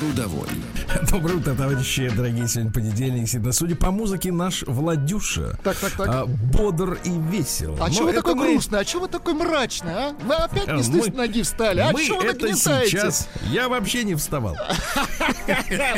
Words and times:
Трудовой. 0.00 0.48
Доброе 1.10 1.34
утро, 1.34 1.54
товарищи, 1.54 2.10
дорогие, 2.16 2.48
сегодня 2.48 2.72
понедельник. 2.72 3.28
Всегда, 3.28 3.52
судя 3.52 3.76
по 3.76 3.90
музыке, 3.90 4.32
наш 4.32 4.62
Владюша 4.66 5.58
Так, 5.62 5.76
так, 5.76 5.92
так. 5.92 6.08
а, 6.08 6.24
бодр 6.26 6.98
и 7.04 7.10
весел. 7.10 7.76
А 7.78 7.90
чего 7.90 8.06
вы 8.06 8.14
такой 8.14 8.34
мы- 8.34 8.52
грустный? 8.52 8.80
А 8.80 8.84
чего 8.84 9.02
вы 9.02 9.08
такой 9.08 9.34
мрачный, 9.34 9.92
а? 9.92 10.14
Вы 10.24 10.34
опять 10.34 10.68
не 10.72 10.82
с 10.82 10.88
мы- 10.88 11.10
ноги 11.14 11.42
встали? 11.42 11.80
А 11.80 11.92
мы 11.92 12.02
чего 12.02 12.18
вы 12.20 12.28
это 12.28 12.46
нагнетаете? 12.46 12.90
сейчас... 12.90 13.28
Я 13.50 13.68
вообще 13.68 14.04
не 14.04 14.14
вставал. 14.14 14.56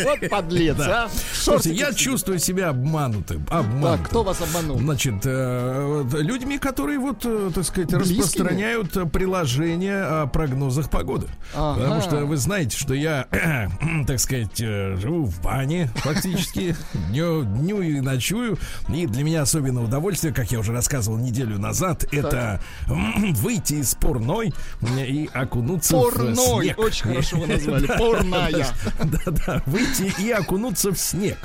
Вот 0.05 0.29
подлец, 0.30 0.77
а. 0.80 1.09
Слушайте, 1.34 1.74
я 1.74 1.93
чувствую 1.93 2.38
себя 2.38 2.71
обманутым. 2.71 3.46
обманутым. 3.51 4.05
Кто 4.07 4.23
вас 4.24 4.41
обманул? 4.41 4.79
Значит, 4.79 5.15
э, 5.24 6.05
людьми, 6.21 6.59
которые 6.59 6.98
вот, 6.98 7.24
э, 7.24 7.51
так 7.55 7.65
сказать, 7.65 7.93
распространяют 7.93 8.96
э, 8.96 9.07
приложения 9.07 10.02
о 10.02 10.27
прогнозах 10.27 10.91
погоды. 10.91 11.29
Потому 11.52 12.01
что 12.01 12.24
вы 12.24 12.37
знаете, 12.37 12.77
что 12.77 12.95
я, 12.95 13.27
так 14.06 14.19
сказать, 14.20 14.60
э, 14.60 14.96
живу 14.96 15.24
в 15.27 15.41
бане 15.42 15.91
фактически, 15.96 16.74
дню, 17.10 17.45
дню 17.45 17.80
и 17.82 18.01
ночую. 18.01 18.59
И 18.88 19.06
для 19.06 19.24
меня 19.24 19.42
особенное 19.42 19.82
удовольствие, 19.82 20.32
как 20.32 20.51
я 20.52 20.59
уже 20.60 20.73
рассказывал 20.73 21.18
неделю 21.18 21.59
назад, 21.59 22.04
это 22.12 22.60
выйти 22.87 23.74
из 23.74 23.95
порной 23.95 24.52
и 24.99 25.29
окунуться 25.32 25.96
в 25.96 26.02
Порной. 26.10 26.34
снег. 26.65 26.79
Очень 26.79 27.02
хорошо 27.04 27.37
вы 27.38 27.46
назвали. 27.46 27.87
Порная. 27.99 28.66
Да-да, 29.02 29.62
выйти 29.66 30.12
и 30.21 30.30
окунуться 30.30 30.90
в 30.93 30.99
снег. 30.99 31.38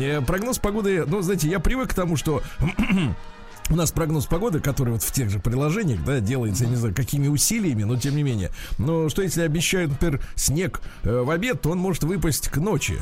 Э, 0.00 0.20
Прогноз 0.20 0.58
погоды, 0.58 1.04
ну, 1.06 1.22
знаете, 1.22 1.48
я 1.48 1.60
привык 1.60 1.90
к 1.90 1.94
тому, 1.94 2.16
что 2.16 2.42
у 3.70 3.76
нас 3.76 3.90
прогноз 3.90 4.26
погоды, 4.26 4.60
который 4.60 4.90
вот 4.90 5.02
в 5.02 5.12
тех 5.12 5.30
же 5.30 5.38
приложениях, 5.38 6.04
да, 6.04 6.20
делается, 6.20 6.64
я 6.64 6.70
не 6.70 6.76
знаю, 6.76 6.94
какими 6.94 7.28
усилиями, 7.28 7.82
но 7.82 7.96
тем 7.96 8.16
не 8.16 8.22
менее. 8.22 8.50
Но 8.78 9.08
что 9.08 9.22
если 9.22 9.42
обещают, 9.42 9.92
например, 9.92 10.20
снег 10.34 10.80
э, 11.02 11.22
в 11.22 11.30
обед, 11.30 11.62
то 11.62 11.70
он 11.70 11.78
может 11.78 12.04
выпасть 12.04 12.48
к 12.48 12.58
ночи. 12.58 13.00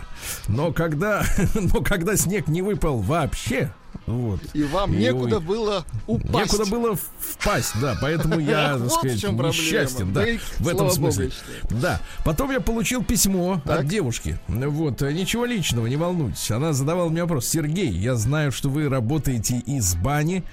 Но 0.49 0.73
когда, 0.73 1.25
но 1.55 1.83
когда 1.83 2.17
снег 2.17 2.49
не 2.49 2.63
выпал 2.63 2.99
вообще, 2.99 3.73
вот. 4.07 4.41
И 4.53 4.63
вам 4.65 4.93
И 4.93 4.97
некуда 4.99 5.37
ой, 5.37 5.43
было 5.43 5.85
упасть. 6.07 6.53
Некуда 6.53 6.71
было 6.71 6.97
впасть, 7.19 7.73
да, 7.81 7.97
поэтому 8.01 8.39
я, 8.39 8.79
так 8.79 8.91
сказать, 8.91 9.23
несчастен, 9.23 10.13
да, 10.13 10.25
в 10.59 10.69
этом 10.69 10.91
смысле. 10.91 11.31
Да. 11.71 12.01
Потом 12.25 12.51
я 12.51 12.61
получил 12.61 13.03
письмо 13.03 13.63
от 13.65 13.87
девушки. 13.87 14.39
Вот, 14.49 15.03
э, 15.03 15.13
ничего 15.13 15.45
личного, 15.45 15.87
не 15.87 15.97
волнуйтесь. 15.97 16.51
Она 16.51 16.73
задавала 16.73 17.09
мне 17.09 17.23
вопрос. 17.23 17.47
Сергей, 17.47 17.91
я 17.91 18.15
знаю, 18.17 18.53
что 18.53 18.69
вы 18.69 18.89
работаете 18.89 19.59
из 19.59 19.95
бани 19.95 20.45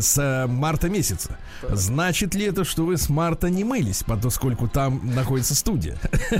с 0.00 0.18
э, 0.18 0.46
марта 0.46 0.88
месяца. 0.88 1.36
Значит 1.68 2.34
ли 2.34 2.46
это, 2.46 2.64
что 2.64 2.84
вы 2.84 2.96
с 2.96 3.08
марта 3.08 3.50
не 3.50 3.64
мылись, 3.64 4.04
поскольку 4.04 4.68
там 4.68 5.00
находится 5.14 5.54
студия? 5.54 5.96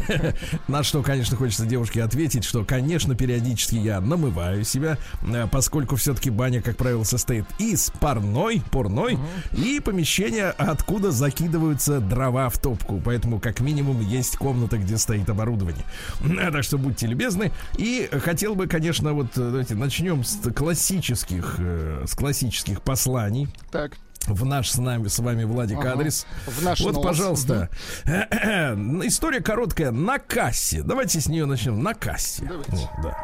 На 0.68 0.82
что, 0.82 1.02
конечно, 1.02 1.36
хочется 1.36 1.66
девушке 1.66 2.02
ответить, 2.02 2.44
что, 2.44 2.64
конечно, 2.64 3.14
периодически 3.14 3.76
я 3.76 4.00
намываю 4.00 4.64
себя, 4.64 4.98
э, 5.22 5.46
поскольку 5.50 5.96
все-таки 6.18 6.30
баня, 6.30 6.60
как 6.60 6.76
правило, 6.76 7.04
состоит 7.04 7.44
из 7.58 7.90
парной, 8.00 8.60
порной 8.72 9.18
и 9.52 9.80
помещения, 9.80 10.50
откуда 10.50 11.12
закидываются 11.12 12.00
дрова 12.00 12.48
в 12.48 12.58
топку. 12.58 13.00
Поэтому, 13.04 13.38
как 13.38 13.60
минимум, 13.60 14.00
есть 14.00 14.36
комната, 14.36 14.78
где 14.78 14.98
стоит 14.98 15.30
оборудование. 15.30 15.84
Так 16.58 16.64
что 16.64 16.76
будьте 16.76 17.06
любезны. 17.06 17.52
И 17.76 18.08
хотел 18.24 18.56
бы, 18.56 18.66
конечно, 18.66 19.12
вот 19.12 19.26
э, 19.36 19.50
давайте 19.50 19.76
начнем 19.76 20.24
с 20.24 20.38
классических, 20.52 21.56
э, 21.58 22.04
с 22.06 22.14
классических 22.14 22.82
посланий 22.82 23.48
Так, 23.70 23.92
в 24.26 24.44
наш 24.44 24.70
с 24.70 24.78
нами 24.78 25.06
с 25.06 25.18
вами 25.20 25.44
Владик 25.44 25.78
Ага. 25.78 25.92
адрес. 25.92 26.26
В 26.46 26.62
наш 26.64 26.80
вот, 26.80 26.94
нос. 26.94 27.04
пожалуйста, 27.04 27.68
история 28.04 29.40
короткая 29.40 29.92
на 29.92 30.18
кассе. 30.18 30.82
Давайте 30.82 31.20
с 31.20 31.28
нее 31.28 31.46
начнем. 31.46 31.80
На 31.82 31.94
кассе. 31.94 32.42
Давайте. 32.44 32.72
Вот, 32.72 32.90
да. 33.02 33.16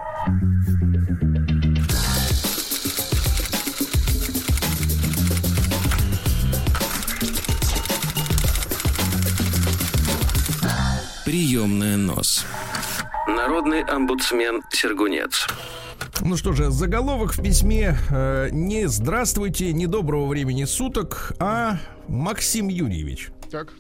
Приемная 11.34 11.96
нос. 11.96 12.46
Народный 13.26 13.82
омбудсмен 13.82 14.62
Сергунец. 14.70 15.48
Ну 16.20 16.36
что 16.36 16.52
же, 16.52 16.70
заголовок 16.70 17.32
в 17.32 17.42
письме 17.42 17.96
э, 18.08 18.50
не 18.52 18.86
здравствуйте, 18.86 19.72
не 19.72 19.88
доброго 19.88 20.28
времени 20.28 20.62
суток, 20.62 21.32
а 21.40 21.78
Максим 22.06 22.68
Юрьевич. 22.68 23.30
так. 23.50 23.72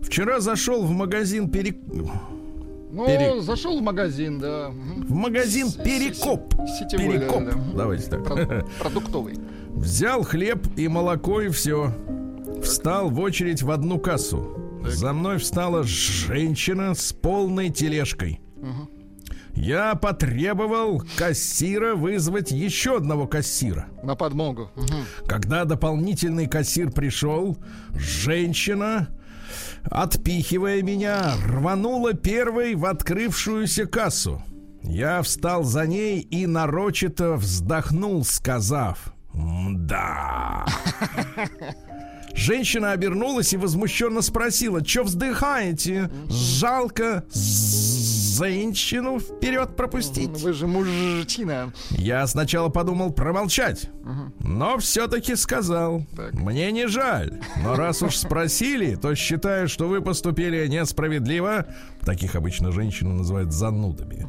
Вчера 0.00 0.40
зашел 0.40 0.82
в 0.82 0.90
магазин 0.90 1.48
Перек... 1.48 1.76
Ну, 1.86 3.06
Пере- 3.06 3.40
зашел 3.40 3.78
в 3.78 3.82
магазин, 3.82 4.40
да. 4.40 4.70
В 4.70 5.14
магазин 5.14 5.70
Перекоп. 5.70 6.54
Сетевой, 6.76 7.18
Перекоп. 7.20 7.44
да, 7.44 7.52
да. 7.52 7.58
Давайте 7.76 8.10
так. 8.10 8.24
Про- 8.24 8.66
Продуктовый. 8.80 9.38
Взял 9.68 10.24
хлеб 10.24 10.66
и 10.76 10.88
молоко 10.88 11.40
и 11.40 11.50
все. 11.50 11.94
Встал 12.64 13.10
в 13.10 13.20
очередь 13.20 13.62
в 13.62 13.70
одну 13.70 14.00
кассу. 14.00 14.63
За 14.84 15.12
мной 15.12 15.38
встала 15.38 15.82
женщина 15.82 16.94
с 16.94 17.12
полной 17.12 17.70
тележкой. 17.70 18.40
Я 19.54 19.94
потребовал 19.94 21.02
кассира 21.16 21.94
вызвать 21.94 22.50
еще 22.50 22.96
одного 22.96 23.26
кассира. 23.26 23.86
На 24.02 24.16
подмогу. 24.16 24.70
Мгм. 24.74 25.04
Когда 25.26 25.64
дополнительный 25.64 26.48
кассир 26.48 26.90
пришел, 26.90 27.56
женщина, 27.94 29.08
отпихивая 29.84 30.82
меня, 30.82 31.34
рванула 31.46 32.14
первой 32.14 32.74
в 32.74 32.84
открывшуюся 32.84 33.86
кассу. 33.86 34.42
Я 34.82 35.22
встал 35.22 35.62
за 35.64 35.86
ней 35.86 36.20
и 36.20 36.46
нарочито 36.46 37.34
вздохнул, 37.34 38.24
сказав 38.24 39.14
«Да». 39.32 40.66
Женщина 42.34 42.92
обернулась 42.92 43.52
и 43.52 43.56
возмущенно 43.56 44.22
спросила, 44.22 44.84
что 44.84 45.04
вздыхаете? 45.04 46.10
Жалко 46.28 47.24
женщину 48.38 49.20
вперед 49.20 49.76
пропустить. 49.76 50.30
Вы 50.30 50.52
же 50.52 50.66
мужчина. 50.66 51.72
Я 51.90 52.26
сначала 52.26 52.68
подумал 52.68 53.12
промолчать, 53.12 53.90
но 54.40 54.78
все-таки 54.78 55.36
сказал. 55.36 56.04
Так. 56.16 56.34
Мне 56.34 56.72
не 56.72 56.88
жаль, 56.88 57.40
но 57.62 57.76
раз 57.76 58.02
уж 58.02 58.16
спросили, 58.16 58.96
то 58.96 59.14
считаю, 59.14 59.68
что 59.68 59.88
вы 59.88 60.00
поступили 60.00 60.66
несправедливо. 60.66 61.66
Таких 62.04 62.34
обычно 62.34 62.70
женщины 62.70 63.14
называют 63.14 63.52
занудами. 63.52 64.26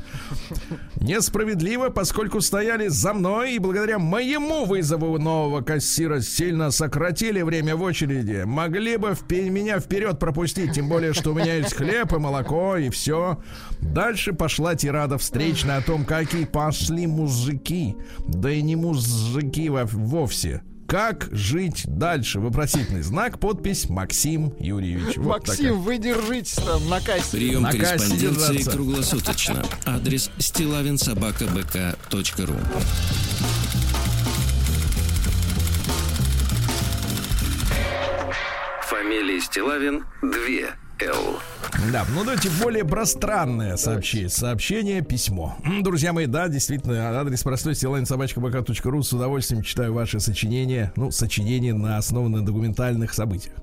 Несправедливо, 1.02 1.90
поскольку 1.90 2.40
стояли 2.42 2.88
за 2.88 3.14
мной 3.14 3.56
и 3.56 3.60
благодаря 3.60 4.00
моему 4.00 4.66
вызову 4.66 5.18
нового 5.20 5.62
кассира 5.62 6.22
сильно 6.22 6.72
сократили 6.72 7.42
время 7.42 7.76
в 7.76 7.82
очереди. 7.82 8.44
Могли 8.46 8.98
бы 8.98 9.10
впе- 9.10 9.50
меня 9.50 9.80
вперед 9.80 10.20
пропустить, 10.20 10.74
тем 10.74 10.88
более, 10.88 11.14
что 11.14 11.32
у 11.32 11.34
меня 11.34 11.56
есть 11.56 11.74
хлеб 11.74 12.14
и 12.14 12.18
молоко 12.18 12.78
и 12.78 12.90
все. 12.90 13.40
Дальше 13.94 14.34
пошла 14.34 14.76
тирада 14.76 15.18
встречная 15.18 15.78
о 15.78 15.82
том, 15.82 16.04
какие 16.06 16.46
пошли 16.46 17.08
мужики. 17.08 17.96
Да 18.28 18.52
и 18.52 18.62
не 18.62 18.76
мужики 18.76 19.70
во- 19.70 19.86
вовсе. 19.86 20.62
Как 20.88 21.30
жить 21.32 21.82
дальше? 21.88 22.40
Вопросительный 22.40 23.02
знак, 23.02 23.40
подпись 23.40 23.90
Максим 23.90 24.54
Юрьевич. 24.60 25.18
Вот 25.18 25.48
Максим, 25.48 25.82
вы 25.82 25.98
держитесь 25.98 26.54
там 26.56 26.88
на 26.90 27.00
кассе. 27.02 27.32
Прием 27.38 27.64
На 27.64 27.72
кассе 27.72 27.84
корреспонденции 27.86 28.54
держаться. 28.54 28.72
круглосуточно. 28.72 29.66
Адрес 29.86 30.30
стилавинсобакабк.ру 30.38 32.56
Фамилия 38.84 39.40
Стилавин 39.42 40.06
2 40.22 40.76
Л. 41.02 41.40
Да, 41.92 42.06
ну 42.14 42.24
давайте 42.24 42.50
более 42.64 42.86
пространное 42.86 43.76
сообщение, 43.76 44.30
сообщение, 44.30 45.02
письмо. 45.02 45.58
Друзья 45.82 46.14
мои, 46.14 46.26
да, 46.26 46.48
действительно, 46.48 47.20
адрес 47.20 47.44
простой, 47.44 47.76
стилайн.собачка.бк.ру. 47.76 49.04
С 49.04 49.12
удовольствием 49.14 49.62
читаю 49.62 49.94
ваши 49.94 50.20
сочинения, 50.20 50.94
ну, 50.96 51.12
сочинения 51.12 51.74
на 51.74 51.98
основанных 51.98 52.42
на 52.42 52.46
документальных 52.46 53.14
событиях. 53.14 53.56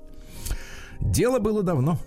Дело 0.99 1.39
было 1.39 1.63
давно. 1.63 1.97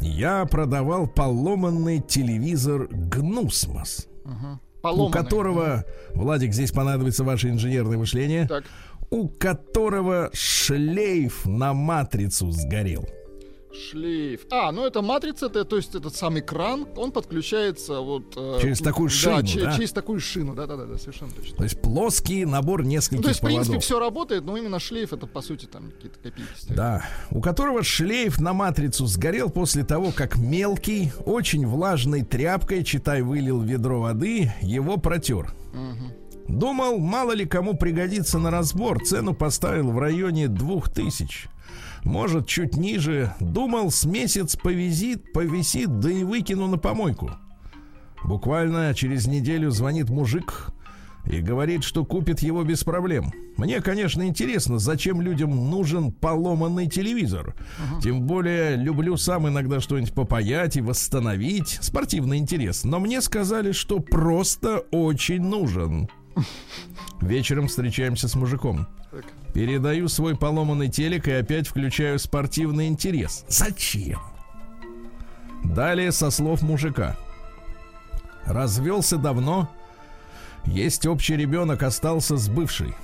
Я 0.00 0.44
продавал 0.46 1.06
поломанный 1.06 2.00
телевизор 2.00 2.88
Гнусмос, 2.90 4.06
у 4.24 4.80
Поломанный. 4.80 5.12
которого, 5.12 5.84
Владик, 6.14 6.52
здесь 6.54 6.70
понадобится 6.72 7.24
ваше 7.24 7.50
инженерное 7.50 7.98
мышление, 7.98 8.46
Так. 8.48 8.64
у 9.10 9.28
которого 9.28 10.30
шлейф 10.32 11.44
на 11.46 11.72
матрицу 11.74 12.50
сгорел. 12.52 13.06
Шлейф. 13.72 14.42
А, 14.50 14.70
ну 14.70 14.84
это 14.86 15.00
матрица, 15.02 15.46
это, 15.46 15.64
то 15.64 15.76
есть 15.76 15.94
этот 15.94 16.14
самый 16.14 16.42
кран, 16.42 16.86
он 16.96 17.10
подключается 17.10 18.00
вот... 18.00 18.34
э, 18.36 18.58
Через 18.60 18.80
такую 18.80 19.08
шину, 19.08 19.36
да, 19.36 19.42
че- 19.46 19.60
да? 19.64 19.72
через 19.74 19.92
такую 19.92 20.20
шину, 20.20 20.54
да-да-да, 20.54 20.98
совершенно 20.98 21.30
точно. 21.30 21.56
То 21.56 21.64
есть 21.64 21.80
плоский 21.80 22.44
набор 22.44 22.82
Ну, 22.82 22.90
нескольких 22.90 23.22
то 23.22 23.28
есть, 23.30 23.40
в 23.40 23.44
принципе, 23.46 23.78
все 23.78 23.98
работает, 23.98 24.44
но 24.44 24.56
именно 24.56 24.78
шлейф 24.78 25.12
это, 25.12 25.26
по 25.26 25.40
сути, 25.40 25.66
там 25.66 25.90
какие-то 25.90 26.18
копейки 26.18 26.48
стоят. 26.56 26.76
Да, 26.76 27.04
у 27.30 27.40
которого 27.40 27.82
шлейф 27.82 28.40
на 28.40 28.52
матрицу 28.52 29.06
сгорел 29.06 29.48
после 29.48 29.84
того, 29.84 30.12
как 30.14 30.36
мелкий, 30.36 31.10
очень 31.24 31.66
влажной 31.66 32.22
тряпкой, 32.22 32.84
читай, 32.84 33.22
вылил 33.22 33.60
ведро 33.62 34.00
воды, 34.00 34.52
его 34.60 34.98
протер. 34.98 35.52
Думал, 36.48 36.98
мало 36.98 37.32
ли 37.32 37.46
кому 37.46 37.74
пригодится 37.74 38.38
на 38.38 38.50
разбор, 38.50 39.02
цену 39.02 39.32
поставил 39.34 39.92
в 39.92 39.98
районе 39.98 40.48
двух 40.48 40.90
тысяч. 40.90 41.46
Может, 42.04 42.46
чуть 42.46 42.76
ниже. 42.76 43.34
Думал, 43.40 43.90
с 43.90 44.04
месяц 44.04 44.56
повисит, 44.56 45.32
повисит, 45.32 46.00
да 46.00 46.10
и 46.10 46.24
выкину 46.24 46.66
на 46.66 46.78
помойку. 46.78 47.30
Буквально 48.24 48.92
через 48.94 49.26
неделю 49.26 49.70
звонит 49.70 50.08
мужик 50.08 50.72
и 51.30 51.40
говорит, 51.40 51.84
что 51.84 52.04
купит 52.04 52.40
его 52.40 52.64
без 52.64 52.82
проблем. 52.82 53.32
Мне, 53.56 53.80
конечно, 53.80 54.26
интересно, 54.26 54.78
зачем 54.78 55.20
людям 55.20 55.70
нужен 55.70 56.10
поломанный 56.10 56.88
телевизор. 56.88 57.54
Тем 58.02 58.22
более 58.22 58.76
люблю 58.76 59.16
сам 59.16 59.48
иногда 59.48 59.80
что-нибудь 59.80 60.14
попаять 60.14 60.76
и 60.76 60.80
восстановить. 60.80 61.78
Спортивный 61.80 62.38
интерес. 62.38 62.84
Но 62.84 62.98
мне 62.98 63.20
сказали, 63.20 63.72
что 63.72 64.00
просто 64.00 64.78
очень 64.90 65.42
нужен. 65.42 66.08
Вечером 67.20 67.68
встречаемся 67.68 68.26
с 68.26 68.34
мужиком. 68.34 68.86
Передаю 69.54 70.08
свой 70.08 70.36
поломанный 70.36 70.88
телек 70.88 71.28
и 71.28 71.32
опять 71.32 71.68
включаю 71.68 72.18
спортивный 72.18 72.88
интерес. 72.88 73.44
Зачем? 73.48 74.20
Далее 75.64 76.10
со 76.12 76.30
слов 76.30 76.62
мужика. 76.62 77.16
Развелся 78.46 79.18
давно. 79.18 79.70
Есть 80.64 81.06
общий 81.06 81.36
ребенок, 81.36 81.82
остался 81.82 82.36
с 82.36 82.48
бывшей. 82.48 82.94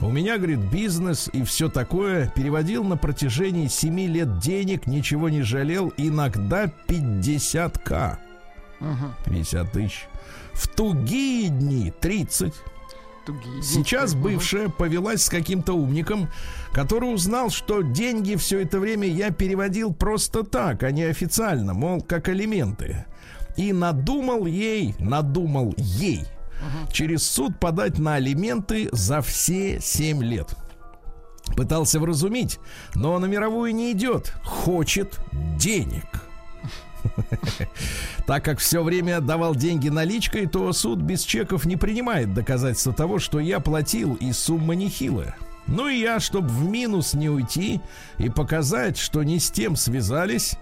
У 0.00 0.10
меня, 0.10 0.38
говорит, 0.38 0.58
бизнес 0.58 1.28
и 1.32 1.42
все 1.44 1.68
такое. 1.68 2.32
Переводил 2.34 2.82
на 2.82 2.96
протяжении 2.96 3.68
7 3.68 4.00
лет 4.06 4.38
денег, 4.38 4.86
ничего 4.86 5.28
не 5.28 5.42
жалел. 5.42 5.92
Иногда 5.98 6.64
50к. 6.88 8.16
50 9.26 9.72
тысяч. 9.72 10.08
В 10.54 10.66
тугие 10.68 11.50
дни 11.50 11.92
30. 12.00 12.54
Тугие 13.26 13.62
Сейчас 13.62 14.14
бывшая 14.14 14.68
повелась 14.68 15.24
с 15.24 15.28
каким-то 15.28 15.72
умником, 15.74 16.28
который 16.72 17.12
узнал, 17.12 17.50
что 17.50 17.82
деньги 17.82 18.36
все 18.36 18.60
это 18.60 18.78
время 18.78 19.08
я 19.08 19.30
переводил 19.30 19.92
просто 19.92 20.44
так, 20.44 20.84
а 20.84 20.92
не 20.92 21.02
официально, 21.02 21.74
мол, 21.74 22.00
как 22.00 22.28
алименты. 22.28 23.04
И 23.56 23.72
надумал 23.72 24.46
ей, 24.46 24.94
надумал 25.00 25.74
ей 25.76 26.24
через 26.92 27.24
суд 27.24 27.58
подать 27.58 27.98
на 27.98 28.14
алименты 28.14 28.88
за 28.92 29.20
все 29.20 29.80
7 29.80 30.22
лет. 30.22 30.54
Пытался 31.56 32.00
вразумить, 32.00 32.58
но 32.94 33.18
на 33.18 33.26
мировую 33.26 33.74
не 33.74 33.92
идет. 33.92 34.34
Хочет 34.44 35.18
денег. 35.56 36.25
Так 38.26 38.44
как 38.44 38.58
все 38.58 38.82
время 38.82 39.20
давал 39.20 39.54
деньги 39.54 39.88
наличкой, 39.88 40.46
то 40.46 40.72
суд 40.72 40.98
без 40.98 41.22
чеков 41.22 41.64
не 41.64 41.76
принимает 41.76 42.34
доказательства 42.34 42.92
того, 42.92 43.18
что 43.18 43.38
я 43.38 43.60
платил, 43.60 44.14
и 44.14 44.32
сумма 44.32 44.74
нехилая. 44.74 45.36
Ну 45.66 45.88
и 45.88 45.98
я, 45.98 46.20
чтобы 46.20 46.48
в 46.48 46.64
минус 46.68 47.14
не 47.14 47.28
уйти 47.28 47.80
и 48.18 48.28
показать, 48.28 48.96
что 48.98 49.22
не 49.22 49.38
с 49.38 49.50
тем 49.50 49.76
связались, 49.76 50.54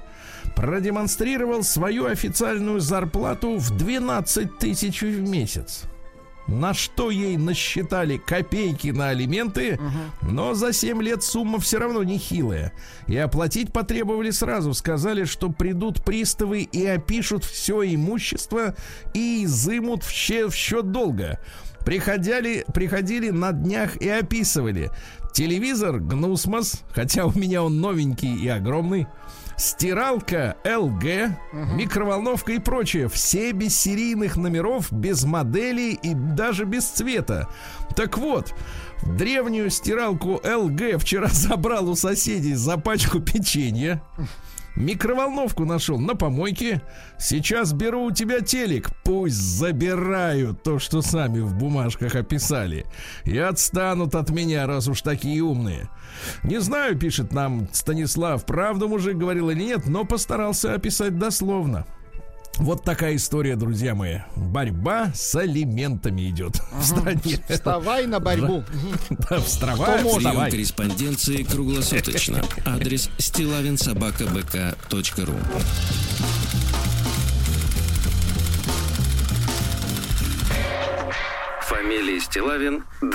продемонстрировал 0.56 1.62
свою 1.62 2.06
официальную 2.06 2.81
зарплату 2.81 3.56
в 3.56 3.76
12 3.76 4.58
тысяч 4.58 5.02
в 5.02 5.20
месяц. 5.20 5.85
На 6.46 6.75
что 6.75 7.11
ей 7.11 7.37
насчитали 7.37 8.19
копейки 8.19 8.88
на 8.88 9.08
алименты, 9.08 9.79
но 10.23 10.55
за 10.55 10.73
7 10.73 11.02
лет 11.02 11.23
сумма 11.23 11.58
все 11.58 11.79
равно 11.79 12.02
нехилая. 12.02 12.73
И 13.06 13.17
оплатить 13.17 13.73
потребовали 13.73 14.31
сразу. 14.31 14.75
Сказали, 14.75 15.25
что 15.25 15.50
придут 15.50 16.05
приставы 16.05 16.62
и 16.62 16.85
опишут 16.85 17.44
все 17.44 17.82
имущество 17.94 18.75
и 19.14 19.44
изымут 19.44 20.05
в 20.05 20.11
счет, 20.11 20.52
в 20.52 20.56
счет 20.56 20.91
долга. 20.91 21.41
Приходили, 21.85 22.64
приходили 22.73 23.31
на 23.31 23.52
днях 23.52 23.97
и 23.97 24.08
описывали. 24.08 24.90
Телевизор 25.32 25.99
Гнусмос, 25.99 26.82
хотя 26.90 27.26
у 27.26 27.32
меня 27.37 27.62
он 27.62 27.81
новенький 27.81 28.35
и 28.37 28.49
огромный. 28.49 29.06
Стиралка 29.56 30.56
ЛГ, 30.64 31.04
микроволновка 31.52 32.52
и 32.52 32.58
прочее. 32.58 33.08
Все 33.08 33.52
без 33.52 33.78
серийных 33.78 34.36
номеров, 34.36 34.92
без 34.92 35.24
моделей 35.24 35.92
и 35.94 36.14
даже 36.14 36.64
без 36.64 36.84
цвета. 36.84 37.48
Так 37.94 38.18
вот, 38.18 38.54
древнюю 39.02 39.70
стиралку 39.70 40.40
ЛГ 40.44 40.98
вчера 41.00 41.28
забрал 41.32 41.88
у 41.88 41.96
соседей 41.96 42.54
за 42.54 42.76
пачку 42.78 43.20
печенья. 43.20 44.02
Микроволновку 44.76 45.65
нашел 45.65 45.99
на 45.99 46.17
помойке. 46.17 46.82
Сейчас 47.19 47.73
беру 47.73 48.06
у 48.06 48.11
тебя 48.11 48.41
телек. 48.41 48.91
Пусть 49.05 49.37
забирают 49.37 50.62
то, 50.62 50.79
что 50.79 51.00
сами 51.00 51.41
в 51.41 51.55
бумажках 51.55 52.17
описали. 52.17 52.85
И 53.25 53.38
отстанут 53.38 54.15
от 54.15 54.31
меня, 54.31 54.67
раз 54.67 54.88
уж 54.88 55.03
такие 55.03 55.43
умные. 55.43 55.88
Не 56.43 56.61
знаю, 56.61 56.99
пишет 56.99 57.32
нам 57.32 57.69
Станислав, 57.73 58.44
правду 58.44 58.88
мужик 58.88 59.17
говорил 59.17 59.50
или 59.50 59.62
нет, 59.62 59.87
но 59.87 60.05
постарался 60.05 60.75
описать 60.75 61.19
дословно. 61.19 61.87
Вот 62.58 62.84
такая 62.84 63.16
история, 63.16 63.56
друзья 63.56 63.94
мои. 63.96 64.18
Борьба 64.36 65.10
с 65.14 65.34
алиментами 65.34 66.30
идет 66.30 66.60
в 66.72 66.84
стране. 66.84 67.42
Вставай 67.48 68.06
на 68.06 68.20
борьбу. 68.20 68.62
Да, 69.30 69.40
вставай, 69.40 69.98
Кто 69.98 70.04
может? 70.04 70.18
Прием 70.18 70.30
вставай. 70.32 70.50
корреспонденции 70.50 71.42
круглосуточно. 71.42 72.42
Адрес 72.64 73.10
стилавинсобакабк.ру 73.18 75.34
Фамилия 81.62 82.20
Стилавин 82.20 82.84
2 83.00 83.10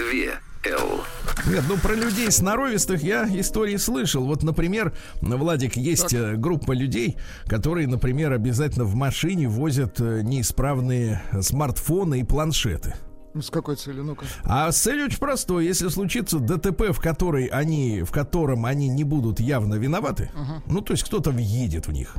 Нет, 1.47 1.63
ну 1.69 1.77
про 1.77 1.93
людей 1.93 2.29
сноровистых 2.31 3.01
я 3.01 3.27
истории 3.39 3.77
слышал. 3.77 4.25
Вот, 4.25 4.43
например, 4.43 4.93
Владик, 5.21 5.77
есть 5.77 6.13
э, 6.13 6.35
группа 6.35 6.73
людей, 6.73 7.17
которые, 7.45 7.87
например, 7.87 8.33
обязательно 8.33 8.83
в 8.83 8.95
машине 8.95 9.47
возят 9.47 10.01
э, 10.01 10.21
неисправные 10.21 11.21
смартфоны 11.41 12.19
и 12.19 12.23
планшеты. 12.23 12.95
Ну, 13.35 13.43
с 13.43 13.51
какой 13.51 13.75
целью? 13.75 14.03
Ну-ка. 14.03 14.25
А 14.43 14.71
цель 14.71 15.03
очень 15.03 15.19
простой. 15.19 15.65
Если 15.67 15.87
случится 15.89 16.39
ДТП, 16.39 16.89
в, 16.91 16.99
который 16.99 17.45
они, 17.45 18.01
в 18.01 18.11
котором 18.11 18.65
они 18.65 18.87
не 18.87 19.03
будут 19.03 19.39
явно 19.39 19.75
виноваты, 19.75 20.31
ну, 20.65 20.81
то 20.81 20.93
есть 20.93 21.03
кто-то 21.03 21.29
въедет 21.29 21.87
в 21.87 21.91
них, 21.91 22.15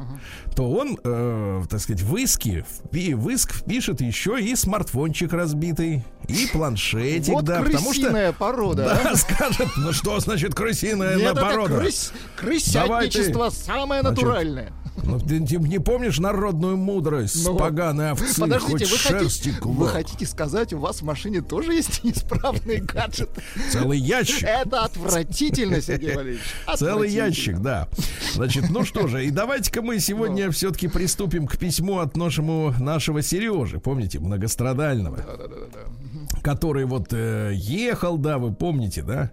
то 0.55 0.71
он, 0.71 0.97
э, 1.03 1.63
так 1.69 1.81
сказать, 1.81 2.03
в 2.03 2.15
иске, 2.17 2.65
впи- 2.85 3.17
в 3.17 3.29
иск 3.29 3.53
впишет 3.53 4.01
еще 4.01 4.41
и 4.41 4.55
смартфончик 4.55 5.33
разбитый, 5.33 6.05
и 6.29 6.47
планшетик, 6.53 7.35
Вот 7.35 7.45
да, 7.45 7.61
потому 7.63 7.93
что... 7.93 8.03
крысиная 8.03 8.33
порода. 8.33 8.93
а? 8.93 9.03
Да, 9.05 9.17
скажет, 9.17 9.67
ну 9.79 9.93
что 9.93 10.21
значит 10.21 10.55
крысиная 10.55 11.17
Нет, 11.17 11.25
на 11.35 11.39
это 11.39 11.41
порода? 11.41 11.81
крыс- 11.81 12.13
крысятничество 12.37 13.51
самое 13.51 14.03
Значит, 14.03 14.17
натуральное. 14.23 14.73
Ну, 15.03 15.19
ты, 15.19 15.41
ты 15.47 15.57
не 15.57 15.79
помнишь 15.79 16.19
народную 16.19 16.77
мудрость 16.77 17.45
Ну, 17.47 17.57
поганой 17.57 18.13
овцы, 18.13 18.41
Подождите, 18.41 18.73
хоть 18.73 18.91
вы 18.91 18.97
шерсти 18.99 19.51
хотите, 19.51 19.69
вы 19.69 19.89
хотите 19.89 20.27
сказать, 20.27 20.73
у 20.73 20.79
вас 20.79 21.01
в 21.01 21.05
машине 21.05 21.41
тоже 21.41 21.73
есть 21.75 22.05
неисправные 22.05 22.81
гаджеты? 22.81 23.43
Целый 23.71 23.99
ящик. 23.99 24.43
Это 24.45 24.85
отвратительно, 24.85 25.81
Сергей 25.81 26.15
Валерьевич. 26.15 26.43
Целый 26.77 27.11
ящик, 27.11 27.59
да. 27.61 27.89
Значит, 28.35 28.71
ну 28.71 28.85
что 28.85 29.07
же, 29.07 29.25
и 29.25 29.31
давайте-ка 29.31 29.81
мы 29.83 29.99
сегодня 30.01 30.47
Ну. 30.47 30.53
все-таки 30.53 30.89
приступим 30.89 31.47
к 31.47 31.57
письму 31.57 31.99
от 32.01 32.17
нашему, 32.17 32.75
нашего 32.79 33.23
Сережи, 33.23 33.79
помните, 33.79 34.19
многострадального, 34.19 35.17
Да-да-да-да. 35.19 36.41
который 36.43 36.85
вот 36.85 37.09
э, 37.13 37.53
ехал, 37.55 38.19
да, 38.19 38.39
вы 38.39 38.53
помните, 38.53 39.03
да? 39.03 39.31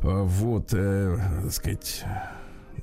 Э, 0.00 0.22
Вот, 0.22 0.70
э, 0.72 1.16
так 1.44 1.52
сказать, 1.52 2.02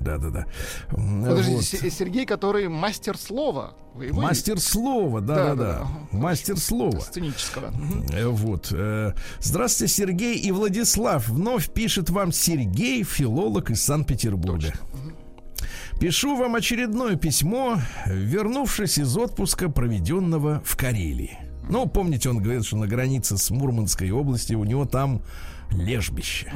да-да-да. 0.04 0.46
Подождите, 0.90 1.56
вот. 1.56 1.64
Се- 1.64 1.90
Сергей, 1.90 2.26
который 2.26 2.68
мастер 2.68 3.16
слова. 3.18 3.74
Вы 3.94 4.06
его 4.06 4.20
Мастер 4.22 4.60
слова, 4.60 5.20
Да-да-да. 5.20 5.86
Мастер 6.12 6.56
слова. 6.58 7.00
сценического. 7.00 7.72
Э, 8.12 8.26
Вот. 8.26 8.72
э, 8.72 9.12
Здравствуйте, 9.40 9.92
Сергей 9.94 10.36
и 10.36 10.50
Владислав. 10.52 11.28
Вновь 11.28 11.70
пишет 11.72 12.10
вам 12.10 12.32
Сергей, 12.32 13.04
филолог 13.04 13.70
из 13.70 13.82
Санкт-Петербурга. 13.84 14.72
Пишу 16.00 16.36
вам 16.36 16.56
очередное 16.56 17.14
письмо, 17.16 17.78
вернувшись 18.06 18.98
из 18.98 19.16
отпуска, 19.16 19.68
проведенного 19.68 20.60
в 20.64 20.76
Карелии. 20.76 21.38
Ну, 21.70 21.86
помните, 21.86 22.28
он 22.28 22.38
говорит, 22.42 22.64
что 22.66 22.76
на 22.76 22.86
границе 22.88 23.38
с 23.38 23.48
Мурманской 23.50 24.10
областью 24.10 24.58
у 24.60 24.64
него 24.64 24.84
там 24.86 25.22
лежбище. 25.70 26.52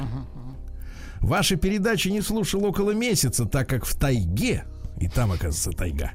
Ваши 1.21 1.55
передачи 1.57 2.07
не 2.09 2.21
слушал 2.21 2.63
около 2.65 2.91
месяца, 2.91 3.45
так 3.45 3.67
как 3.69 3.85
в 3.85 3.95
тайге, 3.97 4.63
и 4.99 5.07
там, 5.07 5.31
оказывается, 5.31 5.71
тайга, 5.71 6.11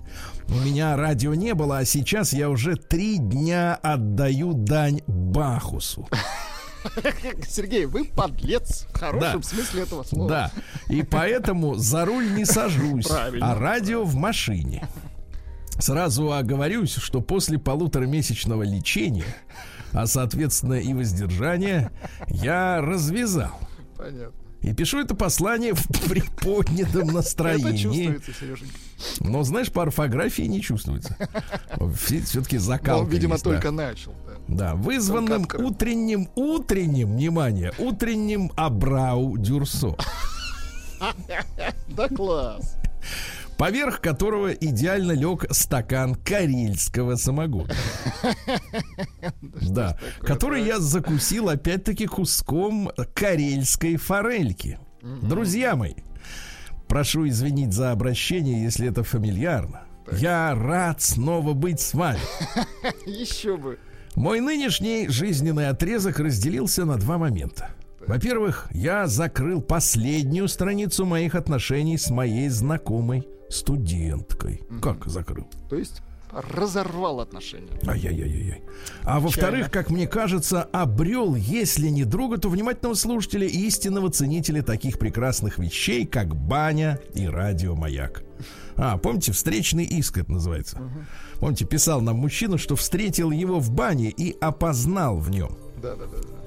у 0.49 0.55
меня 0.55 0.97
радио 0.97 1.35
не 1.35 1.55
было, 1.55 1.79
а 1.79 1.85
сейчас 1.85 2.33
я 2.33 2.51
уже 2.51 2.77
три 2.77 3.19
дня 3.19 3.75
отдаю 3.83 4.53
дань 4.55 5.01
Бахусу. 5.07 6.09
Сергей, 7.49 7.87
вы 7.87 8.05
подлец 8.05 8.87
в 8.93 8.99
хорошем 8.99 9.41
Да. 9.41 9.47
смысле 9.49 9.83
этого 9.83 10.03
слова. 10.03 10.29
Да, 10.29 10.51
и 10.89 11.03
поэтому 11.03 11.75
за 11.77 12.05
руль 12.05 12.35
не 12.35 12.45
сажусь, 12.45 13.07
Правильно. 13.07 13.53
а 13.53 13.59
радио 13.59 14.05
в 14.05 14.15
машине. 14.17 14.87
Сразу 15.79 16.33
оговорюсь, 16.33 16.95
что 16.95 17.21
после 17.21 17.59
полуторамесячного 17.59 18.63
лечения, 18.63 19.25
а 19.93 20.07
соответственно 20.07 20.75
и 20.75 20.93
воздержания, 20.95 21.91
я 22.29 22.81
развязал. 22.81 23.59
Понятно. 23.97 24.33
И 24.65 24.73
пишу 24.73 24.99
это 25.01 25.15
послание 25.15 25.75
в 25.75 25.87
приподнятом 26.09 27.03
Это 27.03 27.13
настроении. 27.13 27.77
чувствуется, 27.77 28.33
Сереженька. 28.33 28.75
Но, 29.21 29.43
знаешь, 29.43 29.71
по 29.71 29.83
орфографии 29.83 30.43
не 30.43 30.63
чувствуется. 30.63 31.17
Все-таки 32.25 32.57
Но 32.57 32.63
закалка 32.63 33.05
он, 33.05 33.11
видимо, 33.11 33.35
есть, 33.35 33.45
да. 33.45 33.51
только 33.51 33.71
начал. 33.71 34.15
да. 34.27 34.35
Да, 34.47 34.75
вызванным 34.75 35.47
утренним, 35.59 36.29
утренним, 36.35 37.13
внимание, 37.13 37.73
утренним 37.79 38.51
Абрау 38.57 39.37
Дюрсо. 39.37 39.97
Да 41.89 42.09
класс. 42.09 42.77
Поверх 43.57 44.01
которого 44.01 44.53
идеально 44.53 45.13
лег 45.13 45.47
стакан 45.51 46.15
карельского 46.15 47.17
самогона. 47.17 47.73
Да, 49.61 49.99
который 50.21 50.65
я 50.65 50.79
закусил 50.79 51.49
опять-таки 51.49 52.07
куском 52.07 52.91
карельской 53.15 53.97
форельки. 53.97 54.79
Друзья 55.03 55.77
мои, 55.77 55.95
прошу 56.89 57.29
извинить 57.29 57.73
за 57.73 57.93
обращение, 57.93 58.63
если 58.63 58.89
это 58.89 59.05
фамильярно. 59.05 59.83
Я 60.13 60.55
рад 60.55 61.01
снова 61.01 61.55
быть 61.55 61.81
с 61.81 61.95
вами. 61.95 62.21
Еще 63.07 63.57
бы. 63.57 63.79
Мой 64.15 64.41
нынешний 64.41 65.09
жизненный 65.09 65.69
отрезок 65.69 66.19
разделился 66.19 66.85
на 66.85 66.97
два 66.97 67.19
момента. 67.19 67.71
Во-первых, 68.07 68.69
я 68.71 69.07
закрыл 69.07 69.63
последнюю 69.63 70.47
страницу 70.49 71.07
моих 71.07 71.35
отношений 71.35 71.97
с 71.97 72.11
моей 72.11 72.49
знакомой 72.49 73.27
студенткой. 73.55 74.63
Как 74.83 75.07
закрыл? 75.07 75.47
То 75.69 75.77
есть 75.77 76.03
разорвал 76.35 77.21
отношения. 77.21 77.79
Ай-яй-яй-яй. 77.87 78.63
А 79.03 79.21
во-вторых, 79.21 79.71
как 79.71 79.91
мне 79.91 80.07
кажется, 80.07 80.63
обрел, 80.63 81.35
если 81.35 81.89
не 81.89 82.05
друга, 82.05 82.39
то 82.39 82.49
внимательного 82.49 82.95
слушателя 82.95 83.47
и 83.47 83.67
истинного 83.67 84.11
ценителя 84.11 84.63
таких 84.63 84.99
прекрасных 84.99 85.59
вещей, 85.59 86.07
как 86.07 86.35
баня 86.35 86.99
и 87.15 87.29
радиомаяк. 87.29 88.25
А, 88.77 88.99
помните, 88.99 89.33
встречный 89.33 89.85
иск 89.85 90.19
это 90.19 90.33
называется. 90.33 90.81
Помните, 91.39 91.65
писал 91.65 92.01
нам 92.01 92.17
мужчина, 92.17 92.59
что 92.59 92.75
встретил 92.75 93.31
его 93.31 93.61
в 93.61 93.71
бане 93.71 94.11
и 94.11 94.37
опознал 94.41 95.19
в 95.19 95.31
нем. 95.31 95.57
Да, 95.81 95.95
да, 95.95 96.07
да. 96.07 96.19
да. 96.19 96.45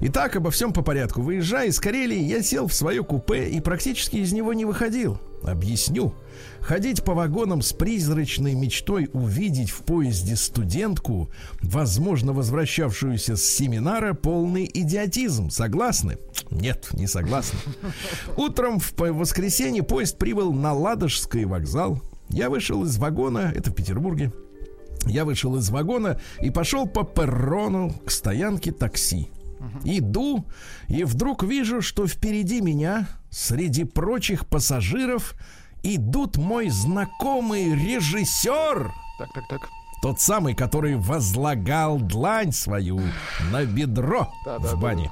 Итак, 0.00 0.36
обо 0.36 0.50
всем 0.50 0.72
по 0.72 0.82
порядку. 0.82 1.22
Выезжая 1.22 1.68
из 1.68 1.78
Карелии, 1.80 2.18
я 2.18 2.42
сел 2.42 2.68
в 2.68 2.74
свое 2.74 3.02
купе 3.02 3.48
и 3.48 3.60
практически 3.60 4.16
из 4.16 4.32
него 4.32 4.52
не 4.52 4.64
выходил. 4.64 5.18
Объясню. 5.42 6.14
Ходить 6.68 7.02
по 7.02 7.14
вагонам 7.14 7.62
с 7.62 7.72
призрачной 7.72 8.52
мечтой 8.52 9.08
увидеть 9.14 9.70
в 9.70 9.84
поезде 9.84 10.36
студентку, 10.36 11.30
возможно, 11.62 12.34
возвращавшуюся 12.34 13.38
с 13.38 13.42
семинара, 13.42 14.12
полный 14.12 14.70
идиотизм. 14.74 15.48
Согласны? 15.48 16.18
Нет, 16.50 16.90
не 16.92 17.06
согласны. 17.06 17.58
Утром 18.36 18.80
в 18.80 18.92
воскресенье 18.98 19.82
поезд 19.82 20.18
прибыл 20.18 20.52
на 20.52 20.74
Ладожский 20.74 21.46
вокзал. 21.46 22.02
Я 22.28 22.50
вышел 22.50 22.84
из 22.84 22.98
вагона, 22.98 23.50
это 23.56 23.70
в 23.70 23.74
Петербурге, 23.74 24.30
я 25.06 25.24
вышел 25.24 25.56
из 25.56 25.70
вагона 25.70 26.20
и 26.42 26.50
пошел 26.50 26.86
по 26.86 27.02
перрону 27.02 27.94
к 28.04 28.10
стоянке 28.10 28.72
такси. 28.72 29.30
Иду, 29.84 30.44
и 30.86 31.04
вдруг 31.04 31.44
вижу, 31.44 31.80
что 31.80 32.06
впереди 32.06 32.60
меня, 32.60 33.08
среди 33.30 33.84
прочих 33.84 34.46
пассажиров, 34.46 35.34
идут 35.96 36.36
мой 36.36 36.68
знакомый 36.68 37.74
режиссер, 37.74 38.92
Так, 39.18 39.32
так, 39.32 39.48
так. 39.48 39.68
тот 40.02 40.20
самый, 40.20 40.54
который 40.54 40.96
возлагал 40.96 41.98
длань 41.98 42.52
свою 42.52 43.00
на 43.50 43.64
бедро 43.64 44.32
Да, 44.44 44.58
в 44.58 44.62
да, 44.62 44.76
бане. 44.76 45.10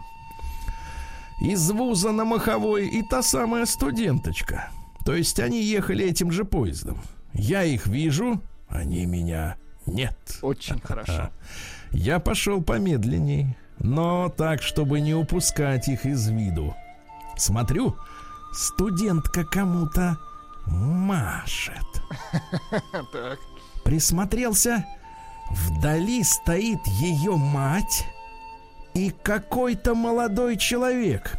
Из 1.40 1.70
вуза 1.70 2.12
на 2.12 2.24
Маховой 2.24 2.88
и 2.88 3.02
та 3.02 3.22
самая 3.22 3.66
студенточка. 3.66 4.70
То 5.04 5.14
есть 5.14 5.38
они 5.38 5.62
ехали 5.62 6.04
этим 6.04 6.32
же 6.32 6.44
поездом. 6.44 6.98
Я 7.32 7.62
их 7.64 7.86
вижу, 7.86 8.40
они 8.68 9.04
меня 9.06 9.56
нет. 9.86 10.16
Очень 10.42 10.80
хорошо. 10.80 11.30
Я 11.92 12.18
пошел 12.18 12.62
помедленней, 12.62 13.56
но 13.78 14.28
так, 14.28 14.62
чтобы 14.62 15.00
не 15.00 15.14
упускать 15.14 15.88
их 15.88 16.04
из 16.06 16.28
виду. 16.28 16.74
Смотрю, 17.36 17.96
студентка 18.52 19.44
кому-то 19.44 20.16
машет. 20.66 21.76
Так. 23.12 23.38
Присмотрелся, 23.84 24.84
вдали 25.50 26.22
стоит 26.24 26.84
ее 26.86 27.36
мать 27.36 28.06
и 28.94 29.10
какой-то 29.10 29.94
молодой 29.94 30.56
человек. 30.56 31.36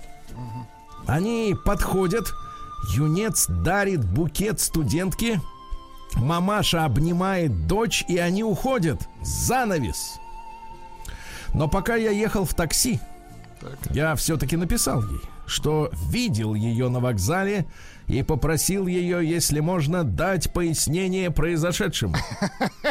Они 1.07 1.55
подходят, 1.65 2.25
юнец 2.93 3.47
дарит 3.47 4.05
букет 4.05 4.59
студентке, 4.59 5.41
мамаша 6.15 6.85
обнимает 6.85 7.67
дочь, 7.67 8.05
и 8.07 8.17
они 8.17 8.43
уходят. 8.43 9.07
Занавес. 9.21 10.19
Но 11.53 11.67
пока 11.67 11.95
я 11.95 12.11
ехал 12.11 12.45
в 12.45 12.53
такси, 12.53 12.99
Так. 13.59 13.77
я 13.95 14.15
все-таки 14.15 14.55
написал 14.57 15.01
ей, 15.01 15.21
что 15.45 15.89
видел 16.09 16.53
ее 16.53 16.89
на 16.89 16.99
вокзале 16.99 17.65
и 18.07 18.23
попросил 18.23 18.87
ее, 18.87 19.27
если 19.27 19.59
можно, 19.59 20.03
дать 20.03 20.51
пояснение 20.53 21.29
произошедшему. 21.29 22.15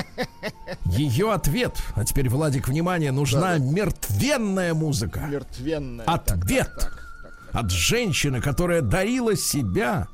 Ее 0.84 1.32
ответ, 1.32 1.76
а 1.94 2.04
теперь, 2.04 2.28
Владик, 2.28 2.68
внимание, 2.68 3.12
нужна 3.12 3.58
мертвенная 3.58 4.74
музыка 4.74 5.20
Мертвенная. 5.20 6.04
Ответ. 6.06 6.70
Так, 6.74 6.80
так, 6.80 7.08
так. 7.52 7.60
от 7.62 7.70
женщины, 7.70 8.40
которая 8.40 8.82
дарила 8.82 9.36
себя 9.36 10.06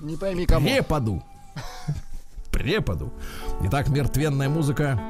Не 0.00 0.16
пойми 0.16 0.46
кому. 0.46 0.66
преподу. 0.66 1.22
Преподу. 2.52 3.12
Итак, 3.64 3.88
мертвенная 3.88 4.48
музыка. 4.48 5.00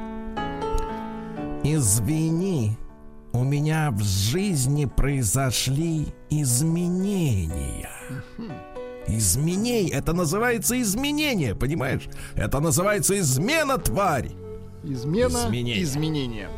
Извини, 1.63 2.77
у 3.31 3.43
меня 3.43 3.91
в 3.91 4.01
жизни 4.01 4.85
произошли 4.85 6.13
изменения. 6.29 7.89
Изменей, 9.07 9.89
это 9.89 10.13
называется 10.13 10.79
изменение, 10.81 11.55
понимаешь? 11.55 12.03
Это 12.35 12.59
называется 12.59 13.19
измена, 13.19 13.77
тварь. 13.77 14.31
Измена, 14.83 15.37
Изменение. 15.45 15.83
изменения. 15.83 16.49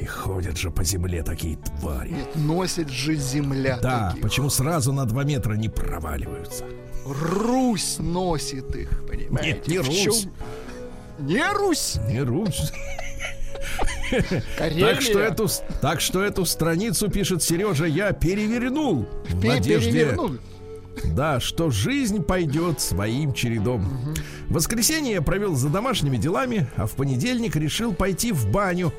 И 0.00 0.06
ходят 0.06 0.56
же 0.56 0.70
по 0.70 0.84
земле 0.84 1.22
такие 1.22 1.56
твари. 1.80 2.10
Нет, 2.10 2.36
носит 2.36 2.88
же 2.90 3.14
земля. 3.14 3.78
Да, 3.80 4.08
таких. 4.10 4.22
почему 4.22 4.50
сразу 4.50 4.92
на 4.92 5.04
два 5.06 5.24
метра 5.24 5.54
не 5.54 5.68
проваливаются? 5.68 6.64
Русь 7.06 7.96
носит 7.98 8.74
их, 8.74 8.88
понимаете? 9.08 9.52
Нет, 9.54 9.68
не 9.68 9.78
Русь. 9.78 10.02
чём- 10.04 10.32
Не 11.20 11.52
Русь, 11.52 11.96
Не 12.08 12.22
Русь. 12.22 12.72
Карелия. 14.58 14.92
Так 14.94 15.02
что, 15.02 15.18
эту, 15.18 15.48
так 15.80 16.00
что 16.00 16.22
эту 16.22 16.44
страницу, 16.44 17.10
пишет 17.10 17.42
Сережа, 17.42 17.86
я 17.86 18.12
перевернул. 18.12 19.06
В 19.28 19.40
Пе- 19.40 19.48
надежде, 19.48 19.90
перевернул. 19.92 20.32
да, 21.04 21.40
что 21.40 21.70
жизнь 21.70 22.22
пойдет 22.22 22.80
своим 22.80 23.32
чередом. 23.32 24.14
В 24.48 24.54
воскресенье 24.54 25.14
я 25.14 25.22
провел 25.22 25.54
за 25.54 25.68
домашними 25.68 26.16
делами, 26.16 26.68
а 26.76 26.86
в 26.86 26.92
понедельник 26.92 27.56
решил 27.56 27.92
пойти 27.94 28.32
в 28.32 28.50
баню. 28.50 28.92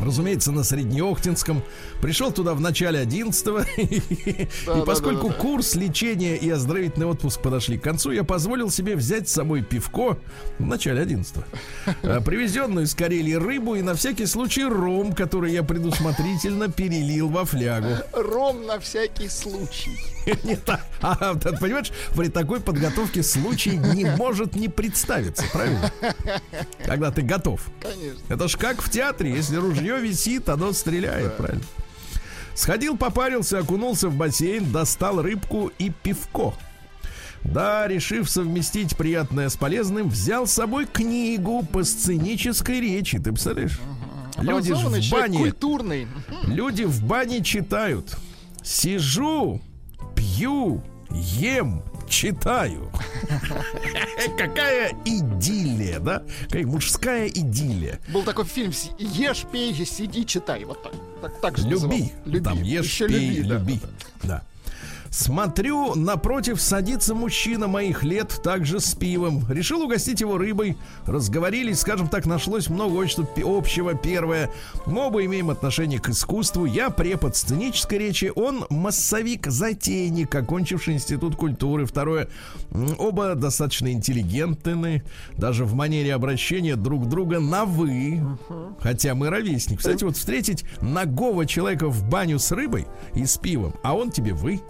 Разумеется, 0.00 0.52
на 0.52 0.64
Среднеохтинском. 0.64 1.62
Пришел 2.00 2.32
туда 2.32 2.54
в 2.54 2.60
начале 2.60 3.00
11 3.00 3.46
И 3.76 4.84
поскольку 4.86 5.32
курс 5.32 5.74
лечения 5.74 6.36
и 6.36 6.48
оздоровительный 6.50 7.06
отпуск 7.06 7.40
подошли 7.40 7.78
к 7.78 7.82
концу, 7.82 8.10
я 8.10 8.24
позволил 8.24 8.70
себе 8.70 8.96
взять 8.96 9.28
с 9.28 9.32
собой 9.32 9.62
пивко 9.62 10.18
в 10.58 10.64
начале 10.64 11.02
11 11.02 11.36
а, 12.02 12.20
Привезенную 12.24 12.86
из 12.86 12.94
Карелии 12.94 13.34
рыбу 13.34 13.74
и 13.74 13.82
на 13.82 13.94
всякий 13.94 14.26
случай 14.26 14.64
ром, 14.64 15.12
который 15.12 15.52
я 15.52 15.62
предусмотрительно 15.62 16.70
перелил 16.70 17.28
во 17.28 17.44
флягу. 17.44 17.96
Ром 18.12 18.66
на 18.66 18.80
всякий 18.80 19.28
случай. 19.28 19.98
Не 20.44 20.56
так. 20.56 20.84
А, 21.00 21.34
понимаешь, 21.34 21.92
при 22.14 22.28
такой 22.28 22.60
подготовке 22.60 23.22
случай 23.22 23.76
не 23.76 24.04
может 24.04 24.56
не 24.56 24.68
представиться, 24.68 25.44
правильно? 25.52 25.92
Когда 26.84 27.10
ты 27.10 27.22
готов. 27.22 27.60
Конечно. 27.80 28.22
Это 28.28 28.48
ж 28.48 28.56
как 28.56 28.80
в 28.80 28.90
театре, 28.90 29.33
если 29.34 29.56
ружье 29.56 30.00
висит, 30.00 30.48
оно 30.48 30.72
стреляет, 30.72 31.36
правильно? 31.36 31.64
Сходил, 32.54 32.96
попарился, 32.96 33.58
окунулся 33.58 34.08
в 34.08 34.14
бассейн, 34.16 34.70
достал 34.70 35.20
рыбку 35.20 35.72
и 35.78 35.90
пивко. 35.90 36.54
Да, 37.42 37.86
решив 37.86 38.30
совместить 38.30 38.96
приятное 38.96 39.48
с 39.48 39.56
полезным, 39.56 40.08
взял 40.08 40.46
с 40.46 40.52
собой 40.52 40.86
книгу 40.86 41.62
по 41.62 41.84
сценической 41.84 42.80
речи. 42.80 43.18
Ты 43.18 43.32
представляешь? 43.32 43.78
Люди 44.38 44.72
в 44.72 45.10
бане. 45.10 45.38
Культурный. 45.38 46.08
Люди 46.44 46.84
в 46.84 47.04
бане 47.04 47.42
читают. 47.42 48.16
Сижу, 48.62 49.60
пью, 50.16 50.82
ем, 51.10 51.82
читаю. 52.14 52.90
Какая 54.38 54.94
идиллия, 55.04 55.98
да? 55.98 56.22
Какая 56.44 56.66
мужская 56.66 57.26
идиллия. 57.26 57.98
Был 58.08 58.22
такой 58.22 58.44
фильм 58.44 58.72
«Ешь, 58.98 59.44
пей, 59.50 59.74
сиди, 59.84 60.24
читай». 60.24 60.64
Вот 60.64 60.82
так. 60.82 60.92
Так, 61.20 61.40
так 61.40 61.58
же 61.58 61.68
люби. 61.68 62.12
Люби. 62.24 62.40
Там 62.40 62.62
ешь, 62.62 62.84
Еще 62.84 63.08
пей, 63.08 63.30
люби. 63.38 63.48
люби. 63.48 63.80
Да. 64.22 64.28
да. 64.28 64.42
Смотрю, 65.16 65.94
напротив 65.94 66.60
садится 66.60 67.14
мужчина 67.14 67.68
моих 67.68 68.02
лет, 68.02 68.40
также 68.42 68.80
с 68.80 68.96
пивом. 68.96 69.44
Решил 69.48 69.82
угостить 69.82 70.20
его 70.20 70.38
рыбой. 70.38 70.76
Разговорились, 71.06 71.78
скажем 71.78 72.08
так, 72.08 72.26
нашлось 72.26 72.68
много 72.68 73.00
общего. 73.00 73.94
Первое. 73.94 74.50
Мы 74.86 75.06
оба 75.06 75.24
имеем 75.24 75.50
отношение 75.50 76.00
к 76.00 76.08
искусству. 76.08 76.64
Я 76.64 76.90
препод 76.90 77.36
сценической 77.36 77.98
речи, 77.98 78.32
он 78.34 78.66
массовик-затейник, 78.70 80.34
окончивший 80.34 80.94
институт 80.94 81.36
культуры. 81.36 81.86
Второе. 81.86 82.28
Оба 82.98 83.36
достаточно 83.36 83.92
интеллигентны, 83.92 85.04
даже 85.36 85.64
в 85.64 85.74
манере 85.74 86.12
обращения 86.12 86.74
друг 86.74 87.08
друга 87.08 87.38
на 87.38 87.64
«вы». 87.64 88.20
Хотя 88.80 89.14
мы 89.14 89.30
ровесник. 89.30 89.78
Кстати, 89.78 90.02
вот 90.02 90.16
встретить 90.16 90.64
нагого 90.80 91.46
человека 91.46 91.88
в 91.88 92.02
баню 92.08 92.40
с 92.40 92.50
рыбой 92.50 92.88
и 93.14 93.24
с 93.24 93.38
пивом, 93.38 93.76
а 93.84 93.94
он 93.94 94.10
тебе 94.10 94.34
«вы». 94.34 94.60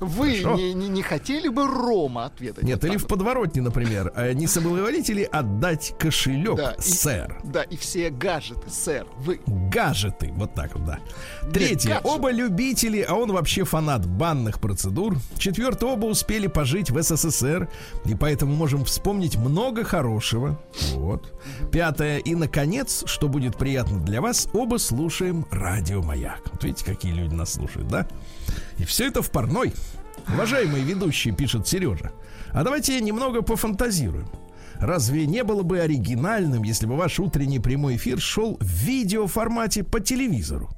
Вы 0.00 0.42
не, 0.42 0.74
не, 0.74 0.88
не 0.88 1.02
хотели 1.02 1.48
бы 1.48 1.66
Рома 1.66 2.26
ответить? 2.26 2.62
Нет, 2.62 2.84
или 2.84 2.96
в 2.96 3.06
подворотне, 3.06 3.62
например. 3.62 4.12
А 4.16 4.32
не 4.32 4.46
соблаговолите 4.46 5.12
ли 5.12 5.24
отдать 5.24 5.94
кошелек, 5.98 6.56
да, 6.56 6.74
сэр? 6.78 7.40
И, 7.44 7.46
да, 7.48 7.62
и 7.62 7.76
все 7.76 8.10
гаджеты, 8.10 8.68
сэр, 8.68 9.06
вы. 9.18 9.40
Гаджеты, 9.46 10.32
вот 10.34 10.54
так 10.54 10.74
вот, 10.74 10.84
да. 10.84 10.98
Третье. 11.52 11.90
Нет, 11.90 12.00
оба 12.04 12.30
любители, 12.30 13.00
а 13.00 13.14
он 13.14 13.32
вообще 13.32 13.64
фанат 13.64 14.06
банных 14.06 14.60
процедур. 14.60 15.16
Четвертое. 15.38 15.90
Оба 15.90 16.06
успели 16.06 16.46
пожить 16.46 16.90
в 16.90 17.00
СССР, 17.00 17.68
и 18.04 18.14
поэтому 18.14 18.54
можем 18.54 18.84
вспомнить 18.84 19.36
много 19.36 19.84
хорошего. 19.84 20.60
Вот. 20.94 21.32
Пятое. 21.72 22.18
И, 22.18 22.34
наконец, 22.34 23.04
что 23.06 23.28
будет 23.28 23.56
приятно 23.56 24.00
для 24.00 24.20
вас, 24.20 24.48
оба 24.52 24.78
слушаем 24.78 25.46
радио 25.50 26.02
«Маяк». 26.02 26.40
Вот 26.52 26.64
видите, 26.64 26.84
какие 26.84 27.12
люди 27.12 27.34
нас 27.34 27.54
слушают, 27.54 27.88
да? 27.88 28.06
И 28.78 28.84
все 28.84 29.06
это 29.06 29.22
в 29.22 29.30
парной. 29.30 29.72
Уважаемые 30.32 30.84
ведущие, 30.84 31.34
пишет 31.34 31.66
Сережа. 31.66 32.12
А 32.52 32.62
давайте 32.64 33.00
немного 33.00 33.42
пофантазируем. 33.42 34.28
Разве 34.80 35.26
не 35.26 35.44
было 35.44 35.62
бы 35.62 35.80
оригинальным, 35.80 36.62
если 36.62 36.86
бы 36.86 36.96
ваш 36.96 37.20
утренний 37.20 37.58
прямой 37.58 37.96
эфир 37.96 38.18
шел 38.18 38.56
в 38.60 38.64
видеоформате 38.64 39.84
по 39.84 40.00
телевизору? 40.00 40.70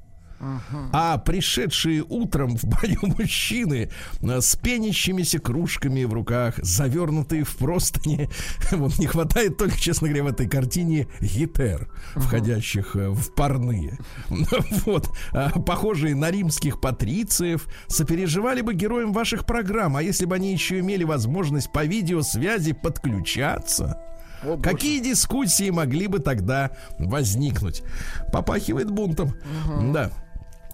А 0.91 1.17
пришедшие 1.17 2.03
утром 2.03 2.57
в 2.57 2.63
баню 2.65 2.99
мужчины 3.17 3.89
э, 4.21 4.41
с 4.41 4.55
пенящимися 4.55 5.39
кружками 5.39 6.03
в 6.03 6.13
руках, 6.13 6.55
завернутые 6.57 7.43
в 7.43 7.55
простыни, 7.57 8.29
вот 8.71 8.97
не 8.99 9.07
хватает 9.07 9.57
только, 9.57 9.77
честно 9.77 10.07
говоря, 10.07 10.23
в 10.25 10.27
этой 10.27 10.47
картине 10.47 11.07
гитер, 11.19 11.89
входящих 12.15 12.95
э, 12.95 13.09
в 13.09 13.33
парные. 13.33 13.97
Вот, 14.85 15.09
а, 15.31 15.49
похожие 15.49 16.15
на 16.15 16.29
римских 16.29 16.81
патрициев, 16.81 17.67
сопереживали 17.87 18.61
бы 18.61 18.73
героям 18.73 19.13
ваших 19.13 19.45
программ, 19.45 19.95
а 19.95 20.03
если 20.03 20.25
бы 20.25 20.35
они 20.35 20.51
еще 20.51 20.79
имели 20.79 21.03
возможность 21.03 21.71
по 21.71 21.85
видеосвязи 21.85 22.73
подключаться, 22.73 23.99
о, 24.43 24.57
Какие 24.57 24.99
дискуссии 24.99 25.69
могли 25.69 26.07
бы 26.07 26.19
тогда 26.19 26.71
возникнуть? 26.99 27.83
Попахивает 28.31 28.91
бунтом. 28.91 29.29
Угу. 29.67 29.93
Да. 29.93 30.11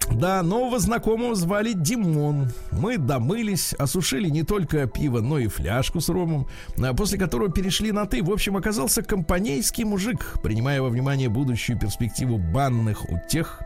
Да, 0.08 0.42
нового 0.42 0.78
знакомого 0.78 1.34
звали 1.34 1.72
Димон. 1.72 2.50
Мы 2.72 2.98
домылись, 2.98 3.74
осушили 3.74 4.28
не 4.28 4.42
только 4.42 4.86
пиво, 4.86 5.20
но 5.20 5.38
и 5.38 5.46
фляжку 5.46 6.00
с 6.00 6.08
ромом, 6.08 6.48
а 6.78 6.94
после 6.94 7.18
которого 7.18 7.50
перешли 7.50 7.92
на 7.92 8.06
«ты». 8.06 8.22
В 8.22 8.30
общем, 8.30 8.56
оказался 8.56 9.02
компанейский 9.02 9.84
мужик, 9.84 10.38
принимая 10.42 10.82
во 10.82 10.88
внимание 10.88 11.28
будущую 11.28 11.78
перспективу 11.78 12.38
банных 12.38 13.08
утех. 13.08 13.62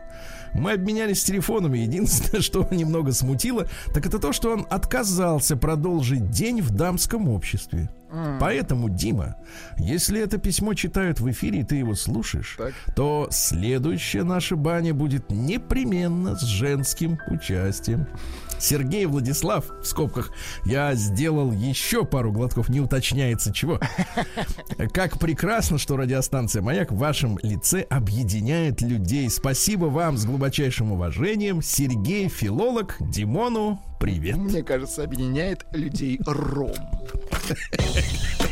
Мы 0.53 0.71
обменялись 0.71 1.23
телефонами. 1.23 1.79
Единственное, 1.79 2.41
что 2.43 2.67
немного 2.71 3.11
смутило, 3.11 3.67
так 3.93 4.05
это 4.05 4.19
то, 4.19 4.31
что 4.31 4.51
он 4.51 4.65
отказался 4.69 5.57
продолжить 5.57 6.29
день 6.29 6.61
в 6.61 6.71
дамском 6.71 7.27
обществе. 7.29 7.89
Поэтому, 8.39 8.89
Дима, 8.89 9.35
если 9.77 10.21
это 10.21 10.37
письмо 10.37 10.73
читают 10.73 11.19
в 11.19 11.29
эфире, 11.31 11.59
и 11.59 11.63
ты 11.63 11.75
его 11.75 11.95
слушаешь, 11.95 12.55
так. 12.57 12.73
то 12.95 13.27
следующая 13.31 14.23
наша 14.23 14.55
баня 14.55 14.93
будет 14.93 15.29
непременно 15.29 16.35
с 16.35 16.43
женским 16.43 17.19
участием. 17.27 18.07
Сергей 18.59 19.05
Владислав, 19.05 19.65
в 19.81 19.85
скобках, 19.85 20.31
я 20.65 20.93
сделал 20.95 21.51
еще 21.51 22.05
пару 22.05 22.31
глотков, 22.31 22.69
не 22.69 22.79
уточняется 22.79 23.53
чего. 23.53 23.79
Как 24.93 25.19
прекрасно, 25.19 25.77
что 25.77 25.97
радиостанция 25.97 26.61
«Маяк» 26.61 26.91
в 26.91 26.97
вашем 26.97 27.37
лице 27.41 27.81
объединяет 27.81 28.81
людей. 28.81 29.29
Спасибо 29.29 29.85
вам 29.85 30.17
с 30.17 30.25
глубочайшим 30.25 30.91
уважением. 30.91 31.61
Сергей, 31.61 32.29
филолог, 32.29 32.95
Димону, 32.99 33.81
привет. 33.99 34.37
Мне 34.37 34.63
кажется, 34.63 35.03
объединяет 35.03 35.65
людей 35.71 36.19
ром. 36.25 36.73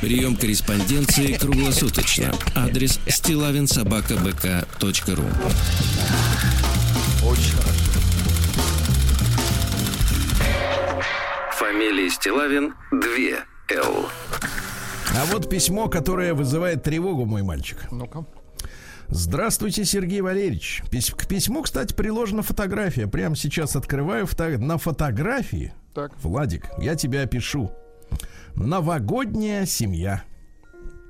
Прием 0.01 0.35
корреспонденции 0.35 1.33
круглосуточно. 1.33 2.33
Адрес 2.55 2.99
стилавинсобакабк.ру 3.07 5.25
Очень 7.25 7.53
хорошо. 7.53 7.92
Фамилия 11.63 12.09
Стилавин 12.09 12.73
2 12.91 12.99
Л. 13.77 14.09
А 15.15 15.25
вот 15.27 15.49
письмо, 15.49 15.87
которое 15.87 16.33
вызывает 16.33 16.83
тревогу, 16.83 17.23
мой 17.23 17.41
мальчик. 17.41 17.77
Ну-ка. 17.89 18.25
Здравствуйте, 19.07 19.85
Сергей 19.85 20.19
Валерьевич. 20.19 20.83
К 21.17 21.25
письму, 21.25 21.61
кстати, 21.61 21.93
приложена 21.93 22.41
фотография. 22.43 23.07
Прямо 23.07 23.37
сейчас 23.37 23.77
открываю 23.77 24.25
фото... 24.25 24.57
на 24.57 24.77
фотографии. 24.77 25.73
Так. 25.93 26.11
Владик, 26.21 26.69
я 26.79 26.95
тебя 26.95 27.21
опишу. 27.21 27.71
Новогодняя 28.55 29.65
семья. 29.65 30.25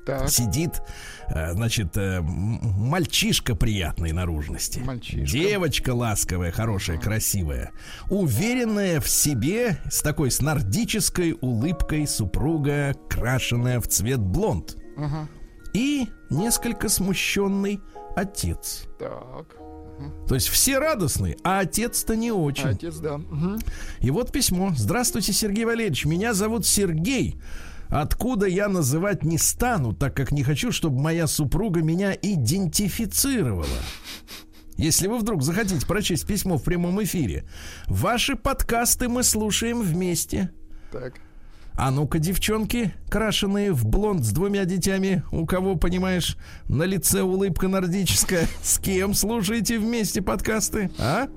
Так. 0.06 0.30
Сидит, 0.30 0.82
э, 1.30 1.54
значит, 1.54 1.96
э, 1.96 2.22
мальчишка 2.22 3.56
приятной 3.56 4.12
наружности. 4.12 4.80
Мальчишка. 4.80 5.26
Девочка 5.26 5.94
ласковая, 5.94 6.52
хорошая, 6.52 6.98
ага. 6.98 7.06
красивая. 7.06 7.72
Уверенная 8.10 9.00
в 9.00 9.08
себе, 9.08 9.78
с 9.90 10.02
такой 10.02 10.30
с 10.32 10.42
нордической 10.42 11.38
улыбкой 11.40 12.06
супруга, 12.06 12.96
крашенная 13.10 13.80
в 13.80 13.88
цвет 13.88 14.20
блонд. 14.20 14.76
Ага. 14.98 15.30
И 15.74 16.08
несколько 16.30 16.90
смущенный 16.90 17.80
отец. 18.16 18.86
Так. 19.00 19.56
То 20.28 20.36
есть 20.36 20.48
все 20.48 20.80
радостные, 20.80 21.38
а 21.44 21.60
отец-то 21.60 22.16
не 22.16 22.32
очень. 22.32 22.70
Отец, 22.70 22.98
да. 22.98 23.16
Угу. 23.16 23.60
И 24.02 24.12
вот 24.12 24.32
письмо. 24.32 24.74
Здравствуйте, 24.76 25.34
Сергей 25.34 25.66
Валерьевич. 25.66 26.06
Меня 26.06 26.34
зовут 26.34 26.66
Сергей. 26.66 27.38
Откуда 27.90 28.48
я 28.48 28.70
называть 28.70 29.24
не 29.24 29.38
стану, 29.38 29.94
так 29.94 30.16
как 30.16 30.32
не 30.32 30.44
хочу, 30.44 30.72
чтобы 30.72 31.00
моя 31.00 31.28
супруга 31.28 31.82
меня 31.82 32.14
идентифицировала. 32.14 33.66
Если 34.78 35.08
вы 35.08 35.20
вдруг 35.20 35.44
захотите 35.44 35.86
прочесть 35.86 36.26
письмо 36.26 36.58
в 36.58 36.64
прямом 36.64 37.04
эфире, 37.04 37.46
ваши 37.88 38.36
подкасты 38.36 39.08
мы 39.08 39.24
слушаем 39.24 39.82
вместе. 39.82 40.52
Так. 40.92 41.14
А 41.76 41.90
ну-ка, 41.90 42.20
девчонки, 42.20 42.94
крашеные 43.10 43.72
в 43.72 43.86
блонд 43.86 44.24
с 44.24 44.32
двумя 44.32 44.66
детьми, 44.66 45.24
у 45.32 45.46
кого, 45.46 45.76
понимаешь, 45.76 46.38
на 46.68 46.84
лице 46.84 47.22
улыбка 47.24 47.68
нордическая, 47.68 48.48
с 48.62 48.78
кем 48.78 49.14
слушаете 49.14 49.80
вместе 49.80 50.22
подкасты, 50.22 50.92
а? 51.00 51.28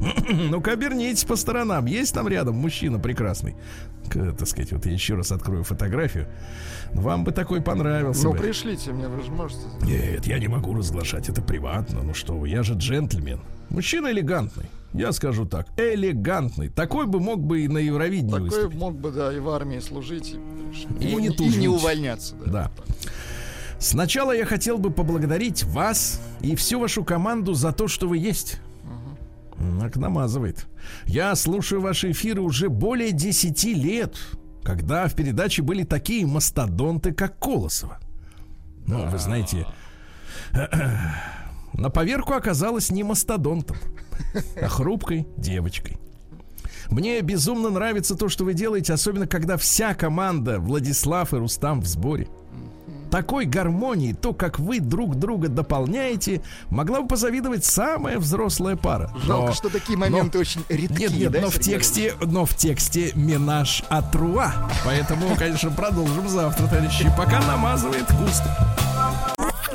Ну-ка, 0.28 0.72
обернитесь 0.72 1.24
по 1.24 1.36
сторонам. 1.36 1.86
Есть 1.86 2.14
там 2.14 2.28
рядом 2.28 2.56
мужчина 2.56 2.98
прекрасный? 2.98 3.56
Так 4.12 4.46
сказать, 4.46 4.72
вот 4.72 4.86
я 4.86 4.92
еще 4.92 5.14
раз 5.14 5.32
открою 5.32 5.64
фотографию. 5.64 6.26
Вам 6.92 7.24
бы 7.24 7.32
такой 7.32 7.60
понравился. 7.60 8.24
Ну, 8.24 8.32
бы. 8.32 8.38
пришлите 8.38 8.92
мне, 8.92 9.08
вы 9.08 9.22
же 9.22 9.30
можете. 9.30 9.62
Нет, 9.82 10.26
я 10.26 10.38
не 10.38 10.48
могу 10.48 10.74
разглашать, 10.74 11.28
это 11.28 11.42
приватно. 11.42 12.02
Ну 12.02 12.14
что 12.14 12.34
вы, 12.34 12.48
я 12.48 12.62
же 12.62 12.74
джентльмен. 12.74 13.40
Мужчина 13.70 14.10
элегантный. 14.10 14.66
Я 14.92 15.10
скажу 15.10 15.44
так, 15.46 15.66
элегантный. 15.76 16.68
Такой 16.68 17.06
бы 17.06 17.18
мог 17.18 17.40
бы 17.40 17.62
и 17.62 17.68
на 17.68 17.78
Евровидении 17.78 18.30
Такой 18.30 18.42
выступить. 18.50 18.78
мог 18.78 18.94
бы, 18.94 19.10
да, 19.10 19.32
и 19.34 19.40
в 19.40 19.48
армии 19.48 19.80
служить, 19.80 20.34
и, 21.00 21.04
И 21.04 21.08
и, 21.08 21.14
не 21.16 21.26
и 21.28 21.30
тужить. 21.30 21.56
не 21.58 21.66
увольняться. 21.68 22.36
Да. 22.46 22.52
Да. 22.52 22.70
Сначала 23.80 24.32
я 24.32 24.46
хотел 24.46 24.78
бы 24.78 24.90
поблагодарить 24.90 25.64
вас 25.64 26.20
и 26.40 26.54
всю 26.54 26.78
вашу 26.78 27.04
команду 27.04 27.54
за 27.54 27.72
то, 27.72 27.88
что 27.88 28.06
вы 28.08 28.18
есть. 28.18 28.60
Так 29.80 29.96
намазывает. 29.96 30.66
Я 31.06 31.34
слушаю 31.36 31.80
ваши 31.80 32.10
эфиры 32.10 32.40
уже 32.40 32.68
более 32.68 33.12
10 33.12 33.64
лет, 33.64 34.16
когда 34.62 35.06
в 35.08 35.14
передаче 35.14 35.62
были 35.62 35.84
такие 35.84 36.26
мастодонты, 36.26 37.12
как 37.12 37.38
Колосова. 37.38 37.98
Ну, 38.86 39.08
вы 39.08 39.18
знаете, 39.18 39.66
на 41.72 41.90
поверку 41.90 42.34
оказалась 42.34 42.90
не 42.90 43.02
мастодонтом, 43.02 43.76
а 44.60 44.68
хрупкой 44.68 45.26
девочкой. 45.36 45.98
Мне 46.90 47.20
безумно 47.22 47.70
нравится 47.70 48.14
то, 48.14 48.28
что 48.28 48.44
вы 48.44 48.54
делаете, 48.54 48.92
особенно 48.92 49.26
когда 49.26 49.56
вся 49.56 49.94
команда 49.94 50.60
Владислав 50.60 51.32
и 51.32 51.36
Рустам 51.36 51.80
в 51.80 51.86
сборе. 51.86 52.28
Такой 53.14 53.44
гармонии, 53.44 54.12
то, 54.12 54.34
как 54.34 54.58
вы 54.58 54.80
друг 54.80 55.14
друга 55.14 55.46
дополняете, 55.46 56.42
могла 56.68 57.00
бы 57.00 57.06
позавидовать 57.06 57.64
самая 57.64 58.18
взрослая 58.18 58.74
пара. 58.74 59.08
Жалко, 59.22 59.50
Но- 59.50 59.54
что 59.54 59.68
такие 59.68 59.96
моменты 59.96 60.36
очень 60.36 60.64
редкие. 60.68 61.10
Нет, 61.10 61.12
нет, 61.12 61.30
да, 61.30 61.40
но 61.42 61.48
в 61.48 61.60
тексте, 61.60 62.14
но 62.20 62.44
в 62.44 62.56
тексте 62.56 63.12
Минаж 63.14 63.84
Атруа. 63.88 64.52
Поэтому, 64.84 65.36
конечно, 65.36 65.70
продолжим 65.70 66.28
завтра, 66.28 66.66
товарищи. 66.66 67.08
Пока 67.16 67.40
намазывает 67.42 68.12
густо. 68.18 68.76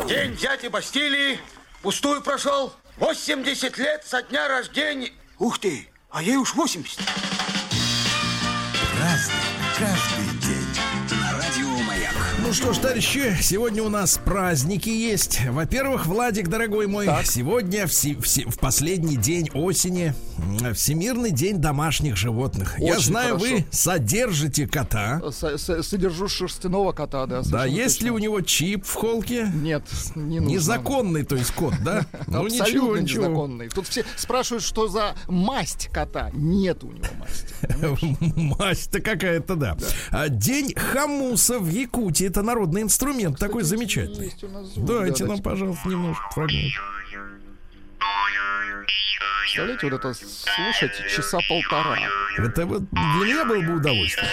День 0.09 0.35
дяди 0.35 0.67
Бастилии 0.67 1.39
пустую 1.81 2.21
прошел. 2.21 2.73
80 2.97 3.77
лет 3.77 4.03
со 4.05 4.21
дня 4.21 4.49
рождения. 4.49 5.11
Ух 5.37 5.59
ты, 5.59 5.87
а 6.11 6.21
ей 6.21 6.35
уж 6.35 6.55
80. 6.55 6.99
Ну 12.49 12.55
что 12.55 12.73
ж, 12.73 12.77
товарищи, 12.79 13.37
сегодня 13.43 13.83
у 13.83 13.89
нас 13.89 14.17
праздники 14.17 14.89
есть. 14.89 15.39
Во-первых, 15.51 16.07
Владик, 16.07 16.47
дорогой 16.47 16.87
мой, 16.87 17.07
сегодня 17.23 17.85
в, 17.85 17.91
в 17.91 18.25
в 18.51 18.57
последний 18.57 19.17
день 19.17 19.51
осени 19.53 20.15
Всемирный 20.73 21.29
день 21.29 21.57
домашних 21.57 22.17
животных. 22.17 22.79
Я 22.79 22.93
Очень 22.93 23.03
знаю, 23.03 23.37
хорошо. 23.37 23.55
вы 23.55 23.65
содержите 23.69 24.65
кота. 24.67 25.21
С- 25.29 25.57
с- 25.59 25.83
Содержу 25.83 26.27
шерстяного 26.27 26.91
кота, 26.91 27.27
да. 27.27 27.41
Да, 27.43 27.65
есть 27.65 28.01
ли 28.01 28.07
точно. 28.09 28.13
у 28.15 28.17
него 28.17 28.41
чип 28.41 28.83
в 28.83 28.93
холке? 28.95 29.51
Нет, 29.53 29.83
не 30.15 30.39
нужно. 30.39 30.55
Незаконный, 30.55 31.23
то 31.25 31.35
есть 31.35 31.51
кот, 31.51 31.75
да? 31.85 32.07
Ну 32.27 32.47
ничего, 32.47 32.97
ничего. 32.97 33.25
незаконный. 33.25 33.69
Тут 33.69 33.87
все 33.87 34.03
спрашивают, 34.15 34.63
что 34.63 34.87
за 34.87 35.13
масть 35.27 35.89
кота. 35.93 36.31
Нет 36.33 36.83
у 36.83 36.87
него 36.93 37.05
масти. 37.19 37.53
Масть-то 38.59 39.01
какая-то, 39.01 39.55
да. 39.55 39.77
А, 40.09 40.29
День 40.29 40.73
хамуса 40.73 41.59
в 41.59 41.69
Якутии. 41.69 42.29
Это 42.39 42.47
народный 42.47 42.83
инструмент, 42.83 43.37
такой 43.37 43.63
замечательный. 43.63 44.33
Дайте 44.77 45.25
да, 45.25 45.31
нам, 45.31 45.41
пожалуйста, 45.41 45.89
немножко 45.89 46.23
фрагмент. 46.31 46.73
Представляете, 49.41 49.89
вот 49.89 49.99
это 49.99 50.13
слушать 50.13 50.91
часа 51.13 51.39
полтора. 51.49 51.97
Это 52.37 52.65
вот 52.65 52.83
для 52.89 53.25
меня 53.25 53.43
было 53.43 53.61
бы 53.61 53.75
удовольствие. 53.75 54.29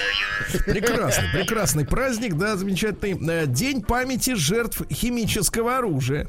Прекрасный, 0.66 1.28
прекрасный 1.32 1.84
праздник, 1.84 2.34
да, 2.34 2.54
замечательный. 2.56 3.42
Э, 3.42 3.46
День 3.48 3.82
памяти 3.82 4.34
жертв 4.34 4.82
химического 4.88 5.78
оружия. 5.78 6.28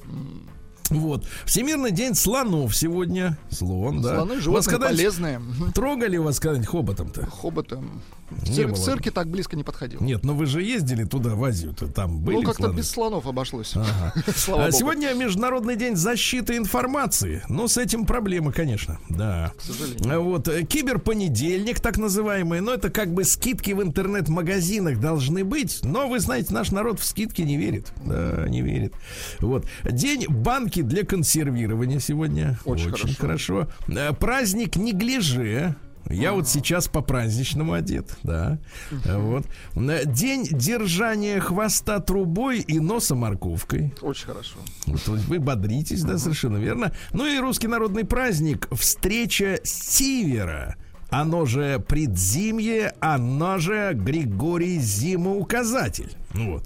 Вот. 0.89 1.25
Всемирный 1.45 1.91
день 1.91 2.15
слонов 2.15 2.75
сегодня. 2.75 3.37
Слон, 3.49 4.01
да. 4.01 4.15
Слоны 4.15 4.35
Вас 4.35 4.43
животные 4.43 4.71
когда-нибудь 4.71 4.97
полезные. 4.97 5.41
Трогали 5.73 6.17
вас 6.17 6.39
когда-нибудь 6.39 6.69
хоботом-то? 6.69 7.25
Хоботом. 7.25 8.01
В, 8.29 8.53
цир- 8.53 8.67
в 8.73 8.77
цирке 8.77 9.09
так 9.09 9.29
близко 9.29 9.55
не 9.55 9.63
подходил. 9.63 10.01
Нет, 10.01 10.25
но 10.25 10.33
вы 10.33 10.47
же 10.47 10.61
ездили 10.61 11.05
туда, 11.05 11.35
в 11.35 11.43
Азию-то, 11.43 11.87
там 11.87 12.19
были 12.19 12.35
ну, 12.37 12.43
как-то 12.43 12.63
слоны? 12.63 12.77
без 12.77 12.89
слонов 12.89 13.25
обошлось. 13.25 13.73
Ага. 13.75 14.13
Слава 14.35 14.63
А 14.63 14.65
богу. 14.65 14.77
Сегодня 14.77 15.13
Международный 15.13 15.77
день 15.77 15.95
защиты 15.95 16.57
информации. 16.57 17.41
Но 17.47 17.67
с 17.69 17.77
этим 17.77 18.05
проблемы, 18.05 18.51
конечно. 18.51 18.99
Да. 19.09 19.53
К 19.57 19.61
сожалению. 19.61 20.13
А 20.13 20.19
Вот 20.19 20.47
э, 20.49 20.63
киберпонедельник, 20.63 21.79
так 21.79 21.97
называемый. 21.97 22.59
Но 22.59 22.73
это 22.73 22.89
как 22.89 23.13
бы 23.13 23.23
скидки 23.23 23.71
в 23.71 23.81
интернет-магазинах 23.81 24.99
должны 24.99 25.45
быть. 25.45 25.79
Но 25.83 26.09
вы 26.09 26.19
знаете, 26.19 26.53
наш 26.53 26.71
народ 26.71 26.99
в 26.99 27.05
скидки 27.05 27.41
не 27.43 27.55
верит. 27.55 27.93
Да, 28.05 28.45
не 28.49 28.61
верит. 28.61 28.93
Вот. 29.39 29.65
День 29.89 30.25
банки 30.27 30.76
для 30.81 31.03
консервирования 31.05 31.99
сегодня. 31.99 32.57
Очень 32.65 33.15
хорошо. 33.15 33.67
Э, 33.87 34.13
Праздник 34.13 34.75
неглиже. 34.75 35.75
Я 36.09 36.31
вот 36.31 36.47
сейчас 36.47 36.87
по 36.87 37.01
праздничному 37.01 37.73
одет, 37.73 38.15
да. 38.23 38.59
Вот. 38.91 39.45
Э, 39.75 40.03
День 40.05 40.45
держания 40.49 41.41
хвоста 41.41 41.99
трубой 41.99 42.59
и 42.59 42.79
носа 42.79 43.13
морковкой. 43.13 43.93
Очень 44.01 44.27
хорошо. 44.27 44.55
Вот 44.85 45.05
вы 45.07 45.39
бодритесь, 45.39 46.03
да, 46.03 46.17
совершенно 46.17 46.57
верно. 46.57 46.93
Ну 47.11 47.25
и 47.25 47.37
русский 47.39 47.67
народный 47.67 48.05
праздник 48.05 48.69
встреча 48.73 49.59
Сивера. 49.65 50.77
Оно 51.09 51.45
же 51.45 51.79
предзимье, 51.87 52.93
оно 52.99 53.57
же 53.59 53.91
Григорий 53.93 54.77
Зимоуказатель. 54.79 56.11
Вот. 56.33 56.65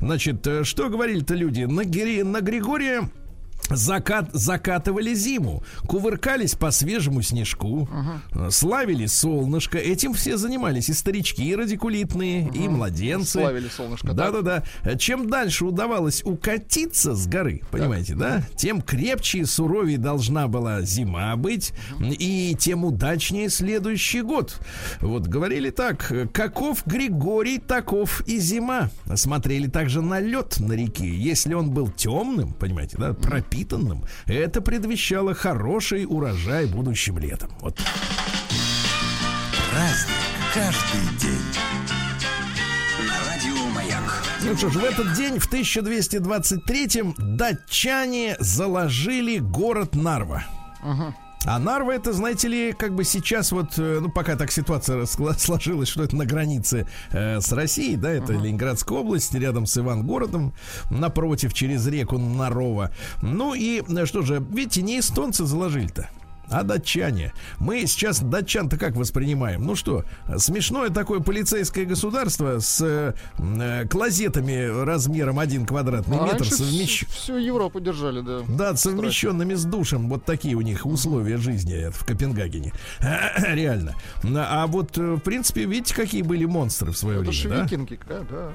Значит, 0.00 0.46
э, 0.46 0.64
что 0.64 0.88
говорили-то 0.88 1.34
люди? 1.34 1.64
На, 1.64 1.84
Гри- 1.84 2.22
на 2.22 2.40
Григория 2.40 3.08
Закат, 3.70 4.28
закатывали 4.32 5.14
зиму, 5.14 5.62
кувыркались 5.86 6.54
по 6.54 6.70
свежему 6.70 7.22
снежку, 7.22 7.88
э, 8.34 8.50
славили 8.50 9.06
солнышко. 9.06 9.78
Этим 9.78 10.14
все 10.14 10.36
занимались 10.36 10.88
и 10.88 10.92
старички, 10.92 11.42
и 11.42 11.54
радикулитные, 11.54 12.48
и 12.48 12.68
младенцы. 12.68 13.40
Славили 13.40 13.68
солнышко, 13.68 14.12
да. 14.12 14.30
Да-да-да. 14.30 14.96
Чем 14.96 15.28
дальше 15.28 15.64
удавалось 15.64 16.22
укатиться 16.24 17.14
с 17.14 17.26
горы, 17.26 17.62
понимаете, 17.70 18.14
да, 18.14 18.42
тем 18.56 18.82
крепче 18.82 19.38
и 19.38 19.44
суровее 19.44 19.98
должна 19.98 20.48
была 20.48 20.82
зима 20.82 21.34
быть, 21.36 21.72
и 22.00 22.54
тем 22.58 22.84
удачнее 22.84 23.48
следующий 23.48 24.22
год. 24.22 24.58
Вот 25.00 25.26
говорили 25.28 25.70
так, 25.70 26.12
каков 26.32 26.84
Григорий, 26.86 27.58
таков 27.58 28.22
и 28.26 28.38
зима. 28.38 28.90
Смотрели 29.14 29.66
также 29.68 30.02
на 30.02 30.20
лед 30.20 30.60
на 30.60 30.72
реке. 30.74 31.08
Если 31.08 31.54
он 31.54 31.70
был 31.70 31.88
темным, 31.88 32.52
понимаете, 32.52 32.98
да, 32.98 33.14
пропитанным, 33.14 33.51
это 34.26 34.60
предвещало 34.60 35.34
хороший 35.34 36.04
урожай 36.06 36.66
будущим 36.66 37.18
летом. 37.18 37.50
Вот. 37.60 37.78
Праздник 39.70 40.16
каждый 40.54 41.18
день. 41.18 41.38
Ну 44.44 44.56
что 44.56 44.70
ж, 44.70 44.74
в 44.74 44.84
этот 44.84 45.14
день, 45.14 45.38
в 45.38 45.50
1223-м, 45.52 47.14
датчане 47.36 48.36
заложили 48.40 49.38
город 49.38 49.94
Нарва. 49.94 50.44
А 51.44 51.58
Нарва 51.58 51.94
это, 51.94 52.12
знаете 52.12 52.46
ли, 52.46 52.72
как 52.72 52.94
бы 52.94 53.02
сейчас 53.02 53.50
вот, 53.50 53.76
э, 53.76 53.98
ну 54.00 54.10
пока 54.10 54.36
так 54.36 54.52
ситуация 54.52 55.04
сложилась, 55.06 55.88
что 55.88 56.04
это 56.04 56.14
на 56.14 56.24
границе 56.24 56.86
э, 57.10 57.40
с 57.40 57.50
Россией, 57.52 57.96
да, 57.96 58.10
это 58.10 58.32
Ленинградская 58.32 58.98
область, 58.98 59.34
рядом 59.34 59.66
с 59.66 59.76
Ивангородом, 59.76 60.54
напротив, 60.90 61.52
через 61.52 61.86
реку 61.88 62.16
Нарова. 62.18 62.92
Ну 63.22 63.54
и 63.54 63.82
э, 63.82 64.06
что 64.06 64.22
же, 64.22 64.44
видите, 64.50 64.82
не 64.82 65.00
эстонцы 65.00 65.44
заложили-то. 65.44 66.08
А 66.52 66.62
датчане? 66.62 67.32
Мы 67.58 67.86
сейчас 67.86 68.20
датчан-то 68.20 68.76
как 68.76 68.94
воспринимаем? 68.96 69.64
Ну 69.64 69.74
что, 69.74 70.04
смешное 70.36 70.90
такое 70.90 71.20
полицейское 71.20 71.84
государство 71.84 72.58
с 72.58 72.80
э, 72.80 73.14
э, 73.38 73.86
клозетами 73.88 74.84
размером 74.84 75.38
один 75.38 75.66
квадратный 75.66 76.18
А 76.18 76.26
метр 76.26 76.44
совмещ... 76.44 77.06
всю, 77.08 77.36
Европу 77.36 77.80
держали, 77.80 78.20
да. 78.20 78.40
Да, 78.48 78.76
совмещенными 78.76 79.54
с 79.54 79.64
душем. 79.64 80.08
Вот 80.08 80.24
такие 80.24 80.54
у 80.54 80.60
них 80.60 80.86
условия 80.86 81.38
жизни 81.38 81.90
в 81.90 82.04
Копенгагене. 82.04 82.72
Реально. 83.36 83.94
А 84.24 84.66
вот, 84.66 84.98
э, 84.98 85.14
в 85.14 85.20
принципе, 85.20 85.64
видите, 85.64 85.94
какие 85.94 86.22
были 86.22 86.44
монстры 86.44 86.92
в 86.92 86.96
свое 86.98 87.22
Это 87.22 87.30
время, 87.30 87.56
да? 87.56 87.64
викинги, 87.64 87.98
да, 88.08 88.20
да. 88.30 88.52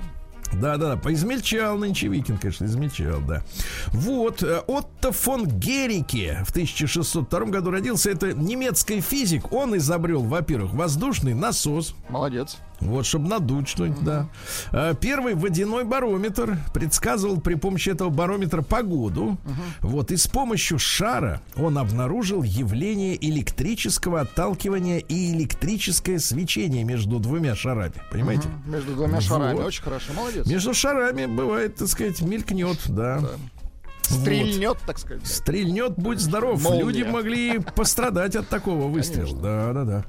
Да, 0.53 0.77
да, 0.77 0.97
поизмельчал 0.97 1.77
нынче 1.77 2.07
Викинг, 2.07 2.41
конечно, 2.41 2.65
измельчал, 2.65 3.19
да. 3.21 3.43
Вот, 3.91 4.43
э, 4.43 4.59
Отто 4.67 5.11
фон 5.11 5.45
Герике 5.45 6.43
в 6.45 6.51
1602 6.51 7.45
году 7.45 7.71
родился. 7.71 8.11
Это 8.11 8.33
немецкий 8.33 9.01
физик. 9.01 9.51
Он 9.51 9.77
изобрел, 9.77 10.23
во-первых, 10.23 10.73
воздушный 10.73 11.33
насос. 11.33 11.95
Молодец. 12.09 12.57
Вот, 12.79 13.05
чтобы 13.05 13.27
надуть 13.27 13.67
что-нибудь, 13.67 14.03
да. 14.03 14.27
А, 14.71 14.93
Первый 14.93 15.35
водяной 15.35 15.83
барометр 15.83 16.57
предсказывал 16.73 17.39
при 17.39 17.55
помощи 17.55 17.89
этого 17.89 18.09
барометра 18.09 18.61
погоду. 18.61 19.37
Вот, 19.81 20.11
и 20.11 20.17
с 20.17 20.27
помощью 20.27 20.79
шара 20.79 21.41
он 21.55 21.77
обнаружил 21.77 22.43
явление 22.43 23.17
электрического 23.25 24.21
отталкивания 24.21 24.99
и 24.99 25.33
электрическое 25.33 26.19
свечение 26.19 26.83
между 26.83 27.19
двумя 27.19 27.55
шарами. 27.55 27.93
Понимаете? 28.11 28.47
Между 28.65 28.93
двумя 28.93 29.21
шарами. 29.21 29.55
Вот. 29.57 29.67
Очень 29.67 29.83
хорошо. 29.83 30.13
Молодец. 30.13 30.45
Между 30.45 30.73
шарами 30.73 31.25
бывает, 31.25 31.75
так 31.75 31.87
сказать, 31.87 32.21
мелькнет, 32.21 32.79
да. 32.87 33.21
Стрельнет, 34.09 34.77
так 34.85 34.97
сказать. 34.99 35.23
да. 35.23 35.29
Стрельнет, 35.29 35.93
будь 35.97 36.19
здоров. 36.19 36.61
Молния. 36.63 36.79
Люди 36.83 37.03
могли 37.03 37.59
пострадать 37.59 38.35
от 38.35 38.47
такого 38.47 38.87
выстрела. 38.87 39.35
Да, 39.37 39.73
да, 39.73 39.83
да. 39.83 40.05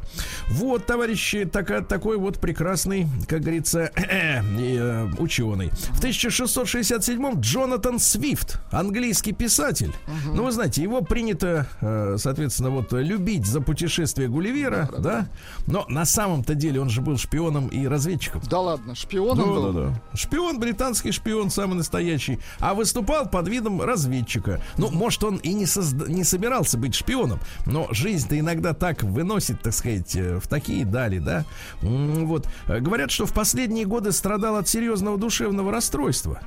Вот, 0.48 0.86
товарищи, 0.86 1.44
така- 1.44 1.80
такой 1.82 2.16
вот 2.16 2.38
прекрасный, 2.40 3.06
как 3.28 3.40
говорится, 3.40 3.90
э, 3.96 5.06
ученый. 5.18 5.70
В 5.90 6.00
1667-м 6.02 7.40
Джонатан 7.40 7.98
Свифт, 7.98 8.60
английский 8.70 9.32
писатель. 9.32 9.92
Ну, 10.26 10.44
вы 10.44 10.52
знаете, 10.52 10.82
его 10.82 11.00
принято, 11.02 11.66
э, 11.80 12.16
соответственно, 12.18 12.70
вот 12.70 12.92
любить 12.92 13.46
за 13.46 13.60
путешествие 13.60 14.28
Гулливера, 14.28 14.88
да? 14.98 15.26
Но 15.66 15.84
на 15.88 16.04
самом-то 16.04 16.54
деле 16.54 16.80
он 16.80 16.88
же 16.90 17.00
был 17.00 17.16
шпионом 17.18 17.68
и 17.68 17.86
разведчиком. 17.86 18.40
Да 18.48 18.60
ладно, 18.60 18.94
шпионом 18.94 19.36
Да, 19.38 19.44
был? 19.44 19.72
да, 19.72 19.80
да. 19.90 20.16
Шпион, 20.16 20.58
британский 20.58 21.12
шпион, 21.12 21.50
самый 21.50 21.74
настоящий. 21.74 22.38
А 22.58 22.74
выступал 22.74 23.28
под 23.28 23.48
видом 23.48 23.80
разведчика. 23.88 24.60
Ну, 24.76 24.90
может, 24.90 25.24
он 25.24 25.36
и 25.36 25.52
не, 25.52 25.64
созда- 25.64 26.08
не 26.08 26.24
собирался 26.24 26.78
быть 26.78 26.94
шпионом, 26.94 27.40
но 27.66 27.88
жизнь-то 27.90 28.38
иногда 28.38 28.74
так 28.74 29.02
выносит, 29.02 29.60
так 29.62 29.72
сказать, 29.74 30.14
э, 30.14 30.38
в 30.38 30.46
такие 30.46 30.84
дали, 30.84 31.18
да. 31.18 31.44
Вот. 31.82 32.46
Говорят, 32.68 33.10
что 33.10 33.26
в 33.26 33.32
последние 33.32 33.84
годы 33.86 34.12
страдал 34.12 34.56
от 34.56 34.68
серьезного 34.68 35.18
душевного 35.18 35.72
расстройства. 35.72 36.40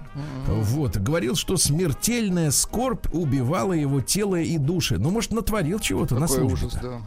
Вот. 0.48 0.98
Говорил, 0.98 1.36
что 1.36 1.58
смертельная 1.58 2.52
скорбь 2.52 3.08
убивала 3.14 3.74
его 3.74 4.02
тело 4.02 4.36
и 4.36 4.58
души. 4.58 4.98
Ну, 4.98 5.10
может, 5.10 5.32
натворил 5.32 5.80
чего-то 5.80 6.16
на 6.16 6.28
службе. 6.28 6.68
ужас, 6.68 6.80
да. 6.82 7.00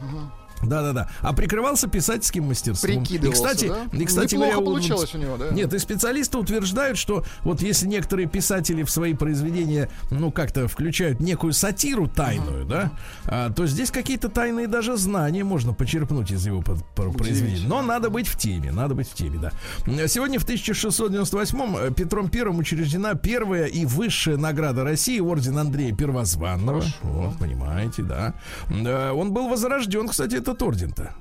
Мгм. 0.64 0.70
Да-да-да. 0.70 1.08
А 1.20 1.32
прикрывался 1.32 1.88
писательским 1.88 2.44
мастерством. 2.44 2.90
Прикидывался, 3.04 3.28
и, 3.42 3.44
кстати, 3.44 3.68
да? 3.68 3.98
и, 3.98 4.04
кстати 4.04 4.34
Неплохо 4.34 4.52
говоря, 4.52 4.66
получалось 4.66 5.14
у 5.14 5.18
него, 5.18 5.36
да? 5.36 5.50
Нет, 5.50 5.72
и 5.72 5.78
специалисты 5.78 6.38
утверждают, 6.38 6.98
что 6.98 7.24
вот 7.42 7.62
если 7.62 7.86
некоторые 7.86 8.28
писатели 8.28 8.82
в 8.82 8.90
свои 8.90 9.14
произведения, 9.14 9.88
ну, 10.10 10.30
как-то 10.32 10.68
включают 10.68 11.20
некую 11.20 11.52
сатиру 11.52 12.08
тайную, 12.08 12.64
да, 12.64 12.90
а, 13.26 13.50
то 13.50 13.66
здесь 13.66 13.90
какие-то 13.90 14.28
тайные 14.28 14.66
даже 14.68 14.96
знания 14.96 15.44
можно 15.44 15.72
почерпнуть 15.72 16.30
из 16.30 16.44
его 16.46 16.62
под- 16.62 16.84
про- 16.94 17.10
произведения. 17.12 17.68
Но 17.68 17.82
надо 17.82 18.10
быть 18.10 18.26
в 18.26 18.36
теме, 18.38 18.72
надо 18.72 18.94
быть 18.94 19.08
в 19.08 19.14
теме, 19.14 19.38
да. 19.38 19.52
Сегодня 20.08 20.38
в 20.38 20.44
1698-м 20.46 21.76
э, 21.76 21.90
Петром 21.92 22.28
Первым 22.28 22.58
учреждена 22.58 23.14
первая 23.14 23.66
и 23.66 23.84
высшая 23.86 24.36
награда 24.36 24.84
России, 24.84 25.20
орден 25.20 25.58
Андрея 25.58 25.94
Первозванного. 25.94 26.82
Вот, 27.02 27.38
понимаете, 27.38 28.02
да. 28.02 28.34
Э, 28.70 29.10
Он 29.12 29.32
был 29.32 29.48
возрожден, 29.48 30.08
кстати, 30.08 30.40
этот 30.54 30.62
орден-то. 30.62 31.14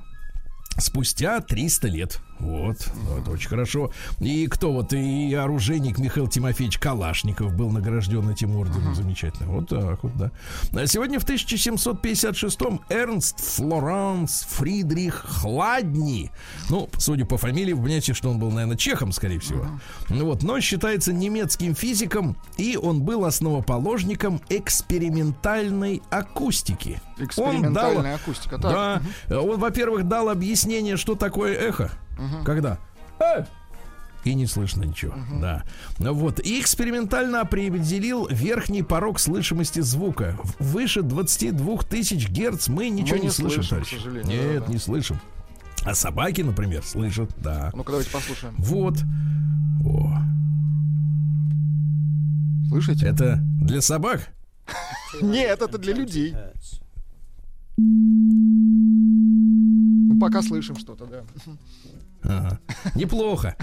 Спустя 0.78 1.41
300 1.41 1.89
лет. 1.89 2.19
Вот, 2.43 2.77
вот, 3.08 3.27
очень 3.29 3.49
хорошо. 3.49 3.91
И 4.19 4.47
кто 4.47 4.73
вот, 4.73 4.91
и 4.93 5.34
оружейник 5.34 5.97
Михаил 5.97 6.27
Тимофеевич 6.27 6.77
Калашников 6.77 7.56
был 7.56 7.69
награжден 7.69 8.29
этим 8.29 8.56
орденом. 8.58 8.93
Замечательно. 8.95 9.49
Вот 9.49 9.69
так 9.69 10.03
вот, 10.03 10.15
да. 10.17 10.32
А 10.73 10.86
сегодня 10.86 11.19
в 11.19 11.25
1756-м 11.25 12.82
Эрнст 12.89 13.39
Флоранс 13.56 14.45
Фридрих 14.49 15.25
Хладни. 15.25 16.32
Ну, 16.69 16.89
судя 16.97 17.25
по 17.25 17.38
фамилии, 17.38 17.71
вы 17.71 17.84
понимаете, 17.84 18.13
что 18.13 18.29
он 18.29 18.39
был, 18.39 18.51
наверное, 18.51 18.77
чехом, 18.77 19.13
скорее 19.13 19.39
всего. 19.39 19.65
Ну 20.10 20.25
вот, 20.25 20.43
но 20.43 20.60
считается 20.60 21.13
немецким 21.13 21.75
физиком, 21.75 22.36
и 22.58 22.75
он 22.75 23.03
был 23.03 23.23
основоположником 23.23 24.41
экспериментальной 24.49 26.01
акустики. 26.10 27.01
Экспериментальная 27.17 28.15
акустика, 28.15 28.58
так. 28.58 29.01
Да. 29.29 29.39
Он, 29.39 29.60
во-первых, 29.60 30.08
дал 30.08 30.29
объяснение, 30.29 30.97
что 30.97 31.15
такое 31.15 31.53
эхо. 31.53 31.91
Когда? 32.45 32.78
«Э!» 33.19 33.45
И 34.23 34.36
не 34.36 34.45
слышно 34.45 34.84
ничего. 34.84 35.13
Да. 35.41 35.63
Вот. 35.99 36.39
И 36.39 36.62
экспериментально 36.62 37.41
определил 37.41 38.28
верхний 38.28 38.82
порог 38.82 39.19
слышимости 39.19 39.82
звука. 39.82 40.38
Выше 40.60 41.02
22 41.02 41.78
тысяч 41.84 42.30
герц 42.30 42.69
мы 42.69 42.89
ничего 42.89 43.17
не 43.17 43.23
не, 43.23 43.30
слышим, 43.30 43.63
слышим, 43.63 43.99
сожалению, 43.99 44.26
Нет, 44.26 44.60
да, 44.62 44.65
да. 44.65 44.71
не 44.71 44.80
слышим. 44.80 45.19
А 45.84 45.93
собаки, 45.93 46.41
например, 46.41 46.84
слышат, 46.84 47.30
да. 47.38 47.69
Ну-ка, 47.73 47.91
давайте 47.91 48.12
послушаем. 48.12 48.56
Вот. 48.58 48.97
О, 49.86 50.17
Слышите? 52.69 53.06
это 53.08 53.39
для 53.62 53.82
собак? 53.82 54.30
Нет, 55.21 55.62
это 55.62 55.78
для 55.78 55.93
людей. 55.93 56.34
Ну, 60.08 60.19
пока 60.19 60.41
слышим 60.41 60.78
что-то, 60.78 61.06
да. 61.06 61.23
Ага. 62.23 62.59
Неплохо. 62.95 63.55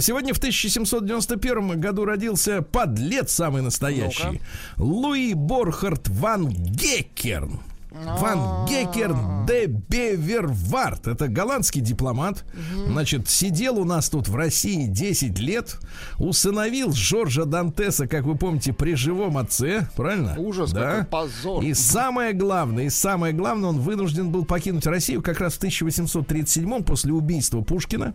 Сегодня 0.00 0.34
в 0.34 0.38
1791 0.38 1.80
году 1.80 2.04
родился 2.04 2.62
подлец 2.62 3.32
самый 3.32 3.62
настоящий. 3.62 4.40
Луи 4.76 5.34
Борхард 5.34 6.08
ван 6.08 6.48
Геккерн. 6.48 7.60
Ван 7.94 8.66
Геккерн 8.66 9.46
де 9.46 9.66
Бевервард. 9.66 11.06
Это 11.06 11.28
голландский 11.28 11.80
дипломат. 11.80 12.44
Значит, 12.86 13.28
сидел 13.28 13.78
у 13.78 13.84
нас 13.84 14.10
тут 14.10 14.28
в 14.28 14.34
России 14.34 14.86
10 14.86 15.38
лет. 15.38 15.78
Усыновил 16.18 16.92
Жоржа 16.92 17.44
Дантеса, 17.44 18.08
как 18.08 18.24
вы 18.24 18.36
помните, 18.36 18.72
при 18.72 18.94
живом 18.94 19.38
отце. 19.38 19.88
Правильно? 19.96 20.34
Ужас, 20.38 20.72
какой 20.72 21.04
позор. 21.04 21.62
И 21.62 21.72
самое 21.74 22.32
главное, 22.32 22.86
и 22.86 22.90
самое 22.90 23.32
главное, 23.32 23.70
он 23.70 23.78
вынужден 23.78 24.30
был 24.30 24.44
покинуть 24.44 24.86
Россию 24.86 25.22
как 25.22 25.40
раз 25.40 25.54
в 25.54 25.58
1837 25.58 26.82
после 26.82 27.12
убийства 27.12 27.60
Пушкина, 27.60 28.14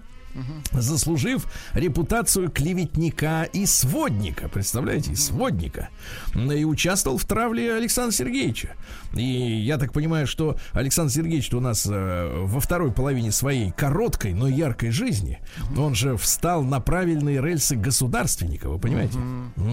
заслужив 0.72 1.46
репутацию 1.74 2.50
клеветника 2.50 3.44
и 3.52 3.66
сводника. 3.66 4.50
Представляете, 4.50 5.12
и 5.12 5.16
сводника. 5.16 5.90
Ну, 6.34 6.52
И 6.52 6.64
участвовал 6.64 7.18
в 7.18 7.26
травле 7.26 7.74
Александра 7.76 8.12
Сергеевича. 8.16 8.76
И 9.14 9.24
я 9.24 9.78
так 9.78 9.92
понимаю, 9.94 10.28
что 10.28 10.56
Александр 10.74 11.12
Сергеевич 11.12 11.54
у 11.54 11.60
нас 11.60 11.88
э, 11.90 12.44
во 12.46 12.60
второй 12.60 12.92
половине 12.92 13.32
своей 13.32 13.72
короткой, 13.72 14.34
но 14.34 14.48
яркой 14.48 14.92
жизни, 14.92 15.40
он 15.78 15.96
же 15.96 16.16
встал 16.18 16.64
на 16.64 16.80
правильные 16.80 17.42
рельсы 17.42 17.76
государственника, 17.76 18.70
вы 18.70 18.78
понимаете? 18.80 19.18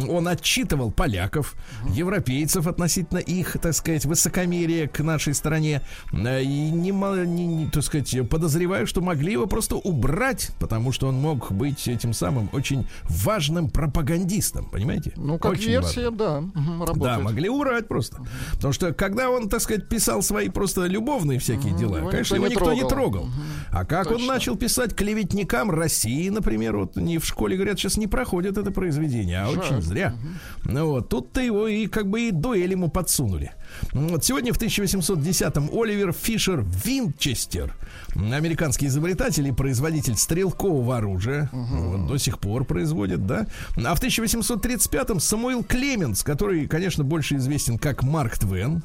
Он 0.09 0.27
отчитывал 0.29 0.91
поляков, 0.91 1.55
европейцев 1.91 2.67
относительно 2.67 3.19
их, 3.19 3.57
так 3.61 3.75
сказать, 3.75 4.05
высокомерия 4.07 4.89
к 4.89 5.01
нашей 5.01 5.35
стране. 5.35 5.83
Э, 6.13 6.43
И 6.43 6.47
не, 6.71 6.91
не- 6.91 7.47
не, 7.47 7.67
так 7.71 7.83
сказать, 7.83 8.17
подозреваю, 8.29 8.87
что 8.87 9.01
могли 9.01 9.33
его 9.33 9.47
просто 9.47 9.77
убрать, 9.77 10.46
потому 10.59 10.93
что 10.93 11.09
он 11.09 11.17
мог 11.17 11.51
быть 11.53 11.87
этим 11.89 12.13
самым 12.13 12.49
очень 12.53 12.87
важным 13.05 13.69
пропагандистом, 13.69 14.67
понимаете? 14.67 15.13
Ну, 15.17 15.39
как 15.39 15.53
Очень 15.53 15.69
версия, 15.71 16.11
важным. 16.11 16.17
да, 16.55 16.61
мгм, 16.61 16.79
Да, 16.81 16.87
работает. 16.87 17.23
могли 17.23 17.49
урать 17.49 17.89
просто. 17.89 18.19
Потому 18.53 18.73
что 18.73 18.93
когда 18.93 19.31
он, 19.31 19.49
так 19.49 19.61
сказать, 19.61 19.89
писал 19.89 20.23
свои 20.23 20.49
просто 20.49 20.87
любовные 20.87 21.39
всякие 21.39 21.75
дела, 21.77 21.99
его 21.99 22.11
конечно, 22.11 22.35
никто 22.37 22.47
его 22.47 22.55
никто 22.55 22.73
не 22.73 22.81
трогал. 22.89 23.23
трогал. 23.23 23.29
А 23.73 23.85
как 23.85 24.07
он 24.09 24.15
Точно. 24.19 24.33
начал 24.35 24.57
писать 24.57 24.95
клеветникам 24.95 25.71
России, 25.71 26.29
например, 26.29 26.77
вот 26.77 26.97
не 26.97 27.19
в 27.19 27.25
школе 27.27 27.57
говорят, 27.57 27.79
сейчас 27.79 27.97
не 27.97 28.07
проходит 28.07 28.59
это 28.59 28.71
произведение, 28.71 29.41
а 29.43 29.49
очень 29.51 29.81
зря. 29.83 30.15
Ну 30.65 30.87
вот, 30.91 31.09
тут-то 31.09 31.41
его 31.41 31.67
и 31.69 31.87
как 31.87 32.09
бы 32.09 32.29
и 32.29 32.31
дуэль 32.31 32.71
ему 32.73 32.89
подсунули. 32.89 33.53
Вот 33.93 34.25
сегодня 34.25 34.53
в 34.53 34.59
1810-м 34.59 35.71
Оливер 35.73 36.13
Фишер 36.13 36.65
Винчестер, 36.85 37.75
американский 38.15 38.87
изобретатель 38.87 39.47
и 39.49 39.53
производитель 39.53 40.17
стрелкового 40.17 40.99
оружия, 40.99 41.51
вот, 41.53 42.07
до 42.07 42.19
сих 42.19 42.39
пор 42.39 42.65
производит, 42.65 43.27
да. 43.27 43.47
А 43.77 43.95
в 43.95 44.03
1835-м 44.03 45.21
Самуил 45.21 45.65
Клеменс, 45.65 46.23
который, 46.23 46.67
конечно, 46.67 47.05
больше 47.05 47.37
известен 47.37 47.79
как 47.79 48.03
Марк 48.03 48.39
Твен. 48.39 48.83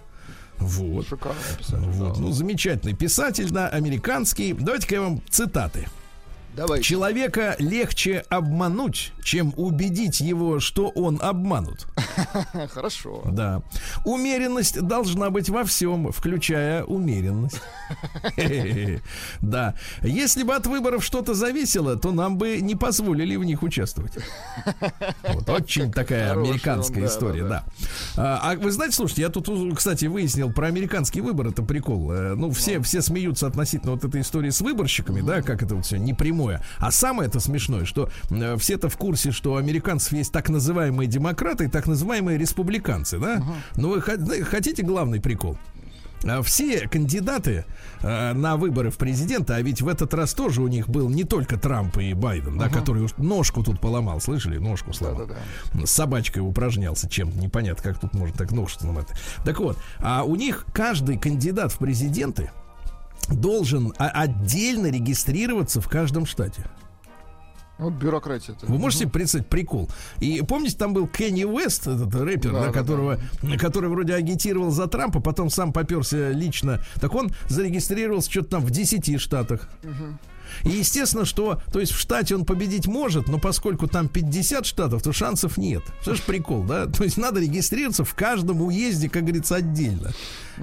Вот. 0.57 1.07
Шикарно 1.07 1.39
писали. 1.57 1.85
Вот, 1.85 2.19
ну, 2.19 2.31
замечательный 2.31 2.93
писатель, 2.93 3.49
да, 3.49 3.67
американский. 3.67 4.53
Давайте-ка 4.53 4.95
я 4.95 5.01
вам 5.01 5.21
цитаты. 5.29 5.87
Давай. 6.55 6.81
Человека 6.81 7.55
легче 7.59 8.25
обмануть, 8.29 9.13
чем 9.23 9.53
убедить 9.55 10.19
его, 10.19 10.59
что 10.59 10.89
он 10.89 11.17
обманут. 11.21 11.87
Хорошо. 12.73 13.21
Да. 13.25 13.61
Умеренность 14.05 14.81
должна 14.81 15.29
быть 15.29 15.49
во 15.49 15.63
всем, 15.63 16.11
включая 16.11 16.83
умеренность. 16.83 17.61
Да. 19.41 19.75
Если 20.01 20.43
бы 20.43 20.55
от 20.55 20.65
выборов 20.67 21.03
что-то 21.03 21.33
зависело, 21.33 21.95
то 21.97 22.11
нам 22.11 22.37
бы 22.37 22.57
не 22.61 22.75
позволили 22.75 23.35
в 23.35 23.43
них 23.43 23.63
участвовать. 23.63 24.13
Вот 25.33 25.49
очень 25.49 25.91
такая 25.91 26.31
американская 26.33 27.05
история, 27.05 27.43
да. 27.47 27.63
А 28.17 28.51
а 28.51 28.55
вы 28.55 28.71
знаете, 28.71 28.95
слушайте, 28.95 29.21
я 29.23 29.29
тут, 29.29 29.47
у- 29.49 29.73
кстати, 29.75 30.05
выяснил 30.05 30.51
про 30.51 30.67
американский 30.67 31.21
выбор, 31.21 31.47
это 31.47 31.63
прикол. 31.63 32.11
Э, 32.11 32.33
Ну, 32.35 32.51
все, 32.51 32.79
все 32.81 33.01
смеются 33.01 33.47
относительно 33.47 33.93
вот 33.93 34.03
этой 34.03 34.21
истории 34.21 34.49
с 34.49 34.61
выборщиками, 34.61 35.21
да, 35.21 35.41
как 35.41 35.63
это 35.63 35.75
вот 35.75 35.85
все 35.85 35.97
непрямое 35.97 36.40
седьмое. 36.41 36.61
А 36.79 36.91
самое 36.91 37.27
это 37.27 37.39
смешное, 37.39 37.85
что 37.85 38.09
э, 38.29 38.57
все-то 38.57 38.89
в 38.89 38.97
курсе, 38.97 39.31
что 39.31 39.53
у 39.53 39.55
американцев 39.55 40.13
есть 40.13 40.31
так 40.31 40.49
называемые 40.49 41.07
демократы 41.07 41.65
и 41.65 41.67
так 41.67 41.87
называемые 41.87 42.37
республиканцы, 42.37 43.19
да? 43.19 43.43
Но 43.75 43.89
вы 43.89 44.01
хотите 44.01 44.83
главный 44.83 45.21
прикол? 45.21 45.57
А 46.23 46.43
все 46.43 46.87
кандидаты 46.87 47.65
э, 48.01 48.33
на 48.33 48.55
выборы 48.55 48.91
в 48.91 48.97
президента, 48.97 49.55
а 49.55 49.61
ведь 49.61 49.81
в 49.81 49.87
этот 49.87 50.13
раз 50.13 50.35
тоже 50.35 50.61
у 50.61 50.67
них 50.67 50.87
был 50.87 51.09
не 51.09 51.23
только 51.23 51.57
Трамп 51.57 51.97
и 51.97 52.13
Байден, 52.13 52.59
да, 52.59 52.69
который 52.69 53.01
уж 53.01 53.11
ножку 53.17 53.63
тут 53.63 53.79
поломал, 53.79 54.21
слышали, 54.21 54.59
ножку 54.59 54.93
сломал. 54.93 55.29
С 55.83 55.89
собачкой 55.89 56.43
упражнялся 56.47 57.09
чем-то, 57.09 57.39
непонятно, 57.39 57.83
как 57.83 57.99
тут 57.99 58.13
можно 58.13 58.37
так 58.37 58.51
ножку 58.51 58.81
сломать. 58.81 59.07
Так 59.43 59.59
вот, 59.59 59.79
а 59.97 60.23
у 60.23 60.35
них 60.35 60.65
каждый 60.73 61.17
кандидат 61.17 61.71
в 61.71 61.79
президенты 61.79 62.51
должен 63.29 63.93
отдельно 63.97 64.87
регистрироваться 64.87 65.81
в 65.81 65.87
каждом 65.87 66.25
штате. 66.25 66.65
Вот 67.81 67.93
бюрократия. 67.93 68.55
Вы 68.61 68.77
можете 68.77 69.07
представить 69.07 69.47
прикол? 69.47 69.89
И 70.19 70.43
помните, 70.43 70.77
там 70.77 70.93
был 70.93 71.07
Кенни 71.07 71.45
Уэст, 71.45 71.87
этот 71.87 72.13
рэпер, 72.13 72.51
да, 72.51 72.67
да, 72.67 72.71
которого, 72.71 73.17
да. 73.41 73.57
который 73.57 73.89
вроде 73.89 74.13
агитировал 74.13 74.69
за 74.69 74.85
Трампа, 74.85 75.19
потом 75.19 75.49
сам 75.49 75.73
поперся 75.73 76.29
лично. 76.29 76.79
Так 76.99 77.15
он 77.15 77.31
зарегистрировался 77.47 78.29
что-то 78.29 78.49
там 78.49 78.61
в 78.61 78.69
10 78.69 79.19
штатах. 79.19 79.67
Угу. 79.83 80.17
И 80.63 80.69
естественно, 80.69 81.25
что, 81.25 81.61
то 81.71 81.79
есть 81.79 81.91
в 81.91 81.99
штате 81.99 82.35
он 82.35 82.45
победить 82.45 82.87
может, 82.87 83.27
но 83.27 83.39
поскольку 83.39 83.87
там 83.87 84.07
50 84.07 84.65
штатов, 84.65 85.01
то 85.03 85.11
шансов 85.13 85.57
нет. 85.57 85.83
Что 86.01 86.15
ж 86.15 86.21
прикол, 86.21 86.63
да? 86.63 86.85
То 86.85 87.03
есть 87.03 87.17
надо 87.17 87.39
регистрироваться 87.39 88.03
в 88.03 88.13
каждом 88.13 88.61
уезде, 88.61 89.09
как 89.09 89.23
говорится, 89.23 89.55
отдельно. 89.55 90.11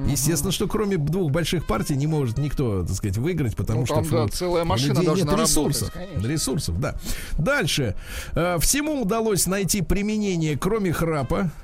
Естественно, 0.07 0.53
что 0.53 0.68
кроме 0.68 0.96
двух 0.96 1.31
больших 1.31 1.66
партий 1.66 1.96
не 1.96 2.07
может 2.07 2.38
никто, 2.38 2.85
так 2.85 2.94
сказать, 2.94 3.16
выиграть, 3.16 3.57
потому 3.57 3.81
ну, 3.81 3.87
что 3.87 3.94
там, 3.96 4.07
да, 4.11 4.29
целая 4.29 4.64
машина 4.64 5.01
людей 5.01 5.24
нет 5.24 5.33
ресурсов. 5.33 5.94
Работать, 5.94 6.24
ресурсов, 6.24 6.81
да. 6.81 6.94
Дальше. 7.37 7.96
Э, 8.35 8.59
всему 8.61 9.03
удалось 9.03 9.46
найти 9.46 9.83
применение, 9.83 10.57
кроме 10.57 10.92
храпа. 10.92 11.51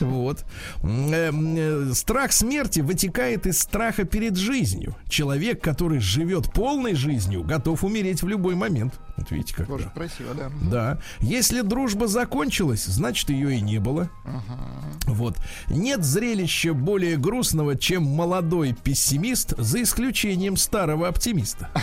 Вот. 0.00 0.44
Э, 0.82 1.30
э, 1.32 1.90
страх 1.94 2.32
смерти 2.32 2.80
вытекает 2.80 3.46
из 3.46 3.58
страха 3.58 4.04
перед 4.04 4.36
жизнью. 4.36 4.94
Человек, 5.08 5.60
который 5.60 5.98
живет 5.98 6.52
полной 6.52 6.94
жизнью, 6.94 7.37
готов 7.42 7.84
умереть 7.84 8.22
в 8.22 8.28
любой 8.28 8.54
момент. 8.54 8.98
Вот 9.16 9.30
видите, 9.30 9.54
как. 9.54 9.66
Тоже 9.66 9.90
красиво, 9.94 10.34
да. 10.34 10.50
Да. 10.70 10.98
Если 11.20 11.62
дружба 11.62 12.06
закончилась, 12.06 12.84
значит 12.84 13.30
ее 13.30 13.56
и 13.56 13.60
не 13.60 13.78
было. 13.78 14.10
Ага. 14.24 14.58
Вот. 15.06 15.36
Нет 15.68 16.04
зрелища 16.04 16.74
более 16.74 17.16
грустного, 17.16 17.76
чем 17.76 18.04
молодой 18.04 18.74
пессимист, 18.74 19.54
за 19.58 19.82
исключением 19.82 20.56
старого 20.56 21.08
оптимиста. 21.08 21.70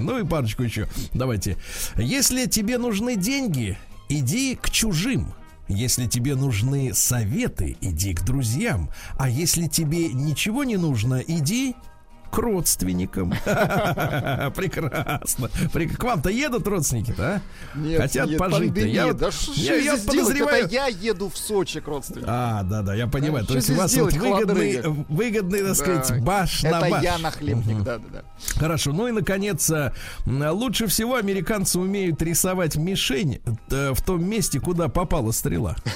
Ну 0.00 0.18
и 0.18 0.24
парочку 0.24 0.62
еще. 0.62 0.88
Давайте. 1.12 1.56
Если 1.96 2.46
тебе 2.46 2.78
нужны 2.78 3.16
деньги, 3.16 3.78
иди 4.08 4.56
к 4.56 4.70
чужим. 4.70 5.34
Если 5.68 6.06
тебе 6.06 6.34
нужны 6.34 6.92
советы, 6.92 7.76
иди 7.80 8.12
к 8.12 8.22
друзьям. 8.22 8.90
А 9.16 9.28
если 9.28 9.66
тебе 9.66 10.12
ничего 10.12 10.64
не 10.64 10.76
нужно, 10.76 11.22
иди 11.26 11.74
к 12.34 12.38
родственникам. 12.38 13.30
Прекрасно. 14.54 15.48
К 15.48 16.02
вам-то 16.02 16.30
едут 16.30 16.66
родственники-то, 16.66 17.22
а? 17.22 17.78
Нет, 17.78 18.00
Хотят 18.00 18.36
пожить-то. 18.36 18.80
Я, 18.80 19.12
да 19.12 19.30
я, 19.54 19.76
я 19.76 19.96
подозреваю... 19.96 20.68
Я 20.68 20.86
еду 20.88 21.28
в 21.28 21.36
Сочи 21.36 21.80
к 21.80 21.86
родственникам. 21.86 22.30
А, 22.32 22.62
да, 22.64 22.82
да, 22.82 22.94
я 22.94 23.06
понимаю. 23.06 23.46
То 23.46 23.54
есть 23.54 23.70
у 23.70 23.74
вас 23.74 23.96
вот 23.96 24.12
выгодный, 24.14 24.82
выгодный, 25.08 25.62
так 25.62 25.76
сказать, 25.76 26.22
баш 26.22 26.64
на 26.64 26.80
баш. 26.80 26.90
Это 26.90 27.00
я 27.02 27.18
нахлебник, 27.18 27.82
да, 27.82 27.98
да, 27.98 28.04
да. 28.12 28.24
Хорошо. 28.58 28.92
Ну 28.92 29.06
и, 29.08 29.12
наконец, 29.12 29.70
э, 29.70 29.92
лучше 30.26 30.88
всего 30.88 31.14
американцы 31.14 31.78
умеют 31.78 32.20
рисовать 32.22 32.76
мишень 32.76 33.40
э, 33.70 33.92
в 33.92 34.02
том 34.02 34.24
месте, 34.28 34.58
куда 34.58 34.88
попала 34.88 35.30
стрела. 35.30 35.76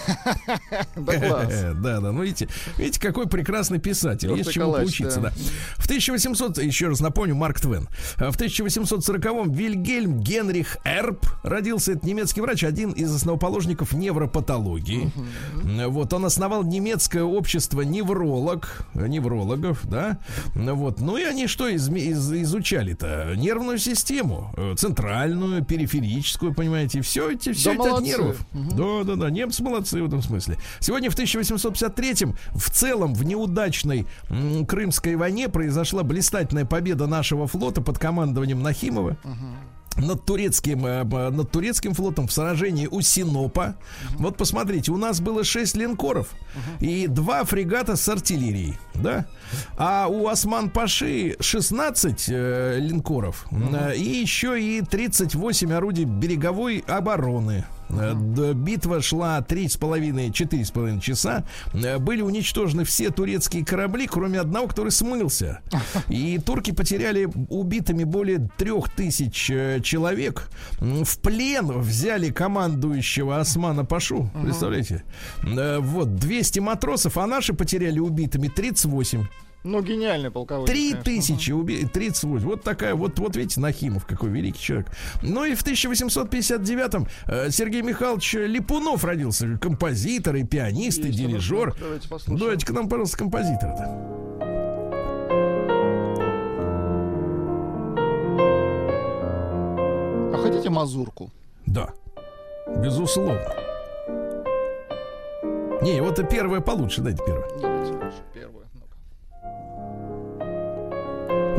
Да, 0.96 1.48
да. 1.74 2.01
Ну, 2.01 2.22
видите, 2.22 2.48
видите, 2.77 3.01
какой 3.01 3.29
прекрасный 3.29 3.79
писатель. 3.79 4.31
Есть 4.33 4.53
чему 4.53 4.72
поучиться, 4.72 5.20
да. 5.20 5.33
В 5.77 5.85
1800 5.85 6.28
1800, 6.29 6.64
еще 6.64 6.88
раз 6.88 7.01
напомню, 7.01 7.35
Марк 7.35 7.61
Твен. 7.61 7.88
В 8.17 8.37
1840-м 8.37 9.53
Вильгельм 9.53 10.21
Генрих 10.21 10.79
Эрб 10.85 11.25
родился. 11.43 11.93
Это 11.93 12.07
немецкий 12.07 12.41
врач, 12.41 12.64
один 12.64 12.93
из 12.93 13.14
основоположников 13.14 13.93
невропатологии. 13.93 15.11
Uh-huh. 15.55 15.88
Вот, 15.88 16.12
он 16.12 16.25
основал 16.25 16.62
немецкое 16.64 17.25
общество 17.25 17.83
невролог, 17.83 18.87
неврологов, 18.95 19.81
да. 19.85 20.19
Вот, 20.55 21.01
ну 21.01 21.17
и 21.17 21.23
они 21.23 21.47
что 21.47 21.69
из, 21.69 21.88
из, 21.88 22.33
изучали-то? 22.33 23.35
Нервную 23.37 23.79
систему, 23.79 24.55
центральную, 24.77 25.64
периферическую, 25.64 26.55
понимаете, 26.55 27.01
все 27.03 27.31
эти, 27.31 27.53
все 27.53 27.75
да 27.75 27.85
это 27.85 27.97
от 27.97 28.03
нервов. 28.03 28.47
Угу. 28.53 28.75
Да, 28.75 29.05
да, 29.05 29.17
да, 29.17 29.31
немцы 29.31 29.62
молодцы 29.62 30.03
в 30.03 30.07
этом 30.07 30.23
смысле. 30.23 30.57
Сегодня 30.81 31.11
в 31.11 31.17
1853-м 31.17 32.37
в 32.55 32.71
целом 32.71 33.14
в 33.14 33.25
неудачной 33.25 34.07
м, 34.29 34.67
Крымской 34.67 35.17
войне 35.17 35.49
произошла 35.49 36.03
блистательная 36.19 36.65
победа 36.65 37.07
нашего 37.07 37.47
флота 37.47 37.81
под 37.81 37.99
командованием 37.99 38.61
Нахимова. 38.61 39.17
над 39.97 40.25
турецким, 40.25 40.87
э, 40.87 41.03
над 41.05 41.51
турецким 41.51 41.93
флотом 41.93 42.29
в 42.29 42.33
сражении 42.33 42.87
у 42.87 43.01
Синопа. 43.01 43.61
uh 43.61 44.17
Вот 44.19 44.37
посмотрите, 44.37 44.93
у 44.93 44.97
нас 44.97 45.21
было 45.21 45.43
6 45.43 45.77
линкоров 45.77 46.29
uh 46.31 46.87
и 46.87 47.07
2 47.09 47.45
фрегата 47.45 47.97
с 47.97 48.09
артиллерией, 48.09 48.79
да? 48.95 49.27
А 49.77 50.07
у 50.09 50.29
Осман 50.29 50.71
Паши 50.71 51.37
16 51.41 52.27
э, 52.29 52.79
линкоров 52.81 53.47
uh 53.51 53.97
и 53.97 54.21
еще 54.21 54.61
и 54.61 54.83
38 54.83 55.73
орудий 55.73 56.05
береговой 56.05 56.85
обороны. 56.87 57.65
Uh-huh. 57.88 58.55
Битва 58.55 59.01
шла 59.03 59.40
три 59.40 59.68
с 59.68 59.77
половиной, 59.77 60.33
четыре 60.33 60.64
с 60.64 60.70
половиной 60.70 61.01
часа. 61.01 61.44
Э, 61.72 61.98
были 61.98 62.22
уничтожены 62.22 62.85
все 62.85 63.11
турецкие 63.11 63.64
корабли, 63.64 64.07
кроме 64.07 64.40
одного, 64.40 64.68
который 64.68 64.92
смылся. 64.92 65.61
И 66.09 66.38
турки 66.38 66.70
потеряли 66.70 67.29
убитыми 67.48 68.05
более 68.05 68.48
трех 68.57 68.90
тысяч 68.90 69.51
э, 69.51 69.81
человек. 69.83 70.51
В 70.81 71.18
плен 71.20 71.81
взяли 71.81 72.31
командующего 72.31 73.40
Османа 73.40 73.85
Пашу. 73.85 74.31
Представляете? 74.42 75.03
Вот, 75.42 76.16
200 76.16 76.61
матросов, 76.61 77.16
а 77.18 77.27
наши 77.27 77.55
потеряли 77.55 77.98
убитыми 77.98 78.48
38. 78.48 79.27
Ну, 79.69 79.83
гениальный 79.83 80.31
полководец. 80.31 80.73
Три 80.73 80.95
тысячи 80.95 81.53
убит, 81.53 81.93
38. 81.93 82.39
Вот 82.47 82.63
такая, 82.63 82.95
вот, 82.95 83.19
вот 83.19 83.37
видите, 83.37 83.61
Нахимов, 83.61 84.07
какой 84.07 84.31
великий 84.31 84.59
человек. 84.59 84.87
Ну 85.21 85.45
и 85.45 85.55
в 85.55 85.63
1859-м 85.63 87.07
э, 87.27 87.51
Сергей 87.51 87.83
Михайлович 87.83 88.33
Липунов 88.33 89.05
родился. 89.05 89.59
Композитор 89.61 90.37
и 90.37 90.45
пианист, 90.45 91.05
Есть 91.05 91.11
и 91.11 91.13
дирижер. 91.13 91.75
Давайте 91.79 92.09
послушаем. 92.09 92.39
Давайте 92.39 92.67
к 92.67 92.71
нам, 92.71 92.89
пожалуйста, 92.89 93.19
композитора-то. 93.19 93.85
А 100.33 100.41
хотите 100.43 100.71
мазурку? 100.71 101.31
Да, 101.67 101.91
безусловно. 102.79 103.53
Не, 105.83 106.01
вот 106.01 106.19
это 106.19 106.25
первое 106.25 106.61
получше, 106.61 107.03
дайте 107.03 107.23
первое. 107.27 107.49
Давайте 107.61 107.93
первое. 108.33 108.58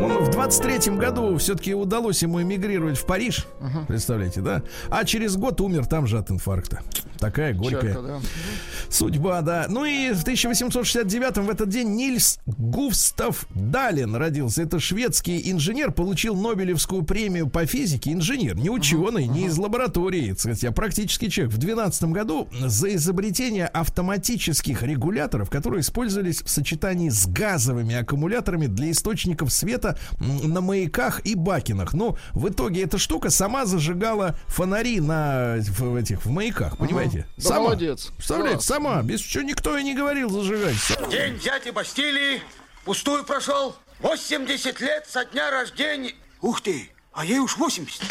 Он 0.01 0.23
в 0.23 0.29
23-м 0.29 0.97
году 0.97 1.37
все-таки 1.37 1.73
удалось 1.73 2.21
ему 2.21 2.41
эмигрировать 2.41 2.97
в 2.97 3.05
Париж. 3.05 3.45
Uh-huh. 3.59 3.85
Представляете, 3.85 4.39
да? 4.39 4.63
А 4.89 5.03
через 5.03 5.35
год 5.35 5.59
умер 5.59 5.87
там 5.87 6.07
же 6.07 6.17
от 6.17 6.31
инфаркта. 6.31 6.81
Такая 7.17 7.53
горькая 7.53 7.95
Черка, 7.95 8.01
да. 8.01 8.19
судьба, 8.89 9.41
да. 9.41 9.65
Ну 9.67 9.83
и 9.83 10.13
в 10.13 10.23
1869-м 10.23 11.45
в 11.45 11.49
этот 11.49 11.67
день 11.67 11.89
Нильс 11.89 12.39
Густав 12.45 13.45
Далин 13.53 14.15
родился. 14.15 14.63
Это 14.63 14.79
шведский 14.79 15.51
инженер, 15.51 15.91
получил 15.91 16.33
Нобелевскую 16.35 17.03
премию 17.03 17.49
по 17.49 17.65
физике. 17.65 18.13
Инженер, 18.13 18.55
не 18.55 18.69
ученый, 18.69 19.25
uh-huh. 19.25 19.33
не 19.33 19.45
из 19.47 19.57
лаборатории, 19.57 20.33
сказать, 20.37 20.63
а 20.63 20.71
практический 20.71 21.29
человек. 21.29 21.53
В 21.53 21.57
12 21.57 22.03
году 22.05 22.47
за 22.57 22.95
изобретение 22.95 23.67
автоматических 23.67 24.81
регуляторов, 24.81 25.49
которые 25.49 25.81
использовались 25.81 26.41
в 26.41 26.49
сочетании 26.49 27.09
с 27.09 27.27
газовыми 27.27 27.95
аккумуляторами 27.95 28.67
для 28.67 28.91
источников 28.91 29.51
света 29.51 29.88
света 29.93 30.47
на 30.47 30.61
маяках 30.61 31.21
и 31.25 31.35
бакинах. 31.35 31.93
Но 31.93 32.17
в 32.31 32.49
итоге 32.49 32.83
эта 32.83 32.97
штука 32.97 33.29
сама 33.29 33.65
зажигала 33.65 34.35
фонари 34.47 34.99
на 34.99 35.57
в 35.59 35.95
этих 35.95 36.25
в 36.25 36.29
маяках, 36.29 36.77
понимаете? 36.77 37.27
Ага. 37.37 37.41
Сама. 37.41 37.55
Да 37.55 37.61
молодец. 37.61 38.11
Представляете, 38.15 38.55
Класс. 38.55 38.65
сама, 38.65 39.01
без 39.03 39.19
чего 39.21 39.43
никто 39.43 39.77
и 39.77 39.83
не 39.83 39.95
говорил 39.95 40.29
зажигать. 40.29 40.75
День 41.09 41.39
дяди 41.39 41.69
Бастилии 41.71 42.41
пустую 42.85 43.23
прошел. 43.23 43.75
80 43.99 44.79
лет 44.79 45.05
со 45.09 45.25
дня 45.25 45.51
рождения. 45.51 46.13
Ух 46.41 46.61
ты, 46.61 46.89
а 47.11 47.25
ей 47.25 47.39
уж 47.39 47.57
80. 47.57 48.01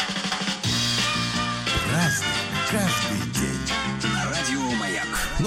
Разный, 1.91 2.27
каждый 2.69 3.08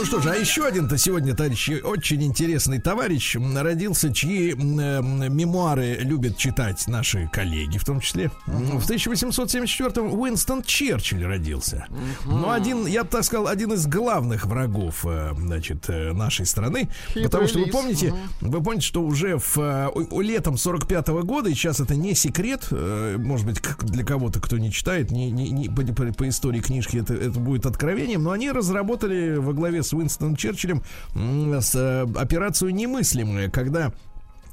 Ну 0.03 0.07
что 0.07 0.21
же, 0.21 0.31
а 0.31 0.35
еще 0.35 0.67
один-то 0.67 0.99
сегодня, 0.99 1.33
товарищи, 1.33 1.81
очень 1.81 2.25
интересный 2.25 2.81
товарищ 2.81 3.37
родился, 3.37 4.13
чьи 4.13 4.51
э, 4.51 4.55
мемуары 4.57 5.99
любят 6.01 6.37
читать 6.37 6.89
наши 6.89 7.31
коллеги, 7.33 7.79
в 7.79 7.85
том 7.85 8.01
числе. 8.01 8.33
Uh-huh. 8.49 8.81
В 8.81 8.91
1874-м 8.91 10.13
Уинстон 10.13 10.65
Черчилль 10.65 11.25
родился. 11.25 11.87
Uh-huh. 11.89 12.33
Ну, 12.33 12.51
один, 12.51 12.85
я 12.87 13.05
бы 13.05 13.11
так 13.11 13.23
сказал, 13.23 13.47
один 13.47 13.75
из 13.75 13.87
главных 13.87 14.45
врагов, 14.45 15.07
э, 15.07 15.35
значит, 15.39 15.89
э, 15.89 16.13
нашей 16.13 16.47
страны. 16.47 16.89
Хитрый 17.07 17.25
потому 17.27 17.47
что 17.47 17.61
вы 17.61 17.67
помните, 17.67 18.09
uh-huh. 18.09 18.49
вы 18.49 18.61
помните, 18.61 18.85
что 18.85 19.05
уже 19.05 19.39
в 19.39 19.57
э, 19.57 19.89
летом 20.21 20.55
45-го 20.55 21.23
года, 21.23 21.49
и 21.49 21.55
сейчас 21.55 21.79
это 21.79 21.95
не 21.95 22.15
секрет, 22.15 22.67
э, 22.73 23.19
может 23.21 23.47
быть, 23.47 23.63
для 23.83 24.05
кого-то, 24.05 24.41
кто 24.41 24.59
не 24.59 24.73
читает, 24.73 25.13
не, 25.13 25.31
не, 25.31 25.51
не, 25.51 25.69
по, 25.69 25.83
по, 25.83 26.13
по 26.13 26.29
истории 26.29 26.59
книжки 26.59 26.97
это, 26.97 27.15
это 27.15 27.39
будет 27.39 27.67
откровением, 27.67 28.25
но 28.25 28.33
они 28.33 28.51
разработали 28.51 29.37
во 29.37 29.53
главе 29.53 29.85
с 29.85 29.92
Уинстоном 29.93 30.37
Черчиллем 30.37 30.83
с, 31.15 31.75
э, 31.75 32.07
операцию 32.17 32.75
немыслимая, 32.75 33.51
когда 33.51 33.93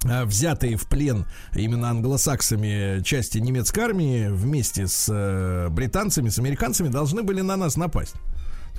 э, 0.05 0.25
взятые 0.25 0.77
в 0.77 0.87
плен 0.87 1.25
именно 1.53 1.89
англосаксами 1.89 3.01
части 3.03 3.37
немецкой 3.37 3.81
армии 3.81 4.27
вместе 4.29 4.87
с 4.87 5.07
э, 5.09 5.69
британцами, 5.69 6.29
с 6.29 6.39
американцами 6.39 6.89
должны 6.89 7.23
были 7.23 7.41
на 7.41 7.55
нас 7.55 7.77
напасть. 7.77 8.15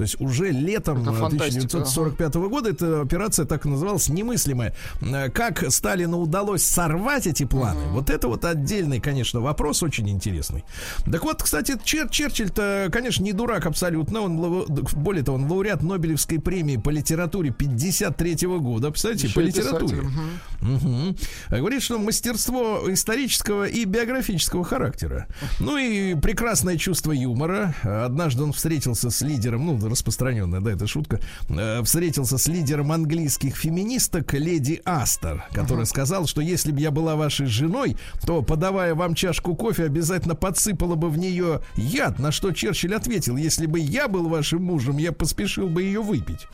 То 0.01 0.05
есть 0.05 0.19
уже 0.19 0.51
летом 0.51 1.07
1945 1.07 2.37
ага. 2.37 2.49
года 2.49 2.71
эта 2.71 3.03
операция 3.03 3.45
так 3.45 3.67
и 3.67 3.69
называлась 3.69 4.09
немыслимая. 4.09 4.75
Э, 5.03 5.29
как 5.29 5.71
Сталину 5.71 6.21
удалось 6.21 6.63
сорвать 6.63 7.27
эти 7.27 7.45
планы, 7.45 7.83
ага. 7.83 7.91
вот 7.91 8.09
это 8.09 8.27
вот 8.27 8.47
отдельный, 8.47 8.99
конечно, 8.99 9.41
вопрос 9.41 9.83
очень 9.83 10.09
интересный. 10.09 10.65
Так 11.05 11.23
вот, 11.23 11.43
кстати, 11.43 11.77
Чер 11.85 12.09
Черчилль-то, 12.09 12.89
конечно, 12.91 13.23
не 13.23 13.35
дурак 13.35 13.67
абсолютно. 13.67 14.23
Он, 14.23 14.65
более 14.95 15.23
того, 15.23 15.37
он 15.37 15.51
лауреат 15.51 15.83
Нобелевской 15.83 16.41
премии 16.41 16.79
по 16.79 16.89
литературе 16.89 17.51
53 17.51 18.47
-го 18.47 18.59
года. 18.59 18.89
Представляете, 18.89 19.27
Еще 19.27 19.35
по 19.35 19.41
литературе. 19.41 19.99
Угу. 19.99 20.77
Угу. 20.77 21.17
Говорит, 21.51 21.83
что 21.83 21.99
мастерство 21.99 22.91
исторического 22.91 23.65
и 23.65 23.85
биографического 23.85 24.65
характера. 24.65 25.27
Ну 25.59 25.77
и 25.77 26.15
прекрасное 26.15 26.79
чувство 26.79 27.13
юмора. 27.13 27.75
Однажды 27.83 28.45
он 28.45 28.55
встретился 28.55 29.11
с 29.11 29.21
лидером, 29.21 29.67
ну, 29.67 29.90
распространенная, 29.91 30.61
да, 30.61 30.73
эта 30.73 30.87
шутка, 30.87 31.21
э, 31.49 31.83
встретился 31.83 32.39
с 32.39 32.47
лидером 32.47 32.93
английских 32.93 33.57
феминисток 33.57 34.33
леди 34.35 34.81
Астер, 34.85 35.45
который 35.53 35.83
uh-huh. 35.83 35.87
сказал, 35.87 36.27
что 36.27 36.41
если 36.41 36.73
бы 36.73 36.81
я 36.81 36.91
была 36.91 37.17
вашей 37.17 37.47
женой, 37.47 37.97
то, 38.25 38.43
подавая 38.43 38.95
вам 38.95 39.15
чашку 39.15 39.55
кофе, 39.55 39.85
обязательно 39.85 40.35
подсыпала 40.35 40.95
бы 40.95 41.11
в 41.11 41.19
нее 41.19 41.63
яд, 41.77 42.19
на 42.19 42.33
что 42.33 42.53
Черчилль 42.53 42.95
ответил, 42.95 43.37
если 43.37 43.67
бы 43.67 43.79
я 43.79 44.09
был 44.09 44.29
вашим 44.29 44.63
мужем, 44.63 44.99
я 44.99 45.13
поспешил 45.13 45.69
бы 45.69 45.83
ее 45.83 46.03
выпить. 46.03 46.47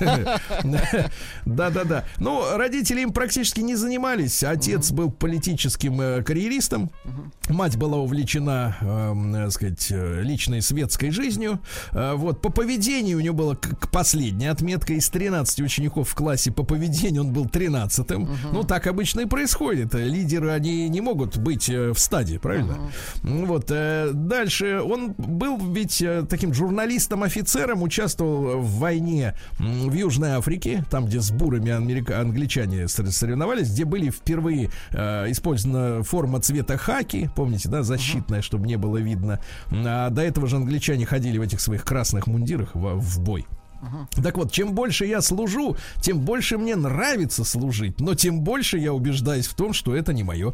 Да-да-да. 1.44 2.04
Ну, 2.18 2.56
родители 2.56 3.02
им 3.02 3.12
практически 3.12 3.60
не 3.60 3.76
занимались. 3.76 4.42
Отец 4.42 4.90
был 4.92 5.10
политическим 5.10 6.00
э, 6.00 6.22
карьеристом, 6.22 6.90
мать 7.48 7.76
была 7.76 7.98
увлечена, 7.98 8.76
эм, 8.80 9.32
так 9.32 9.52
сказать, 9.52 9.86
э, 9.90 10.22
личной 10.22 10.62
светской 10.62 11.10
жизнью. 11.10 11.60
Вот, 11.92 12.40
по 12.40 12.50
поведению 12.60 13.16
у 13.16 13.20
него 13.20 13.34
было 13.34 13.54
к 13.54 13.90
последняя 13.90 14.50
отметка 14.50 14.92
из 14.92 15.08
13 15.08 15.60
учеников 15.60 16.10
в 16.10 16.14
классе 16.14 16.52
по 16.52 16.62
поведению 16.62 17.22
он 17.22 17.32
был 17.32 17.46
13-м. 17.46 18.24
Uh-huh. 18.24 18.36
Ну, 18.52 18.64
так 18.64 18.86
обычно 18.86 19.20
и 19.20 19.24
происходит. 19.24 19.94
Лидеры, 19.94 20.50
они 20.50 20.90
не 20.90 21.00
могут 21.00 21.38
быть 21.38 21.70
э, 21.70 21.94
в 21.94 21.98
стадии, 21.98 22.36
правильно? 22.36 22.76
Uh-huh. 23.22 23.46
Вот. 23.46 23.70
Э, 23.70 24.10
дальше 24.12 24.82
он 24.82 25.14
был 25.16 25.56
ведь 25.72 26.02
э, 26.02 26.26
таким 26.28 26.52
журналистом-офицером, 26.52 27.82
участвовал 27.82 28.58
в 28.58 28.78
войне 28.78 29.34
в 29.58 29.94
Южной 29.94 30.32
Африке, 30.32 30.84
там, 30.90 31.06
где 31.06 31.22
с 31.22 31.30
бурами 31.30 31.70
америка- 31.70 32.20
англичане 32.20 32.88
соревновались, 32.88 33.70
где 33.70 33.86
были 33.86 34.10
впервые 34.10 34.70
использована 34.92 36.02
форма 36.02 36.40
цвета 36.40 36.76
хаки, 36.76 37.30
помните, 37.34 37.70
да, 37.70 37.82
защитная, 37.82 38.42
чтобы 38.42 38.66
не 38.66 38.76
было 38.76 38.98
видно. 38.98 39.40
А 39.70 40.10
до 40.10 40.20
этого 40.20 40.46
же 40.46 40.56
англичане 40.56 41.06
ходили 41.06 41.38
в 41.38 41.42
этих 41.42 41.62
своих 41.62 41.86
красных 41.86 42.26
мундирах 42.26 42.49
командирах 42.50 42.74
в, 42.74 43.00
в 43.00 43.20
бой. 43.20 43.46
Uh-huh. 43.80 44.22
Так 44.22 44.36
вот, 44.36 44.52
чем 44.52 44.74
больше 44.74 45.06
я 45.06 45.22
служу, 45.22 45.74
тем 46.02 46.20
больше 46.20 46.58
мне 46.58 46.76
нравится 46.76 47.44
служить, 47.44 47.98
но 47.98 48.14
тем 48.14 48.40
больше 48.42 48.76
я 48.76 48.92
убеждаюсь 48.92 49.46
в 49.46 49.54
том, 49.54 49.72
что 49.72 49.96
это 49.96 50.12
не 50.12 50.22
мое. 50.22 50.52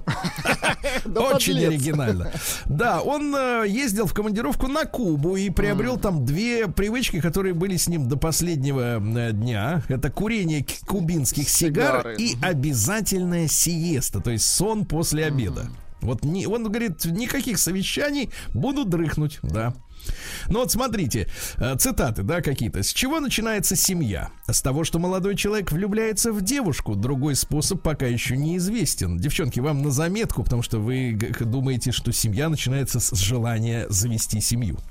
Очень 1.04 1.58
оригинально. 1.66 2.30
Да, 2.66 3.00
он 3.00 3.34
э, 3.34 3.64
ездил 3.66 4.06
в 4.06 4.14
командировку 4.14 4.68
на 4.68 4.84
Кубу 4.84 5.34
и 5.34 5.50
приобрел 5.50 5.96
там 5.96 6.24
две 6.24 6.68
привычки, 6.68 7.20
которые 7.20 7.52
были 7.52 7.76
с 7.76 7.88
ним 7.88 8.08
до 8.08 8.16
последнего 8.16 9.00
э, 9.00 9.32
дня. 9.32 9.82
Это 9.88 10.08
курение 10.08 10.64
кубинских 10.86 11.48
сигар 11.48 12.10
и 12.10 12.36
обязательная 12.40 13.48
сиеста, 13.48 14.20
то 14.20 14.30
есть 14.30 14.46
сон 14.46 14.84
после 14.84 15.24
обеда. 15.24 15.68
Вот 16.00 16.24
не, 16.24 16.46
он 16.46 16.62
говорит, 16.62 17.04
никаких 17.06 17.58
совещаний, 17.58 18.30
буду 18.54 18.84
дрыхнуть, 18.84 19.40
да. 19.42 19.74
Ну 20.48 20.60
вот 20.60 20.72
смотрите, 20.72 21.28
э, 21.56 21.76
цитаты, 21.76 22.22
да, 22.22 22.40
какие-то. 22.40 22.82
С 22.82 22.92
чего 22.92 23.20
начинается 23.20 23.76
семья? 23.76 24.30
С 24.46 24.62
того, 24.62 24.84
что 24.84 24.98
молодой 24.98 25.36
человек 25.36 25.72
влюбляется 25.72 26.32
в 26.32 26.42
девушку. 26.42 26.94
Другой 26.94 27.34
способ 27.34 27.82
пока 27.82 28.06
еще 28.06 28.36
неизвестен. 28.36 29.18
Девчонки, 29.18 29.60
вам 29.60 29.82
на 29.82 29.90
заметку, 29.90 30.42
потому 30.44 30.62
что 30.62 30.78
вы 30.78 31.18
думаете, 31.40 31.92
что 31.92 32.12
семья 32.12 32.48
начинается 32.48 33.00
с 33.00 33.12
желания 33.14 33.86
завести 33.88 34.40
семью. 34.40 34.78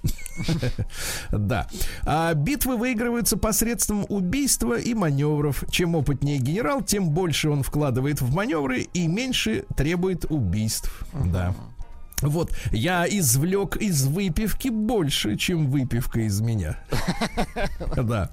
Да. 1.32 1.68
А 2.06 2.34
битвы 2.34 2.78
выигрываются 2.78 3.38
посредством 3.38 4.06
убийства 4.10 4.78
и 4.78 4.94
маневров. 4.94 5.64
Чем 5.70 5.96
опытнее 5.96 6.38
генерал, 6.38 6.82
тем 6.82 7.10
больше 7.10 7.50
он 7.50 7.64
вкладывает 7.64 8.22
в 8.22 8.34
маневры 8.34 8.82
и 8.94 9.08
меньше 9.08 9.66
требует 9.76 10.26
убийств. 10.30 11.06
Да. 11.14 11.56
Вот, 12.22 12.56
я 12.72 13.06
извлек 13.08 13.78
из 13.78 14.06
выпивки 14.06 14.70
больше, 14.70 15.36
чем 15.38 15.70
выпивка 15.70 16.22
из 16.22 16.42
меня. 16.42 16.78
Да. 17.96 18.30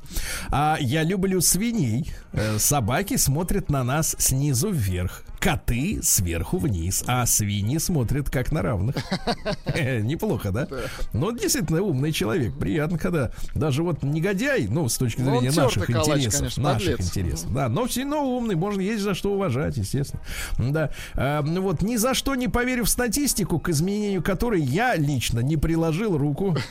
А 0.50 0.76
я 0.80 1.02
люблю 1.02 1.40
свиней. 1.40 2.12
Э, 2.32 2.58
собаки 2.58 3.16
смотрят 3.16 3.70
на 3.70 3.84
нас 3.84 4.14
снизу 4.18 4.70
вверх 4.70 5.24
коты 5.42 5.98
сверху 6.02 6.58
вниз, 6.58 7.02
а 7.08 7.26
свиньи 7.26 7.78
смотрят 7.78 8.30
как 8.30 8.52
на 8.52 8.62
равных. 8.62 8.94
Неплохо, 9.74 10.52
да? 10.52 10.68
Ну, 11.12 11.32
действительно 11.32 11.82
умный 11.82 12.12
человек. 12.12 12.56
Приятно, 12.56 12.96
когда 12.96 13.32
даже 13.52 13.82
вот 13.82 14.04
негодяй, 14.04 14.68
ну, 14.68 14.88
с 14.88 14.96
точки 14.96 15.20
ну, 15.20 15.40
зрения 15.40 15.50
наших 15.50 15.90
интересов, 15.90 16.56
наших 16.58 17.00
интересов, 17.00 17.52
да, 17.52 17.68
но 17.68 17.86
все 17.86 18.02
равно 18.02 18.24
умный, 18.24 18.54
можно 18.54 18.80
есть 18.80 19.02
за 19.02 19.14
что 19.14 19.32
уважать, 19.32 19.76
естественно. 19.76 20.22
Да. 20.58 20.90
А, 21.14 21.42
ну 21.42 21.60
вот 21.60 21.82
ни 21.82 21.96
за 21.96 22.14
что 22.14 22.36
не 22.36 22.46
поверю 22.46 22.84
в 22.84 22.88
статистику, 22.88 23.58
к 23.58 23.71
изменению 23.72 24.22
которой 24.22 24.62
я 24.62 24.94
лично 24.96 25.40
не 25.40 25.56
приложил 25.56 26.16
руку. 26.16 26.56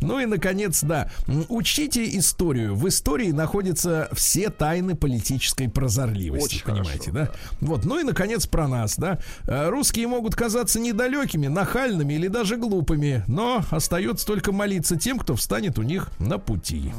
Ну 0.00 0.20
и, 0.20 0.26
наконец, 0.26 0.82
да, 0.82 1.10
учите 1.48 2.16
историю. 2.18 2.74
В 2.74 2.88
истории 2.88 3.30
находятся 3.30 4.08
все 4.12 4.50
тайны 4.50 4.94
политической 4.94 5.68
прозорливости, 5.68 6.62
понимаете? 6.64 7.10
да? 7.10 7.30
Вот, 7.60 7.84
ну 7.84 7.98
и, 7.98 8.04
наконец, 8.04 8.46
про 8.46 8.68
нас, 8.68 8.96
да? 8.96 9.18
Э, 9.46 9.68
русские 9.68 10.06
могут 10.06 10.34
казаться 10.34 10.80
недалекими, 10.80 11.46
нахальными 11.46 12.14
или 12.14 12.28
даже 12.28 12.56
глупыми, 12.56 13.24
но 13.26 13.62
остается 13.70 14.26
только 14.26 14.52
молиться 14.52 14.96
тем, 14.96 15.18
кто 15.18 15.36
встанет 15.36 15.78
у 15.78 15.82
них 15.82 16.10
на 16.18 16.38
пути. 16.38 16.92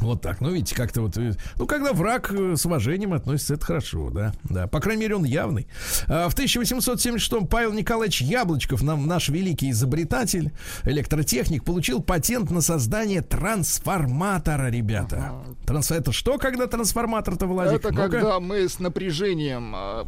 Вот 0.00 0.20
так, 0.20 0.40
ну 0.40 0.50
видите, 0.50 0.74
как-то 0.74 1.02
вот, 1.02 1.16
э, 1.16 1.32
ну 1.56 1.66
когда 1.66 1.92
враг 1.92 2.32
э, 2.32 2.56
с 2.56 2.66
уважением 2.66 3.12
относится, 3.12 3.54
это 3.54 3.64
хорошо, 3.64 4.10
да, 4.10 4.32
да, 4.44 4.66
по 4.66 4.80
крайней 4.80 5.02
мере 5.02 5.16
он 5.16 5.24
явный. 5.24 5.66
А, 6.08 6.28
в 6.28 6.32
1876 6.32 7.48
Павел 7.48 7.72
Николаевич 7.72 8.20
Яблочков, 8.20 8.82
нам 8.82 9.06
наш 9.06 9.28
великий 9.28 9.70
изобретатель, 9.70 10.52
электротехник, 10.84 11.64
получил 11.64 12.02
патент 12.02 12.50
на 12.50 12.60
создание 12.60 13.22
трансформатора, 13.22 14.68
ребята. 14.70 15.16
Ага. 15.16 15.56
Трансф... 15.66 15.92
Это 15.92 16.12
что, 16.12 16.38
когда 16.38 16.66
трансформатор-то, 16.66 17.46
Владик? 17.46 17.84
Это 17.84 17.94
когда 17.94 18.40
мы 18.40 18.68
с 18.68 18.78
напряжением, 18.78 19.72
а, 19.74 20.06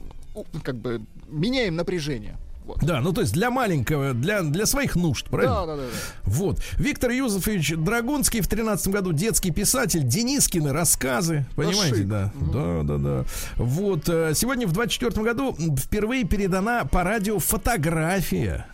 как 0.62 0.76
бы 0.76 1.02
меняем 1.28 1.76
напряжение. 1.76 2.36
Вот. 2.68 2.84
Да, 2.84 3.00
ну 3.00 3.14
то 3.14 3.22
есть 3.22 3.32
для 3.32 3.50
маленького, 3.50 4.12
для, 4.12 4.42
для 4.42 4.66
своих 4.66 4.94
нужд, 4.94 5.26
правильно? 5.30 5.54
Да, 5.54 5.66
да, 5.66 5.76
да, 5.76 5.82
да. 5.84 5.88
Вот. 6.24 6.60
Виктор 6.76 7.10
Юзефович 7.10 7.76
Драгунский 7.76 8.42
в 8.42 8.46
13 8.46 8.88
году 8.88 9.12
детский 9.12 9.50
писатель, 9.50 10.02
Денискины 10.02 10.70
рассказы, 10.70 11.46
понимаете, 11.56 12.02
да? 12.02 12.30
Угу. 12.34 12.52
Да, 12.52 12.82
да, 12.82 12.98
да. 12.98 13.24
Вот. 13.56 14.06
Э, 14.10 14.32
сегодня 14.34 14.66
в 14.66 14.72
24 14.72 15.24
году 15.24 15.56
впервые 15.78 16.24
передана 16.24 16.84
по 16.84 17.04
радио 17.04 17.38
фотография 17.38 18.66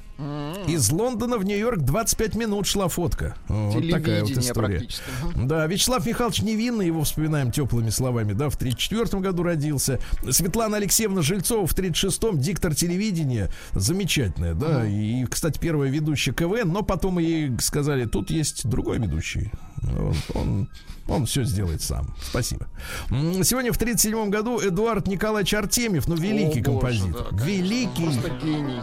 из 0.67 0.91
Лондона 0.91 1.39
в 1.39 1.45
Нью-Йорк 1.45 1.81
25 1.81 2.37
минут 2.37 2.67
шла 2.67 2.89
фотка. 2.89 3.37
Вот 3.49 3.89
такая 3.91 4.23
вот 4.23 4.31
история. 4.31 4.87
Да, 5.35 5.67
Вячеслав 5.67 6.07
Михайлович 6.07 6.43
Невинный, 6.43 6.87
его 6.87 7.03
вспоминаем 7.03 7.51
теплыми 7.51 7.91
словами, 7.91 8.33
да, 8.33 8.49
в 8.49 8.57
34 8.57 9.21
году 9.21 9.43
родился. 9.43 9.99
Светлана 10.31 10.77
Алексеевна 10.77 11.23
Жильцова 11.23 11.67
в 11.67 11.75
36-м, 11.75 12.39
диктор 12.39 12.75
телевидения, 12.75 13.51
замечательная, 13.73 14.55
да, 14.55 14.87
и, 14.87 15.25
кстати, 15.25 15.59
первая 15.59 15.91
ведущая 15.91 16.33
КВН, 16.33 16.69
но 16.69 16.83
потом 16.83 17.19
ей 17.19 17.51
сказали, 17.61 18.05
тут 18.05 18.31
есть 18.31 18.69
другой 18.69 18.99
ведущий. 18.99 19.51
Он, 19.83 20.15
он, 20.35 20.69
он 21.09 21.27
все 21.27 21.45
сделает 21.45 21.83
сам. 21.83 22.15
Спасибо. 22.23 22.67
Сегодня 23.09 23.73
в 23.73 23.77
1937 23.77 24.31
году 24.31 24.59
Эдуард 24.61 25.07
Николаевич 25.07 25.53
Артемьев, 25.55 26.09
ну, 26.09 26.15
великий 26.17 26.61
О, 26.61 26.65
боже, 26.65 26.99
композитор. 27.01 27.27
да, 27.33 27.45
великий. 27.45 28.05
Просто 28.05 28.31
гений. 28.43 28.81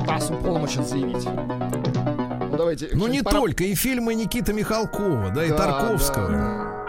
Вас 0.00 0.30
уполномочен 0.30 0.84
заявить. 0.84 1.24
Ну, 1.24 2.56
давайте. 2.56 2.90
Ну, 2.92 3.06
не 3.06 3.22
только. 3.22 3.64
И 3.64 3.74
фильмы 3.74 4.14
Никиты 4.14 4.52
Михалкова, 4.52 5.30
да, 5.30 5.44
и 5.44 5.50
Да, 5.50 5.56
Тарковского. 5.56 6.28
да. 6.30 6.85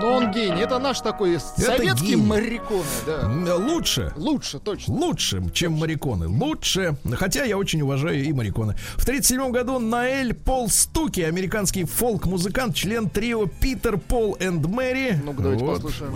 Ну, 0.00 0.08
он 0.12 0.30
гений. 0.30 0.60
Это 0.60 0.78
наш 0.78 1.00
такой 1.00 1.38
советский 1.40 2.08
гений. 2.08 2.22
морякон, 2.22 2.84
да. 3.06 3.56
Лучше. 3.56 4.12
Лучше, 4.16 4.58
точно. 4.58 4.94
Лучше, 4.94 5.42
чем 5.54 5.72
мариконы. 5.72 6.28
Лучше. 6.28 6.96
Хотя 7.14 7.44
я 7.44 7.56
очень 7.56 7.80
уважаю 7.80 8.22
и 8.22 8.32
мариконы. 8.32 8.74
В 8.96 9.02
1937 9.02 9.50
году 9.52 9.78
Наэль 9.78 10.34
Пол 10.34 10.68
Стуки, 10.68 11.20
американский 11.20 11.84
фолк-музыкант, 11.84 12.74
член 12.74 13.08
трио 13.08 13.46
Питер, 13.46 13.96
Пол 13.96 14.36
энд 14.38 14.66
Мэри. 14.66 15.18
Ну-ка, 15.24 15.42
давайте 15.42 15.64
Вот. 15.64 15.74
послушаем. 15.82 16.14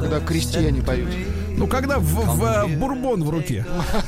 Когда 0.00 0.20
крестьяне 0.20 0.82
поют. 0.82 1.08
Ну, 1.56 1.66
когда 1.68 1.98
в, 1.98 2.04
в 2.04 2.66
бурбон 2.78 3.24
в 3.24 3.30
руке. 3.30 3.64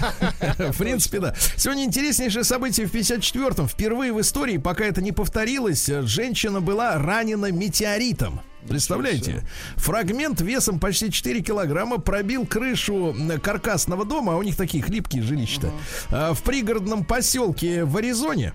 В 0.59 0.77
принципе, 0.77 1.19
да. 1.21 1.35
Сегодня 1.57 1.85
интереснейшее 1.85 2.45
событие 2.45 2.87
в 2.87 2.95
54-м. 2.95 3.67
Впервые 3.69 4.13
в 4.13 4.21
истории, 4.21 4.59
пока 4.59 4.85
это 4.85 5.01
не 5.01 5.13
повторилось, 5.13 5.87
женщина 5.87 6.48
была 6.61 6.99
ранена 6.99 7.51
метеоритом. 7.53 8.41
Представляете? 8.67 9.47
Фрагмент 9.77 10.41
весом 10.41 10.79
почти 10.79 11.11
4 11.11 11.41
килограмма 11.41 11.99
пробил 11.99 12.47
крышу 12.47 13.15
каркасного 13.43 14.05
дома, 14.05 14.35
а 14.35 14.37
у 14.37 14.43
них 14.43 14.57
такие 14.57 14.83
хлипкие 14.83 15.23
жилища 15.23 15.71
а, 16.11 16.35
в 16.35 16.43
пригородном 16.43 17.05
поселке 17.05 17.85
в 17.85 17.97
Аризоне. 17.97 18.53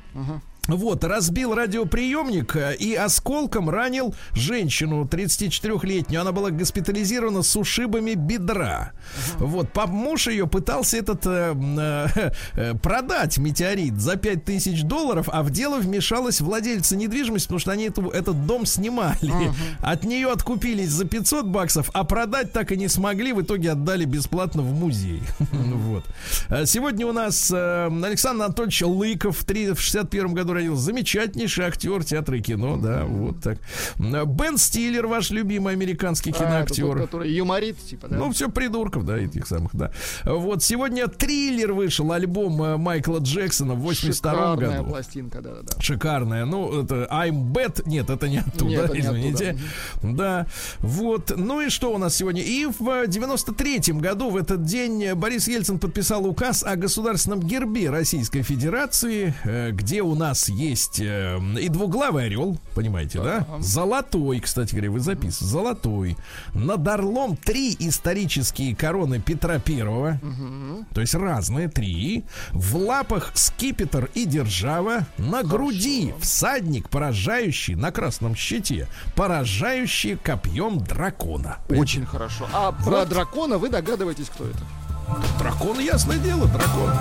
Вот, 0.68 1.04
разбил 1.04 1.54
радиоприемник 1.54 2.56
э, 2.56 2.76
и 2.76 2.96
осколком 2.96 3.70
ранил 3.70 4.16
женщину 4.34 5.04
34-летнюю. 5.04 6.22
Она 6.22 6.32
была 6.32 6.52
госпитализирована 6.52 7.42
с 7.44 7.56
ушибами 7.58 8.14
бедра. 8.14 8.94
Вот, 9.40 9.74
пап 9.74 9.90
муж 9.90 10.28
ее 10.28 10.48
пытался 10.48 10.98
этот 10.98 11.26
э, 11.26 11.54
э, 11.54 12.32
э, 12.54 12.74
продать 12.76 13.38
метеорит 13.40 14.00
за 14.00 14.16
5000 14.16 14.84
долларов, 14.84 15.28
а 15.32 15.44
в 15.44 15.52
дело 15.52 15.80
вмешалась 15.80 16.40
владельца 16.40 16.96
недвижимости, 16.96 17.48
потому 17.48 17.60
что 17.60 17.72
они 17.72 17.86
эту- 17.88 18.10
этот 18.10 18.46
дом 18.46 18.66
снимали. 18.66 19.52
От 19.82 20.06
нее 20.06 20.32
откупились 20.32 20.90
за 20.92 21.04
500 21.06 21.46
баксов, 21.46 21.90
а 21.94 22.06
продать 22.06 22.54
так 22.54 22.72
и 22.72 22.78
не 22.78 22.88
смогли. 22.88 23.34
В 23.34 23.42
итоге 23.42 23.72
отдали 23.72 24.06
бесплатно 24.06 24.62
в 24.62 24.74
музей. 24.74 25.22
Вот. 25.74 26.06
А 26.50 26.66
Сегодня 26.66 27.06
у 27.06 27.12
нас 27.12 27.52
э, 27.54 27.88
Александр 28.04 28.46
Анатольевич 28.46 28.82
Лыков 28.84 29.44
в 29.46 29.80
61 29.82 30.34
году 30.34 30.53
родился. 30.54 30.82
Замечательнейший 30.84 31.66
актер 31.66 32.04
театра 32.04 32.38
и 32.38 32.42
кино, 32.42 32.78
да, 32.78 33.04
вот 33.06 33.40
так. 33.42 33.58
Бен 33.98 34.58
Стиллер, 34.58 35.08
ваш 35.08 35.32
любимый 35.32 35.74
американский 35.74 36.32
А, 36.32 36.34
это 36.34 36.40
тот, 36.68 36.78
киноактер. 36.78 37.02
который 37.02 37.32
юморит, 37.32 37.78
типа, 37.80 38.08
да? 38.08 38.18
Ну, 38.18 38.32
все 38.32 38.50
придурков, 38.50 39.06
да, 39.06 39.18
этих 39.18 39.48
самых, 39.48 39.76
да. 39.76 39.92
Вот 40.26 40.64
сегодня 40.64 41.08
триллер 41.08 41.74
вышел, 41.74 42.12
альбом 42.12 42.62
э, 42.64 42.78
Майкла 42.78 43.20
Джексона 43.20 43.74
в 43.76 43.80
82 43.80 44.32
Шикарная 44.32 44.78
году. 44.80 44.90
пластинка, 44.90 45.42
да-да-да. 45.42 45.82
Шикарная. 45.82 46.46
Ну, 46.46 46.84
это 46.84 47.08
I'm 47.12 47.52
Bad. 47.52 47.84
Нет, 47.86 48.10
это 48.10 48.28
не 48.28 48.38
оттуда, 48.38 48.66
Нет, 48.66 48.84
это 48.86 48.94
не 48.94 49.00
извините. 49.00 49.58
Да. 50.02 50.48
Вот. 50.80 51.34
Ну 51.36 51.62
и 51.62 51.70
что 51.70 51.94
у 51.94 51.98
нас 51.98 52.16
сегодня? 52.16 52.42
И 52.42 52.66
в 52.66 52.82
93-м 53.08 54.00
году, 54.00 54.30
в 54.30 54.38
этот 54.38 54.64
день, 54.66 55.14
Борис 55.14 55.48
Ельцин 55.48 55.80
подписал 55.80 56.26
указ 56.26 56.64
о 56.64 56.76
государственном 56.76 57.40
гербе 57.42 57.90
Российской 57.90 58.42
Федерации, 58.42 59.34
э, 59.44 59.72
где 59.72 60.02
у 60.02 60.16
нас 60.16 60.43
есть 60.50 61.00
э, 61.00 61.40
и 61.60 61.70
двуглавый 61.70 62.26
орел, 62.26 62.60
понимаете, 62.76 63.22
да? 63.22 63.48
Золотой, 63.60 64.40
кстати 64.40 64.72
говоря, 64.72 64.92
вы 64.92 65.00
записываете. 65.00 65.46
Золотой. 65.46 66.18
Над 66.54 66.88
орлом 66.88 67.36
три 67.36 67.76
исторические 67.80 68.76
короны 68.76 69.20
Петра 69.20 69.60
Первого. 69.60 70.20
То 70.94 71.02
есть 71.02 71.16
разные, 71.16 71.68
три. 71.68 72.24
В 72.52 72.76
лапах 72.78 73.32
скипетр 73.34 74.10
и 74.14 74.26
держава. 74.26 75.06
На 75.18 75.44
груди 75.44 76.14
всадник, 76.20 76.90
поражающий 76.90 77.76
на 77.76 77.92
красном 77.92 78.36
щите, 78.36 78.88
поражающий 79.16 80.18
копьем 80.18 80.80
дракона. 80.80 81.58
Очень 81.70 82.06
хорошо. 82.06 82.48
А 82.54 82.72
про 82.72 83.06
дракона 83.06 83.58
вы 83.58 83.70
догадываетесь, 83.70 84.30
кто 84.30 84.46
это? 84.46 84.60
Дракон, 85.40 85.80
ясное 85.80 86.18
дело, 86.18 86.48
дракон. 86.48 86.92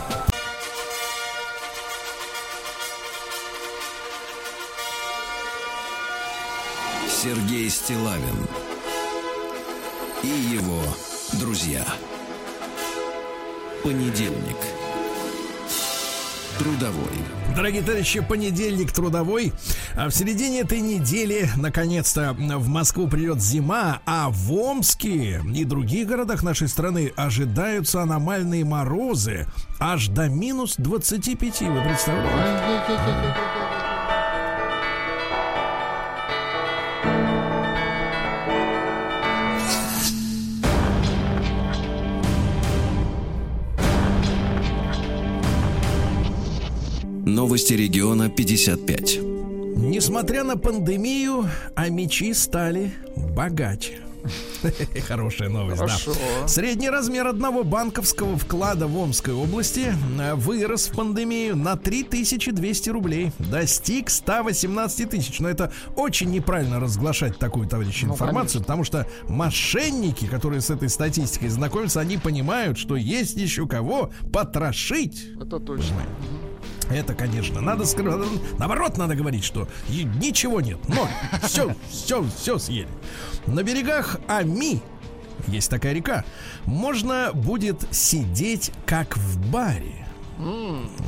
Сергей 7.23 7.71
Стилавин 7.71 8.49
и 10.25 10.27
его 10.27 10.83
друзья. 11.35 11.85
Понедельник. 13.85 14.57
Трудовой. 16.59 17.13
Дорогие 17.55 17.83
товарищи, 17.83 18.19
понедельник 18.19 18.91
трудовой. 18.91 19.53
А 19.95 20.09
в 20.09 20.11
середине 20.11 20.63
этой 20.63 20.81
недели, 20.81 21.49
наконец-то, 21.57 22.33
в 22.33 22.67
Москву 22.67 23.07
придет 23.07 23.41
зима, 23.41 24.01
а 24.05 24.29
в 24.29 24.53
Омске 24.53 25.43
и 25.55 25.65
других 25.65 26.09
городах 26.09 26.43
нашей 26.43 26.67
страны 26.67 27.13
ожидаются 27.15 28.03
аномальные 28.03 28.65
морозы 28.65 29.47
аж 29.79 30.09
до 30.09 30.29
минус 30.29 30.75
25. 30.77 31.61
Вы 31.61 31.83
представляете? 31.83 33.72
Новости 47.25 47.75
региона 47.75 48.29
55. 48.29 49.21
Несмотря 49.77 50.43
на 50.43 50.57
пандемию, 50.57 51.49
а 51.77 51.89
мечи 51.89 52.35
стали 52.35 52.93
богаче. 53.17 54.01
Хорошая 55.09 55.49
новость, 55.49 55.79
Хорошо. 55.79 56.13
да. 56.41 56.49
Средний 56.49 56.91
размер 56.91 57.27
одного 57.27 57.65
банковского 57.65 58.37
вклада 58.37 58.87
в 58.87 58.97
Омской 58.97 59.35
области 59.35 59.95
э, 60.21 60.35
вырос 60.35 60.89
в 60.89 60.97
пандемию 60.97 61.57
на 61.57 61.77
3200 61.77 62.91
рублей. 62.91 63.33
Достиг 63.39 64.11
118 64.11 65.11
тысяч. 65.11 65.41
Но 65.41 65.49
это 65.49 65.73
очень 65.97 66.31
неправильно 66.31 66.79
разглашать 66.81 67.39
такую, 67.39 67.69
товарищи, 67.69 68.05
Ну, 68.05 68.13
информацию, 68.15 68.63
потому 68.63 68.85
что 68.85 69.07
мошенники, 69.29 70.27
которые 70.27 70.61
с 70.61 70.71
этой 70.71 70.89
статистикой 70.89 71.49
знакомятся, 71.49 72.01
они 72.01 72.19
понимают, 72.19 72.79
что 72.79 72.97
есть 72.97 73.37
еще 73.37 73.67
кого 73.67 74.11
потрошить. 74.33 75.25
Это 75.41 75.59
точно. 75.59 76.03
Это, 76.91 77.15
конечно, 77.15 77.61
надо 77.61 77.85
скрывать. 77.85 78.29
Наоборот, 78.59 78.99
надо 78.99 79.15
говорить, 79.15 79.45
что 79.45 79.69
ничего 79.89 80.61
нет. 80.61 80.79
Ноль. 80.89 81.09
Все, 81.43 81.75
все, 81.91 82.25
все 82.37 82.59
съели. 82.59 82.89
На 83.47 83.63
берегах 83.63 84.19
Ами, 84.29 84.81
есть 85.49 85.71
такая 85.71 85.93
река, 85.93 86.25
можно 86.65 87.31
будет 87.33 87.87
сидеть 87.91 88.73
как 88.87 89.17
в 89.17 89.51
баре. 89.51 90.02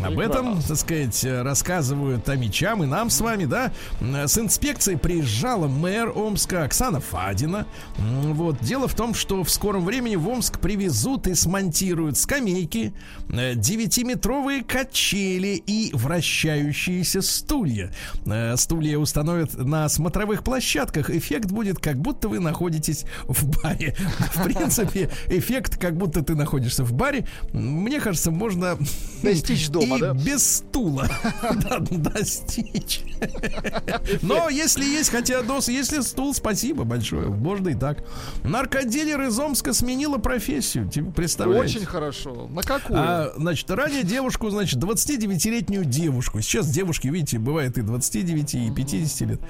Об 0.04 0.18
этом, 0.18 0.60
так 0.62 0.76
сказать, 0.76 1.24
рассказывают 1.24 2.28
амичам 2.28 2.82
и 2.82 2.86
нам 2.86 3.10
с 3.10 3.20
вами, 3.20 3.44
да. 3.44 3.72
С 4.00 4.38
инспекцией 4.38 4.98
приезжала 4.98 5.66
мэр 5.66 6.12
Омска 6.14 6.64
Оксана 6.64 7.00
Фадина. 7.00 7.66
Вот. 7.98 8.58
Дело 8.60 8.88
в 8.88 8.94
том, 8.94 9.14
что 9.14 9.42
в 9.42 9.50
скором 9.50 9.84
времени 9.84 10.16
в 10.16 10.28
Омск 10.28 10.58
привезут 10.58 11.26
и 11.26 11.34
смонтируют 11.34 12.16
скамейки, 12.16 12.94
э, 13.28 13.54
девятиметровые 13.54 14.62
качели 14.62 15.62
и 15.66 15.90
вращающиеся 15.92 17.22
стулья. 17.22 17.92
Э, 18.26 18.56
Стулья 18.56 18.98
установят 18.98 19.54
на 19.54 19.88
смотровых 19.88 20.44
площадках. 20.44 21.10
Эффект 21.10 21.50
будет, 21.50 21.78
как 21.78 21.96
будто 21.98 22.28
вы 22.28 22.40
находитесь 22.40 23.04
в 23.24 23.46
баре. 23.62 23.94
В 24.34 24.42
принципе, 24.42 25.10
эффект, 25.28 25.78
как 25.78 25.96
будто 25.96 26.22
ты 26.22 26.34
находишься 26.34 26.84
в 26.84 26.92
баре, 26.92 27.26
мне 27.52 28.00
кажется, 28.00 28.30
можно 28.30 28.78
Достичь 29.32 29.68
дома, 29.68 29.96
и 29.96 30.00
да? 30.00 30.12
без 30.12 30.58
стула 30.58 31.08
Да, 31.62 31.78
достичь. 31.78 33.02
Но 34.22 34.48
если 34.48 34.84
есть 34.84 35.10
хотя 35.10 35.42
дос, 35.42 35.68
если 35.68 36.00
стул, 36.00 36.34
спасибо 36.34 36.84
большое. 36.84 37.28
Можно 37.28 37.70
и 37.70 37.74
так. 37.74 38.04
Наркодилер 38.42 39.22
из 39.22 39.38
Омска 39.38 39.72
сменила 39.72 40.18
профессию. 40.18 40.88
Типа, 40.88 41.10
представляете? 41.10 41.78
Очень 41.78 41.86
хорошо. 41.86 42.48
На 42.48 42.62
какую? 42.62 42.98
А, 42.98 43.32
значит, 43.36 43.70
ранее 43.70 44.02
девушку, 44.02 44.50
значит, 44.50 44.82
29-летнюю 44.82 45.84
девушку. 45.84 46.40
Сейчас 46.40 46.68
девушки, 46.70 47.08
видите, 47.08 47.38
бывает 47.38 47.78
и 47.78 47.82
29, 47.82 48.54
и 48.54 48.70
50 48.70 49.28
лет. 49.28 49.40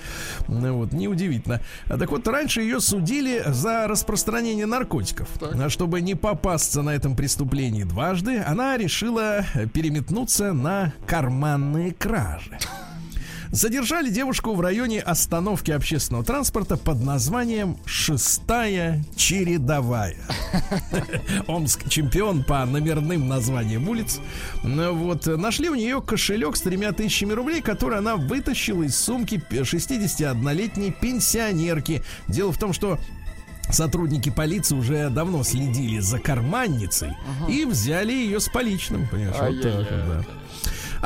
Ну, 0.49 0.79
вот, 0.79 0.93
неудивительно. 0.93 1.61
А, 1.87 1.99
так 1.99 2.11
вот, 2.11 2.27
раньше 2.29 2.63
ее 2.63 2.81
судили 2.81 3.43
за 3.47 3.87
распространение 3.87 4.67
наркотиков. 4.67 5.29
Так. 5.39 5.55
А 5.55 5.71
чтобы 5.71 6.01
не 6.01 6.15
попасться 6.15 6.83
на 6.83 6.91
этом 6.91 7.17
преступлении 7.17 7.85
дважды, 7.85 8.39
она 8.39 8.77
решила 8.77 9.45
э, 9.55 9.64
переметнуться 9.67 10.53
на 10.53 10.93
карманные 11.07 11.93
кражи. 11.93 12.59
Задержали 13.55 14.11
девушку 14.11 14.53
в 14.53 14.61
районе 14.61 14.99
остановки 14.99 15.71
общественного 15.71 16.25
транспорта 16.25 16.77
под 16.77 17.05
названием 17.05 17.77
«Шестая 17.87 19.05
чередовая». 19.15 20.17
Омск 21.47 21.89
чемпион 21.89 22.43
по 22.43 22.65
номерным 22.65 23.29
названиям 23.29 23.89
улиц. 23.89 24.19
Вот, 24.65 25.27
нашли 25.27 25.69
у 25.69 25.77
нее 25.77 26.03
кошелек 26.03 26.57
с 26.57 26.63
тремя 26.63 26.91
тысячами 26.91 27.33
рублей, 27.33 27.63
который 27.63 27.99
она 27.99 28.17
вытащила 28.17 28.83
из 28.83 28.97
сумки 28.97 29.41
61-летней 29.51 30.91
пенсионерки. 30.91 32.03
Дело 32.27 32.51
в 32.51 32.59
том, 32.59 32.73
что 32.73 32.99
Сотрудники 33.71 34.31
полиции 34.31 34.77
уже 34.77 35.11
давно 35.11 35.43
следили 35.43 35.99
за 35.99 36.19
карманницей 36.19 37.13
и 37.49 37.65
взяли 37.65 38.13
ее 38.13 38.41
с 38.41 38.49
поличным. 38.49 39.09
Понимаешь, 39.09 39.37
вот 39.39 39.63
так 39.63 39.75
вот, 39.75 39.89
да. 39.89 40.25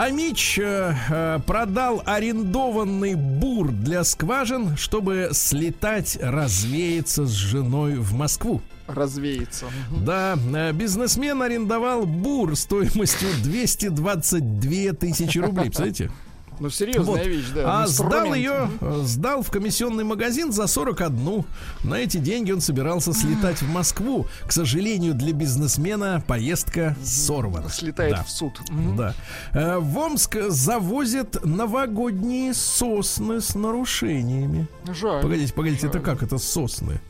А 0.00 0.11
Мич 0.11 0.61
э, 0.61 0.94
э, 1.11 1.40
продал 1.44 2.04
арендованный 2.06 3.16
бур 3.16 3.72
для 3.72 4.04
скважин, 4.04 4.76
чтобы 4.76 5.30
слетать, 5.32 6.16
развеяться 6.22 7.26
с 7.26 7.32
женой 7.32 7.96
в 7.96 8.12
Москву. 8.12 8.62
Развеется. 8.86 9.66
Мгм. 9.90 10.04
Да, 10.04 10.38
э, 10.54 10.72
бизнесмен 10.72 11.42
арендовал 11.42 12.06
бур 12.06 12.54
стоимостью 12.54 13.28
222 13.42 14.92
тысячи 14.92 15.38
рублей, 15.38 15.64
представляете? 15.64 16.12
Ну, 16.61 16.70
серьезная 16.70 17.04
Вот. 17.04 17.26
вещь, 17.26 17.46
да. 17.54 17.82
А 17.82 17.86
сдал 17.86 18.09
инструмент. 18.26 18.36
ее, 18.36 18.70
э, 18.80 19.00
сдал 19.04 19.42
в 19.42 19.50
комиссионный 19.50 20.04
магазин 20.04 20.52
за 20.52 20.66
41. 20.66 21.44
На 21.84 21.94
эти 21.94 22.16
деньги 22.16 22.50
он 22.52 22.61
собирался 22.61 23.12
слетать 23.12 23.62
в 23.62 23.68
Москву. 23.70 24.26
К 24.46 24.52
сожалению, 24.52 25.14
для 25.14 25.32
бизнесмена 25.32 26.22
поездка 26.26 26.96
сорвана. 27.04 27.68
Слетает 27.68 28.16
Да. 28.16 28.22
в 28.24 28.30
суд. 28.30 28.61
Да. 28.96 29.14
Э, 29.52 29.78
В 29.78 29.96
Омск 29.98 30.36
завозят 30.48 31.44
новогодние 31.44 32.54
сосны 32.54 33.40
с 33.40 33.54
нарушениями. 33.54 34.66
Жаль. 34.92 35.22
Погодите, 35.22 35.52
погодите, 35.52 35.86
это 35.86 35.98
Жаль. 35.98 36.04
как 36.04 36.22
это 36.22 36.38
сосны? 36.38 37.00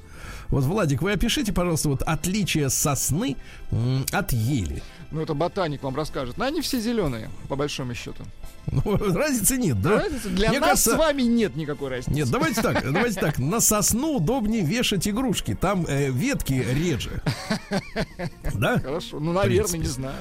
Вот, 0.48 0.64
Владик, 0.64 1.02
вы 1.02 1.12
опишите, 1.12 1.52
пожалуйста, 1.52 1.90
вот 1.90 2.02
отличие 2.02 2.70
сосны 2.70 3.36
от 4.12 4.32
ели. 4.32 4.82
Ну, 5.10 5.20
это 5.20 5.34
ботаник 5.34 5.82
вам 5.82 5.94
расскажет. 5.94 6.38
Но 6.38 6.44
они 6.44 6.60
все 6.62 6.80
зеленые, 6.80 7.28
по 7.48 7.56
большому 7.56 7.94
счету. 7.94 8.24
Ну, 8.70 8.96
разницы 9.14 9.56
нет, 9.56 9.80
да? 9.80 9.98
Разницы 10.02 10.28
Для 10.28 10.50
Мне 10.50 10.60
нас 10.60 10.68
кажется- 10.70 10.90
с 10.94 10.98
вами 10.98 11.22
нет 11.22 11.56
никакой 11.56 11.88
разницы. 11.90 12.10
Нет, 12.10 12.30
давайте 12.30 12.60
так, 12.62 12.82
давайте 12.92 13.20
так. 13.20 13.38
На 13.38 13.60
сосну 13.60 14.16
удобнее 14.16 14.62
вешать 14.62 15.06
игрушки. 15.08 15.54
Там 15.58 15.84
э, 15.88 16.10
ветки 16.10 16.52
реже. 16.52 17.22
Да? 18.54 18.78
Хорошо. 18.78 19.20
Ну, 19.20 19.32
наверное, 19.32 19.78
не 19.78 19.86
знаю. 19.86 20.14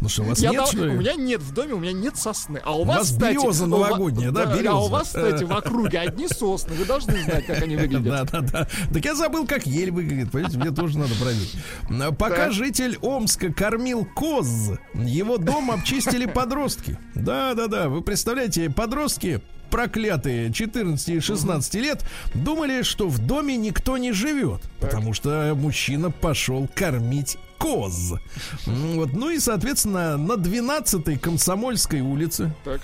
Ну 0.00 0.08
что, 0.08 0.22
у 0.22 0.26
вас 0.26 0.38
Я 0.38 0.50
нет, 0.50 0.58
дал- 0.58 0.66
что? 0.66 0.82
У 0.82 0.92
меня 0.92 1.14
нет 1.14 1.40
в 1.40 1.52
доме, 1.54 1.74
у 1.74 1.78
меня 1.78 1.92
нет 1.92 2.16
сосны. 2.16 2.60
А 2.62 2.76
у, 2.76 2.82
У 2.82 2.84
вас, 2.84 2.98
вас 2.98 3.10
кстати, 3.12 3.36
береза 3.36 3.64
у 3.64 3.68
новогодняя, 3.68 4.30
да, 4.32 4.42
А 4.42 4.56
береза. 4.56 4.74
у 4.74 4.88
вас, 4.88 5.06
кстати, 5.08 5.44
в 5.44 5.52
округе 5.52 5.98
одни 6.00 6.28
сосны. 6.28 6.74
Вы 6.74 6.84
должны 6.84 7.22
знать, 7.22 7.46
как 7.46 7.62
они 7.62 7.76
выглядят. 7.76 8.04
Да, 8.04 8.24
да, 8.24 8.40
да. 8.40 8.68
Так 8.92 9.04
я 9.04 9.14
забыл, 9.14 9.46
как 9.46 9.66
ель 9.66 9.90
выглядит. 9.90 10.30
Понимаете, 10.30 10.58
мне 10.58 10.70
тоже 10.72 10.98
надо 10.98 11.14
проверить. 11.14 11.54
А, 11.88 12.12
Пока 12.12 12.50
житель 12.50 12.98
Омска 13.00 13.52
кормил 13.52 14.04
коз, 14.04 14.46
его 14.94 15.38
дом 15.38 15.70
обчистили 15.70 16.26
подростки. 16.26 16.98
Да, 17.14 17.54
да, 17.54 17.66
да. 17.68 17.88
Вы 17.94 18.02
представляете, 18.02 18.70
подростки 18.70 19.40
проклятые 19.70 20.52
14 20.52 21.08
и 21.10 21.20
16 21.20 21.74
лет 21.74 22.04
думали, 22.34 22.82
что 22.82 23.08
в 23.08 23.24
доме 23.24 23.56
никто 23.56 23.96
не 23.98 24.10
живет, 24.10 24.62
потому 24.80 25.12
что 25.12 25.52
мужчина 25.54 26.10
пошел 26.10 26.68
кормить 26.74 27.38
коз. 27.56 28.14
Вот, 28.66 29.12
ну 29.12 29.30
и, 29.30 29.38
соответственно, 29.38 30.16
на 30.16 30.32
12-й 30.32 31.16
Комсомольской 31.18 32.00
улице 32.00 32.52
Так. 32.64 32.80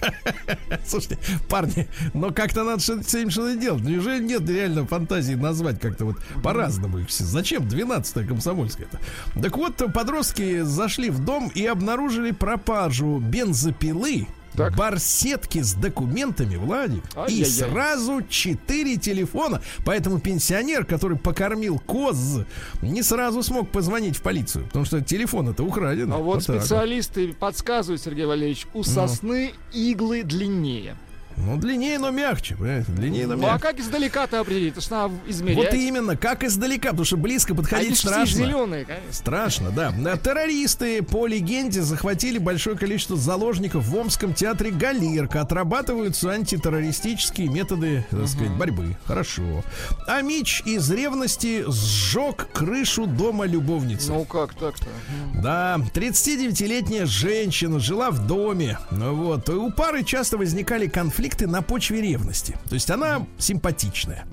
Слушайте, 0.86 1.18
парни, 1.48 1.88
но 2.14 2.30
как-то 2.30 2.64
надо 2.64 2.80
с 2.80 2.88
этим 2.90 3.30
что-то 3.30 3.56
делать. 3.56 3.82
Неужели 3.82 4.22
нет 4.22 4.48
реально 4.48 4.86
фантазии 4.86 5.34
назвать 5.34 5.80
как-то 5.80 6.06
вот 6.06 6.16
по-разному 6.42 6.98
их 6.98 7.08
все? 7.08 7.24
Зачем 7.24 7.64
12-я 7.64 8.26
комсомольская-то? 8.26 9.00
Так 9.40 9.56
вот, 9.56 9.76
подростки 9.92 10.62
зашли 10.62 11.10
в 11.10 11.24
дом 11.24 11.50
и 11.54 11.64
обнаружили 11.66 12.30
пропажу 12.32 13.18
бензопилы, 13.18 14.26
Так. 14.60 14.76
барсетки 14.76 15.62
с 15.62 15.74
документами, 15.74 16.56
Владик, 16.56 17.02
и 17.28 17.44
сразу 17.44 18.22
четыре 18.28 18.96
телефона. 18.96 19.62
Поэтому 19.84 20.20
пенсионер, 20.20 20.84
который 20.84 21.18
покормил 21.18 21.78
коз, 21.78 22.40
не 22.82 23.02
сразу 23.02 23.42
смог 23.42 23.70
позвонить 23.70 24.16
в 24.16 24.22
полицию, 24.22 24.66
потому 24.66 24.84
что 24.84 25.00
телефон 25.00 25.48
это 25.48 25.62
украден. 25.62 26.12
А 26.12 26.18
вот 26.18 26.44
так 26.44 26.60
специалисты 26.60 27.32
подсказывают, 27.32 28.02
Сергей 28.02 28.26
Валерьевич, 28.26 28.66
у 28.74 28.82
сосны 28.82 29.52
иглы 29.72 30.22
длиннее. 30.22 30.96
Ну, 31.44 31.56
длиннее, 31.56 31.98
но 31.98 32.10
мягче, 32.10 32.54
понимаете? 32.56 32.92
Длиннее, 32.92 33.26
но 33.26 33.36
Ну 33.36 33.46
а 33.46 33.52
мягче. 33.52 33.62
как 33.62 33.78
издалека-то 33.80 34.40
определить? 34.40 34.72
Это 34.72 34.80
ж 34.82 34.90
надо 34.90 35.14
измерять. 35.26 35.56
Вот 35.56 35.74
именно, 35.74 36.16
как 36.16 36.44
издалека, 36.44 36.90
потому 36.90 37.04
что 37.04 37.16
близко 37.16 37.52
Они 37.52 37.62
подходить 37.62 37.96
все 37.96 38.08
страшно. 38.08 38.36
зеленые, 38.36 38.84
конечно. 38.84 39.12
Страшно, 39.12 39.70
да. 39.70 39.92
Террористы, 40.16 41.02
по 41.02 41.26
легенде, 41.26 41.82
захватили 41.82 42.38
большое 42.38 42.76
количество 42.76 43.16
заложников 43.16 43.84
в 43.86 43.96
Омском 43.96 44.34
театре 44.34 44.70
«Галерка». 44.70 45.40
Отрабатываются 45.40 46.30
антитеррористические 46.30 47.48
методы, 47.48 48.04
так 48.10 48.28
сказать, 48.28 48.52
борьбы. 48.52 48.96
Хорошо. 49.06 49.64
А 50.06 50.20
Мич 50.22 50.62
из 50.66 50.90
ревности 50.90 51.64
сжег 51.66 52.48
крышу 52.52 53.06
дома 53.06 53.46
любовницы. 53.46 54.12
Ну 54.12 54.24
как 54.24 54.54
так-то? 54.54 54.86
Да, 55.34 55.78
39-летняя 55.94 57.06
женщина 57.06 57.78
жила 57.80 58.10
в 58.10 58.26
доме. 58.26 58.78
Ну 58.90 59.14
Вот. 59.14 59.48
И 59.48 59.52
у 59.52 59.70
пары 59.70 60.04
часто 60.04 60.36
возникали 60.36 60.86
конфликты 60.86 61.29
на 61.46 61.62
почве 61.62 62.00
ревности. 62.02 62.56
То 62.68 62.74
есть 62.74 62.90
она 62.90 63.26
симпатичная. 63.38 64.26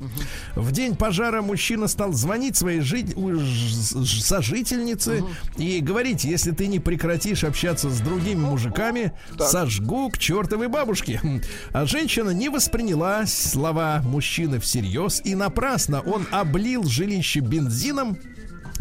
В 0.56 0.72
день 0.72 0.96
пожара 0.96 1.42
мужчина 1.42 1.88
стал 1.88 2.14
звонить 2.14 2.56
своей 2.58 2.82
жи- 2.82 3.14
у- 3.16 3.36
ж- 3.36 4.04
ж- 4.04 4.22
сожительнице 4.24 5.24
и 5.58 5.80
говорить, 5.80 6.24
если 6.24 6.52
ты 6.52 6.68
не 6.68 6.80
прекратишь 6.80 7.44
общаться 7.44 7.90
с 7.90 8.00
другими 8.00 8.40
мужиками, 8.42 9.14
сожгу 9.48 10.10
к 10.10 10.18
чертовой 10.18 10.68
бабушке. 10.68 11.22
А 11.74 11.86
женщина 11.86 12.32
не 12.32 12.50
восприняла 12.50 13.26
слова 13.26 14.02
мужчины 14.04 14.60
всерьез 14.60 15.22
и 15.24 15.36
напрасно 15.36 16.02
он 16.02 16.26
облил 16.32 16.84
жилище 16.84 17.40
бензином 17.42 18.18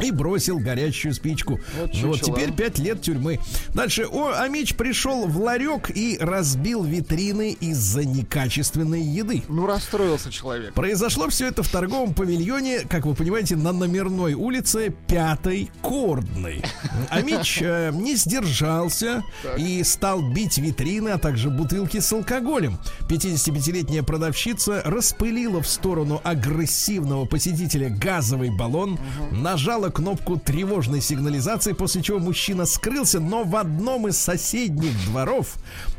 и 0.00 0.10
бросил 0.10 0.58
горящую 0.58 1.14
спичку. 1.14 1.60
Вот 1.78 1.90
Ну 1.94 2.08
вот 2.08 2.20
теперь 2.20 2.52
пять 2.52 2.78
лет 2.78 3.02
тюрьмы. 3.02 3.40
Дальше 3.74 4.06
о, 4.10 4.32
Амич 4.32 4.74
пришел 4.74 5.26
в 5.26 5.40
ларек 5.40 5.90
и 5.94 6.18
разбил 6.20 6.84
витрины 6.84 7.56
из-за 7.60 8.04
некачественной 8.04 9.02
еды. 9.02 9.42
Ну 9.48 9.66
расстроился 9.66 10.30
человек. 10.30 10.74
Произошло 10.74 11.28
все 11.28 11.46
это 11.48 11.62
в 11.62 11.68
торговом 11.68 12.14
павильоне, 12.14 12.80
как 12.80 13.06
вы 13.06 13.14
понимаете, 13.14 13.56
на 13.56 13.72
номерной 13.72 14.34
улице 14.34 14.94
Пятой 15.06 15.70
Кордной. 15.82 16.62
Амич 17.10 17.60
э, 17.62 17.90
не 17.92 18.16
сдержался 18.16 19.22
и 19.56 19.82
стал 19.82 20.22
бить 20.32 20.58
витрины, 20.58 21.10
а 21.10 21.18
также 21.18 21.50
бутылки 21.50 22.00
с 22.00 22.12
алкоголем. 22.12 22.78
55-летняя 23.08 24.02
продавщица 24.02 24.82
распылила 24.84 25.62
в 25.62 25.68
сторону 25.68 26.20
агрессивного 26.24 27.24
посетителя 27.24 27.90
газовый 27.90 28.50
баллон, 28.50 28.98
нажала 29.30 29.85
кнопку 29.90 30.38
тревожной 30.38 31.00
сигнализации, 31.00 31.72
после 31.72 32.02
чего 32.02 32.18
мужчина 32.18 32.66
скрылся, 32.66 33.20
но 33.20 33.44
в 33.44 33.56
одном 33.56 34.08
из 34.08 34.18
соседних 34.18 34.92
дворов 35.06 35.54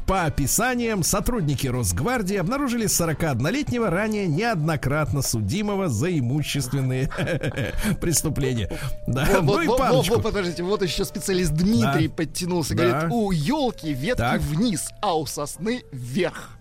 по 0.08 0.24
описаниям, 0.24 1.04
сотрудники 1.04 1.68
Росгвардии 1.68 2.38
обнаружили 2.38 2.86
41-летнего 2.86 3.90
ранее 3.90 4.26
неоднократно 4.26 5.22
судимого 5.22 5.90
за 5.90 6.18
имущественные 6.18 7.10
преступления. 8.02 8.72
Да, 9.06 9.28
ну 9.42 9.60
и 9.60 9.68
парочку. 9.68 10.22
подождите, 10.22 10.64
вот 10.64 10.82
еще 10.82 11.04
специалист 11.04 11.52
Дмитрий 11.52 12.08
подтянулся. 12.08 12.74
Говорит, 12.74 13.12
у 13.12 13.32
елки 13.32 13.94
ветки 13.94 14.38
вниз, 14.38 14.88
а 15.02 15.18
у 15.18 15.26
сосны 15.26 15.84
вверх. 15.92 16.52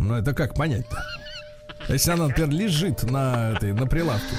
Ну 0.00 0.14
это 0.14 0.34
как 0.34 0.54
понять-то? 0.54 1.04
Если 1.88 2.10
она, 2.10 2.26
например, 2.26 2.50
лежит 2.50 3.02
на 3.04 3.52
этой, 3.52 3.72
на 3.72 3.86
прилавке. 3.86 4.36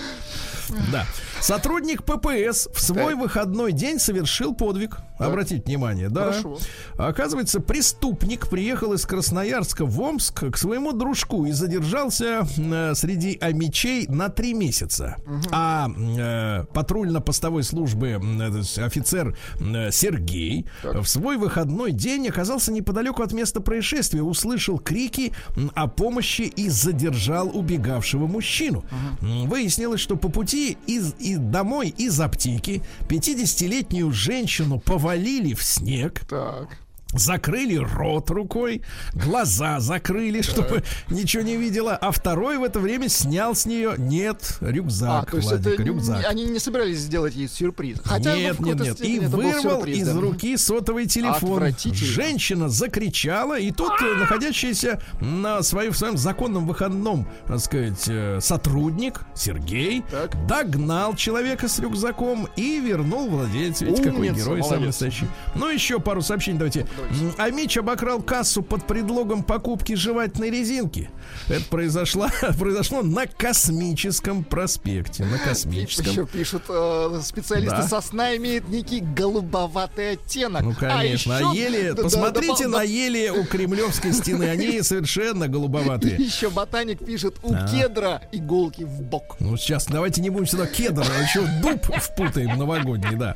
Да. 0.92 1.06
Сотрудник 1.42 2.04
ППС 2.04 2.68
в 2.72 2.80
свой 2.80 3.16
выходной 3.16 3.72
день 3.72 4.00
совершил 4.00 4.54
подвиг. 4.54 4.98
Обратите 5.28 5.62
внимание, 5.66 6.10
да. 6.10 6.32
Хорошо. 6.32 6.58
Оказывается, 6.98 7.60
преступник 7.60 8.48
приехал 8.48 8.94
из 8.94 9.06
Красноярска 9.06 9.86
в 9.86 10.00
Омск 10.02 10.52
к 10.52 10.58
своему 10.58 10.92
дружку 10.94 11.46
и 11.46 11.52
задержался 11.52 12.48
э, 12.58 12.94
среди 12.96 13.38
амичей 13.40 14.08
на 14.08 14.30
три 14.30 14.54
месяца. 14.54 15.18
А 15.52 15.90
э, 15.90 16.66
патрульно-постовой 16.74 17.64
службы 17.64 18.20
э, 18.22 18.84
офицер 18.84 19.36
э, 19.60 19.92
Сергей 19.92 20.66
в 20.84 21.06
свой 21.06 21.38
выходной 21.38 21.92
день 21.92 22.28
оказался 22.28 22.72
неподалеку 22.72 23.22
от 23.24 23.32
места 23.34 23.62
происшествия, 23.62 24.22
услышал 24.22 24.80
крики 24.80 25.34
о 25.76 25.88
помощи 25.88 26.42
и 26.44 26.70
задержал 26.70 27.50
убегавшего 27.56 28.28
мужчину. 28.28 28.84
М, 29.22 29.48
Выяснилось, 29.48 30.00
что 30.02 30.16
по 30.16 30.30
пути 30.30 30.78
из, 30.88 31.14
и 31.20 31.36
домой 31.36 31.94
из 31.98 32.20
аптеки 32.20 32.82
50-летнюю 33.10 34.12
женщину 34.12 34.80
повалили 34.80 35.11
свалили 35.12 35.54
в 35.54 35.62
снег, 35.62 36.22
Так. 36.26 36.78
Закрыли 37.14 37.76
рот 37.76 38.30
рукой, 38.30 38.82
глаза 39.14 39.80
закрыли, 39.80 40.42
чтобы 40.42 40.84
ничего 41.10 41.44
не 41.44 41.56
видела, 41.58 41.96
а 41.96 42.12
второй 42.12 42.58
в 42.58 42.64
это 42.64 42.80
время 42.80 43.10
снял 43.10 43.56
с 43.56 43.66
нее 43.66 43.96
нет 43.98 44.58
А, 44.62 44.68
рюкзак, 44.68 45.32
то 45.32 45.38
есть 45.38 45.50
Владик, 45.50 45.74
это 45.74 45.84
рюкзак. 45.84 46.26
они 46.28 46.46
не 46.46 46.60
собирались 46.60 47.00
сделать 47.00 47.36
ей 47.36 47.48
сюрприз. 47.48 48.00
Хотя, 48.04 48.32
ну, 48.34 48.38
нет, 48.40 48.60
нет, 48.60 48.80
нет. 48.80 49.02
И 49.02 49.20
вырвал 49.20 49.78
сюрприз, 49.80 49.98
из 49.98 50.08
да. 50.08 50.20
руки 50.22 50.58
сотовый 50.58 51.06
телефон. 51.06 51.62
Женщина 51.94 52.70
закричала, 52.70 53.60
и 53.60 53.72
тут 53.72 53.92
э, 54.02 54.16
находящийся 54.16 55.02
на 55.20 55.62
своем, 55.64 55.92
в 55.92 55.98
своем 55.98 56.18
законном 56.18 56.66
выходном, 56.68 57.28
так 57.48 57.60
сказать, 57.60 58.04
э, 58.08 58.40
сотрудник 58.42 59.22
Сергей 59.36 60.04
Так. 60.10 60.48
догнал 60.48 61.16
человека 61.16 61.68
с 61.68 61.80
рюкзаком 61.80 62.48
и 62.56 62.80
вернул 62.80 63.30
владельцу. 63.30 63.86
Видите, 63.86 64.04
какой 64.04 64.30
Умница, 64.30 64.36
герой 64.46 64.62
самый 64.62 64.70
молодец. 64.72 64.88
настоящий. 64.88 65.26
Ну, 65.56 65.70
еще 65.70 66.00
пару 66.00 66.22
сообщений 66.22 66.58
давайте. 66.58 66.88
М, 67.10 67.34
Амич 67.38 67.78
обокрал 67.78 68.22
кассу 68.22 68.62
под 68.64 68.86
предлогом 68.86 69.44
покупки 69.44 69.94
жевательной 69.94 70.50
резинки. 70.50 71.10
Это 71.50 71.64
произошло, 71.66 72.28
произошло 72.60 73.02
на 73.02 73.26
Космическом 73.28 74.44
проспекте. 74.44 75.26
На 75.26 75.38
Космическом. 75.38 76.12
Еще 76.12 76.26
пишут 76.26 76.64
э, 76.70 77.20
специалисты, 77.24 77.78
Да. 77.78 77.88
сосна 77.88 78.36
имеет 78.38 78.68
некий 78.70 79.00
голубоватый 79.02 80.12
оттенок. 80.12 80.62
Ну, 80.64 80.74
конечно. 80.74 81.38
А, 81.38 81.40
еще- 81.54 81.62
ели, 81.64 81.92
да, 81.96 82.04
посмотрите 82.04 82.64
да, 82.64 82.70
на 82.70 82.78
да, 82.78 82.84
ели 82.84 83.30
у 83.30 83.46
Кремлевской 83.46 84.14
стены, 84.14 84.46
они 84.46 84.82
совершенно 84.82 85.48
голубоватые. 85.48 86.16
Еще 86.18 86.50
ботаник 86.50 87.04
пишет, 87.06 87.36
у 87.44 87.54
А. 87.54 87.68
кедра 87.68 88.22
иголки 88.32 88.84
в 88.84 89.02
бок. 89.02 89.38
Ну, 89.40 89.58
сейчас 89.58 89.86
давайте 89.88 90.22
не 90.22 90.30
будем 90.30 90.48
сюда 90.48 90.66
кедр, 90.68 91.04
а 91.10 91.22
еще 91.22 91.42
дуб 91.62 91.86
впутаем 92.02 92.58
новогодний, 92.58 93.16
да. 93.16 93.36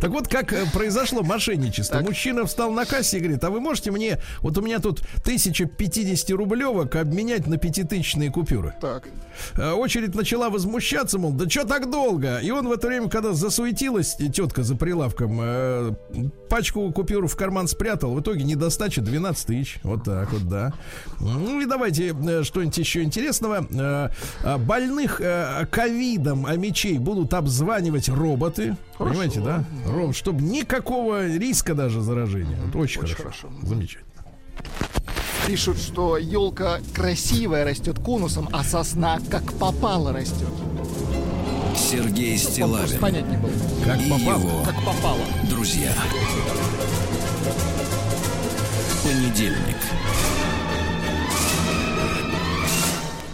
Так 0.00 0.10
вот, 0.10 0.28
как 0.28 0.52
э, 0.52 0.64
произошло 0.72 1.22
мошенничество. 1.22 1.98
Так. 1.98 2.08
Мужчина 2.08 2.46
встал 2.46 2.70
на 2.72 2.84
кассе 3.04 3.18
и 3.18 3.20
говорит, 3.20 3.44
а 3.44 3.50
вы 3.50 3.60
можете 3.60 3.90
мне, 3.90 4.18
вот 4.40 4.56
у 4.56 4.62
меня 4.62 4.78
тут 4.78 5.02
1050 5.20 6.30
рублевок 6.30 6.96
обменять 6.96 7.46
на 7.46 7.58
пятитысячные 7.58 8.30
купюры? 8.30 8.74
Так. 8.80 9.08
Э, 9.56 9.72
Очередь 9.72 10.14
начала 10.14 10.50
возмущаться, 10.50 11.18
мол, 11.18 11.32
да 11.32 11.48
что 11.48 11.64
так 11.66 11.90
долго? 11.90 12.38
И 12.38 12.50
он 12.50 12.68
в 12.68 12.72
это 12.72 12.86
время, 12.86 13.08
когда 13.08 13.32
засуетилась 13.32 14.16
тетка 14.16 14.62
за 14.62 14.76
прилавком, 14.76 15.38
э, 15.42 15.92
пачку 16.48 16.90
купюр 16.92 17.26
в 17.26 17.36
карман 17.36 17.68
спрятал. 17.68 18.14
В 18.14 18.20
итоге 18.20 18.44
недостача 18.44 19.00
12 19.00 19.46
тысяч. 19.46 19.78
Вот 19.82 20.04
так 20.04 20.32
вот, 20.32 20.48
да. 20.48 20.72
Ну 21.20 21.60
и 21.60 21.66
давайте 21.66 22.14
э, 22.14 22.42
что-нибудь 22.42 22.78
еще 22.78 23.02
интересного. 23.02 23.66
Э, 23.70 24.08
Больных 24.58 25.20
э, 25.20 25.66
ковидом 25.70 26.46
а 26.46 26.56
мечей 26.56 26.98
будут 26.98 27.34
обзванивать 27.34 28.08
роботы. 28.08 28.76
Понимаете, 28.98 29.40
да? 29.40 29.64
Роб, 29.86 30.14
чтобы 30.14 30.42
никакого 30.42 31.26
риска 31.26 31.74
даже 31.74 32.00
заражения. 32.00 32.58
Вот 32.66 32.76
очень, 32.76 33.02
Очень 33.02 33.16
хорошо. 33.16 33.48
хорошо. 33.48 33.66
Замечательно. 33.66 34.04
Пишут, 35.46 35.78
что 35.78 36.16
елка 36.16 36.80
красивая 36.94 37.64
растет 37.64 37.98
конусом, 37.98 38.48
а 38.52 38.64
сосна 38.64 39.20
как 39.30 39.52
попало 39.54 40.12
растет. 40.12 40.48
Сергей 41.76 42.38
Стилавин 42.38 42.98
понять 42.98 43.28
не 43.28 43.36
было. 43.36 43.52
Как 43.84 44.00
и 44.00 44.10
попало. 44.10 44.40
его 44.40 44.64
Как 44.64 44.76
попало. 44.76 45.20
друзья. 45.50 45.92
Понедельник. 49.02 49.76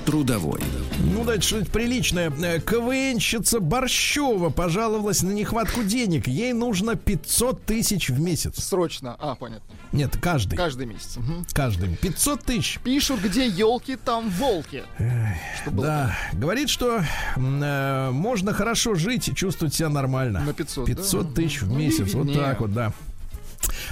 Трудовой. 0.05 0.61
Ну, 1.03 1.25
дайте 1.25 1.47
что-нибудь 1.47 1.73
приличное. 1.73 2.31
Э, 2.31 2.61
КВНщица 2.61 3.59
Борщева 3.61 4.51
пожаловалась 4.51 5.23
на 5.23 5.31
нехватку 5.31 5.83
денег. 5.83 6.27
Ей 6.29 6.53
нужно 6.53 6.95
500 6.95 7.65
тысяч 7.65 8.11
в 8.11 8.21
месяц. 8.21 8.63
Срочно. 8.63 9.17
А, 9.19 9.35
понятно. 9.35 9.75
Нет, 9.93 10.17
каждый. 10.21 10.57
Каждый 10.57 10.87
месяц. 10.87 11.17
Мгм. 11.17 11.47
Каждый. 11.53 11.97
500 11.97 12.43
тысяч. 12.45 12.79
Пишут, 12.85 13.21
где 13.23 13.47
елки, 13.47 13.97
там 13.97 14.29
волки. 14.31 14.85
Что 15.63 15.71
было? 15.71 15.87
Да. 15.87 16.19
Говорит, 16.35 16.69
что 16.69 17.03
э, 17.37 18.11
можно 18.11 18.53
хорошо 18.53 18.95
жить 18.95 19.29
и 19.29 19.35
чувствовать 19.35 19.75
себя 19.75 19.89
нормально. 19.89 20.41
На 20.41 20.53
500, 20.53 20.87
500 20.87 21.29
да? 21.29 21.35
тысяч 21.35 21.63
в 21.63 21.69
Ну, 21.71 21.79
месяц. 21.79 22.13
Вот 22.15 22.27
виднее. 22.27 22.39
так 22.45 22.61
вот, 22.61 22.73
да. 22.75 22.93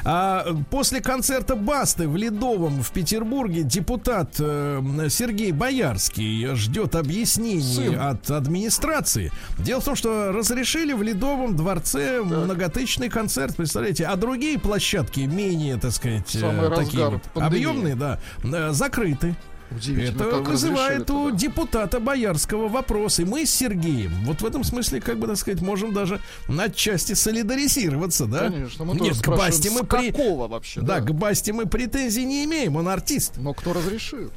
А 0.04 0.44
э, 0.46 0.54
после 0.70 1.00
концерта 1.00 1.56
Басты 1.56 2.08
в 2.08 2.16
Ледовом 2.16 2.82
в 2.82 2.90
Петербурге 2.92 3.62
депутат 3.62 4.36
э, 4.38 4.80
Сергей 5.10 5.52
Боярский 5.52 6.54
ждет 6.54 6.94
объяснений 6.94 7.60
Сын. 7.60 8.00
от 8.00 8.30
администрации. 8.30 9.32
Дело 9.58 9.80
в 9.80 9.84
том, 9.84 9.96
что 9.96 10.32
разрешили 10.32 10.92
в 10.92 11.02
Ледовом 11.02 11.56
дворце 11.56 12.22
многотысячный 12.22 13.08
концерт, 13.08 13.56
представляете, 13.56 14.06
а 14.06 14.16
другие 14.16 14.58
площадки 14.58 15.20
менее, 15.20 15.76
так 15.76 15.92
сказать, 15.92 16.34
э, 16.34 16.38
Самый 16.38 16.70
такие 16.70 17.04
разгар 17.04 17.20
вот 17.34 17.42
объемные, 17.42 17.94
да, 17.94 18.18
э, 18.44 18.72
закрыты. 18.72 19.36
Удивительно, 19.70 20.22
Это 20.22 20.36
вызывает 20.36 21.10
у 21.10 21.26
туда. 21.26 21.36
депутата 21.36 22.00
Боярского 22.00 22.68
вопрос. 22.68 23.20
И 23.20 23.24
мы 23.24 23.44
с 23.44 23.50
Сергеем, 23.50 24.12
вот 24.24 24.40
в 24.40 24.46
этом 24.46 24.64
смысле, 24.64 25.00
как 25.00 25.18
бы 25.18 25.26
так 25.26 25.36
сказать, 25.36 25.60
можем 25.60 25.92
даже 25.92 26.20
отчасти 26.48 27.12
солидаризироваться, 27.12 28.26
да? 28.26 28.50
Конечно, 28.50 28.84
мы 28.84 28.94
Нет, 28.94 29.08
тоже 29.10 29.22
к 29.22 29.28
Басте 29.28 29.70
мы 29.70 29.84
при... 29.84 30.12
вообще? 30.12 30.80
Да, 30.80 31.00
к 31.00 31.12
Басте 31.12 31.52
мы 31.52 31.66
претензий 31.66 32.24
не 32.24 32.44
имеем, 32.44 32.76
он 32.76 32.88
артист. 32.88 33.34
Но 33.36 33.52
кто 33.52 33.72
разрешил? 33.72 34.30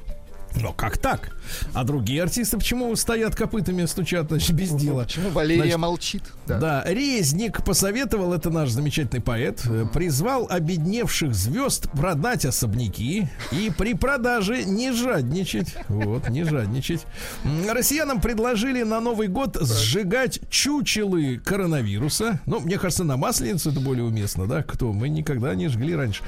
Но 0.56 0.74
как 0.74 0.98
так? 0.98 1.36
А 1.74 1.84
другие 1.84 2.24
артисты 2.24 2.58
почему 2.58 2.96
стоят 2.96 3.36
копытами, 3.36 3.86
стучат, 3.86 4.28
значит, 4.30 4.56
без 4.56 4.72
дела? 4.72 5.04
Почему 5.04 5.30
Валерия 5.30 5.62
Значит, 5.62 5.78
молчит? 5.80 6.24
Да. 6.48 6.84
Резник 6.86 7.64
посоветовал, 7.64 8.34
это 8.34 8.50
наш 8.50 8.70
замечательный 8.70 9.22
поэт, 9.22 9.62
э, 9.66 9.86
призвал 9.92 10.48
обедневших 10.50 11.34
звезд 11.34 11.90
продать 11.92 12.46
особняки 12.46 13.28
и 13.52 13.72
при 13.78 13.94
продаже 13.94 14.64
не 14.64 14.92
жадничать. 14.92 15.76
Вот, 15.88 16.30
не 16.30 16.44
жадничать. 16.44 17.06
Россиянам 17.70 18.22
предложили 18.22 18.84
на 18.84 19.00
Новый 19.00 19.28
год 19.28 19.58
сжигать 19.60 20.40
чучелы 20.50 21.38
коронавируса. 21.38 22.40
Ну, 22.46 22.60
мне 22.60 22.78
кажется, 22.78 23.04
на 23.04 23.18
Масленицу 23.18 23.72
это 23.72 23.80
более 23.80 24.04
уместно, 24.04 24.48
да? 24.48 24.64
Кто? 24.64 24.92
Мы 24.92 25.10
никогда 25.10 25.56
не 25.56 25.68
жгли 25.68 25.96
раньше. 25.96 26.24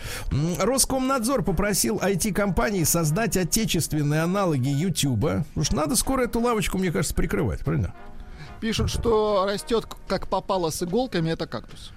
Роскомнадзор 0.60 1.44
попросил 1.44 1.98
IT-компании 1.98 2.84
создать 2.84 3.38
отечественные 3.38 4.13
аналоги 4.22 4.70
Ютуба. 4.70 5.46
Что 5.62 5.76
надо 5.76 5.96
скоро 5.96 6.24
эту 6.24 6.40
лавочку, 6.40 6.78
мне 6.78 6.92
кажется, 6.92 7.16
прикрывать, 7.16 7.62
правильно? 7.62 7.94
Пишут, 8.60 8.90
что 8.90 9.46
растет 9.46 9.88
как 10.08 10.28
попало 10.28 10.70
с 10.70 10.82
иголками, 10.84 11.30
это 11.32 11.48
кактус. 11.48 11.92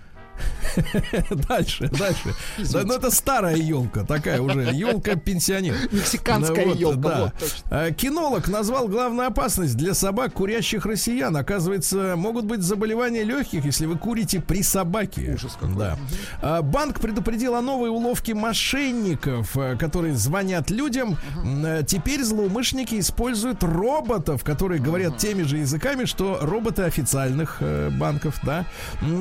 Дальше, 1.48 1.88
дальше. 1.88 2.34
Да, 2.72 2.82
ну 2.84 2.94
это 2.94 3.10
старая 3.10 3.56
елка, 3.56 4.04
такая 4.04 4.40
уже 4.40 4.60
елка 4.72 5.14
пенсионер. 5.16 5.74
Мексиканская 5.92 6.66
Ну, 6.66 6.74
елка, 6.74 7.08
да. 7.08 7.20
вот 7.20 7.32
точно. 7.38 7.92
Кинолог 7.92 8.48
назвал 8.48 8.88
главную 8.88 9.28
опасность 9.28 9.76
для 9.76 9.94
собак 9.94 10.32
курящих 10.34 10.86
россиян. 10.86 11.36
Оказывается, 11.36 12.14
могут 12.16 12.44
быть 12.44 12.62
заболевания 12.62 13.22
легких, 13.22 13.64
если 13.64 13.86
вы 13.86 13.96
курите 13.96 14.40
при 14.40 14.62
собаке. 14.62 15.32
Ужас 15.34 15.56
какой. 15.58 15.76
Да. 15.76 15.98
А, 16.42 16.62
Банк 16.62 17.00
предупредил 17.00 17.54
о 17.54 17.62
новой 17.62 17.88
уловке 17.90 18.34
мошенников, 18.34 19.56
э, 19.56 19.76
которые 19.76 20.14
звонят 20.14 20.70
людям. 20.70 21.16
Э, 21.64 21.82
Теперь 21.86 22.22
злоумышленники 22.22 22.98
используют 22.98 23.62
роботов, 23.62 24.42
которые 24.44 24.80
говорят 24.80 25.18
теми 25.18 25.42
же 25.42 25.58
языками, 25.58 26.04
что 26.04 26.38
роботы 26.42 26.82
официальных 26.82 27.58
э, 27.60 27.90
банков, 27.90 28.38
да. 28.42 28.66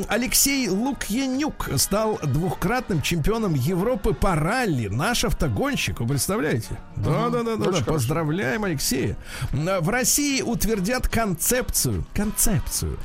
Алексей 0.08 0.68
Лукьянюк 1.10 1.70
стал 1.78 2.20
двухкратным 2.24 3.02
чемпионом 3.02 3.54
Европы 3.54 4.14
по 4.14 4.36
ралли. 4.36 4.88
Наш 4.88 5.24
автогонщик, 5.24 6.00
вы 6.00 6.08
представляете? 6.08 6.80
Да, 6.96 7.30
да, 7.30 7.44
да, 7.44 7.56
да, 7.58 7.72
да. 7.72 7.84
Поздравляем, 7.84 8.64
Алексея. 8.64 9.16
М, 9.52 9.82
В 9.82 9.90
России 9.90 10.42
утвердят 10.42 11.08
концепцию, 11.08 12.06
концепцию 12.14 12.98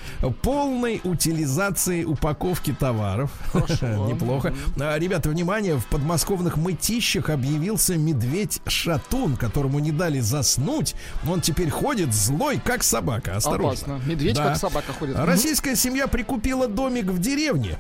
полной 0.42 1.00
утилизации 1.04 2.04
упаковки 2.04 2.72
товаров. 2.72 3.30
Неплохо. 3.54 4.54
А, 4.80 4.98
Ребята, 4.98 5.28
внимание, 5.28 5.76
в 5.76 5.86
подмосковных 5.86 6.56
мытищах 6.56 7.28
объявился 7.30 7.96
медведь-шатун, 7.96 9.36
которому 9.36 9.78
не 9.78 9.92
дали 9.92 10.20
заснуть. 10.20 10.94
Он 11.28 11.40
теперь 11.40 11.70
ходит 11.70 12.14
злой, 12.14 12.60
как 12.64 12.82
собака. 12.82 13.36
Осторожно. 13.36 13.96
Опасно. 13.96 14.10
Медведь 14.10 14.36
Да. 14.36 14.44
как 14.48 14.56
собака 14.56 14.92
ходит. 14.92 15.16
Российская 15.18 15.76
семья 15.76 16.06
прикупила 16.06 16.66
домик 16.66 17.06
в 17.06 17.18
деревне. 17.20 17.78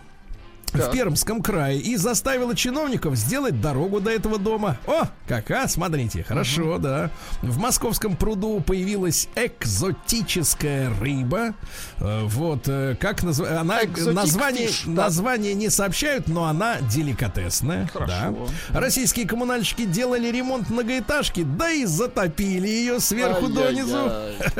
В. 0.78 0.90
Пермском 0.92 1.42
крае 1.42 1.78
и 1.78 1.96
заставила 1.96 2.54
чиновников 2.54 3.16
сделать 3.16 3.60
дорогу 3.60 4.00
до 4.00 4.10
этого 4.10 4.38
дома. 4.38 4.76
О, 4.86 5.04
Кака, 5.26 5.68
смотрите, 5.68 6.22
хорошо, 6.24 6.78
да. 6.78 7.10
В 7.42 7.58
московском 7.58 8.16
пруду 8.16 8.60
появилась 8.60 9.28
экзотическая 9.36 10.90
рыба. 11.00 11.54
Э, 11.98 12.22
Вот, 12.24 12.68
э, 12.68 12.96
как 12.98 13.22
называется? 13.22 13.60
Она 13.60 13.84
Экзотик 13.84 14.14
название, 14.14 14.66
фиш, 14.68 14.82
да. 14.86 15.04
название 15.04 15.54
не 15.54 15.68
сообщают, 15.70 16.28
но 16.28 16.44
она 16.44 16.80
деликатесная. 16.80 17.90
Да. 17.94 18.34
Российские 18.70 19.26
коммунальщики 19.26 19.84
делали 19.84 20.28
ремонт 20.30 20.70
многоэтажки, 20.70 21.42
да 21.42 21.70
и 21.70 21.84
затопили 21.84 22.68
ее 22.68 23.00
сверху 23.00 23.48
донизу. 23.48 24.10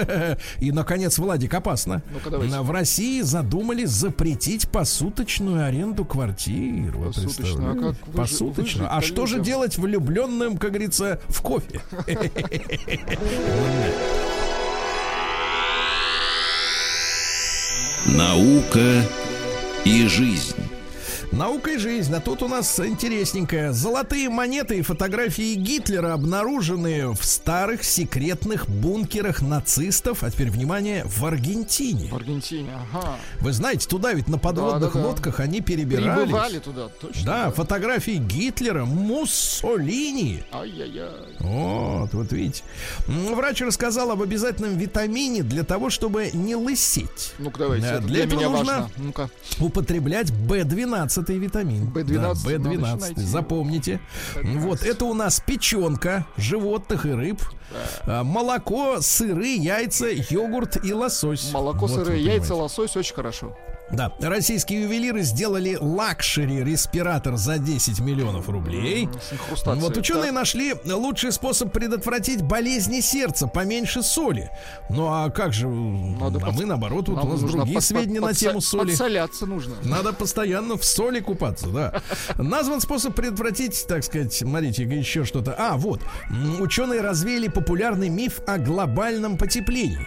И, 0.61 0.73
наконец, 0.73 1.19
Владик, 1.19 1.55
опасно. 1.55 2.03
Давайте. 2.29 2.61
В 2.61 2.71
России 2.71 3.21
задумали 3.23 3.85
запретить 3.85 4.69
посуточную 4.69 5.65
аренду 5.67 6.00
квартир. 6.05 6.97
Вы 6.97 7.07
Посуточную, 7.07 7.71
а 7.71 7.75
как 7.75 8.09
выжи- 8.09 8.17
Посуточную. 8.17 8.95
А 8.97 9.01
что 9.01 9.27
же 9.27 9.41
делать 9.41 9.79
влюбленным, 9.79 10.57
как 10.59 10.71
говорится, 10.71 11.21
в 11.29 11.41
кофе? 11.43 11.81
Наука 18.07 19.03
и 19.85 20.07
жизнь. 20.07 20.55
Наука 21.33 21.71
и 21.71 21.79
жизнь. 21.79 22.13
А 22.13 22.21
тут 22.21 22.43
у 22.43 22.49
нас 22.49 22.81
интересненькое. 22.81 23.73
Золотые 23.73 24.29
монеты 24.29 24.79
и 24.79 24.83
фотографии 24.83 25.55
Гитлера 25.55 26.13
обнаружены 26.15 27.11
в 27.13 27.25
старых 27.25 27.85
секретных 27.85 28.69
бункерах 28.69 29.41
нацистов. 29.41 30.25
А 30.25 30.31
теперь, 30.31 30.51
внимание, 30.51 31.05
в 31.07 31.25
Аргентине. 31.25 32.09
В 32.11 32.17
Аргентине, 32.17 32.71
ага. 32.93 33.17
Вы 33.41 33.53
знаете, 33.53 33.89
туда 33.89 34.13
ведь 34.13 34.27
на 34.27 34.39
подводных 34.39 34.93
Да-да-да. 34.93 35.07
лодках 35.07 35.39
они 35.39 35.61
перебирались. 35.61 36.25
Прибывали 36.25 36.59
туда, 36.59 36.89
точно. 37.01 37.25
Да, 37.25 37.51
фотографии 37.53 38.17
Гитлера, 38.17 38.85
Муссолини. 38.85 40.43
Ай-яй-яй. 40.53 41.11
Вот, 41.39 42.13
вот 42.13 42.33
видите. 42.33 42.65
Врач 43.07 43.61
рассказал 43.61 44.11
об 44.11 44.21
обязательном 44.21 44.77
витамине 44.77 45.45
для 45.45 45.63
того, 45.63 45.91
чтобы 45.91 46.31
не 46.33 46.57
лысеть. 46.57 47.35
Ну-ка, 47.39 47.59
давайте. 47.61 47.87
Да, 47.87 47.99
для 48.01 48.09
для, 48.09 48.25
этого 48.25 48.41
нужно- 48.57 48.57
важно. 48.81 48.91
Ну-ка. 48.97 49.31
Употреблять 49.61 50.31
B12 50.31 51.20
витамин. 51.29 51.85
B12, 51.93 52.15
Да, 52.15 52.21
надо 52.59 52.71
B12. 52.71 52.85
еще 52.87 52.97
найти. 52.97 53.21
Запомните. 53.21 54.01
B12. 54.37 54.59
Вот, 54.61 54.83
это 54.83 55.05
у 55.05 55.15
нас 55.15 55.41
печенка 55.41 56.27
животных 56.37 57.07
и 57.07 57.13
рыб, 57.13 57.43
а, 58.07 58.25
молоко, 58.25 59.01
сыры, 59.01 59.49
яйца, 59.57 60.07
йогурт 60.09 60.85
и 60.85 60.93
лосось. 60.93 61.53
Молоко, 61.53 61.81
Вот 61.87 61.91
вы 61.91 62.05
сырые 62.05 62.25
яйца, 62.25 62.55
лосось 62.55 62.97
очень 62.97 63.15
хорошо. 63.15 63.57
Да, 63.93 64.13
российские 64.21 64.83
ювелиры 64.83 65.23
сделали 65.23 65.77
luxury 65.81 66.63
респиратор 66.63 67.37
за 67.37 67.59
10 67.59 68.01
миллионов 68.01 68.49
рублей. 68.49 69.09
Вот 69.65 69.97
ученые 69.97 70.27
Так. 70.27 70.33
нашли 70.35 70.75
лучший 70.85 71.33
способ 71.33 71.73
предотвратить 71.73 72.43
болезни 72.43 73.01
сердца, 73.01 73.47
поменьше 73.49 74.03
соли. 74.03 74.51
Ну 74.89 75.07
а 75.09 75.31
как 75.31 75.53
же? 75.53 75.67
Надо 75.69 76.39
а 76.39 76.47
под- 76.47 76.55
мы 76.55 76.67
наоборот, 76.67 77.09
вот 77.09 77.17
Нам 77.17 77.29
у 77.29 77.33
нас 77.33 77.41
другие 77.41 77.75
под- 77.75 77.85
сведения 77.85 78.21
под- 78.21 78.31
на 78.31 78.35
тему 78.35 78.61
соли. 78.61 78.91
Подсоляться 78.91 79.47
нужно. 79.47 79.75
Надо 79.83 80.13
постоянно 80.13 80.77
в 80.77 80.85
соли 80.85 81.21
купаться, 81.21 81.69
да. 81.69 82.01
Назван 82.37 82.81
способ 82.81 83.15
предотвратить, 83.15 83.87
так 83.89 84.05
сказать, 84.05 84.33
смотрите, 84.33 84.85
еще 84.85 85.25
что-то. 85.25 85.55
А, 85.59 85.77
вот. 85.77 86.01
Ученые 86.61 87.01
развеяли 87.01 87.49
популярный 87.49 88.09
миф 88.09 88.41
о 88.47 88.59
глобальном 88.59 89.37
потеплении. 89.37 90.07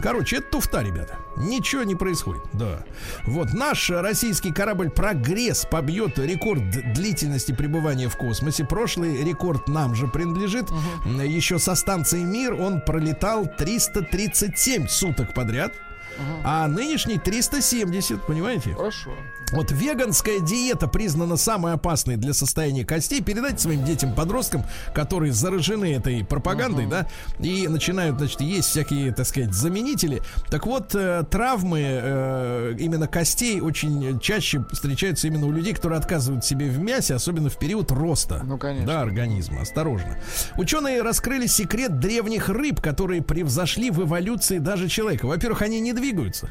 Короче, 0.00 0.36
это 0.36 0.50
туфта, 0.52 0.82
ребята. 0.82 1.18
Ничего 1.36 1.82
не 1.82 1.94
происходит. 1.94 2.42
Да. 2.52 2.84
Вот 3.26 3.52
наш 3.54 3.90
российский 3.90 4.52
корабль 4.52 4.90
«Прогресс» 4.90 5.64
побьет 5.70 6.18
рекорд 6.18 6.62
длительности 6.94 7.52
пребывания 7.52 8.08
в 8.08 8.16
космосе. 8.16 8.64
Прошлый 8.64 9.24
рекорд 9.24 9.68
нам 9.68 9.94
же 9.94 10.06
принадлежит. 10.06 10.70
М, 11.04 11.20
Еще 11.20 11.58
со 11.58 11.74
станции 11.74 12.22
«Мир» 12.22 12.54
он 12.54 12.80
пролетал 12.80 13.46
337 13.46 14.86
суток 14.88 15.34
подряд. 15.34 15.72
А 16.44 16.68
нынешний 16.68 17.18
370, 17.18 18.26
понимаете? 18.26 18.74
Хорошо. 18.74 19.10
Вот 19.52 19.70
веганская 19.70 20.40
диета 20.40 20.88
признана 20.88 21.36
самой 21.36 21.74
опасной 21.74 22.16
для 22.16 22.34
состояния 22.34 22.84
костей. 22.84 23.22
Передайте 23.22 23.58
своим 23.58 23.84
детям-подросткам, 23.84 24.64
которые 24.92 25.32
заражены 25.32 25.94
этой 25.94 26.24
пропагандой, 26.24 26.86
да, 26.86 27.06
и 27.38 27.68
начинают, 27.68 28.18
значит, 28.18 28.40
есть 28.40 28.68
всякие, 28.68 29.12
так 29.12 29.26
сказать, 29.26 29.54
заменители. 29.54 30.20
Так 30.50 30.66
вот, 30.66 30.94
э, 30.94 31.22
травмы 31.30 31.80
э, 31.80 32.74
именно 32.78 33.06
костей 33.06 33.60
очень 33.60 34.18
чаще 34.18 34.64
встречаются 34.72 35.28
именно 35.28 35.46
у 35.46 35.52
людей, 35.52 35.74
которые 35.74 35.98
отказывают 35.98 36.44
себе 36.44 36.68
в 36.68 36.80
мясе, 36.80 37.14
особенно 37.14 37.48
в 37.48 37.58
период 37.58 37.92
роста. 37.92 38.42
Ну, 38.44 38.58
конечно. 38.58 38.86
Да, 38.86 39.02
организма. 39.02 39.60
Осторожно. 39.62 40.18
Ученые 40.56 41.02
раскрыли 41.02 41.46
секрет 41.46 42.00
древних 42.00 42.48
рыб, 42.48 42.80
которые 42.80 43.22
превзошли 43.22 43.90
в 43.90 44.02
эволюции 44.02 44.58
даже 44.58 44.88
человека. 44.88 45.26
Во-первых, 45.26 45.62
они 45.62 45.78
не 45.78 45.92
двигаются. 46.06 46.50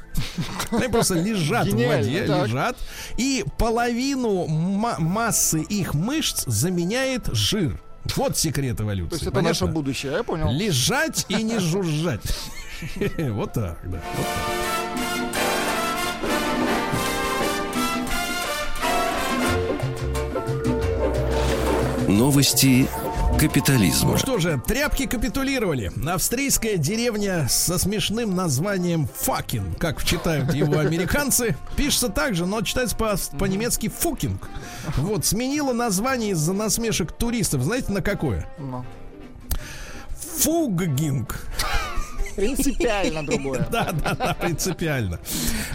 Они 0.71 0.87
просто 0.87 1.15
лежат 1.15 1.67
в 1.67 1.71
воде, 1.75 2.25
лежат. 2.25 2.77
И 3.17 3.45
половину 3.57 4.47
ма- 4.47 4.97
массы 4.99 5.61
их 5.61 5.93
мышц 5.93 6.43
заменяет 6.45 7.27
жир. 7.31 7.81
Вот 8.15 8.37
секрет 8.37 8.79
эволюции. 8.81 9.09
То 9.09 9.15
есть 9.15 9.27
это 9.27 9.41
наше 9.41 9.65
будущее, 9.65 10.11
я 10.13 10.23
понял. 10.23 10.51
Лежать 10.51 11.25
и 11.29 11.41
не 11.41 11.59
жужжать. 11.59 12.21
Вот 13.29 13.53
так, 13.53 13.79
да. 13.89 14.01
Новости 22.07 22.87
капитализма. 23.39 24.11
Ну 24.11 24.17
что 24.17 24.37
же, 24.39 24.61
тряпки 24.65 25.05
капитулировали. 25.05 25.91
Австрийская 26.07 26.77
деревня 26.77 27.47
со 27.49 27.77
смешным 27.77 28.35
названием 28.35 29.07
Факин, 29.21 29.75
как 29.75 30.03
читают 30.03 30.53
его 30.53 30.79
американцы, 30.79 31.55
пишется 31.75 32.09
так 32.09 32.35
же, 32.35 32.45
но 32.45 32.61
читается 32.61 32.95
по- 32.95 33.15
по-немецки 33.37 33.89
Фукинг. 33.89 34.49
Вот, 34.97 35.25
сменила 35.25 35.73
название 35.73 36.31
из-за 36.31 36.53
насмешек 36.53 37.11
туристов. 37.11 37.61
Знаете, 37.63 37.91
на 37.91 38.01
какое? 38.01 38.47
Ну, 38.57 38.85
Фуггинг. 40.39 41.45
Принципиально 42.35 43.25
другое. 43.25 43.67
Да, 43.71 43.91
да, 43.91 44.15
да, 44.15 44.33
принципиально. 44.33 45.19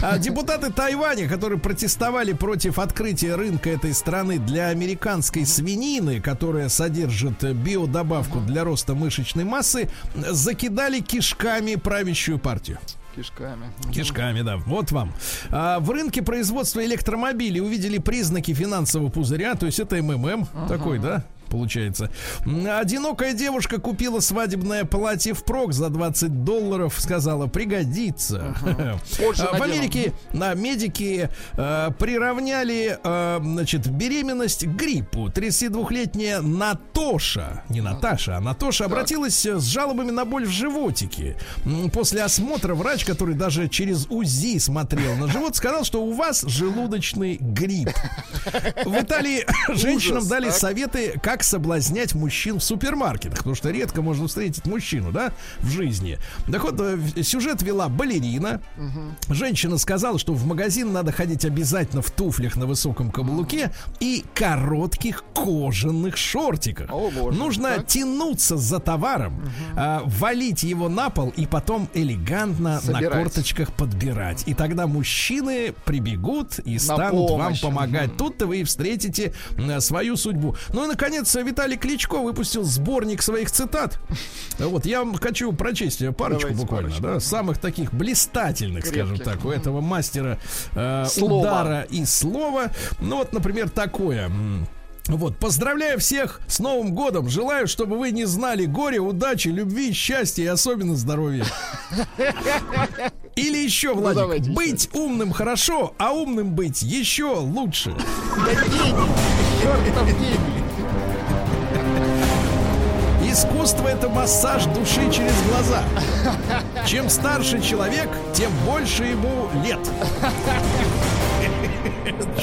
А, 0.01 0.17
депутаты 0.17 0.71
Тайваня, 0.71 1.27
которые 1.27 1.59
протестовали 1.59 2.33
против 2.33 2.79
открытия 2.79 3.35
рынка 3.35 3.69
этой 3.69 3.93
страны 3.93 4.37
для 4.39 4.67
американской 4.67 5.45
свинины, 5.45 6.21
которая 6.21 6.69
содержит 6.69 7.43
биодобавку 7.43 8.39
для 8.39 8.63
роста 8.63 8.95
мышечной 8.95 9.43
массы, 9.43 9.89
закидали 10.15 10.99
кишками 10.99 11.75
правящую 11.75 12.39
партию. 12.39 12.79
Кишками. 13.15 13.65
Кишками, 13.93 14.41
да. 14.41 14.57
Вот 14.57 14.91
вам. 14.91 15.13
А, 15.49 15.79
в 15.79 15.89
рынке 15.91 16.21
производства 16.21 16.83
электромобилей 16.85 17.59
увидели 17.59 17.97
признаки 17.97 18.53
финансового 18.53 19.09
пузыря, 19.09 19.55
то 19.55 19.65
есть 19.65 19.79
это 19.79 20.01
МММ 20.01 20.47
такой, 20.67 20.99
да? 20.99 21.25
Получается. 21.51 22.09
Одинокая 22.45 23.33
девушка 23.33 23.79
купила 23.79 24.21
свадебное 24.21 24.85
платье 24.85 25.33
впрок 25.33 25.73
за 25.73 25.89
20 25.89 26.43
долларов. 26.43 26.95
Сказала, 26.97 27.47
пригодится. 27.47 28.55
А, 28.63 28.97
В. 29.17 29.61
Америке 29.61 30.13
на 30.33 30.53
медики 30.53 31.29
э, 31.57 31.89
приравняли 31.99 32.97
э, 33.03 33.39
значит, 33.43 33.87
беременность 33.87 34.65
к 34.65 34.69
гриппу. 34.69 35.27
32-летняя 35.27 36.41
Натоша, 36.41 37.63
не 37.69 37.81
Наташа, 37.81 38.37
а 38.37 38.39
Натоша 38.39 38.85
обратилась 38.85 39.45
э, 39.45 39.59
с 39.59 39.65
жалобами 39.65 40.11
на 40.11 40.25
боль 40.25 40.45
в 40.45 40.49
животике. 40.49 41.35
После 41.91 42.23
осмотра 42.23 42.75
врач, 42.75 43.03
который 43.03 43.35
даже 43.35 43.67
через 43.67 44.07
УЗИ 44.09 44.57
смотрел 44.59 45.15
на 45.15 45.27
живот, 45.27 45.55
сказал, 45.55 45.83
что 45.83 46.01
у 46.01 46.13
вас 46.13 46.43
желудочный 46.47 47.37
грипп. 47.39 47.91
В 48.85 49.01
Италии 49.01 49.45
женщинам 49.75 50.19
Ужас, 50.19 50.29
дали 50.29 50.45
так. 50.45 50.55
советы, 50.55 51.19
как 51.21 51.40
соблазнять 51.43 52.13
мужчин 52.15 52.59
в 52.59 52.63
супермаркетах, 52.63 53.39
потому 53.39 53.55
что 53.55 53.69
редко 53.71 54.01
можно 54.01 54.27
встретить 54.27 54.65
мужчину, 54.65 55.11
да, 55.11 55.31
в 55.59 55.69
жизни. 55.69 56.17
Так 56.51 56.63
вот, 56.63 56.79
э, 56.79 56.99
сюжет 57.23 57.61
вела 57.61 57.89
балерина. 57.89 58.61
Женщина 59.29 59.77
сказала, 59.77 60.19
что 60.19 60.33
в 60.33 60.45
магазин 60.45 60.91
надо 60.91 61.11
ходить 61.11 61.45
обязательно 61.45 62.01
в 62.01 62.11
туфлях 62.11 62.55
на 62.55 62.65
высоком 62.65 63.11
каблуке 63.11 63.71
и 63.99 64.23
коротких 64.33 65.23
кожаных 65.33 66.17
шортиках. 66.17 66.89
О, 66.91 67.09
боже, 67.11 67.37
Нужно 67.37 67.75
так. 67.77 67.87
тянуться 67.87 68.57
за 68.57 68.79
товаром, 68.79 69.41
а, 69.75 70.03
валить 70.05 70.63
его 70.63 70.89
на 70.89 71.09
пол 71.09 71.33
и 71.35 71.45
потом 71.45 71.87
элегантно 71.93 72.75
на 72.75 72.81
Собирать. 72.81 73.11
корточках 73.23 73.73
подбирать. 73.73 74.43
И 74.45 74.53
тогда 74.53 74.87
мужчины 74.87 75.73
прибегут 75.85 76.59
и 76.59 76.77
станут 76.77 77.29
вам 77.29 77.39
помощь. 77.39 77.61
помогать. 77.61 78.17
Тут-то 78.17 78.47
вы 78.47 78.61
и 78.61 78.63
встретите 78.63 79.33
свою 79.79 80.15
судьбу. 80.17 80.55
Ну 80.73 80.85
и, 80.85 80.87
наконец, 80.87 81.30
Виталий 81.39 81.77
Кличко 81.77 82.17
выпустил 82.19 82.63
сборник 82.63 83.21
своих 83.21 83.49
цитат. 83.51 83.99
Вот, 84.59 84.85
я 84.85 84.99
вам 84.99 85.15
хочу 85.15 85.53
прочесть 85.53 85.99
парочку 86.17 86.41
Давайте 86.49 86.61
буквально, 86.61 86.89
парочку. 86.89 87.07
да, 87.07 87.19
самых 87.19 87.57
таких 87.57 87.93
блистательных, 87.93 88.85
скажем 88.85 89.15
Крепких. 89.15 89.23
так, 89.25 89.45
у 89.45 89.49
этого 89.49 89.79
мастера 89.81 90.37
э, 90.75 91.05
Слова. 91.09 91.39
удара 91.41 91.81
и 91.89 92.03
слова. 92.05 92.71
Ну 92.99 93.17
вот, 93.17 93.31
например, 93.33 93.69
такое. 93.69 94.29
Вот, 95.07 95.35
поздравляю 95.37 95.99
всех 95.99 96.39
с 96.47 96.59
Новым 96.59 96.93
годом. 96.93 97.27
Желаю, 97.27 97.67
чтобы 97.67 97.97
вы 97.97 98.11
не 98.11 98.25
знали 98.25 98.65
горя, 98.65 99.01
удачи, 99.01 99.47
любви, 99.47 99.93
счастья 99.93 100.43
и 100.43 100.47
особенно 100.47 100.95
здоровья. 100.95 101.43
Или 103.35 103.57
еще, 103.57 103.93
Владик, 103.95 104.45
Ну, 104.47 104.53
быть 104.53 104.89
умным 104.93 105.31
хорошо, 105.31 105.95
а 105.97 106.11
умным 106.11 106.51
быть 106.53 106.81
еще 106.83 107.33
лучше. 107.39 107.95
Да 108.45 108.53
гений! 108.65 108.93
Чертов 109.61 110.07
гений! 110.07 110.60
Искусство 113.31 113.87
это 113.87 114.09
массаж 114.09 114.65
души 114.65 115.09
через 115.09 115.33
глаза. 115.43 115.83
Чем 116.85 117.09
старше 117.09 117.61
человек, 117.61 118.09
тем 118.33 118.51
больше 118.65 119.05
ему 119.05 119.47
лет. 119.63 119.79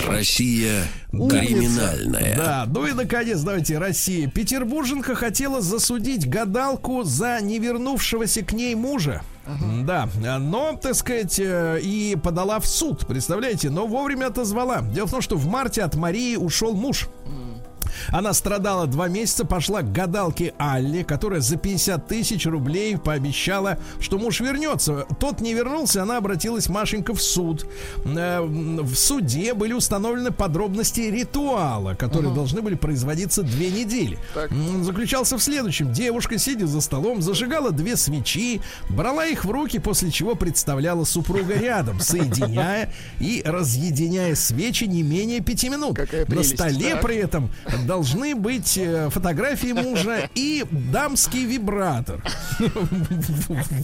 Россия 0.06 0.84
криминальная. 1.10 2.36
Да, 2.36 2.64
ну 2.66 2.86
и 2.86 2.92
наконец, 2.92 3.40
давайте, 3.40 3.76
Россия. 3.76 4.30
Петербурженка 4.30 5.14
хотела 5.14 5.60
засудить 5.60 6.26
гадалку 6.26 7.02
за 7.02 7.38
не 7.42 7.58
вернувшегося 7.58 8.42
к 8.42 8.54
ней 8.54 8.74
мужа. 8.74 9.20
Да, 9.84 10.08
но, 10.38 10.78
так 10.80 10.94
сказать, 10.94 11.38
э, 11.38 11.80
и 11.82 12.16
подала 12.22 12.60
в 12.60 12.66
суд, 12.66 13.06
представляете, 13.06 13.68
но 13.70 13.86
вовремя 13.86 14.26
отозвала. 14.26 14.80
Дело 14.80 15.06
в 15.06 15.10
том, 15.10 15.20
что 15.20 15.36
в 15.36 15.46
марте 15.46 15.82
от 15.82 15.94
Марии 15.96 16.36
ушел 16.36 16.74
муж. 16.74 17.08
Она 18.08 18.32
страдала 18.32 18.86
два 18.86 19.08
месяца, 19.08 19.44
пошла 19.44 19.82
к 19.82 19.92
гадалке 19.92 20.54
Алле, 20.58 21.04
которая 21.04 21.40
за 21.40 21.56
50 21.56 22.06
тысяч 22.06 22.46
рублей 22.46 22.96
пообещала, 22.96 23.78
что 24.00 24.18
муж 24.18 24.40
вернется. 24.40 25.06
Тот 25.20 25.40
не 25.40 25.54
вернулся, 25.54 26.02
она 26.02 26.16
обратилась 26.18 26.68
Машенька 26.68 27.14
в 27.14 27.22
суд. 27.22 27.66
Э, 28.04 28.40
В 28.40 28.94
суде 28.94 29.54
были 29.54 29.72
установлены 29.72 30.30
подробности 30.30 31.00
ритуала, 31.00 31.94
которые 31.94 32.34
должны 32.34 32.62
были 32.62 32.74
производиться 32.74 33.42
две 33.42 33.70
недели. 33.70 34.18
Так. 34.34 34.50
Заключался 34.82 35.36
в 35.38 35.42
следующем. 35.42 35.92
Девушка, 35.92 36.38
сидя 36.38 36.66
за 36.66 36.80
столом, 36.80 37.22
зажигала 37.22 37.70
две 37.70 37.96
свечи, 37.96 38.60
брала 38.90 39.26
их 39.26 39.44
в 39.44 39.50
руки, 39.50 39.78
после 39.78 40.10
чего 40.10 40.34
представляла 40.34 41.04
супруга 41.04 41.54
рядом, 41.54 42.00
соединяя 42.00 42.92
и 43.20 43.42
разъединяя 43.44 44.34
свечи 44.34 44.84
не 44.84 45.02
менее 45.02 45.40
пяти 45.40 45.68
минут. 45.68 45.96
Какая 45.96 46.26
На 46.26 46.42
столе 46.42 46.92
так. 46.94 47.02
при 47.02 47.16
этом 47.16 47.50
должны 47.86 48.34
быть 48.34 48.76
э, 48.76 49.08
фотографии 49.10 49.72
мужа 49.72 50.28
и 50.34 50.64
дамский 50.70 51.44
вибратор. 51.44 52.22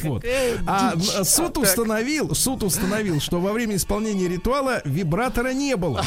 Вот. 0.05 0.24
А 0.66 0.92
н- 0.95 1.24
суд 1.24 1.55
Так. 1.55 1.62
установил, 1.64 2.34
суд 2.34 2.62
установил, 2.62 3.20
что 3.20 3.40
во 3.40 3.53
время 3.53 3.76
исполнения 3.76 4.28
ритуала 4.28 4.82
вибратора 4.84 5.53
не 5.53 5.76
было. 5.76 6.05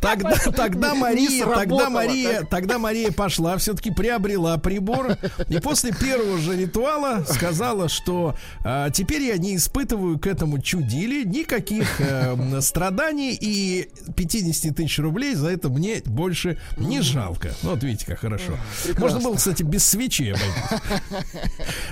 Тогда, 0.00 0.34
тогда 0.36 0.94
Мария, 0.94 1.46
тогда 1.46 1.88
Мария, 1.88 2.42
тогда 2.42 2.78
Мария 2.78 3.10
пошла, 3.10 3.56
все-таки 3.56 3.90
приобрела 3.90 4.58
прибор 4.58 5.16
и 5.48 5.58
после 5.60 5.92
первого 5.92 6.36
же 6.38 6.56
ритуала 6.56 7.24
сказала, 7.26 7.88
что 7.88 8.36
а, 8.62 8.90
теперь 8.90 9.22
я 9.22 9.38
не 9.38 9.56
испытываю 9.56 10.18
к 10.18 10.26
этому 10.26 10.60
чудили 10.60 11.24
никаких 11.24 12.00
э, 12.00 12.60
страданий 12.60 13.36
и 13.40 13.88
50 14.14 14.76
тысяч 14.76 14.98
рублей 14.98 15.34
за 15.34 15.48
это 15.48 15.70
мне 15.70 16.02
больше 16.14 16.58
не 16.76 17.00
жалко. 17.00 17.52
Ну, 17.62 17.70
Вот 17.70 17.82
видите, 17.82 18.06
как 18.06 18.20
хорошо. 18.20 18.56
Можно 18.98 19.20
было, 19.20 19.34
кстати, 19.34 19.62
без 19.62 19.84
свечи 19.84 20.30
обойтись. 20.30 21.24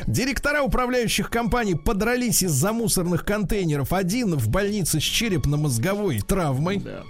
Директора 0.07 0.63
управляющих 0.63 1.31
компаний 1.31 1.75
подрались 1.75 2.43
из-за 2.43 2.73
мусорных 2.73 3.25
контейнеров. 3.25 3.93
Один 3.93 4.37
в 4.37 4.49
больнице 4.49 5.01
с 5.01 5.03
черепно-мозговой 5.03 6.21
травмой. 6.21 6.79
Да. 6.79 7.03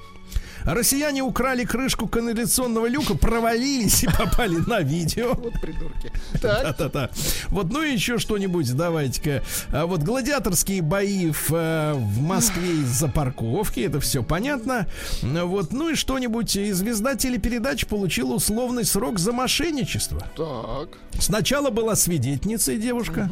Россияне 0.65 1.23
украли 1.23 1.65
крышку 1.65 2.07
канализационного 2.09 2.87
люка, 2.87 3.15
провалились 3.15 4.05
и 4.05 4.07
попали 4.07 4.57
на 4.67 4.81
видео. 4.81 5.35
Вот 5.35 5.61
придурки. 5.61 6.13
Да-да-да. 6.41 7.11
Вот, 7.49 7.71
ну 7.71 7.83
и 7.83 7.93
еще 7.93 8.19
что-нибудь, 8.19 8.73
давайте-ка. 8.75 9.43
А 9.73 9.87
вот 9.87 10.01
гладиаторские 10.03 10.83
бои 10.83 11.31
в, 11.31 11.51
э, 11.53 11.93
в 11.95 12.21
Москве 12.23 12.71
из-за 12.83 13.09
парковки, 13.09 13.81
это 13.81 14.01
все 14.01 14.23
понятно. 14.23 14.87
Вот, 15.23 15.73
ну 15.73 15.91
и 15.91 15.95
что-нибудь. 15.95 16.57
И 16.57 16.73
звезда 16.73 17.17
телепередач 17.17 17.87
получила 17.87 18.35
условный 18.35 18.85
срок 18.85 19.19
за 19.19 19.33
мошенничество. 19.33 20.23
так. 20.37 20.89
Сначала 21.21 21.71
была 21.71 21.97
свидетельницей 21.97 22.79
девушка. 22.79 23.31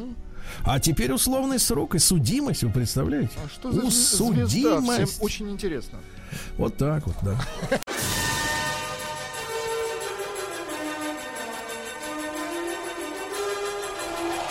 А 0.65 0.81
теперь 0.81 1.13
условный 1.13 1.59
срок 1.59 1.95
и 1.95 1.99
судимость, 1.99 2.65
вы 2.65 2.71
представляете? 2.71 3.31
А 3.45 3.49
что 3.49 3.73
за 3.73 3.89
звезда? 3.89 4.81
Всем 4.81 5.09
очень 5.21 5.51
интересно. 5.51 5.99
Вот 6.57 6.77
так 6.77 7.07
вот, 7.07 7.17
да. 7.23 7.37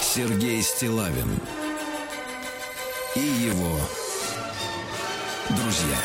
Сергей 0.01 0.61
Стилавин 0.63 1.39
и 3.15 3.19
его 3.19 3.80
друзья. 5.49 5.97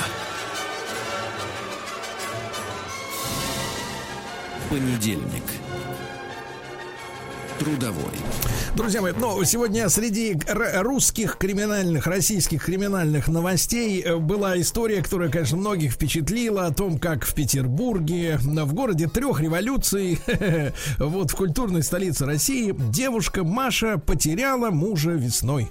Понедельник. 4.68 5.43
Трудовой. 7.65 8.12
Друзья 8.77 9.01
мои, 9.01 9.15
ну, 9.19 9.43
сегодня 9.45 9.89
среди 9.89 10.37
русских 10.47 11.39
криминальных, 11.39 12.07
российских 12.07 12.62
криминальных 12.62 13.27
новостей 13.29 14.03
э, 14.03 14.17
была 14.17 14.61
история, 14.61 15.03
которая, 15.03 15.31
конечно, 15.31 15.57
многих 15.57 15.93
впечатлила 15.93 16.67
о 16.67 16.75
том, 16.75 16.99
как 16.99 17.25
в 17.25 17.35
Петербурге, 17.35 18.37
в 18.39 18.75
городе 18.75 19.09
трех 19.09 19.41
революций, 19.41 20.21
вот 20.99 21.31
в 21.31 21.37
культурной 21.37 21.83
столице 21.83 22.27
России, 22.27 22.75
девушка 22.91 23.45
Маша 23.45 23.97
потеряла 23.97 24.69
мужа 24.69 25.12
весной. 25.12 25.71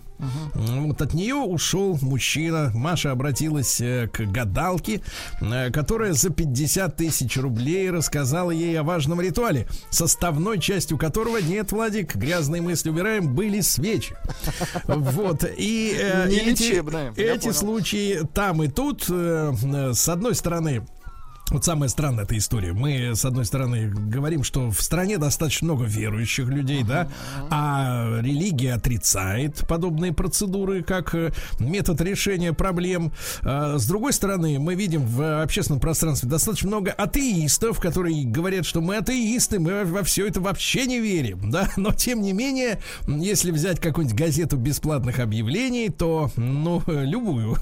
М, 0.56 0.88
Вот 0.88 1.02
от 1.02 1.14
нее 1.14 1.36
ушел 1.36 1.98
мужчина. 2.02 2.72
Маша 2.74 3.12
обратилась 3.12 3.80
э, 3.82 4.08
к 4.12 4.22
гадалке, 4.22 5.02
э, 5.42 5.72
которая 5.72 6.14
за 6.14 6.30
50 6.30 6.96
тысяч 6.96 7.38
рублей 7.38 7.90
рассказала 7.90 8.52
ей 8.52 8.80
о 8.80 8.84
важном 8.84 9.22
ритуале, 9.22 9.68
составной 9.90 10.60
частью 10.60 10.98
которого 10.98 11.38
нет, 11.38 11.72
Владик, 11.72 12.16
грязные 12.16 12.62
мысли 12.62 12.90
убираем, 12.90 13.34
были 13.34 13.62
свечи. 13.62 14.16
Вот. 14.88 15.44
И 15.58 15.96
э, 16.00 16.28
эти, 16.30 16.82
эти 17.20 17.52
случаи 17.52 18.22
там 18.34 18.64
и 18.64 18.68
тут, 18.68 19.04
с 19.08 20.10
одной 20.10 20.36
стороны, 20.36 20.84
вот 21.52 21.64
самая 21.64 21.90
странная 21.90 22.24
эта 22.24 22.38
история. 22.38 22.74
Мы, 22.74 23.16
с 23.16 23.26
одной 23.26 23.46
стороны, 23.46 23.90
говорим, 23.90 24.44
что 24.44 24.72
в 24.72 24.82
стране 24.82 25.18
достаточно 25.18 25.66
много 25.66 25.86
верующих 25.86 26.48
людей, 26.48 26.84
да, 26.84 27.10
а 27.50 28.20
религия 28.22 28.74
отрицает 28.74 29.68
подобные 29.68 30.14
процедуры 30.14 30.84
как 30.84 31.14
э, 31.14 31.32
метод 31.60 32.02
решения 32.02 32.54
проблем. 32.54 33.12
А, 33.42 33.78
С 33.78 33.86
другой 33.86 34.14
стороны, 34.14 34.58
мы 34.58 34.76
видим 34.76 35.06
в 35.06 35.44
общественном 35.44 35.80
пространстве 35.80 36.30
достаточно 36.30 36.70
много 36.70 36.92
атеистов, 36.92 37.80
которые 37.80 38.26
говорят, 38.26 38.66
что 38.66 38.82
мы 38.82 38.98
атеисты, 38.98 39.60
мы 39.60 39.86
во 39.86 40.04
все 40.04 40.28
это 40.28 40.42
вообще 40.42 40.86
не 40.86 41.00
верим, 41.00 41.52
да, 41.52 41.70
но 41.78 41.92
тем 41.92 42.22
не 42.22 42.34
менее, 42.34 42.80
если 43.08 43.52
взять 43.52 43.80
какую-нибудь 43.80 44.18
газету 44.18 44.58
бесплатных 44.58 45.20
объявлений, 45.20 45.90
то, 45.90 46.32
ну, 46.36 46.82
любую, 46.88 47.58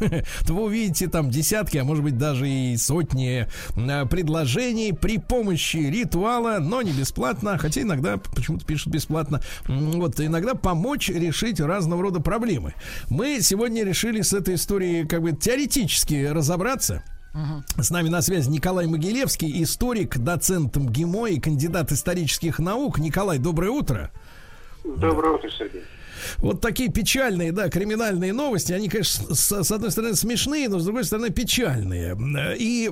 то 0.46 0.54
вы 0.54 0.64
увидите 0.64 1.08
там 1.08 1.30
десятки, 1.30 1.78
а 1.78 1.84
может 1.84 2.04
быть 2.04 2.18
даже 2.18 2.48
и 2.48 2.78
сотни 2.78 3.48
предложений 3.76 4.94
при 4.94 5.18
помощи 5.18 5.78
ритуала, 5.78 6.60
но 6.60 6.82
не 6.82 6.92
бесплатно, 6.92 7.58
хотя 7.58 7.82
иногда 7.82 8.18
почему-то 8.18 8.66
пишут 8.66 8.94
бесплатно, 8.94 9.42
вот 9.68 10.20
иногда 10.20 10.56
помочь 10.56 11.10
решить 11.10 11.60
разного 11.60 12.02
рода 12.02 12.20
проблемы. 12.20 12.74
Мы 13.10 13.40
сегодня 13.42 13.84
решили 13.84 14.22
с 14.22 14.34
этой 14.34 14.56
историей 14.56 15.06
как 15.06 15.22
бы 15.22 15.32
теоретически 15.34 16.26
разобраться. 16.26 17.04
С 17.80 17.90
нами 17.92 18.10
на 18.10 18.22
связи 18.22 18.50
Николай 18.50 18.88
Могилевский, 18.88 19.64
историк, 19.64 20.18
доцент 20.18 20.76
МГИМО 20.76 21.28
и 21.28 21.40
кандидат 21.40 21.92
исторических 21.92 22.60
наук. 22.60 23.00
Николай, 23.00 23.38
доброе 23.38 23.72
утро. 23.72 24.12
Доброе 24.84 25.36
утро, 25.36 25.50
Сергей. 25.50 25.84
Вот 26.38 26.62
такие 26.62 26.92
печальные, 26.92 27.52
да, 27.52 27.70
криминальные 27.70 28.34
новости, 28.34 28.74
они, 28.74 28.90
конечно, 28.90 29.34
с, 29.34 29.64
с 29.64 29.72
одной 29.72 29.92
стороны 29.92 30.16
смешные, 30.16 30.70
но 30.70 30.80
с 30.80 30.86
другой 30.86 31.04
стороны 31.04 31.30
печальные. 31.30 32.18
И 32.58 32.92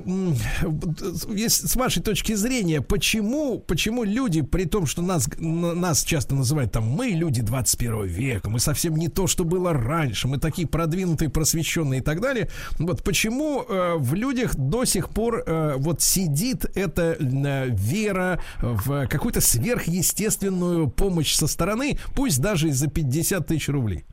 с 1.48 1.76
вашей 1.76 2.02
точки 2.02 2.34
зрения, 2.34 2.80
почему, 2.80 3.58
почему 3.58 4.04
люди, 4.04 4.42
при 4.42 4.64
том, 4.64 4.86
что 4.86 5.02
нас, 5.02 5.28
нас 5.38 6.04
часто 6.04 6.34
называют 6.34 6.72
там, 6.72 6.84
мы 6.84 7.08
люди 7.08 7.42
21 7.42 8.04
века, 8.04 8.50
мы 8.50 8.60
совсем 8.60 8.96
не 8.96 9.08
то, 9.08 9.26
что 9.26 9.44
было 9.44 9.72
раньше, 9.72 10.28
мы 10.28 10.38
такие 10.38 10.66
продвинутые, 10.66 11.30
просвещенные 11.30 12.00
и 12.00 12.02
так 12.02 12.20
далее, 12.20 12.48
вот 12.78 13.02
почему 13.02 13.62
э, 13.62 13.94
в 13.96 14.14
людях 14.14 14.56
до 14.56 14.84
сих 14.84 15.10
пор 15.10 15.42
э, 15.46 15.74
вот 15.76 16.02
сидит 16.02 16.64
эта 16.74 17.16
э, 17.18 17.68
вера 17.70 18.40
в 18.60 19.06
какую-то 19.06 19.40
сверхъестественную 19.40 20.88
помощь 20.88 21.34
со 21.34 21.46
стороны, 21.46 21.98
пусть 22.14 22.40
даже 22.40 22.68
и 22.68 22.72
за 22.72 22.88
50 22.88 23.29
тысяч 23.38 23.68
рублей. 23.68 24.04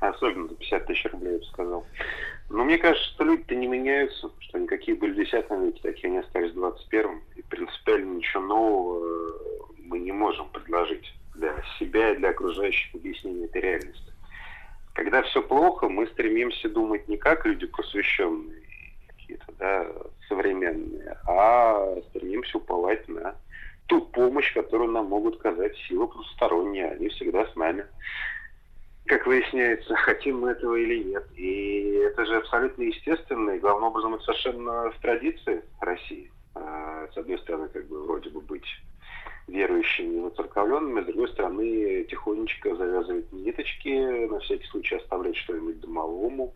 Особенно 0.00 0.48
за 0.48 0.54
50 0.54 0.86
тысяч 0.86 1.04
рублей, 1.12 1.32
я 1.32 1.38
бы 1.38 1.44
сказал. 1.44 1.86
Ну, 2.50 2.64
мне 2.64 2.78
кажется, 2.78 3.08
что 3.10 3.24
люди-то 3.24 3.54
не 3.54 3.66
меняются, 3.66 4.30
что 4.38 4.58
они 4.58 4.66
какие 4.66 4.94
были 4.94 5.12
в 5.12 5.16
10 5.16 5.32
веке, 5.32 5.80
такие 5.82 6.08
они 6.08 6.18
остались 6.18 6.52
в 6.52 6.54
21 6.54 7.20
И 7.36 7.42
принципиально 7.42 8.16
ничего 8.16 8.42
нового 8.42 9.04
э, 9.04 9.30
мы 9.84 9.98
не 9.98 10.12
можем 10.12 10.48
предложить 10.48 11.14
для 11.34 11.54
себя 11.78 12.12
и 12.12 12.16
для 12.16 12.30
окружающих 12.30 12.94
объяснения 12.94 13.44
этой 13.44 13.60
реальности. 13.60 14.12
Когда 14.94 15.22
все 15.22 15.42
плохо, 15.42 15.88
мы 15.88 16.06
стремимся 16.08 16.68
думать 16.68 17.06
не 17.06 17.16
как 17.16 17.46
люди 17.46 17.66
просвещенные, 17.66 18.62
какие-то, 19.06 19.46
да, 19.58 19.86
современные, 20.28 21.18
а 21.26 21.96
стремимся 22.10 22.58
уповать 22.58 23.06
на 23.08 23.36
ту 23.88 24.02
помощь, 24.02 24.52
которую 24.54 24.92
нам 24.92 25.06
могут 25.06 25.36
оказать 25.36 25.76
силы 25.88 26.06
потусторонние. 26.06 26.90
Они 26.90 27.08
всегда 27.08 27.46
с 27.46 27.56
нами 27.56 27.86
как 29.08 29.26
выясняется, 29.26 29.96
хотим 30.04 30.40
мы 30.40 30.50
этого 30.50 30.76
или 30.76 31.02
нет. 31.02 31.26
И 31.34 32.02
это 32.06 32.24
же 32.26 32.36
абсолютно 32.36 32.82
естественно, 32.82 33.50
и 33.50 33.58
главным 33.58 33.88
образом 33.90 34.14
это 34.14 34.24
совершенно 34.24 34.90
в 34.90 34.98
традиции 35.00 35.62
России. 35.80 36.30
А, 36.54 37.08
с 37.12 37.16
одной 37.16 37.38
стороны, 37.38 37.68
как 37.68 37.86
бы 37.88 38.04
вроде 38.04 38.30
бы 38.30 38.40
быть 38.40 38.66
верующими 39.48 40.16
и 40.16 40.20
воцерковленными, 40.20 41.02
с 41.02 41.06
другой 41.06 41.28
стороны, 41.28 42.04
тихонечко 42.04 42.76
завязывать 42.76 43.32
ниточки, 43.32 44.26
на 44.26 44.40
всякий 44.40 44.66
случай 44.66 44.96
оставлять 44.96 45.36
что-нибудь 45.36 45.80
домовому, 45.80 46.54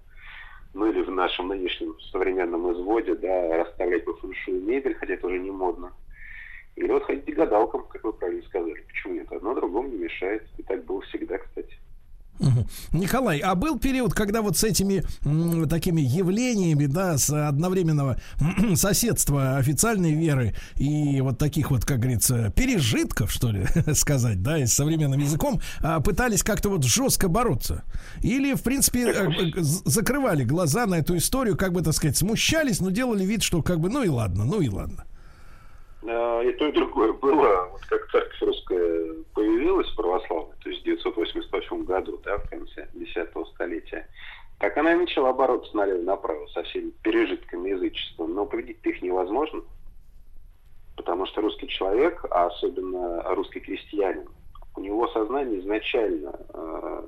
ну 0.74 0.90
или 0.90 1.00
в 1.02 1.10
нашем 1.10 1.48
нынешнем 1.48 1.98
современном 2.10 2.70
изводе, 2.72 3.14
да, 3.14 3.64
расставлять 3.64 4.04
по 4.04 4.12
фэншую 4.14 4.62
мебель, 4.62 4.94
хотя 4.94 5.14
это 5.14 5.26
уже 5.26 5.38
не 5.38 5.50
модно. 5.50 5.92
Или 6.76 6.90
вот 6.90 7.04
ходить 7.04 7.24
к 7.24 7.36
гадалкам, 7.36 7.84
как 7.88 8.02
вы 8.04 8.12
правильно 8.12 8.42
сказали. 8.44 8.84
Почему 8.88 9.14
нет? 9.14 9.30
Одно 9.30 9.54
другому 9.54 9.88
не 9.88 9.98
мешает. 9.98 10.42
И 10.58 10.62
так 10.62 10.84
было 10.84 11.00
всегда, 11.02 11.38
кстати. 11.38 11.78
Николай, 12.92 13.38
а 13.38 13.54
был 13.54 13.78
период, 13.78 14.14
когда 14.14 14.42
вот 14.42 14.56
с 14.56 14.64
этими 14.64 15.04
м, 15.24 15.68
такими 15.68 16.00
явлениями, 16.00 16.86
да, 16.86 17.16
с 17.16 17.30
одновременного 17.30 18.18
соседства 18.74 19.56
официальной 19.56 20.12
веры 20.12 20.54
и 20.76 21.20
вот 21.20 21.38
таких 21.38 21.70
вот, 21.70 21.84
как 21.84 22.00
говорится, 22.00 22.52
пережитков, 22.56 23.30
что 23.30 23.50
ли, 23.50 23.66
сказать, 23.94 24.42
да, 24.42 24.58
и 24.58 24.66
с 24.66 24.74
современным 24.74 25.20
языком, 25.20 25.60
а, 25.80 26.00
пытались 26.00 26.42
как-то 26.42 26.68
вот 26.68 26.84
жестко 26.84 27.28
бороться? 27.28 27.84
Или, 28.22 28.54
в 28.54 28.62
принципе, 28.62 29.04
э, 29.04 29.28
э, 29.30 29.60
закрывали 29.60 30.44
глаза 30.44 30.86
на 30.86 30.96
эту 30.96 31.16
историю, 31.16 31.56
как 31.56 31.72
бы, 31.72 31.82
так 31.82 31.94
сказать, 31.94 32.16
смущались, 32.16 32.80
но 32.80 32.90
делали 32.90 33.24
вид, 33.24 33.42
что 33.42 33.62
как 33.62 33.78
бы, 33.78 33.88
ну 33.88 34.02
и 34.02 34.08
ладно, 34.08 34.44
ну 34.44 34.60
и 34.60 34.68
ладно. 34.68 35.04
А, 36.04 36.42
и 36.42 36.52
то, 36.52 36.68
и 36.68 36.72
другое 36.72 37.12
было. 37.12 37.68
Вот 37.72 37.80
как 37.86 38.10
церковь 38.10 38.40
русская 38.42 39.14
появилась 39.34 39.90
православная, 39.90 40.56
то 40.62 40.70
есть 40.70 40.82
в 40.82 40.88
1988 40.88 41.84
году, 41.84 42.20
да, 42.24 42.38
в 42.38 42.48
конце 42.48 42.88
10 42.94 43.28
столетия, 43.54 44.08
так 44.58 44.76
она 44.76 44.92
и 44.92 44.96
начала 44.96 45.32
бороться 45.32 45.76
налево-направо 45.76 46.46
со 46.48 46.62
всеми 46.64 46.90
пережитками 47.02 47.70
язычества. 47.70 48.26
Но 48.26 48.46
победить 48.46 48.78
их 48.84 49.02
невозможно, 49.02 49.62
потому 50.96 51.26
что 51.26 51.40
русский 51.40 51.68
человек, 51.68 52.24
а 52.30 52.46
особенно 52.46 53.22
русский 53.34 53.60
крестьянин, 53.60 54.28
у 54.76 54.80
него 54.80 55.08
сознание 55.08 55.60
изначально 55.60 56.32
э, 56.54 57.02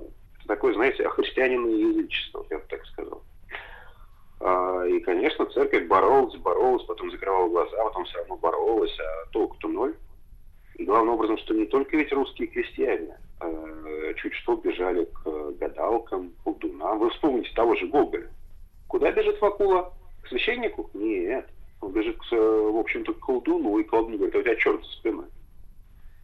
такое, 0.47 0.75
знаете, 0.75 1.09
христианин 1.09 1.67
и 1.67 1.81
язычество, 1.81 2.45
я 2.51 2.59
бы 2.59 2.65
так 2.69 2.85
сказал. 2.87 3.23
А, 4.41 4.85
и, 4.87 5.01
конечно, 5.01 5.47
церковь 5.47 5.87
боролась, 5.87 6.37
боролась, 6.37 6.85
потом 6.85 7.11
закрывала 7.11 7.49
глаза, 7.49 7.85
потом 7.85 8.05
все 8.05 8.19
равно 8.19 8.37
боролась, 8.37 8.97
а 9.01 9.31
толку-то 9.33 9.69
ноль. 9.69 9.95
И 10.77 10.85
главным 10.85 11.15
образом, 11.15 11.39
что 11.39 11.55
не 11.55 11.67
только 11.67 11.97
ведь 11.97 12.13
русские 12.13 12.49
крестьяне 12.49 13.17
а, 13.41 14.15
чуть 14.15 14.35
что 14.35 14.57
бежали 14.57 15.05
к 15.05 15.53
гадалкам, 15.59 16.33
колдунам. 16.43 16.99
Вы 16.99 17.11
вспомните 17.11 17.51
того 17.55 17.75
же 17.77 17.87
Гоголя. 17.87 18.29
Куда 18.89 19.11
бежит 19.13 19.41
Вакула? 19.41 19.93
К 20.23 20.29
священнику? 20.29 20.91
Нет. 20.95 21.47
Он 21.81 21.93
бежит, 21.93 22.17
в 22.31 22.79
общем-то, 22.79 23.13
к 23.13 23.21
колдуну, 23.21 23.79
и 23.79 23.85
колдун 23.85 24.17
говорит, 24.17 24.35
а 24.35 24.39
у 24.39 24.43
тебя 24.43 24.57
черт 24.57 24.85
за 24.85 24.93
спиной. 24.93 25.27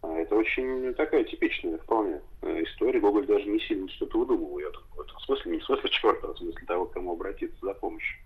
Это 0.02 0.34
очень 0.34 0.94
такая 0.94 1.24
типичная 1.24 1.78
вполне 1.78 2.20
э, 2.42 2.62
история. 2.64 3.00
Гоголь 3.00 3.26
даже 3.26 3.46
не 3.46 3.60
сильно 3.60 3.88
что-то 3.90 4.18
выдумывал. 4.18 4.58
Я 4.58 4.68
в 4.96 5.00
этом 5.00 5.18
смысле, 5.20 5.52
не 5.52 5.58
в 5.58 5.64
смысле 5.64 5.90
черта, 5.90 6.28
а 6.28 6.32
в 6.32 6.38
смысле 6.38 6.66
того, 6.66 6.86
к 6.86 6.92
кому 6.92 7.12
обратиться 7.12 7.58
за 7.60 7.74
помощью. 7.74 8.18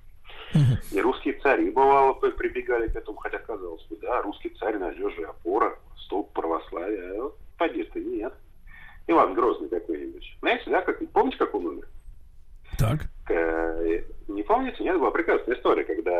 И 0.92 1.00
русские 1.00 1.34
цари, 1.40 1.70
бывало, 1.70 2.12
прибегали 2.12 2.88
к 2.88 2.96
этому, 2.96 3.16
хотя 3.16 3.38
казалось 3.38 3.82
бы, 3.86 3.96
да, 3.96 4.22
русский 4.22 4.50
царь 4.50 4.78
надежная 4.78 5.30
опора, 5.30 5.76
столб 5.96 6.32
православия. 6.32 7.18
А 7.18 7.22
вот 7.22 7.38
поди 7.58 7.82
ты, 7.84 8.00
нет. 8.04 8.32
Иван 9.06 9.34
Грозный 9.34 9.68
какой-нибудь. 9.68 10.36
Знаете, 10.40 10.70
да, 10.70 10.82
как, 10.82 10.98
помните, 11.10 11.38
как 11.38 11.54
он 11.54 11.66
умер? 11.66 11.88
Так. 12.78 13.06
Э, 13.30 14.00
не 14.28 14.42
помните? 14.42 14.82
Нет, 14.82 14.98
была 14.98 15.10
прекрасная 15.10 15.56
история, 15.56 15.84
когда... 15.84 16.12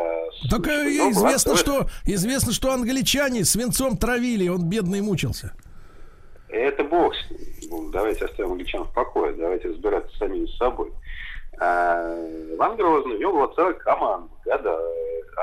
Так 0.49 0.67
э, 0.67 0.87
известно, 1.11 1.55
что, 1.55 1.87
известно, 2.05 2.51
что 2.51 2.71
англичане 2.71 3.43
свинцом 3.45 3.97
травили, 3.97 4.47
он 4.47 4.69
бедный 4.69 5.01
мучился. 5.01 5.53
Это 6.49 6.83
бог 6.83 7.13
с 7.15 7.31
ним. 7.31 7.39
Ну, 7.69 7.91
давайте 7.91 8.25
оставим 8.25 8.53
англичан 8.53 8.83
в 8.83 8.93
покое, 8.93 9.33
давайте 9.33 9.69
разбираться 9.69 10.15
с 10.15 10.57
собой. 10.57 10.91
А, 11.59 12.15
Иван 12.53 12.75
Грозный, 12.75 13.15
у 13.15 13.19
него 13.19 13.33
была 13.33 13.47
целая 13.55 13.73
команда, 13.73 14.29
да, 14.45 14.79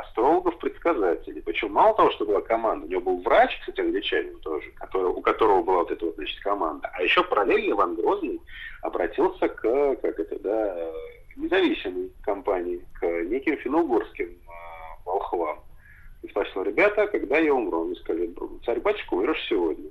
астрологов-предсказателей. 0.01 1.43
Причем 1.43 1.73
мало 1.73 1.95
того, 1.95 2.11
что 2.13 2.25
была 2.25 2.41
команда, 2.41 2.87
у 2.87 2.89
него 2.89 3.01
был 3.01 3.23
врач, 3.23 3.59
кстати, 3.61 3.81
англичанин 3.81 4.39
тоже, 4.41 4.71
который, 4.73 5.07
у 5.07 5.21
которого 5.21 5.63
была 5.63 5.79
вот 5.79 5.91
эта 5.91 6.05
вот, 6.05 6.15
значит, 6.17 6.41
команда. 6.41 6.91
А 6.93 7.03
еще 7.03 7.23
параллельно 7.25 7.73
Иван 7.73 7.95
Грозный 7.97 8.41
обратился 8.83 9.49
к, 9.49 9.63
как 9.97 10.19
это, 10.19 10.39
да, 10.41 10.93
независимой 11.37 12.13
компании, 12.23 12.85
к 13.01 13.07
неким 13.25 13.57
финно-угорским 13.59 14.27
э, 14.27 15.05
волхвам. 15.05 15.61
И 16.23 16.29
спросил, 16.29 16.63
ребята, 16.63 17.07
когда 17.09 17.39
я 17.39 17.53
умру? 17.53 17.85
Они 17.85 17.97
сказали, 17.97 18.33
царь-батюшка 18.65 19.15
умрешь 19.15 19.45
сегодня. 19.49 19.91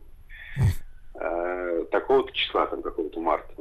Э, 1.15 1.85
такого-то 1.91 2.31
числа, 2.31 2.67
там, 2.67 2.81
какого-то 2.81 3.19
марта. 3.19 3.53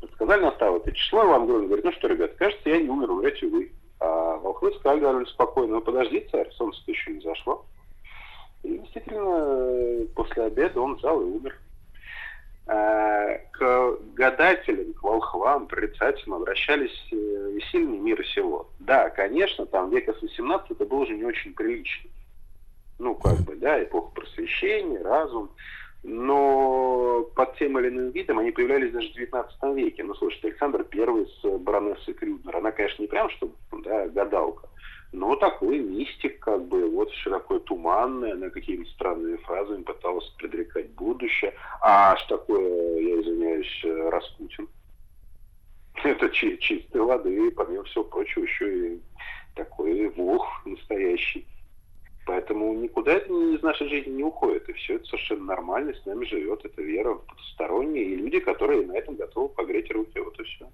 Подсказали 0.00 0.42
настало 0.42 0.78
это 0.78 0.92
число, 0.92 1.26
вам 1.26 1.46
говорит, 1.46 1.84
ну 1.84 1.92
что, 1.92 2.08
ребят, 2.08 2.34
кажется, 2.36 2.70
я 2.70 2.80
не 2.80 2.88
умер, 2.88 3.10
умрете 3.10 3.46
вы. 3.46 3.70
А 4.00 4.36
волхвы 4.36 4.72
сказали 4.74 5.24
спокойно, 5.26 5.74
ну 5.74 5.80
подожди, 5.82 6.26
царь, 6.30 6.50
солнце 6.52 6.80
еще 6.86 7.12
не 7.12 7.20
зашло. 7.20 7.64
И 8.62 8.78
действительно, 8.78 10.06
после 10.14 10.44
обеда 10.44 10.80
он 10.80 10.96
взял 10.96 11.20
и 11.20 11.24
умер. 11.24 11.56
Э, 12.66 13.38
к 13.52 13.98
гадателям, 14.14 14.94
к 14.94 15.02
волхвам, 15.02 15.68
прорицателям 15.68 16.34
обращались 16.34 17.06
и 17.12 17.16
э, 17.16 17.58
сильные 17.70 18.00
мира 18.00 18.24
сего. 18.24 18.68
Да, 18.80 19.10
конечно, 19.10 19.66
там 19.66 19.90
века 19.90 20.14
с 20.14 20.22
18 20.22 20.70
это 20.70 20.84
было 20.86 21.00
уже 21.00 21.14
не 21.14 21.24
очень 21.24 21.52
прилично. 21.54 22.10
Ну, 22.98 23.14
как 23.14 23.38
бы, 23.40 23.54
да, 23.56 23.82
эпоха 23.82 24.10
просвещения, 24.14 25.02
разум. 25.02 25.50
Но 26.08 27.24
под 27.34 27.56
тем 27.58 27.76
или 27.80 27.88
иным 27.88 28.10
видом 28.10 28.38
они 28.38 28.52
появлялись 28.52 28.92
даже 28.92 29.08
в 29.08 29.14
19 29.14 29.56
веке. 29.74 30.04
Ну, 30.04 30.14
слушайте, 30.14 30.48
Александр 30.48 30.84
Первый 30.84 31.26
с 31.26 31.58
баронессой 31.58 32.14
Крюднер, 32.14 32.56
она, 32.56 32.70
конечно, 32.70 33.02
не 33.02 33.08
прям, 33.08 33.28
что 33.30 33.50
да, 33.82 34.06
гадалка, 34.06 34.68
но 35.10 35.34
такой 35.34 35.80
мистик, 35.80 36.38
как 36.38 36.64
бы, 36.66 36.88
вот 36.90 37.10
все 37.10 37.30
такое 37.30 37.58
туманное, 37.58 38.34
она 38.34 38.50
какими-то 38.50 38.88
странными 38.92 39.36
фразами 39.38 39.82
пыталась 39.82 40.28
предрекать 40.38 40.90
будущее. 40.90 41.54
А 41.80 42.16
что 42.18 42.36
такое, 42.36 43.00
я 43.00 43.20
извиняюсь, 43.20 43.84
Распутин? 44.12 44.68
Это 46.04 46.30
чи- 46.30 46.58
чистой 46.58 47.00
воды, 47.00 47.50
помимо 47.50 47.82
всего 47.82 48.04
прочего, 48.04 48.44
еще 48.44 48.94
и 48.94 49.00
такой 49.56 50.08
волх 50.10 50.46
настоящий. 50.64 51.48
Поэтому 52.26 52.74
никуда 52.74 53.12
это 53.12 53.32
из 53.32 53.62
нашей 53.62 53.88
жизни 53.88 54.10
не 54.10 54.24
уходит. 54.24 54.68
И 54.68 54.72
все 54.72 54.96
это 54.96 55.04
совершенно 55.06 55.44
нормально, 55.44 55.94
с 55.94 56.04
нами 56.04 56.24
живет. 56.24 56.64
Это 56.64 56.82
вера 56.82 57.14
в 57.14 57.24
потусторонние, 57.24 58.04
и 58.04 58.16
люди, 58.16 58.40
которые 58.40 58.84
на 58.84 58.96
этом 58.96 59.14
готовы 59.14 59.48
погреть 59.48 59.90
руки. 59.92 60.18
Вот 60.18 60.38
и 60.40 60.42
все. 60.42 60.66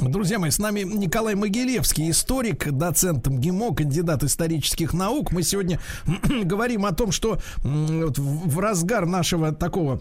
Друзья 0.00 0.38
мои, 0.38 0.50
с 0.50 0.58
нами 0.58 0.80
Николай 0.80 1.34
Могилевский, 1.34 2.10
историк, 2.10 2.72
доцент 2.72 3.26
МГИМО, 3.26 3.74
кандидат 3.74 4.22
исторических 4.22 4.94
наук. 4.94 5.32
Мы 5.32 5.42
сегодня 5.42 5.78
говорим 6.44 6.86
о 6.86 6.94
том, 6.94 7.12
что 7.12 7.38
вот 7.62 8.16
в 8.18 8.58
разгар 8.58 9.04
нашего 9.04 9.52
такого 9.52 10.00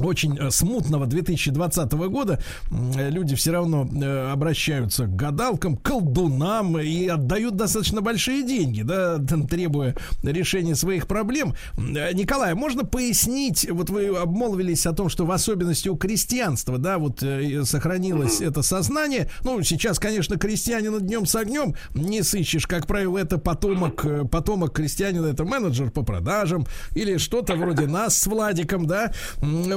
очень 0.00 0.38
э, 0.38 0.50
смутного 0.50 1.06
2020 1.06 1.92
года 1.92 2.40
люди 2.70 3.34
все 3.36 3.52
равно 3.52 3.86
э, 3.86 4.30
обращаются 4.32 5.06
к 5.06 5.16
гадалкам, 5.16 5.76
колдунам 5.76 6.78
и 6.78 7.06
отдают 7.06 7.56
достаточно 7.56 8.00
большие 8.00 8.42
деньги, 8.46 8.82
да, 8.82 9.18
требуя 9.50 9.96
решения 10.22 10.74
своих 10.74 11.06
проблем. 11.06 11.54
Э, 11.76 12.12
Николай, 12.12 12.52
а 12.52 12.56
можно 12.56 12.84
пояснить, 12.84 13.68
вот 13.70 13.90
вы 13.90 14.08
обмолвились 14.08 14.86
о 14.86 14.92
том, 14.92 15.08
что 15.08 15.24
в 15.24 15.30
особенности 15.30 15.88
у 15.88 15.96
крестьянства, 15.96 16.78
да, 16.78 16.98
вот 16.98 17.22
сохранилось 17.64 18.40
это 18.40 18.62
сознание. 18.62 19.30
Ну, 19.44 19.62
сейчас, 19.62 19.98
конечно, 19.98 20.36
крестьянина 20.36 21.00
днем 21.00 21.26
с 21.26 21.34
огнем 21.34 21.74
не 21.94 22.22
сыщешь. 22.22 22.66
Как 22.66 22.86
правило, 22.86 23.18
это 23.18 23.38
потомок, 23.38 24.04
потомок 24.30 24.72
крестьянина, 24.72 25.26
это 25.26 25.44
менеджер 25.44 25.90
по 25.90 26.02
продажам 26.02 26.66
или 26.94 27.16
что-то 27.16 27.54
вроде 27.54 27.86
нас 27.86 28.18
с 28.18 28.26
Владиком, 28.26 28.86
да, 28.86 29.12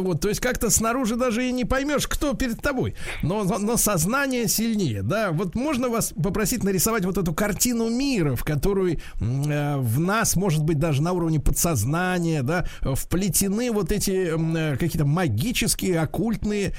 Вот, 0.10 0.22
то 0.22 0.30
есть 0.30 0.42
как-то 0.42 0.72
снаружи 0.72 1.16
даже 1.18 1.48
и 1.48 1.52
не 1.52 1.66
поймешь, 1.66 2.08
кто 2.08 2.34
перед 2.34 2.60
тобой. 2.60 2.96
Но, 3.22 3.44
но 3.44 3.78
сознание 3.78 4.48
сильнее, 4.48 5.04
да. 5.04 5.32
Вот 5.32 5.54
можно 5.54 5.88
вас 5.88 6.14
попросить 6.24 6.64
нарисовать 6.64 7.06
вот 7.06 7.20
эту 7.20 7.32
картину 7.32 7.92
мира, 7.92 8.36
в 8.36 8.44
которую 8.44 8.98
э, 9.20 9.78
в 9.78 10.00
нас, 10.00 10.36
может 10.36 10.64
быть, 10.64 10.80
даже 10.80 11.04
на 11.04 11.12
уровне 11.12 11.40
подсознания, 11.40 12.42
да, 12.42 12.66
вплетены 12.82 13.72
вот 13.72 13.92
эти 13.92 14.32
э, 14.36 14.78
какие-то 14.78 15.06
магические, 15.06 16.00
оккультные 16.00 16.74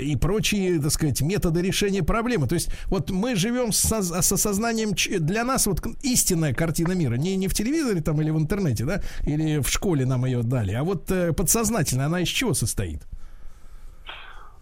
и 0.00 0.14
прочие, 0.14 0.80
так 0.80 0.92
сказать, 0.92 1.20
методы 1.22 1.62
решения 1.62 2.04
проблемы. 2.04 2.46
То 2.46 2.54
есть 2.54 2.68
вот 2.86 3.10
мы 3.10 3.34
живем 3.34 3.72
со, 3.72 4.00
со 4.00 4.36
сознанием, 4.36 4.92
для 5.26 5.42
нас 5.42 5.66
вот 5.66 5.84
истинная 6.04 6.54
картина 6.54 6.92
мира, 6.92 7.14
не, 7.16 7.34
не 7.34 7.48
в 7.48 7.54
телевизоре 7.54 8.00
там 8.00 8.22
или 8.22 8.30
в 8.30 8.38
интернете, 8.38 8.84
да, 8.84 9.02
или 9.24 9.58
в 9.58 9.68
школе 9.68 10.06
нам 10.06 10.24
ее 10.24 10.44
дали, 10.44 10.72
а 10.74 10.84
вот 10.84 11.10
э, 11.10 11.32
подсознательно 11.32 12.06
она 12.06 12.20
из 12.20 12.28
чего 12.28 12.54
состоит? 12.54 12.75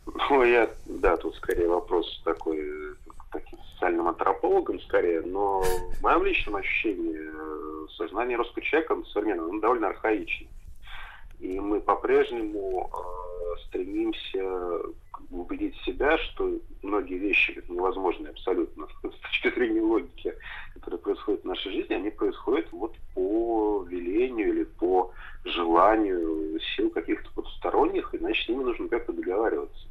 Ну, 0.06 0.44
я, 0.44 0.70
да, 0.86 1.16
тут 1.16 1.34
скорее 1.36 1.68
вопрос 1.68 2.22
такой, 2.24 2.94
таким 3.32 3.58
социальным 3.72 4.08
антропологом 4.08 4.80
скорее, 4.80 5.20
но 5.22 5.60
в 5.60 6.02
моем 6.02 6.24
личном 6.24 6.56
ощущении 6.56 7.18
э, 7.18 7.86
сознание 7.96 8.36
русского 8.36 8.64
человека 8.64 8.96
современного, 9.12 9.50
оно 9.50 9.60
довольно 9.60 9.88
архаично. 9.88 10.46
И 11.40 11.58
мы 11.58 11.80
по-прежнему 11.80 12.90
э, 12.90 13.66
стремимся 13.66 14.80
убедить 15.40 15.76
себя, 15.82 16.16
что 16.18 16.50
многие 16.82 17.18
вещи 17.18 17.62
невозможны 17.68 18.28
абсолютно 18.28 18.86
с 19.02 19.18
точки 19.20 19.54
зрения 19.54 19.80
логики, 19.80 20.34
которые 20.74 21.00
происходят 21.00 21.42
в 21.42 21.46
нашей 21.46 21.72
жизни, 21.72 21.94
они 21.94 22.10
происходят 22.10 22.70
вот 22.72 22.94
по 23.14 23.84
велению 23.88 24.48
или 24.48 24.64
по 24.64 25.12
желанию 25.44 26.58
сил 26.76 26.90
каких-то 26.90 27.30
потусторонних, 27.34 28.14
иначе 28.14 28.44
с 28.44 28.48
ними 28.48 28.64
нужно 28.64 28.88
как-то 28.88 29.12
договариваться. 29.12 29.88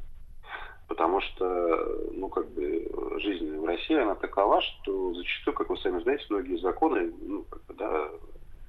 Потому 0.88 1.22
что, 1.22 2.10
ну, 2.12 2.30
как 2.30 2.50
бы, 2.52 3.20
жизнь 3.20 3.58
в 3.58 3.66
России, 3.66 3.96
она 3.96 4.16
такова, 4.16 4.62
что 4.62 5.14
зачастую, 5.14 5.56
как 5.56 5.70
вы 5.70 5.78
сами 5.78 6.02
знаете, 6.02 6.26
многие 6.30 6.58
законы, 6.58 7.12
ну, 7.22 7.44
как 7.50 7.64
бы, 7.66 7.74
да, 7.74 8.10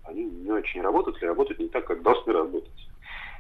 они 0.05 0.25
не 0.25 0.53
очень 0.53 0.81
работают 0.81 1.19
или 1.19 1.27
работают 1.27 1.59
не 1.59 1.69
так, 1.69 1.87
как 1.87 2.03
должны 2.03 2.33
работать. 2.33 2.89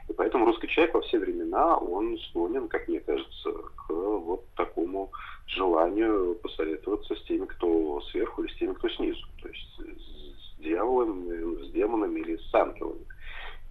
И 0.08 0.12
поэтому 0.12 0.46
русский 0.46 0.68
человек 0.68 0.94
во 0.94 1.00
все 1.02 1.18
времена, 1.18 1.78
он 1.78 2.18
склонен, 2.18 2.68
как 2.68 2.88
мне 2.88 3.00
кажется, 3.00 3.52
к 3.52 3.88
вот 3.88 4.44
такому 4.54 5.10
желанию 5.46 6.34
посоветоваться 6.36 7.14
с 7.14 7.22
теми, 7.24 7.46
кто 7.46 8.00
сверху 8.10 8.42
или 8.42 8.52
с 8.52 8.56
теми, 8.56 8.74
кто 8.74 8.88
снизу. 8.90 9.26
То 9.42 9.48
есть 9.48 9.80
с 9.80 10.60
дьяволом, 10.60 11.64
с 11.64 11.70
демонами 11.70 12.20
или 12.20 12.36
с 12.36 12.54
ангелами. 12.54 13.06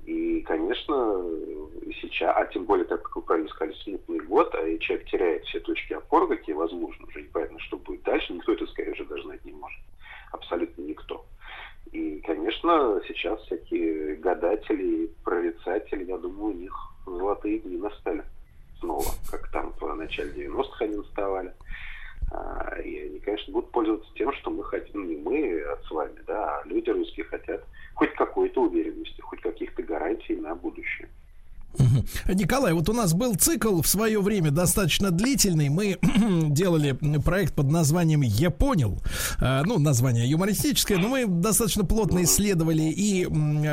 И, 0.06 0.42
конечно, 0.42 1.24
сейчас, 2.02 2.36
а 2.36 2.46
тем 2.48 2.66
более, 2.66 2.86
так 2.86 3.04
как 3.04 3.16
вы 3.16 3.22
правильно 3.22 3.50
сказали, 3.50 3.76
смутный 3.84 4.20
год, 4.20 4.54
а 4.54 4.68
и 4.68 4.80
человек 4.80 5.08
теряет 5.08 5.46
все 5.46 5.62
точки 5.62 5.94
опоры, 5.94 6.36
какие 6.36 6.56
возможны, 6.56 7.06
уже 7.06 7.22
непонятно, 7.22 7.58
что 7.60 7.78
будет 7.78 8.04
дальше, 8.04 8.34
никто 8.34 8.52
это, 8.52 8.68
скорее, 8.68 8.92
уже 8.92 9.06
даже 9.06 9.24
знать 9.24 9.46
не 9.46 9.54
может. 9.54 9.80
Абсолютно 10.34 10.82
никто. 10.82 11.26
И, 11.92 12.22
конечно, 12.22 13.02
сейчас 13.08 13.40
всякие 13.42 14.16
гадатели, 14.16 15.12
прорицатели, 15.24 16.06
я 16.06 16.18
думаю, 16.18 16.56
у 16.56 16.58
них 16.58 16.74
золотые 17.06 17.60
дни 17.60 17.78
настали 17.78 18.24
снова, 18.80 19.06
как 19.30 19.50
там 19.52 19.74
в 19.80 19.96
начале 19.96 20.32
90-х 20.32 20.86
они 20.86 20.98
наставали. 20.98 21.54
А, 22.32 22.80
и 22.82 23.00
они, 23.00 23.20
конечно, 23.20 23.54
будут 23.54 23.72
пользоваться 23.72 24.10
тем, 24.16 24.34
что 24.34 24.50
мы 24.50 24.64
хотим, 24.64 25.02
ну, 25.02 25.08
не 25.08 25.18
мы 25.18 25.62
а 25.62 25.78
с 25.86 25.92
вами, 25.92 26.20
да, 26.26 26.60
а 26.60 26.68
люди 26.68 26.90
русские 26.90 27.26
хотят 27.26 27.64
хоть 27.96 28.14
какой-то 28.14 28.64
уверенности, 28.64 29.22
хоть 29.22 29.42
каких-то 29.42 29.84
гарантий 29.84 30.36
на 30.36 30.56
будущее. 30.56 31.10
Николай, 32.28 32.74
вот 32.74 32.90
у 32.90 32.94
нас 32.94 33.14
был 33.14 33.36
цикл 33.36 33.82
в 33.82 33.88
свое 33.88 34.22
время 34.22 34.52
достаточно 34.52 35.12
длительный. 35.12 35.70
Мы 35.70 35.98
делали 36.50 36.92
проект 37.24 37.54
под 37.54 37.72
названием 37.72 38.22
«Я 38.22 38.50
понял». 38.50 39.02
А, 39.40 39.64
ну, 39.66 39.80
название 39.80 40.30
юмористическое, 40.30 40.98
но 40.98 41.10
мы 41.10 41.26
достаточно 41.26 41.84
плотно 41.84 42.24
исследовали 42.24 42.84
и 42.84 43.28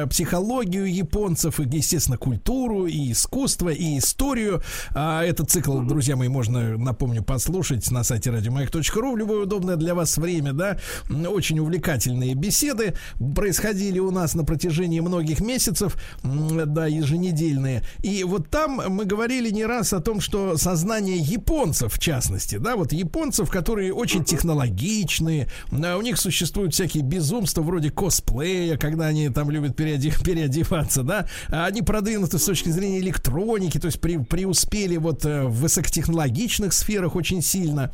психологию 0.08 0.92
японцев, 0.92 1.60
и, 1.60 1.64
естественно, 1.64 2.16
культуру, 2.16 2.86
и 2.86 3.12
искусство, 3.12 3.68
и 3.68 3.98
историю. 3.98 4.62
А 4.94 5.22
этот 5.22 5.50
цикл, 5.50 5.80
друзья 5.80 6.16
мои, 6.16 6.28
можно, 6.28 6.76
напомню, 6.78 7.22
послушать 7.22 7.90
на 7.90 8.02
сайте 8.04 8.30
радиомаяк.ру 8.30 9.12
в 9.12 9.16
любое 9.16 9.42
удобное 9.42 9.76
для 9.76 9.94
вас 9.94 10.16
время, 10.16 10.52
да. 10.52 10.78
Очень 11.10 11.58
увлекательные 11.58 12.34
беседы 12.34 12.94
происходили 13.34 13.98
у 13.98 14.10
нас 14.10 14.34
на 14.34 14.44
протяжении 14.44 15.00
многих 15.00 15.40
месяцев, 15.40 15.96
да, 16.22 16.86
еженедельные. 16.86 17.82
И 18.02 18.24
вот 18.24 18.48
там 18.48 18.80
мы 18.88 19.04
говорили 19.04 19.50
не 19.50 19.64
раз 19.64 19.92
о 19.92 20.00
том, 20.00 20.20
что 20.20 20.56
сознание 20.56 21.18
японцев, 21.18 21.94
в 21.94 21.98
частности, 21.98 22.56
да, 22.56 22.76
вот 22.76 22.92
японцев, 22.92 23.50
которые 23.50 23.92
очень 23.92 24.24
технологичные, 24.24 25.48
у 25.70 26.02
них 26.02 26.18
существуют 26.18 26.74
всякие 26.74 27.02
безумства 27.02 27.62
вроде 27.62 27.90
косплея, 27.90 28.76
когда 28.76 29.06
они 29.06 29.28
там 29.28 29.50
любят 29.50 29.76
переодев, 29.76 30.22
переодеваться, 30.24 31.02
да, 31.02 31.26
а 31.48 31.66
они 31.66 31.82
продвинуты 31.82 32.38
с 32.38 32.44
точки 32.44 32.68
зрения 32.70 33.00
электроники, 33.00 33.78
то 33.78 33.86
есть 33.86 34.00
при, 34.00 34.18
преуспели 34.18 34.96
вот 34.96 35.24
э, 35.24 35.44
в 35.44 35.60
высокотехнологичных 35.60 36.72
сферах 36.72 37.16
очень 37.16 37.42
сильно. 37.42 37.92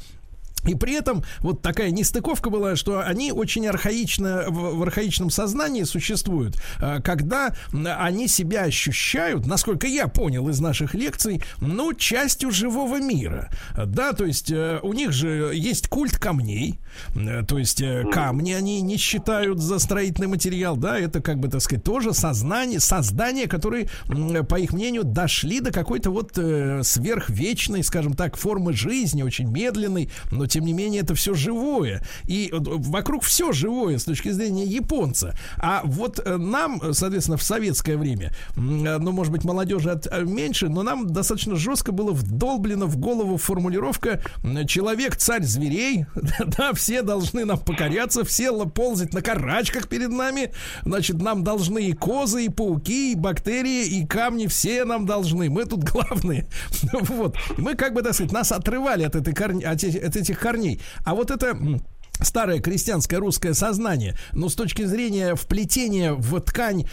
И 0.67 0.75
при 0.75 0.95
этом 0.95 1.25
вот 1.41 1.63
такая 1.63 1.91
нестыковка 1.91 2.51
была, 2.51 2.77
что 2.77 3.01
они 3.01 3.33
очень 3.33 3.67
архаично, 3.67 4.45
в, 4.49 4.77
в 4.77 4.83
архаичном 4.83 5.31
сознании 5.31 5.85
существуют, 5.85 6.57
э, 6.81 7.01
когда 7.03 7.55
они 7.73 8.29
себя 8.29 8.63
ощущают, 8.63 9.47
насколько 9.47 9.87
я 9.87 10.09
понял 10.09 10.49
из 10.49 10.61
наших 10.61 10.95
лекций, 10.95 11.43
ну, 11.61 11.95
частью 11.95 12.51
живого 12.51 13.01
мира. 13.01 13.51
Да, 13.77 14.13
то 14.13 14.25
есть 14.25 14.51
э, 14.51 14.81
у 14.83 14.93
них 14.93 15.13
же 15.13 15.53
есть 15.55 15.89
культ 15.89 16.19
камней, 16.19 16.79
э, 17.15 17.43
то 17.47 17.59
есть 17.59 17.83
камни 18.13 18.53
они 18.53 18.81
не 18.81 18.97
считают 18.97 19.61
за 19.61 19.79
строительный 19.79 20.29
материал, 20.29 20.77
да, 20.77 20.99
это 20.99 21.21
как 21.21 21.39
бы, 21.39 21.49
так 21.49 21.61
сказать, 21.61 21.85
тоже 21.85 22.13
сознание, 22.13 22.81
создания, 22.81 23.47
которые, 23.47 23.89
по 24.49 24.59
их 24.59 24.73
мнению, 24.73 25.05
дошли 25.05 25.61
до 25.61 25.73
какой-то 25.73 26.11
вот 26.11 26.33
сверхвечной, 26.33 27.83
скажем 27.83 28.15
так, 28.15 28.37
формы 28.37 28.73
жизни, 28.73 29.23
очень 29.23 29.49
медленной, 29.51 30.11
но 30.33 30.47
тем 30.57 30.65
не 30.65 30.73
менее 30.73 31.03
это 31.03 31.15
все 31.15 31.35
живое. 31.35 32.03
И 32.25 32.51
вокруг 32.51 33.25
все 33.25 33.53
живое 33.53 33.99
с 33.99 34.05
точки 34.05 34.31
зрения 34.31 34.65
японца. 34.65 35.37
А 35.59 35.83
вот 35.85 36.19
э, 36.19 36.39
нам, 36.39 36.81
соответственно, 36.95 37.37
в 37.37 37.43
советское 37.43 37.99
время, 37.99 38.33
э, 38.57 38.59
ну, 38.59 39.13
может 39.13 39.35
быть, 39.35 39.45
молодежи 39.45 39.91
от, 39.91 40.07
э, 40.07 40.23
меньше, 40.23 40.71
но 40.71 40.83
нам 40.83 41.09
достаточно 41.09 41.57
жестко 41.57 41.93
было 41.93 42.13
вдолблено 42.13 42.87
в 42.87 42.97
голову 42.97 43.37
формулировка 43.37 44.23
«человек 44.67 45.17
царь 45.17 45.43
зверей», 45.43 46.07
да, 46.57 46.73
все 46.73 47.03
должны 47.03 47.45
нам 47.45 47.59
покоряться, 47.59 48.25
все 48.25 48.51
ползать 48.65 49.13
на 49.13 49.21
карачках 49.21 49.89
перед 49.89 50.09
нами, 50.09 50.53
значит, 50.87 51.21
нам 51.21 51.45
должны 51.45 51.85
и 51.85 51.93
козы, 51.93 52.47
и 52.47 52.49
пауки, 52.49 53.13
и 53.13 53.15
бактерии, 53.15 53.85
и 53.85 54.07
камни, 54.07 54.47
все 54.47 54.87
нам 54.87 55.05
должны, 55.05 55.51
мы 55.51 55.67
тут 55.67 55.85
главные. 55.85 56.47
Вот. 56.93 57.37
Мы, 57.59 57.75
как 57.75 57.93
бы, 57.93 58.03
так 58.03 58.15
сказать, 58.15 58.33
нас 58.33 58.53
отрывали 58.53 59.03
от, 59.05 59.17
этой 59.17 59.35
корни, 59.35 59.63
от, 59.63 59.85
от 59.85 60.17
этих 60.37 60.41
корней. 60.41 60.81
А 61.05 61.15
вот 61.15 61.31
это 61.31 61.57
старое 62.21 62.61
крестьянское 62.61 63.17
русское 63.17 63.55
сознание, 63.55 64.15
но 64.33 64.49
с 64.49 64.55
точки 64.55 64.83
зрения 64.83 65.35
вплетения 65.35 66.13
в 66.13 66.41
ткань 66.41 66.87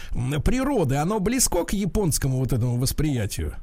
природы, 0.43 0.95
оно 0.95 1.19
близко 1.19 1.63
к 1.65 1.73
японскому 1.73 2.39
вот 2.39 2.53
этому 2.53 2.77
восприятию? 2.77 3.53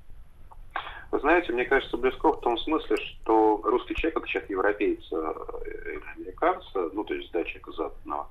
Вы 1.11 1.19
знаете, 1.19 1.53
мне 1.53 1.65
кажется, 1.65 1.97
близко 1.97 2.33
в 2.33 2.41
том 2.41 2.57
смысле, 2.57 2.97
что 2.97 3.61
русский 3.65 3.97
человек, 3.97 4.15
как 4.15 4.29
человек 4.29 4.51
европейца 4.51 5.17
или 5.67 5.97
э, 5.97 6.01
американца, 6.17 6.89
ну, 6.93 7.03
то 7.03 7.15
есть, 7.15 7.33
да, 7.33 7.43
человека 7.43 7.73
западного, 7.73 8.29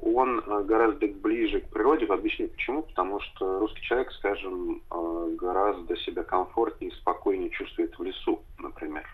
он 0.00 0.38
э, 0.38 0.62
гораздо 0.62 1.08
ближе 1.08 1.60
к 1.60 1.70
природе. 1.70 2.06
Объясню 2.06 2.46
почему. 2.46 2.82
Потому 2.82 3.20
что 3.20 3.58
русский 3.58 3.82
человек, 3.82 4.12
скажем, 4.12 4.80
э, 4.92 5.36
гораздо 5.40 5.96
себя 5.96 6.22
комфортнее 6.22 6.92
и 6.92 6.94
спокойнее 6.94 7.50
чувствует 7.50 7.98
в 7.98 8.02
лесу, 8.04 8.40
например. 8.60 9.04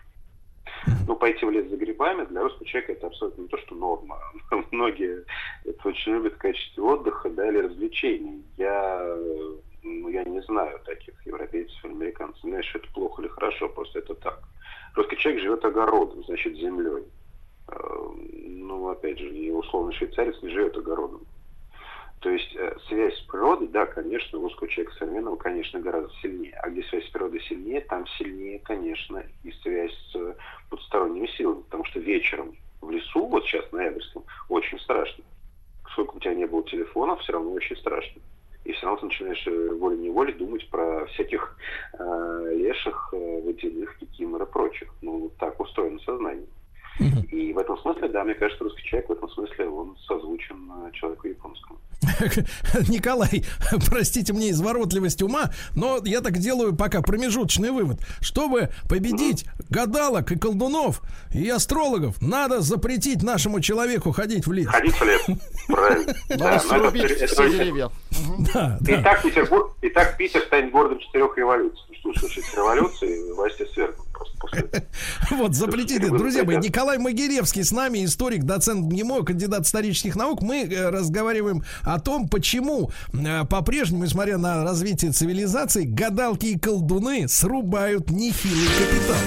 Ну, 1.07 1.15
пойти 1.15 1.45
в 1.45 1.51
лес 1.51 1.69
за 1.69 1.77
грибами 1.77 2.25
для 2.25 2.41
русского 2.41 2.65
человека 2.65 2.93
это 2.93 3.07
абсолютно 3.07 3.41
не 3.43 3.47
то, 3.47 3.57
что 3.57 3.75
норма. 3.75 4.19
Многие 4.71 5.25
это 5.65 5.87
очень 5.87 6.13
любят 6.13 6.33
в 6.33 6.37
качестве 6.37 6.83
отдыха, 6.83 7.29
да, 7.29 7.47
или 7.47 7.59
развлечений. 7.59 8.43
Я, 8.57 9.17
ну, 9.83 10.09
я 10.09 10.23
не 10.23 10.41
знаю 10.41 10.79
таких 10.85 11.13
европейцев 11.25 11.83
или 11.85 11.91
американцев. 11.91 12.41
Знаешь, 12.41 12.75
это 12.75 12.87
плохо 12.93 13.21
или 13.21 13.29
хорошо, 13.29 13.69
просто 13.69 13.99
это 13.99 14.15
так. 14.15 14.39
Русский 14.95 15.17
человек 15.17 15.41
живет 15.43 15.65
огородом, 15.65 16.23
значит, 16.25 16.55
землей. 16.55 17.03
Э, 17.69 17.77
ну, 18.33 18.89
опять 18.89 19.19
же, 19.19 19.29
не 19.29 19.51
условно 19.51 19.91
швейцарец 19.93 20.41
не 20.41 20.49
живет 20.49 20.75
огородом. 20.77 21.21
То 22.19 22.29
есть 22.29 22.55
э, 22.55 22.75
связь 22.87 23.15
с 23.15 23.21
природой, 23.21 23.67
да, 23.67 23.85
конечно, 23.85 24.39
у 24.39 24.43
русского 24.43 24.67
человека 24.67 24.97
современного, 24.97 25.35
конечно, 25.35 25.79
гораздо 25.79 26.11
сильнее. 26.21 26.53
А 26.63 26.69
где 26.69 26.81
связь 26.83 27.05
с 27.05 27.09
природой 27.09 27.41
сильнее, 27.41 27.81
там 27.81 28.07
сильнее, 28.17 28.59
конечно, 28.59 29.23
и 29.43 29.51
связь 29.63 29.93
с 30.11 30.35
потусторонними 30.69 31.27
силами. 31.27 31.61
Потому 31.61 31.85
что 31.85 31.99
вечером 31.99 32.55
в 32.81 32.89
лесу, 32.89 33.25
вот 33.27 33.45
сейчас 33.45 33.71
на 33.71 33.79
Ноябрьском, 33.79 34.23
очень 34.49 34.79
страшно. 34.79 35.23
Сколько 35.91 36.15
у 36.15 36.19
тебя 36.19 36.33
не 36.33 36.45
было 36.45 36.63
телефонов, 36.63 37.21
все 37.21 37.33
равно 37.33 37.51
очень 37.51 37.77
страшно. 37.77 38.21
И 38.65 38.73
все 38.73 38.85
равно 38.85 38.99
ты 38.99 39.05
начинаешь 39.05 39.47
э, 39.47 39.69
волей-неволей 39.75 40.33
думать 40.33 40.67
про 40.69 41.05
всяких 41.07 41.55
э, 41.97 42.53
леших, 42.55 43.13
э, 43.13 43.41
водяных, 43.41 43.97
кикимор 43.97 44.43
и 44.43 44.45
прочих. 44.45 44.93
Ну, 45.01 45.19
вот 45.19 45.37
так 45.37 45.59
устроено 45.59 45.99
сознание. 45.99 46.47
И 46.99 47.53
в 47.53 47.57
этом 47.57 47.77
смысле, 47.79 48.09
да, 48.09 48.23
мне 48.23 48.33
кажется, 48.33 48.63
русский 48.63 48.83
человек 48.83 49.09
в 49.09 49.13
этом 49.13 49.29
смысле 49.29 49.67
он 49.69 49.95
созвучен 50.07 50.71
э, 50.87 50.91
человеку 50.93 51.27
японскому. 51.27 51.79
Николай, 52.89 53.43
простите 53.89 54.33
мне 54.33 54.51
изворотливость 54.51 55.21
ума, 55.21 55.51
но 55.75 55.99
я 56.03 56.21
так 56.21 56.37
делаю 56.37 56.75
пока 56.75 57.01
промежуточный 57.01 57.71
вывод. 57.71 57.99
Чтобы 58.21 58.69
победить 58.89 59.45
гадалок 59.69 60.31
и 60.31 60.37
колдунов 60.37 61.01
и 61.33 61.49
астрологов, 61.49 62.21
надо 62.21 62.61
запретить 62.61 63.23
нашему 63.23 63.59
человеку 63.61 64.11
ходить 64.11 64.47
в 64.47 64.51
лес. 64.51 64.67
Ходить 64.67 64.95
в 64.95 65.03
лес, 65.03 65.25
правильно. 65.67 66.13
Да, 66.29 66.59
срубить 66.59 67.11
все 67.11 67.49
деревья. 67.49 67.89
Да, 68.53 68.77
И 68.81 68.85
да. 68.85 69.01
так, 69.01 69.23
Петербург, 69.23 69.75
и 69.81 69.89
так 69.89 70.17
Питер 70.17 70.41
станет 70.41 70.71
городом 70.71 70.99
четырех 70.99 71.37
революций. 71.37 71.96
Ну, 72.07 72.13
Что 72.13 72.21
случилось 72.21 72.49
с 72.49 72.53
революцией, 72.53 73.33
власти 73.33 73.67
свергнут 73.73 74.07
просто 74.13 74.37
после 74.39 74.61
этого. 74.61 74.85
Вот, 75.31 75.55
запретили. 75.55 76.05
Вы 76.05 76.17
Друзья 76.17 76.43
мои. 76.45 76.55
Николай 76.55 76.97
Магиревский 76.97 77.65
с 77.65 77.71
нами, 77.71 78.05
историк, 78.05 78.43
доцент 78.43 78.89
ГИМО, 78.89 79.25
кандидат 79.25 79.65
исторических 79.65 80.15
наук. 80.15 80.41
Мы 80.41 80.63
э, 80.63 80.89
разговариваем 80.89 81.63
о 81.83 81.99
том, 81.99 82.29
почему 82.29 82.91
э, 83.13 83.43
по-прежнему, 83.43 84.05
несмотря 84.05 84.37
на 84.37 84.63
развитие 84.63 85.11
цивилизации, 85.11 85.83
гадалки 85.83 86.45
и 86.45 86.57
колдуны 86.57 87.27
срубают 87.27 88.09
нехилый 88.09 88.67
капитал. 88.77 89.17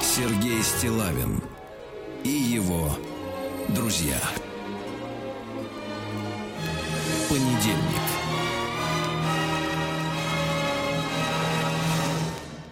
Сергей 0.00 0.62
Стилавин 0.62 1.42
и 2.22 2.30
его 2.30 2.90
друзья. 3.70 4.18
Понедельник. 7.28 7.76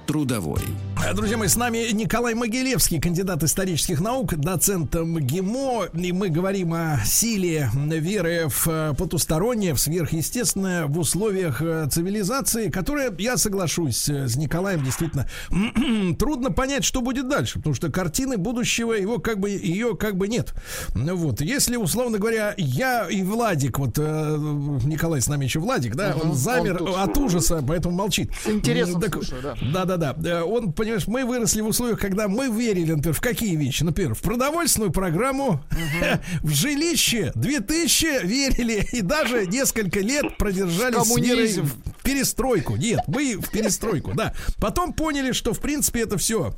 Трудовой. 0.07 0.86
Э, 1.05 1.13
Друзья 1.15 1.37
мои, 1.37 1.47
с 1.49 1.57
нами 1.57 1.91
Николай 1.93 2.35
Могилевский, 2.35 3.01
кандидат 3.01 3.43
исторических 3.43 4.01
наук, 4.01 4.35
доцент 4.37 4.95
МГИМО. 4.95 5.87
И 5.95 6.13
мы 6.13 6.29
говорим 6.31 6.73
о 6.75 7.01
силе 7.05 7.71
веры 7.75 8.47
в 8.49 8.67
э, 8.69 8.95
потустороннее, 8.97 9.75
в 9.75 9.81
сверхъестественное 9.81 10.87
в 10.87 10.99
условиях 10.99 11.61
э, 11.63 11.87
цивилизации, 11.91 12.71
которая, 12.71 13.13
я 13.19 13.37
соглашусь 13.37 14.09
с 14.09 14.37
Николаем, 14.37 14.83
действительно, 14.85 15.29
трудно 16.19 16.51
понять, 16.51 16.85
что 16.85 17.01
будет 17.03 17.29
дальше, 17.29 17.59
потому 17.59 17.75
что 17.75 17.91
картины 17.91 18.37
будущего 18.37 18.93
его 18.93 19.19
как 19.19 19.39
бы, 19.39 19.51
ее 19.51 19.97
как 19.97 20.17
бы 20.17 20.29
нет. 20.29 20.55
Вот. 20.95 21.41
Если, 21.41 21.77
условно 21.77 22.19
говоря, 22.19 22.55
я 22.57 23.07
и 23.09 23.23
Владик, 23.23 23.79
вот 23.79 23.99
Николай 23.99 25.21
с 25.21 25.29
нами 25.29 25.45
еще 25.45 25.61
Владик, 25.61 25.95
да, 25.95 26.17
он 26.21 26.35
замер 26.35 26.83
он 26.83 26.87
тут. 26.89 26.97
от 26.99 27.17
ужаса, 27.19 27.63
поэтому 27.67 27.95
молчит. 27.95 28.31
С 28.45 28.49
интересом 28.49 29.01
Так- 29.01 29.15
слушаю, 29.15 29.43
да. 29.43 29.55
да, 29.85 29.97
да, 29.97 30.15
да. 30.15 30.31
Э, 30.31 30.43
Он, 30.43 30.73
понимаешь, 30.87 31.09
мы 31.09 31.25
выросли 31.25 31.61
в 31.61 31.67
условиях, 31.67 31.99
когда 31.99 32.29
мы 32.29 32.49
верили, 32.49 32.93
например, 32.93 33.15
в 33.15 33.21
какие 33.21 33.57
вещи? 33.57 33.83
Например, 33.83 34.15
в 34.15 34.23
продовольственную 34.23 34.93
программу, 34.93 35.61
в 36.43 36.51
жилище 36.51 37.33
2000 37.35 38.25
верили 38.25 38.87
и 38.93 39.01
даже 39.03 39.47
несколько 39.47 40.01
лет 40.01 40.37
продержались 40.39 41.03
с 41.03 41.17
верой 41.17 41.49
Коммунизм. 41.49 41.67
в 41.67 42.03
перестройку. 42.05 42.77
Нет, 42.77 43.01
мы 43.09 43.37
в 43.37 43.51
перестройку, 43.51 44.13
да. 44.15 44.33
Потом 44.59 44.93
поняли, 44.93 45.33
что 45.33 45.53
в 45.53 45.61
принципе 45.61 46.03
это 46.03 46.19
все 46.19 46.57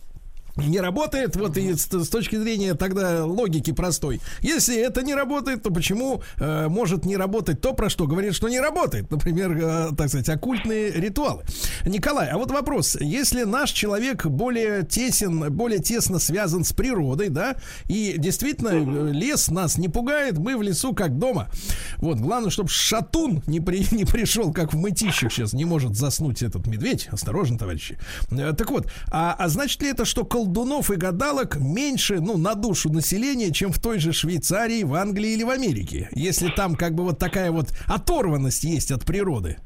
не 0.67 0.81
работает, 0.81 1.37
вот 1.37 1.57
и 1.57 1.75
с, 1.75 1.87
с 1.87 2.09
точки 2.09 2.37
зрения 2.37 2.75
тогда 2.75 3.25
логики 3.25 3.73
простой. 3.73 4.21
Если 4.41 4.77
это 4.77 5.03
не 5.03 5.15
работает, 5.15 5.63
то 5.63 5.71
почему 5.71 6.23
э, 6.39 6.69
может 6.69 7.05
не 7.05 7.17
работать 7.17 7.61
то, 7.61 7.73
про 7.73 7.89
что 7.89 8.07
говорит, 8.07 8.35
что 8.35 8.49
не 8.49 8.61
работает? 8.61 9.11
Например, 9.11 9.53
э, 9.53 9.97
так 9.97 10.09
сказать, 10.09 10.29
оккультные 10.29 10.91
ритуалы. 10.93 11.43
Николай, 11.85 12.29
а 12.31 12.39
вот 12.39 12.51
вопрос. 12.51 12.97
Если 13.01 13.45
наш 13.45 13.71
человек 13.73 14.27
более 14.27 14.85
тесен, 14.85 15.53
более 15.53 15.81
тесно 15.81 16.19
связан 16.19 16.65
с 16.65 16.73
природой, 16.73 17.29
да, 17.29 17.57
и 17.87 18.15
действительно 18.19 18.71
э, 18.71 19.13
лес 19.13 19.51
нас 19.51 19.79
не 19.79 19.89
пугает, 19.89 20.39
мы 20.39 20.57
в 20.57 20.63
лесу 20.63 20.95
как 20.95 21.19
дома. 21.19 21.49
Вот, 21.97 22.19
главное, 22.19 22.51
чтобы 22.51 22.69
шатун 22.69 23.43
не, 23.47 23.61
при, 23.61 23.87
не 23.95 24.05
пришел, 24.05 24.53
как 24.53 24.73
в 24.73 24.77
мытищах 24.77 25.33
сейчас 25.33 25.53
не 25.53 25.65
может 25.65 25.97
заснуть 25.97 26.43
этот 26.43 26.67
медведь. 26.67 27.09
Осторожно, 27.11 27.59
товарищи. 27.59 27.99
Э, 28.31 28.53
Так 28.53 28.71
вот, 28.71 28.91
а, 29.11 29.35
а 29.39 29.49
значит 29.49 29.83
ли 29.83 29.91
это, 29.91 30.05
что 30.05 30.25
колдунов 30.49 30.91
и 30.91 30.97
гадалок 30.97 31.57
меньше, 31.57 32.21
ну, 32.21 32.39
на 32.39 32.55
душу 32.55 32.91
населения, 32.91 33.53
чем 33.53 33.71
в 33.71 33.79
той 33.79 33.99
же 33.99 34.13
Швейцарии, 34.13 34.83
в 34.83 34.95
Англии 34.95 35.35
или 35.35 35.45
в 35.45 35.51
Америке? 35.51 36.09
Если 36.13 36.49
там 36.49 36.75
как 36.75 36.95
бы 36.95 37.05
вот 37.05 37.19
такая 37.19 37.51
вот 37.53 37.67
оторванность 37.87 38.65
есть 38.65 38.91
от 38.91 39.05
природы. 39.05 39.59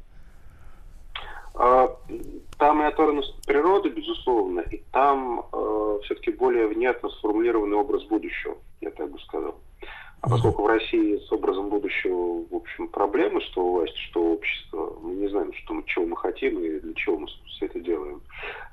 А, 1.54 1.88
Там 2.58 2.82
и 2.82 2.86
оторванность 2.86 3.30
от 3.38 3.46
природы, 3.46 3.90
безусловно, 3.90 4.60
и 4.60 4.82
там 4.92 5.44
все-таки 6.04 6.32
более 6.32 6.66
внятно 6.66 7.08
сформулированный 7.10 7.76
образ 7.76 8.02
будущего, 8.04 8.56
я 8.80 8.90
так 8.90 9.10
бы 9.10 9.18
сказал. 9.20 9.54
А 10.22 10.28
поскольку 10.30 10.62
в 10.62 10.66
России 10.66 11.16
с 11.18 11.32
образом 11.32 11.68
будущего, 11.68 12.44
в 12.48 12.54
общем, 12.54 12.86
проблемы, 12.86 13.40
что 13.40 13.64
у 13.66 13.72
власти, 13.72 13.98
что 14.08 14.22
у 14.22 14.32
общества, 14.34 14.96
мы 15.02 15.14
не 15.14 15.28
знаем, 15.28 15.52
что 15.52 15.74
мы, 15.74 15.82
чего 15.84 16.06
мы 16.06 16.16
хотим 16.16 16.60
и 16.60 16.78
для 16.78 16.94
чего 16.94 17.18
мы 17.18 17.26
все 17.48 17.66
это 17.66 17.80
делаем, 17.80 18.22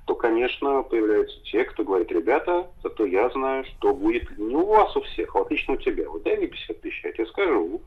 то, 0.06 0.14
конечно, 0.14 0.84
появляются 0.84 1.36
те, 1.46 1.64
кто 1.64 1.84
говорит, 1.84 2.12
ребята, 2.12 2.68
зато 2.84 3.04
я 3.06 3.30
знаю, 3.32 3.66
что 3.66 3.96
будет 3.96 4.38
не 4.38 4.56
у 4.56 4.66
вас 4.66 4.96
у 4.96 5.02
всех, 5.02 5.36
а 5.36 5.42
отлично 5.42 5.74
у 5.74 5.78
тебя. 5.78 6.08
Вот 6.08 6.22
дай 6.22 6.38
мне 6.38 6.48
50 6.48 6.82
тысяч, 6.82 7.04
я 7.04 7.12
тебе 7.14 7.26
скажу, 7.26 7.82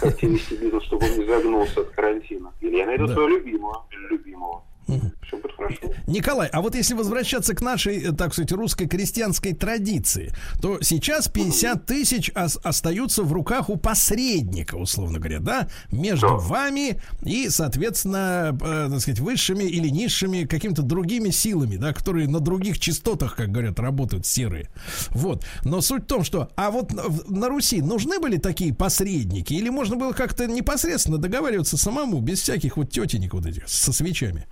как 0.00 0.16
тебе 0.16 0.32
вести 0.34 0.54
бизнес, 0.54 0.84
чтобы 0.84 1.06
он 1.06 1.18
не 1.18 1.24
загнулся 1.24 1.80
от 1.80 1.88
карантина. 1.88 2.52
Или 2.60 2.76
я 2.76 2.86
найду 2.86 3.08
Да. 3.08 3.14
своего 3.14 3.30
любимого 3.30 3.84
или 3.90 4.06
любимого. 4.10 4.62
Все 5.28 5.36
будет 5.36 5.54
хорошо. 5.56 5.76
Николай, 6.06 6.48
а 6.48 6.62
вот 6.62 6.74
если 6.74 6.94
возвращаться 6.94 7.54
к 7.54 7.60
нашей, 7.60 7.98
э, 8.02 8.12
так 8.12 8.32
сказать, 8.32 8.50
русской 8.52 8.86
крестьянской 8.88 9.52
традиции, 9.54 10.32
то 10.60 10.80
сейчас 10.82 11.28
50 11.28 11.84
тысяч 11.86 12.30
ос- 12.34 12.58
остаются 12.64 13.22
в 13.22 13.32
руках 13.32 13.68
у 13.68 13.76
посредника, 13.76 14.76
условно 14.76 15.18
говоря, 15.18 15.40
да, 15.40 15.68
между 15.92 16.28
Да. 16.28 16.34
вами 16.36 17.00
и, 17.22 17.50
соответственно, 17.50 18.56
э, 18.60 18.88
так 18.90 19.00
сказать, 19.00 19.20
высшими 19.20 19.64
или 19.64 19.88
низшими 19.88 20.44
какими-то 20.44 20.80
другими 20.82 21.28
силами, 21.30 21.76
да, 21.76 21.92
которые 21.92 22.26
на 22.26 22.40
других 22.40 22.78
частотах, 22.78 23.36
как 23.36 23.50
говорят, 23.50 23.78
работают 23.78 24.24
серые. 24.24 24.70
Вот. 25.10 25.44
Но 25.64 25.82
суть 25.82 26.04
в 26.04 26.06
том, 26.06 26.24
что, 26.24 26.48
а 26.56 26.70
вот 26.70 26.90
на 27.28 27.48
Руси 27.48 27.82
нужны 27.82 28.18
были 28.18 28.38
такие 28.38 28.74
посредники, 28.74 29.52
или 29.52 29.68
можно 29.68 29.96
было 29.96 30.12
как-то 30.12 30.46
непосредственно 30.46 31.18
договариваться 31.18 31.76
самому, 31.76 32.20
без 32.20 32.40
всяких 32.40 32.78
вот 32.78 32.90
тетенек 32.90 33.34
вот 33.34 33.44
этих 33.44 33.68
со 33.68 33.92
свечами? 33.92 34.46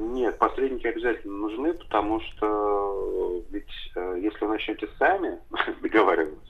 Нет, 0.00 0.38
посредники 0.38 0.86
обязательно 0.86 1.36
нужны, 1.36 1.74
потому 1.74 2.20
что 2.20 3.42
э, 3.50 3.52
ведь 3.52 3.92
э, 3.94 4.18
если 4.22 4.46
вы 4.46 4.52
начнете 4.52 4.88
сами 4.98 5.38
договариваться 5.82 6.40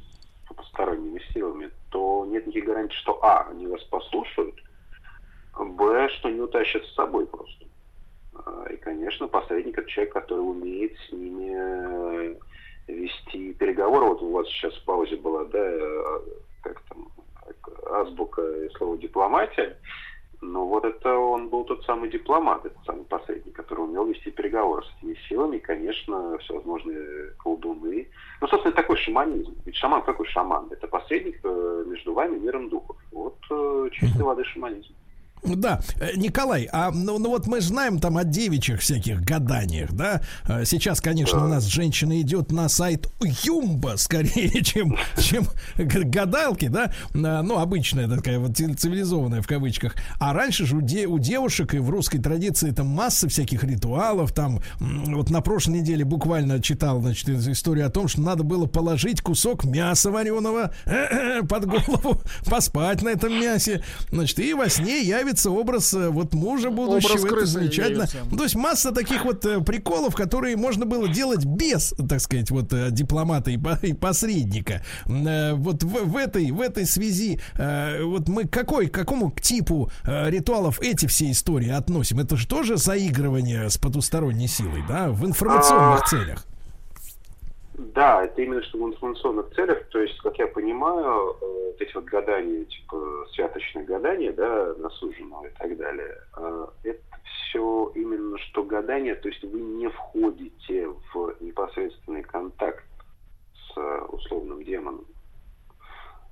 с 0.49 0.55
посторонними 0.55 1.21
силами, 1.33 1.71
то 1.91 2.25
нет 2.29 2.47
никаких 2.47 2.67
гарантий, 2.67 2.97
что 2.99 3.19
А, 3.25 3.49
они 3.51 3.67
вас 3.67 3.83
послушают, 3.85 4.55
Б, 5.59 6.09
что 6.11 6.31
не 6.31 6.41
утащат 6.41 6.85
с 6.85 6.95
собой 6.95 7.27
просто. 7.27 7.65
А, 8.37 8.67
И, 8.71 8.77
конечно, 8.77 9.27
посредник 9.27 9.77
это 9.77 9.91
человек, 9.91 10.13
который 10.13 10.49
умеет 10.49 10.97
с 11.09 11.13
ними 11.13 11.53
э, 11.53 12.37
вести 12.87 13.53
переговоры. 13.55 14.07
Вот 14.07 14.23
у 14.23 14.31
вас 14.31 14.47
сейчас 14.47 14.75
в 14.77 14.85
паузе 14.85 15.17
была, 15.17 15.45
да, 15.47 15.59
э, 15.59 16.21
как 16.63 16.81
там, 16.83 17.11
азбука 17.91 18.43
и 18.43 18.69
слово 18.77 18.97
дипломатия. 18.97 19.77
Ну 20.43 20.67
вот 20.67 20.85
это 20.85 21.15
он 21.15 21.49
был 21.49 21.65
тот 21.65 21.85
самый 21.85 22.09
дипломат, 22.09 22.65
этот 22.65 22.83
самый 22.87 23.05
посредник, 23.05 23.55
который 23.55 23.81
умел 23.81 24.07
вести 24.07 24.31
переговоры 24.31 24.83
с 24.83 24.99
этими 24.99 25.15
силами, 25.29 25.57
и, 25.57 25.61
конечно, 25.61 26.39
всевозможные 26.39 27.33
колдуны. 27.39 28.09
Ну, 28.41 28.49
собственно, 28.49 28.75
такой 28.75 28.97
шаманизм. 28.97 29.55
Ведь 29.67 29.77
шаман 29.77 30.03
какой 30.03 30.27
шаман? 30.27 30.69
Это 30.71 30.87
посредник 30.87 31.41
э, 31.45 31.85
между 31.87 32.15
вами 32.15 32.37
и 32.37 32.41
миром 32.41 32.71
духов. 32.71 32.97
Вот 33.13 33.37
э, 33.51 33.89
чистой 33.93 34.23
воды 34.23 34.45
шаманизм. 34.45 34.95
Да, 35.45 35.81
Э, 36.01 36.11
Николай, 36.17 36.69
а 36.71 36.91
ну, 36.91 37.19
ну 37.19 37.31
вот 37.31 37.47
мы 37.47 37.61
знаем 37.61 37.99
там 37.99 38.17
о 38.19 38.25
девичьих 38.25 38.81
всяких 38.81 39.23
гаданиях, 39.23 39.93
да? 39.93 40.21
Э, 40.47 40.65
Сейчас, 40.65 41.01
конечно, 41.01 41.45
у 41.45 41.49
нас 41.49 41.65
женщина 41.65 42.21
идет 42.21 42.53
на 42.53 42.69
сайт 42.69 43.09
Юмба 43.45 43.95
скорее, 43.97 44.51
чем, 44.63 44.97
чем 45.19 45.45
гадалки, 45.77 46.69
да? 46.69 46.93
А, 47.15 47.43
Ну, 47.43 47.59
обычная 47.59 48.07
такая 48.09 48.39
вот 48.39 48.57
ци- 48.57 48.75
цивилизованная 48.75 49.41
в 49.43 49.47
кавычках. 49.47 49.95
А 50.19 50.33
раньше 50.35 50.67
же 50.67 50.77
у, 50.77 50.81
де- 50.83 51.07
у 51.07 51.19
девушек 51.19 51.75
и 51.75 51.79
в 51.79 51.89
русской 51.91 52.19
традиции 52.19 52.71
там 52.71 52.89
масса 52.89 53.29
всяких 53.29 53.65
ритуалов. 53.65 54.33
Там 54.33 54.61
вот 54.79 55.31
на 55.31 55.41
прошлой 55.41 55.79
неделе 55.81 56.05
буквально 56.05 56.61
читал, 56.61 57.01
значит, 57.01 57.29
историю 57.29 57.87
о 57.87 57.91
том, 57.91 58.09
что 58.09 58.21
надо 58.21 58.43
было 58.45 58.67
положить 58.67 59.23
кусок 59.23 59.65
мяса 59.65 60.11
вареного 60.11 60.73
под 61.49 61.65
голову, 61.67 62.21
поспать 62.45 63.03
на 63.03 63.09
этом 63.11 63.33
мясе, 63.33 63.83
значит, 64.11 64.39
и 64.41 64.53
во 64.55 64.69
сне 64.69 65.01
явится 65.03 65.30
появится 65.31 65.51
образ 65.51 65.95
э, 65.95 66.09
вот 66.09 66.35
мужа 66.35 66.71
будущего. 66.71 67.19
Образ 67.19 67.25
это 67.25 67.47
замечательно. 67.47 68.07
То 68.07 68.43
есть 68.43 68.55
масса 68.55 68.93
таких 68.93 69.25
вот 69.25 69.45
э, 69.45 69.61
приколов, 69.61 70.15
которые 70.15 70.57
можно 70.57 70.87
было 70.87 71.09
делать 71.09 71.45
без, 71.45 71.95
так 72.09 72.21
сказать, 72.21 72.51
вот 72.51 72.73
э, 72.73 72.91
дипломата 72.91 73.51
и, 73.51 73.59
и 73.83 73.93
посредника. 73.93 74.83
Вот 75.07 75.83
в, 75.83 76.05
в 76.05 76.17
этой 76.17 76.51
в 76.51 76.61
этой 76.61 76.87
связи 76.87 77.41
вот 77.57 78.29
мы 78.29 78.47
какой 78.47 78.89
к 78.89 78.95
какому 78.95 79.33
типу 79.41 79.91
ритуалов 80.05 80.81
эти 80.81 81.07
все 81.07 81.31
истории 81.31 81.71
относим? 81.71 82.21
Это 82.21 82.37
же 82.37 82.47
тоже 82.47 82.77
заигрывание 82.77 83.71
с 83.71 83.79
потусторонней 83.79 84.49
силой, 84.49 84.83
да, 84.89 85.11
в 85.11 85.25
информационных 85.27 86.03
А, 86.03 86.07
целях. 86.09 86.47
Да, 87.81 88.25
это 88.25 88.43
именно 88.43 88.63
что 88.63 88.79
в 88.79 88.87
информационных 88.87 89.55
целях, 89.55 89.89
то 89.89 90.01
есть, 90.01 90.19
как 90.19 90.39
я 90.39 90.47
понимаю, 90.47 91.35
э, 91.41 91.71
вот 91.73 91.81
эти 91.81 91.95
вот 91.95 92.05
гадания, 92.05 92.65
типа 92.67 93.27
святочные 93.33 93.87
гадания, 93.87 94.33
да, 94.33 94.75
на 94.77 94.91
суженого 94.91 95.47
и 95.47 95.51
так 95.59 95.79
далее, 95.79 96.19
э, 96.37 96.67
это 96.85 97.01
все 97.25 97.91
именно 97.95 98.37
что 98.39 98.65
гадание, 98.65 99.15
то 99.15 99.29
есть 99.29 99.43
вы 99.45 99.61
не 99.61 99.89
входите 99.89 100.89
в 100.89 101.37
непосредственный 101.41 102.23
контакт 102.23 102.85
с 103.55 103.79
условным 104.09 104.63
демоном. 104.63 105.07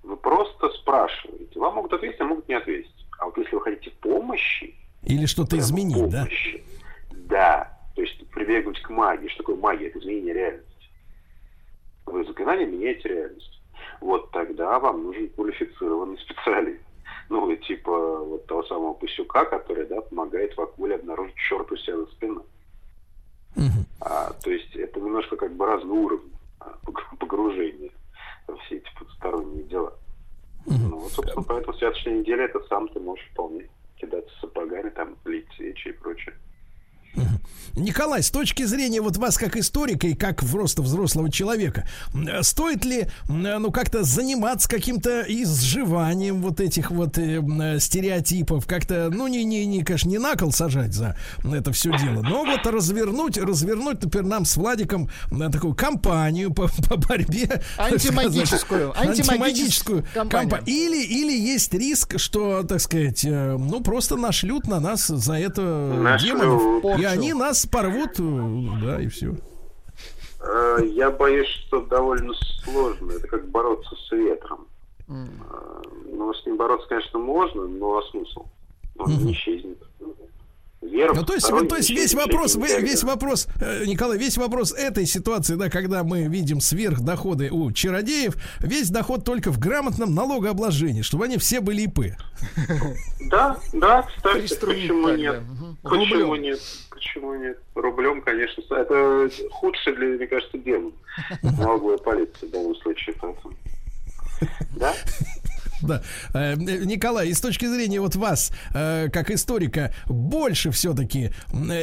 Вы 0.03 0.19
просто 0.19 0.69
спрашиваете. 0.70 1.59
Вам 1.59 1.77
могут 1.77 1.95
ответить, 1.95 2.20
а 2.20 2.25
могут 2.25 2.47
не 2.47 2.55
ответить. 2.55 3.07
А 3.19 3.25
вот 3.27 3.39
если 3.39 3.55
вы 3.55 3.62
хотите 3.62 3.91
помощи, 4.03 4.75
Или 5.03 5.25
что-то 5.25 5.57
изменить, 5.59 6.11
да? 6.11 6.25
помощи, 6.25 6.62
Да. 7.11 7.75
То 7.95 8.03
есть 8.03 8.29
прибегнуть 8.31 8.81
к 8.83 8.91
магии. 8.91 9.29
Что 9.29 9.39
такое 9.39 9.57
магия? 9.57 9.89
Это 9.89 9.99
изменение 9.99 10.35
реальности. 10.35 10.77
Вы 12.09 12.24
заклинанием 12.24 12.72
меняете 12.72 13.09
реальность. 13.09 13.60
Вот 14.01 14.30
тогда 14.30 14.78
вам 14.78 15.05
нужен 15.05 15.28
квалифицированный 15.30 16.18
специалист. 16.18 16.82
Ну, 17.28 17.55
типа 17.56 18.18
вот 18.18 18.47
того 18.47 18.62
самого 18.64 18.94
Пасюка, 18.94 19.44
который, 19.44 19.86
да, 19.86 20.01
помогает 20.01 20.56
в 20.56 20.60
акуле 20.60 20.94
обнаружить 20.94 21.36
черт 21.36 21.70
у 21.70 21.76
себя 21.76 22.05
спиной. 22.12 22.44
Мгм. 23.55 23.85
А, 24.01 24.32
то 24.32 24.51
есть 24.51 24.74
это 24.76 25.01
немножко 25.01 25.36
как 25.36 25.55
бы 25.55 25.66
разный 25.66 25.90
уровень 25.90 26.32
а, 26.60 26.74
пог- 26.85 27.16
погружения 27.18 27.90
во 28.47 28.56
все 28.59 28.76
эти 28.76 28.89
потусторонние 28.98 29.64
дела. 29.64 29.93
Ну, 30.66 30.98
вот, 30.98 31.12
собственно, 31.12 31.43
поэтому 31.43 31.72
в 31.72 31.78
святочной 31.78 32.20
неделе 32.20 32.44
это 32.44 32.60
сам 32.68 32.89
ты 32.89 33.01
можешь 33.01 33.26
вполне 33.32 33.68
кидаться 33.97 34.30
сапогами, 34.40 34.90
там, 34.90 35.16
лить 35.24 35.48
свечи 35.56 35.89
и 35.89 35.93
прочее. 35.93 36.35
Николай, 37.74 38.22
с 38.24 38.30
точки 38.30 38.64
зрения 38.64 39.01
вот 39.01 39.18
вас 39.18 39.36
как 39.39 39.56
историка 39.56 40.09
и 40.09 40.14
как 40.14 40.43
просто 40.44 40.82
взрослого 40.82 41.30
человека, 41.30 41.89
э, 42.12 42.43
стоит 42.43 42.85
ли, 42.85 43.02
э, 43.02 43.06
ну, 43.28 43.70
как-то 43.70 44.02
заниматься 44.02 44.68
каким-то 44.68 45.22
изживанием 45.28 46.43
вот 46.43 46.60
этих 46.60 46.90
вот 46.90 47.18
э, 47.18 47.40
э, 47.40 47.78
стереотипов, 47.78 48.66
как-то, 48.66 49.10
ну, 49.12 49.28
не, 49.28 49.44
не, 49.44 49.64
не, 49.66 49.85
конечно, 49.85 50.09
не 50.09 50.18
на 50.18 50.35
кол 50.35 50.51
сажать 50.51 50.93
за 50.93 51.16
это 51.44 51.70
все 51.72 51.97
дело, 51.98 52.22
но 52.22 52.44
вот 52.44 52.66
развернуть, 52.66 53.39
развернуть, 53.39 54.02
например, 54.02 54.26
нам 54.26 54.44
с 54.44 54.56
Владиком 54.56 55.09
такую 55.52 55.74
кампанию 55.74 56.52
по, 56.52 56.68
по 56.89 56.97
борьбе. 56.97 57.62
Антимагическую, 57.76 58.93
сказать, 58.93 59.18
антимагическую 59.20 60.05
кампанию. 60.14 60.51
кампа- 60.51 60.64
Или, 60.66 61.05
или 61.05 61.32
есть 61.32 61.72
риск, 61.74 62.18
что, 62.18 62.64
так 62.64 62.80
сказать, 62.80 63.22
ну, 63.24 63.80
просто 63.82 64.16
нашлют 64.16 64.66
на 64.66 64.80
нас 64.80 65.06
за 65.06 65.35
это 65.35 65.62
Нашлют. 65.62 66.40
демонов. 66.40 66.62
И 66.99 67.05
они 67.05 67.33
нас 67.33 67.66
порвут, 67.66 68.19
э, 68.19 68.83
да, 68.83 69.01
и 69.01 69.09
все. 69.09 69.35
Э, 70.41 70.79
Я 70.85 71.11
боюсь, 71.11 71.49
что 71.66 71.81
довольно 71.83 72.33
сложно. 72.65 73.12
Это 73.12 73.27
как 73.27 73.49
бороться 73.49 73.95
с 74.09 74.12
ветром. 74.12 74.66
Э, 75.09 75.27
Ну, 76.12 76.33
с 76.35 76.45
ним 76.47 76.57
бороться, 76.57 76.89
конечно, 76.89 77.19
можно, 77.19 77.66
но 77.66 77.99
а 77.99 78.03
смысл? 78.11 78.45
Он 78.99 79.25
не 79.25 79.33
исчезнет. 79.33 79.79
Вера 80.81 81.12
Ну, 81.12 81.25
то 81.25 81.35
есть, 81.35 81.49
то 81.49 81.77
есть 81.77 81.91
весь 81.91 82.15
вопрос, 82.15 82.55
весь 82.55 83.03
вопрос, 83.03 83.49
Николай, 83.85 84.16
весь 84.16 84.37
вопрос 84.37 84.73
этой 84.73 85.07
ситуации, 85.07 85.57
да, 85.57 85.69
когда 85.69 86.05
мы 86.05 86.29
видим 86.29 86.61
сверхдоходы 86.61 87.51
у 87.51 87.73
чародеев, 87.73 88.37
весь 88.61 88.89
доход 88.89 89.25
только 89.25 89.51
в 89.51 89.59
грамотном 89.59 90.15
налогообложении, 90.15 91.03
чтобы 91.03 91.25
они 91.25 91.37
все 91.37 91.61
были 91.61 91.83
ИП. 91.83 92.15
Да, 93.29 93.59
да, 93.73 94.03
кстати, 94.03 94.55
почему 94.55 95.09
нет? 95.11 95.43
Почему 95.83 96.37
нет? 96.37 96.61
Почему 96.99 97.35
нет? 97.37 97.57
Рублем, 97.77 98.20
конечно. 98.23 98.61
Это 98.75 99.31
худший 99.53 99.95
для, 99.95 100.07
мне 100.07 100.27
кажется, 100.27 100.59
демон. 100.59 100.93
Налоговая 101.43 101.99
полиция 101.99 102.49
в 102.49 102.51
данном 102.51 102.75
случае. 102.77 103.15
Поэтому. 103.20 103.55
Да? 104.77 104.93
Да. 105.82 106.02
Э, 106.34 106.55
Николай, 106.56 107.28
и 107.28 107.34
с 107.34 107.40
точки 107.40 107.66
зрения 107.66 108.00
вот 108.00 108.16
вас, 108.16 108.50
э, 108.74 109.09
как 109.12 109.30
историка, 109.30 109.94
больше 110.06 110.70
все-таки 110.70 111.30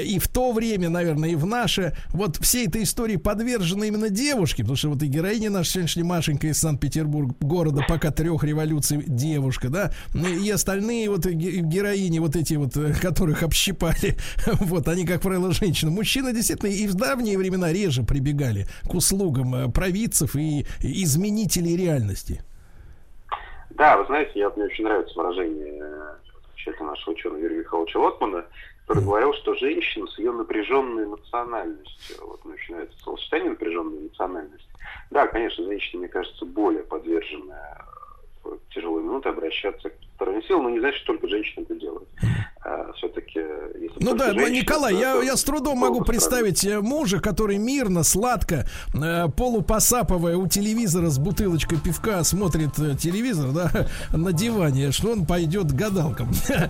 и 0.03 0.19
в 0.19 0.27
то 0.27 0.51
время, 0.51 0.89
наверное, 0.89 1.30
и 1.30 1.35
в 1.35 1.45
наше, 1.45 1.95
вот 2.09 2.38
всей 2.38 2.67
этой 2.67 2.84
истории 2.84 3.15
подвержены 3.15 3.88
именно 3.88 4.09
девушки, 4.09 4.61
потому 4.61 4.77
что 4.77 4.89
вот 4.89 5.03
и 5.03 5.07
героиня 5.07 5.49
наша 5.49 5.72
сегодняшняя 5.72 6.03
Машенька 6.03 6.47
из 6.47 6.59
Санкт-Петербурга, 6.59 7.35
города 7.39 7.84
пока 7.88 8.11
трех 8.11 8.43
революций 8.43 9.03
девушка, 9.05 9.69
да, 9.69 9.91
Ну 10.13 10.27
и 10.27 10.49
остальные 10.49 11.09
вот 11.09 11.26
ге- 11.26 11.61
героини, 11.61 12.19
вот 12.19 12.35
эти 12.35 12.55
вот, 12.55 12.76
э, 12.77 12.93
которых 12.93 13.43
общипали, 13.43 14.17
вот, 14.59 14.88
они, 14.88 15.05
как 15.05 15.22
правило, 15.22 15.51
женщины. 15.53 15.91
Мужчины 15.91 16.34
действительно 16.34 16.69
и 16.69 16.88
в 16.88 16.95
давние 16.95 17.38
времена 17.38 17.72
реже 17.72 18.03
прибегали 18.03 18.67
к 18.84 18.93
услугам 18.93 19.55
э, 19.55 19.69
провидцев 19.69 20.35
и 20.35 20.65
изменителей 20.81 21.76
реальности. 21.76 22.41
Да, 23.76 23.97
вы 23.97 24.06
знаете, 24.06 24.31
я, 24.35 24.49
мне 24.52 24.65
очень 24.65 24.85
нравится 24.85 25.14
выражение 25.19 25.81
э, 25.81 26.15
замечательного 26.47 26.91
нашего 26.91 27.14
ученого 27.14 27.39
Юрия 27.39 27.57
Михайловича 27.57 27.99
Лотмана, 27.99 28.45
который 28.88 29.03
говорил, 29.03 29.34
что 29.34 29.53
женщина 29.56 30.07
с 30.07 30.18
ее 30.18 30.31
напряженной 30.31 31.03
эмоциональностью, 31.03 32.15
вот 32.26 32.45
нравится 32.45 32.97
словосочетание 33.03 33.49
напряженная 33.49 33.99
эмоциональность. 33.99 34.69
Да, 35.11 35.27
конечно, 35.27 35.65
женщина, 35.65 35.99
мне 35.99 36.07
кажется, 36.07 36.45
более 36.45 36.84
подвержена 36.84 37.85
тяжелые 38.73 39.03
минуты 39.05 39.30
обращаться 39.30 39.89
к 39.89 39.93
стороне 40.15 40.41
сил, 40.47 40.61
но 40.61 40.69
не 40.69 40.80
значит, 40.80 40.99
что 40.99 41.13
только 41.13 41.27
женщины 41.27 41.63
это 41.63 41.76
делают. 41.76 42.07
Все-таки, 42.97 43.39
если 43.39 43.97
Ну 43.99 44.15
да, 44.15 44.27
но, 44.27 44.39
женщина, 44.39 44.55
Николай, 44.55 44.93
то 44.93 44.99
я, 44.99 45.22
я 45.22 45.35
с 45.35 45.43
трудом 45.43 45.77
могу 45.77 46.03
представить 46.03 46.65
э, 46.65 46.80
мужа, 46.81 47.19
который 47.19 47.57
мирно, 47.57 48.03
сладко, 48.03 48.65
э, 48.93 49.27
полупосапывая 49.35 50.35
у 50.38 50.47
телевизора 50.47 51.07
с 51.07 51.19
бутылочкой 51.19 51.80
пивка, 51.80 52.23
смотрит 52.23 52.80
э, 52.80 52.95
телевизор, 52.95 53.51
да, 53.51 53.72
на 54.17 54.34
диване, 54.34 54.91
что 54.91 55.11
он 55.11 55.26
пойдет 55.26 55.72
гадалкам. 55.72 56.30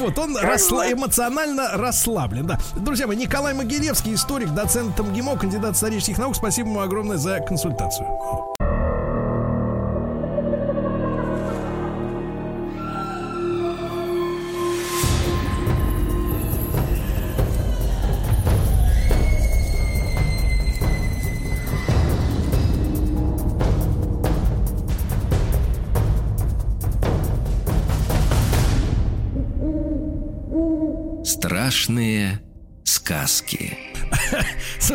Вот, 0.00 0.18
он 0.18 0.36
расла- 0.36 0.92
эмоционально 0.92 1.70
расслаблен, 1.74 2.46
да. 2.46 2.58
Друзья 2.76 3.06
мои, 3.06 3.16
Николай 3.16 3.54
Могилевский, 3.54 4.14
историк, 4.14 4.52
доцент 4.54 4.98
МГИМО, 4.98 5.38
кандидат 5.38 5.74
исторических 5.74 6.18
наук. 6.18 6.34
Спасибо 6.34 6.68
ему 6.70 6.80
огромное 6.80 7.18
за 7.18 7.40
консультацию. 7.40 8.06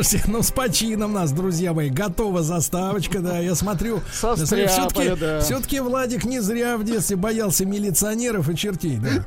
Слушайте, 0.06 0.32
ну 0.32 0.44
с 0.44 0.52
почином 0.52 1.14
нас, 1.14 1.32
друзья 1.32 1.73
мои, 1.73 1.90
готова 1.90 2.44
заставочка, 2.44 3.22
да, 3.22 3.40
я 3.40 3.56
смотрю. 3.56 4.02
Состряпали, 4.14 4.68
все-таки, 4.68 5.19
да. 5.19 5.40
все-таки 5.41 5.80
Владик 5.80 6.26
не 6.26 6.41
зря 6.41 6.77
в 6.77 6.84
детстве 6.84 7.15
боялся 7.15 7.65
милиционеров 7.65 8.48
и 8.48 8.56
чертей, 8.56 8.98
да. 8.99 9.26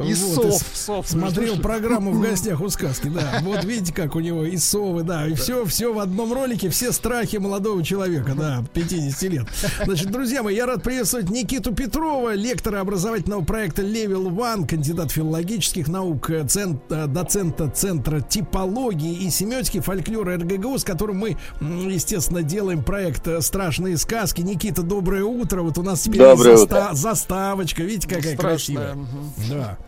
И 0.04 0.14
сов, 0.14 0.54
с- 0.54 0.84
сов, 0.84 1.08
Смотрел 1.08 1.58
программу 1.58 2.12
в 2.12 2.20
гостях 2.20 2.60
у 2.60 2.68
сказки, 2.68 3.08
да. 3.08 3.40
Вот 3.42 3.64
видите, 3.64 3.92
как 3.92 4.14
у 4.14 4.20
него 4.20 4.44
и 4.44 4.58
совы, 4.58 5.02
да, 5.02 5.26
и 5.26 5.34
все, 5.34 5.64
все 5.64 5.92
в 5.92 5.98
одном 5.98 6.32
ролике, 6.32 6.68
все 6.68 6.92
страхи 6.92 7.38
молодого 7.38 7.82
человека, 7.82 8.34
да, 8.36 8.64
50 8.74 9.22
лет. 9.24 9.46
Значит, 9.84 10.12
друзья 10.12 10.44
мои, 10.44 10.54
я 10.54 10.66
рад 10.66 10.84
приветствовать 10.84 11.30
Никиту 11.30 11.74
Петрова, 11.74 12.34
лектора 12.34 12.78
образовательного 12.80 13.42
проекта 13.42 13.82
Level 13.82 14.28
One, 14.28 14.68
кандидат 14.68 15.10
филологических 15.10 15.88
наук, 15.88 16.30
э, 16.30 16.46
цен- 16.46 16.80
э, 16.90 17.08
доцента 17.08 17.68
Центра 17.68 18.20
типологии 18.20 19.24
и 19.24 19.28
семиотики 19.28 19.80
фольклора 19.80 20.11
РГГУ, 20.20 20.78
с 20.78 20.84
которым 20.84 21.18
мы, 21.18 21.36
естественно, 21.60 22.42
делаем 22.42 22.82
проект 22.82 23.26
э, 23.26 23.40
«Страшные 23.40 23.96
сказки». 23.96 24.40
Никита, 24.42 24.82
доброе 24.82 25.24
утро. 25.24 25.62
Вот 25.62 25.78
у 25.78 25.82
нас 25.82 26.00
теперь 26.02 26.20
Доброе 26.20 26.56
утро. 26.58 26.90
заставочка. 26.92 27.82
Видите, 27.82 28.08
какая 28.08 28.34
Страшная, 28.34 28.46
красивая. 28.46 28.94
мгм. 28.94 29.32
Да. 29.48 29.78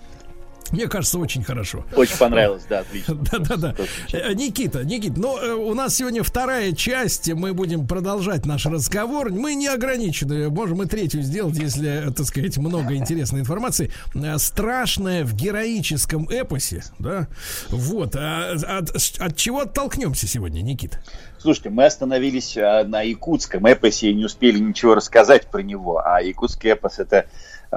Мне 0.71 0.89
кажется, 0.89 1.19
очень 1.19 1.43
хорошо. 1.43 1.85
Очень 1.95 2.17
понравилось, 2.17 2.65
да, 2.69 2.81
отлично. 2.81 3.15
Да-да-да. 3.33 3.75
Э, 4.13 4.33
Никита, 4.35 4.85
Никит, 4.85 5.17
ну, 5.17 5.39
э, 5.39 5.53
у 5.53 5.75
нас 5.75 5.97
сегодня 5.97 6.23
вторая 6.23 6.73
часть, 6.73 7.33
мы 7.33 7.53
будем 7.53 7.87
продолжать 7.87 8.47
наш 8.47 8.67
разговор. 8.67 9.31
Мы 9.31 9.55
не 9.55 9.69
ограничены, 9.69 10.49
можем 10.51 10.83
и 10.83 10.87
третью 10.87 11.23
сделать, 11.23 11.57
если, 11.57 12.13
так 12.17 12.27
сказать, 12.27 12.59
много 12.59 12.95
интересной 12.95 13.41
информации. 13.41 13.93
Э, 14.15 14.39
Страшное 14.39 15.25
в 15.25 15.35
героическом 15.35 16.29
эпосе, 16.29 16.85
да? 16.99 17.29
Вот. 17.71 18.17
А 18.17 18.53
От, 18.53 18.91
от 19.19 19.37
чего 19.37 19.61
оттолкнемся 19.61 20.27
сегодня, 20.27 20.61
Никита? 20.63 20.99
Слушайте, 21.45 21.69
мы 21.69 21.85
остановились 21.85 22.57
а, 22.57 22.85
на 22.85 23.03
якутском 23.03 23.67
эпосе 23.67 24.11
и 24.11 24.15
не 24.15 24.25
успели 24.25 24.59
ничего 24.59 24.95
рассказать 24.95 25.47
про 25.49 25.63
него. 25.63 26.01
А 26.03 26.23
якутский 26.23 26.71
эпос 26.71 26.99
это 26.99 27.19
а, 27.19 27.27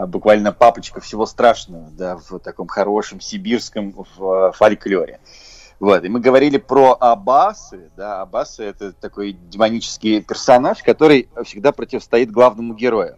буквально 0.05 0.51
папочка 0.51 1.01
всего 1.01 1.25
страшного, 1.25 1.89
да, 1.91 2.17
в 2.17 2.39
таком 2.39 2.67
хорошем 2.67 3.21
сибирском 3.21 3.95
в, 4.17 4.51
фольклоре. 4.51 5.19
Вот, 5.79 6.03
и 6.03 6.09
мы 6.09 6.19
говорили 6.19 6.57
про 6.57 6.97
Абасы, 6.99 7.91
да, 7.95 8.21
Абасы 8.21 8.63
это 8.63 8.93
такой 8.93 9.33
демонический 9.33 10.21
персонаж, 10.21 10.81
который 10.81 11.29
всегда 11.43 11.71
противостоит 11.71 12.31
главному 12.31 12.73
герою. 12.73 13.17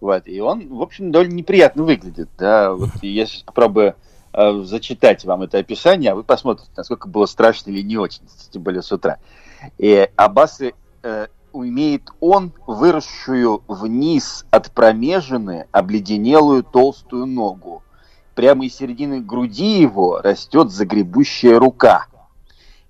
Вот, 0.00 0.26
и 0.26 0.40
он, 0.40 0.68
в 0.68 0.82
общем, 0.82 1.10
довольно 1.12 1.34
неприятно 1.34 1.82
выглядит, 1.84 2.28
да, 2.38 2.72
вот, 2.72 2.90
я 3.02 3.26
сейчас 3.26 3.42
попробую 3.42 3.94
э, 4.32 4.60
зачитать 4.62 5.24
вам 5.24 5.42
это 5.42 5.58
описание, 5.58 6.12
а 6.12 6.14
вы 6.14 6.24
посмотрите, 6.24 6.70
насколько 6.76 7.08
было 7.08 7.26
страшно 7.26 7.70
или 7.70 7.82
не 7.82 7.96
очень, 7.96 8.22
тем 8.50 8.62
более 8.62 8.82
с 8.82 8.90
утра. 8.92 9.18
И 9.78 10.08
Абасы 10.16 10.74
э, 11.02 11.26
имеет 11.64 12.10
он 12.20 12.52
выросшую 12.66 13.62
вниз 13.68 14.44
от 14.50 14.72
промежины 14.72 15.66
обледенелую 15.70 16.64
толстую 16.64 17.26
ногу. 17.26 17.82
Прямо 18.34 18.66
из 18.66 18.74
середины 18.74 19.20
груди 19.20 19.80
его 19.80 20.20
растет 20.20 20.70
загребущая 20.70 21.58
рука. 21.58 22.06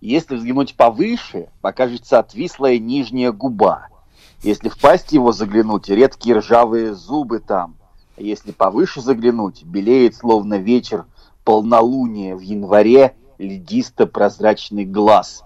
Если 0.01 0.37
взглянуть 0.37 0.75
повыше, 0.75 1.49
покажется 1.61 2.19
отвислая 2.19 2.79
нижняя 2.79 3.33
губа. 3.33 3.89
Если 4.43 4.69
в 4.69 4.79
пасть 4.79 5.13
его 5.13 5.33
заглянуть, 5.33 5.89
редкие 5.89 6.39
ржавые 6.39 6.95
зубы 6.95 7.39
там. 7.39 7.77
А 8.17 8.23
если 8.23 8.53
повыше 8.53 9.01
заглянуть, 9.01 9.65
белеет, 9.65 10.17
словно 10.17 10.55
вечер, 10.55 11.07
полнолуние 11.45 12.35
в 12.35 12.41
январе, 12.41 13.15
ледисто-прозрачный 13.39 14.85
глаз 14.85 15.43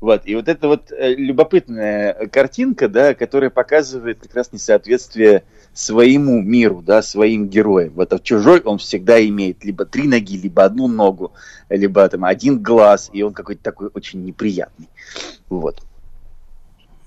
вот. 0.00 0.22
И 0.26 0.34
вот 0.34 0.48
это 0.48 0.68
вот 0.68 0.92
э, 0.92 1.14
любопытная 1.14 2.28
картинка, 2.28 2.88
да, 2.88 3.14
которая 3.14 3.50
показывает 3.50 4.20
как 4.20 4.34
раз 4.34 4.52
несоответствие 4.52 5.44
своему 5.72 6.40
миру, 6.42 6.82
да, 6.82 7.02
своим 7.02 7.48
героям. 7.48 7.92
Вот 7.94 8.12
а 8.12 8.18
чужой 8.18 8.60
он 8.60 8.78
всегда 8.78 9.24
имеет 9.26 9.64
либо 9.64 9.84
три 9.84 10.06
ноги, 10.06 10.36
либо 10.36 10.64
одну 10.64 10.88
ногу, 10.88 11.32
либо 11.68 12.08
там 12.08 12.24
один 12.24 12.62
глаз, 12.62 13.10
и 13.12 13.22
он 13.22 13.32
какой-то 13.32 13.62
такой 13.62 13.90
очень 13.94 14.24
неприятный. 14.24 14.88
Вот. 15.48 15.82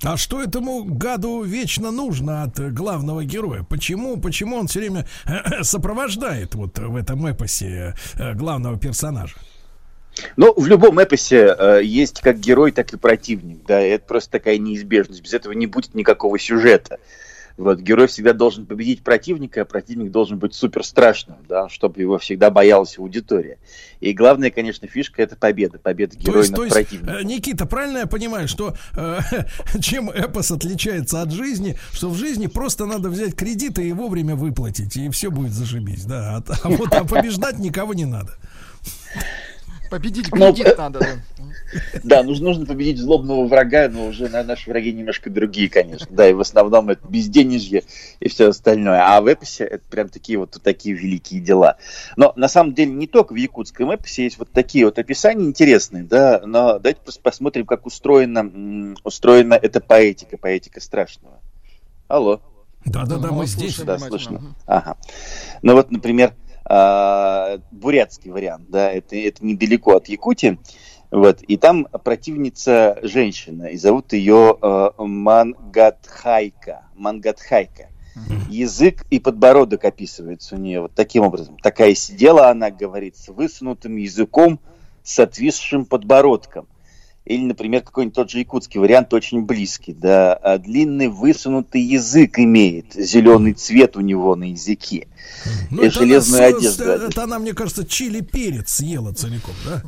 А 0.02 0.15
что 0.15 0.41
этому 0.41 0.86
гаду 0.86 1.44
вечно 1.44 1.91
нужно 1.91 2.44
от 2.44 2.60
главного 2.73 3.26
героя? 3.26 3.64
Почему, 3.64 4.18
почему 4.18 4.56
он 4.56 4.68
все 4.68 4.80
время 4.80 5.06
сопровождает 5.61 6.56
вот 6.56 6.80
в 6.80 6.95
этом 6.95 7.26
эпосе 7.26 7.95
э, 8.15 8.34
главного 8.34 8.80
персонажа? 8.80 9.36
Ну, 10.36 10.54
в 10.56 10.68
любом 10.68 11.00
эпосе 11.00 11.56
э, 11.58 11.82
есть 11.84 12.22
как 12.22 12.40
герой, 12.40 12.72
так 12.72 12.94
и 12.94 12.98
противник, 12.98 13.66
да, 13.66 13.80
это 13.80 14.06
просто 14.06 14.32
такая 14.32 14.58
неизбежность. 14.58 15.22
Без 15.22 15.34
этого 15.34 15.54
не 15.54 15.68
будет 15.68 15.96
никакого 15.96 16.38
сюжета. 16.40 17.00
Вот, 17.60 17.82
герой 17.82 18.08
всегда 18.08 18.32
должен 18.32 18.66
победить 18.66 19.04
противника, 19.04 19.64
а 19.64 19.66
противник 19.66 20.12
должен 20.12 20.40
быть 20.40 20.56
супер 20.56 20.82
страшным, 20.82 21.40
да, 21.50 21.68
чтобы 21.68 22.00
его 22.00 22.18
всегда 22.18 22.50
боялась 22.50 22.98
аудитория. 22.98 23.58
И 24.00 24.14
главная, 24.14 24.50
конечно, 24.50 24.88
фишка 24.88 25.22
это 25.22 25.36
победа, 25.36 25.78
победа 25.78 26.16
героя 26.16 26.36
то 26.36 26.40
есть, 26.40 26.52
над 26.52 26.56
то 26.56 26.64
есть, 26.64 26.74
противником. 26.74 27.16
Э, 27.16 27.24
Никита, 27.24 27.66
правильно 27.66 27.98
я 27.98 28.08
понимаю, 28.08 28.48
что 28.48 28.76
э, 28.96 29.20
чем 29.82 30.10
эпос 30.10 30.52
отличается 30.52 31.22
от 31.22 31.34
жизни, 31.34 31.78
что 31.91 32.10
в 32.10 32.16
жизни 32.16 32.48
просто 32.48 32.86
надо 32.86 33.10
взять 33.10 33.36
кредиты 33.36 33.86
и 33.86 33.91
вовремя 33.91 34.38
выплатить, 34.38 34.96
и 34.96 35.10
все 35.10 35.30
будет 35.30 35.52
зашибись, 35.52 36.06
да, 36.06 36.38
а, 36.38 36.54
а 36.64 36.70
вот 36.70 36.94
а 36.94 37.04
побеждать 37.04 37.60
никого 37.60 37.94
не 37.94 38.06
надо. 38.06 38.38
Победить 39.90 40.30
кредит 40.30 40.68
но, 40.78 40.84
надо, 40.84 40.99
да. 40.99 41.07
Да, 42.03 42.24
нужно, 42.24 42.49
нужно 42.49 42.66
победить 42.66 42.99
злобного 42.99 43.45
врага, 43.45 43.90
но 43.90 44.07
уже 44.07 44.28
на 44.28 44.44
наши 44.44 44.70
враги 44.70 44.91
немножко 44.91 45.30
другие, 45.30 45.70
конечно. 45.70 46.07
Да, 46.10 46.28
и 46.28 46.34
в 46.34 46.40
основном 46.40 46.90
это 46.90 47.07
безденежье 47.07 47.84
и 48.20 48.30
все 48.30 48.49
остальное. 48.49 49.02
А 49.06 49.22
в 49.22 49.28
эпосе 49.28 49.66
это 49.66 49.84
прям 49.90 50.10
такие 50.10 50.38
вот 50.40 50.57
такие 50.64 50.95
великие 50.95 51.41
дела. 51.41 51.78
Но 52.16 52.34
на 52.36 52.48
самом 52.48 52.74
деле 52.74 52.91
не 52.91 53.07
только 53.07 53.34
в 53.34 53.36
якутском 53.36 53.91
эпосе 53.91 54.24
есть 54.24 54.38
вот 54.40 54.52
такие 54.52 54.86
вот 54.86 54.99
описания 54.99 55.45
интересные, 55.45 56.03
да, 56.03 56.41
но 56.45 56.80
давайте 56.80 57.02
просто 57.02 57.22
посмотрим, 57.22 57.66
как 57.66 57.86
устроена, 57.86 58.95
устроена 59.03 59.53
эта 59.53 59.80
поэтика, 59.80 60.38
поэтика 60.38 60.82
страшного. 60.82 61.40
Алло. 62.07 62.41
Да-да-да, 62.86 63.32
мы 63.32 63.45
здесь. 63.45 63.78
Да, 63.80 63.99
слышно. 63.99 64.56
Ага. 64.66 64.98
Ну 65.61 65.74
вот, 65.74 65.91
например, 65.91 66.34
бурятский 67.72 68.32
вариант, 68.32 68.70
да, 68.70 68.91
это, 68.91 69.16
это 69.16 69.44
недалеко 69.46 69.96
от 69.96 70.08
Якутии. 70.08 70.60
Вот, 71.12 71.41
и 71.41 71.58
там 71.58 71.88
противница 72.04 73.00
женщина, 73.02 73.66
и 73.66 73.78
зовут 73.78 74.14
ее 74.14 74.56
э, 74.62 74.90
Мангатхайка. 74.98 76.84
Мангатхайка. 76.94 77.88
Язык 78.50 79.06
и 79.10 79.20
подбородок 79.20 79.86
описывается 79.86 80.56
у 80.56 80.60
нее 80.60 80.82
вот 80.82 80.94
таким 80.94 81.24
образом. 81.24 81.58
Такая 81.58 81.96
сидела 81.96 82.50
она, 82.50 82.70
говорит, 82.70 83.16
с 83.18 83.30
высунутым 83.30 83.96
языком, 83.96 84.60
с 85.04 85.20
отвисшим 85.20 85.86
подбородком. 85.86 86.68
Или, 87.30 87.45
например, 87.45 87.84
какой-нибудь 87.84 88.15
тот 88.15 88.31
же 88.31 88.39
якутский 88.39 88.80
вариант 88.80 89.14
очень 89.14 89.43
близкий. 89.43 89.93
Да, 89.93 90.34
а 90.34 90.57
длинный 90.57 91.10
высунутый 91.10 91.80
язык 91.80 92.39
имеет, 92.39 92.93
зеленый 92.95 93.53
цвет 93.53 93.95
у 93.95 94.01
него 94.01 94.35
на 94.35 94.49
языке. 94.49 95.07
Ну, 95.69 95.84
и 95.84 95.89
железную 95.89 96.57
одежду. 96.57 96.84
Это 96.85 97.23
она, 97.23 97.38
мне 97.38 97.53
кажется, 97.53 97.85
чили 97.85 98.22
перец 98.22 98.73
съела 98.73 99.14
целиком, 99.14 99.53
да? 99.64 99.84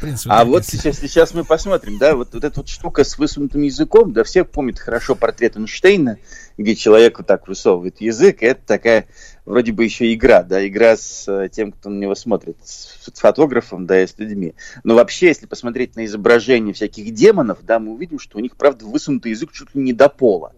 принципе, 0.00 0.30
а 0.30 0.44
вот 0.44 0.64
сейчас, 0.64 0.98
сейчас 0.98 1.34
мы 1.34 1.44
посмотрим, 1.44 1.98
да, 1.98 2.16
вот, 2.16 2.32
вот 2.32 2.44
эта 2.44 2.60
вот 2.60 2.68
штука 2.68 3.04
с 3.04 3.18
высунутым 3.18 3.62
языком, 3.62 4.12
да, 4.12 4.24
все 4.24 4.44
помнят 4.44 4.78
хорошо 4.78 5.14
портрет 5.14 5.56
Эйнштейна, 5.56 6.18
где 6.56 6.74
человек 6.74 7.18
вот 7.18 7.26
так 7.26 7.48
высовывает 7.48 8.00
язык, 8.00 8.42
это 8.42 8.60
такая 8.64 9.06
вроде 9.46 9.72
бы 9.72 9.84
еще 9.84 10.12
игра, 10.12 10.42
да, 10.42 10.66
игра 10.66 10.96
с 10.96 11.26
э, 11.28 11.48
тем, 11.48 11.72
кто 11.72 11.88
на 11.88 11.98
него 11.98 12.14
смотрит, 12.14 12.56
с 12.62 13.10
фотографом, 13.14 13.86
да, 13.86 14.02
и 14.02 14.06
с 14.06 14.18
людьми. 14.18 14.54
Но 14.84 14.94
вообще, 14.96 15.28
если 15.28 15.46
посмотреть 15.46 15.96
на 15.96 16.04
изображение 16.04 16.74
всяких 16.74 17.14
демонов, 17.14 17.58
да, 17.62 17.78
мы 17.78 17.92
увидим, 17.92 18.18
что 18.18 18.38
у 18.38 18.40
них, 18.40 18.56
правда, 18.56 18.84
высунутый 18.84 19.30
язык 19.30 19.52
чуть 19.52 19.74
ли 19.74 19.80
не 19.80 19.92
до 19.92 20.08
пола. 20.08 20.52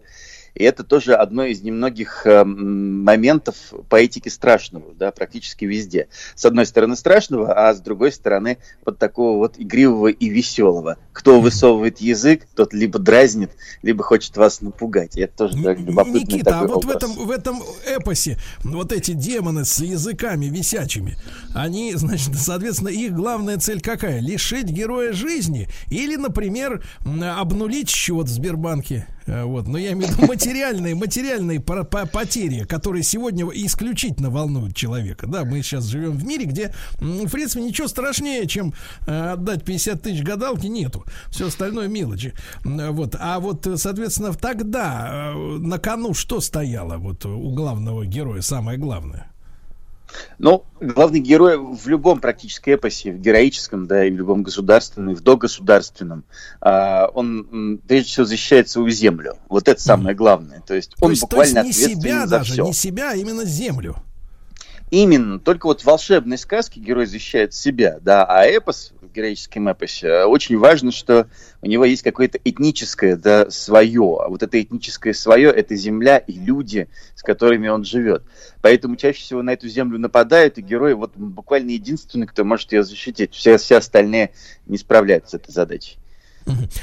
И 0.59 0.63
это 0.65 0.83
тоже 0.83 1.15
одно 1.15 1.45
из 1.45 1.61
немногих 1.61 2.23
э, 2.25 2.43
моментов 2.43 3.55
поэтики 3.87 4.27
страшного, 4.27 4.93
да, 4.93 5.09
практически 5.11 5.63
везде. 5.63 6.09
С 6.35 6.43
одной 6.43 6.65
стороны 6.65 6.97
страшного, 6.97 7.53
а 7.53 7.73
с 7.73 7.79
другой 7.79 8.11
стороны 8.11 8.57
под 8.83 8.99
такого 8.99 9.37
вот 9.37 9.55
игривого 9.57 10.09
и 10.09 10.27
веселого. 10.27 10.97
Кто 11.13 11.39
высовывает 11.39 11.99
язык, 11.99 12.45
тот 12.55 12.73
либо 12.73 12.99
дразнит, 12.99 13.51
либо 13.83 14.03
хочет 14.03 14.35
вас 14.35 14.59
напугать. 14.59 15.15
И 15.15 15.21
это 15.21 15.47
тоже 15.47 15.63
так, 15.63 15.79
любопытный 15.79 16.21
Никита, 16.21 16.51
такой 16.51 16.67
а 16.67 16.73
вот 16.73 16.83
в 16.83 16.89
этом, 16.89 17.13
в 17.13 17.31
этом 17.31 17.63
эпосе 17.87 18.37
вот 18.65 18.91
эти 18.91 19.11
демоны 19.13 19.63
с 19.63 19.79
языками 19.79 20.47
висячими, 20.47 21.17
они, 21.55 21.93
значит, 21.95 22.35
соответственно, 22.35 22.89
их 22.89 23.13
главная 23.13 23.59
цель 23.59 23.79
какая? 23.79 24.19
Лишить 24.19 24.67
героя 24.67 25.13
жизни 25.13 25.69
или, 25.89 26.17
например, 26.17 26.83
обнулить 27.05 27.89
счет 27.89 28.25
в 28.25 28.29
Сбербанке? 28.29 29.07
Э, 29.29 29.43
вот, 29.43 29.67
но 29.67 29.77
я 29.77 29.93
имею 29.93 30.11
в 30.11 30.17
виду 30.17 30.27
материальные, 30.27 30.95
материальные 30.95 31.59
потери, 31.59 32.63
которые 32.63 33.03
сегодня 33.03 33.45
исключительно 33.53 34.29
волнуют 34.29 34.75
человека. 34.75 35.27
Да, 35.27 35.45
мы 35.45 35.61
сейчас 35.61 35.85
живем 35.85 36.17
в 36.17 36.25
мире, 36.25 36.45
где, 36.45 36.73
в 36.99 37.29
принципе, 37.29 37.63
ничего 37.63 37.87
страшнее, 37.87 38.47
чем 38.47 38.73
э, 39.05 39.31
отдать 39.31 39.63
50 39.63 40.01
тысяч 40.01 40.23
гадалки, 40.23 40.65
нету. 40.65 41.05
Все 41.29 41.47
остальное 41.47 41.87
мелочи. 41.87 42.33
Вот, 42.63 43.15
а 43.19 43.39
вот, 43.39 43.67
соответственно, 43.75 44.33
тогда 44.33 45.31
э, 45.33 45.57
на 45.59 45.77
кону 45.77 46.13
что 46.13 46.41
стояло 46.41 46.97
вот 46.97 47.25
у 47.25 47.53
главного 47.53 48.05
героя, 48.05 48.41
самое 48.41 48.77
главное? 48.77 49.31
Ну, 50.37 50.65
главный 50.79 51.19
герой 51.19 51.57
в 51.57 51.87
любом 51.87 52.19
практически 52.19 52.71
эпосе, 52.71 53.11
в 53.11 53.19
героическом, 53.19 53.87
да, 53.87 54.05
и 54.05 54.11
в 54.11 54.15
любом 54.15 54.43
государственном, 54.43 55.13
и 55.13 55.15
в 55.15 55.21
догосударственном, 55.21 56.23
а, 56.61 57.07
он 57.13 57.79
прежде 57.87 58.09
всего 58.09 58.25
защищает 58.25 58.69
свою 58.69 58.89
землю. 58.89 59.37
Вот 59.49 59.67
это 59.67 59.81
самое 59.81 60.15
главное. 60.15 60.61
То 60.65 60.73
есть 60.73 60.93
он 60.99 61.07
то 61.07 61.11
есть, 61.11 61.21
буквально 61.21 61.61
то 61.61 61.67
есть 61.67 61.87
не 61.87 61.95
себя 61.95 62.27
за 62.27 62.39
даже, 62.39 62.53
все. 62.53 62.63
не 62.63 62.73
себя, 62.73 63.11
а 63.11 63.15
именно 63.15 63.45
землю. 63.45 63.95
Именно, 64.91 65.39
только 65.39 65.67
вот 65.67 65.81
в 65.81 65.85
волшебной 65.85 66.39
сказке 66.39 66.79
герой 66.79 67.05
защищает 67.05 67.53
себя, 67.53 67.99
да, 68.01 68.25
а 68.25 68.45
эпос, 68.45 68.91
в 69.01 69.11
героическом 69.11 69.67
эпосе, 69.67 70.07
э, 70.07 70.25
очень 70.25 70.57
важно, 70.57 70.91
что 70.91 71.27
у 71.61 71.67
него 71.67 71.85
есть 71.85 72.01
какое-то 72.01 72.39
этническое, 72.43 73.15
да, 73.15 73.51
свое, 73.51 74.17
а 74.19 74.29
вот 74.29 74.41
это 74.41 74.59
этническое 74.59 75.13
свое– 75.13 75.51
это 75.55 75.75
земля 75.75 76.17
и 76.17 76.33
люди, 76.33 76.89
с 77.13 77.21
которыми 77.21 77.67
он 77.67 77.83
живет. 77.83 78.23
Поэтому 78.63 78.95
чаще 78.95 79.21
всего 79.21 79.43
на 79.43 79.51
эту 79.51 79.67
землю 79.67 79.99
нападают, 79.99 80.57
и 80.57 80.63
герой 80.63 80.95
вот 80.95 81.15
буквально 81.15 81.69
единственный, 81.71 82.25
кто 82.25 82.43
может 82.43 82.71
ее 82.71 82.83
защитить, 82.83 83.35
все, 83.35 83.57
все 83.57 83.77
остальные 83.77 84.31
не 84.65 84.79
справляются 84.79 85.31
с 85.31 85.33
этой 85.35 85.51
задачей. 85.51 85.99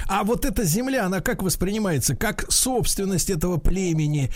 А 0.09 0.24
вот 0.24 0.44
эта 0.44 0.64
земля, 0.64 1.06
она 1.06 1.20
как 1.20 1.43
воспринимается? 1.43 2.16
Как 2.16 2.51
собственность 2.51 3.30
этого 3.30 3.59
племени? 3.59 4.30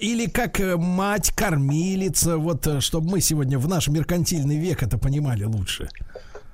Или 0.00 0.26
как 0.26 0.60
э, 0.60 0.76
мать-кормилица? 0.76 2.38
Вот, 2.38 2.66
э, 2.66 2.80
чтобы 2.80 3.10
мы 3.10 3.20
сегодня 3.20 3.58
в 3.58 3.68
наш 3.68 3.88
меркантильный 3.88 4.56
век 4.56 4.82
это 4.82 4.98
понимали 4.98 5.44
лучше. 5.44 5.88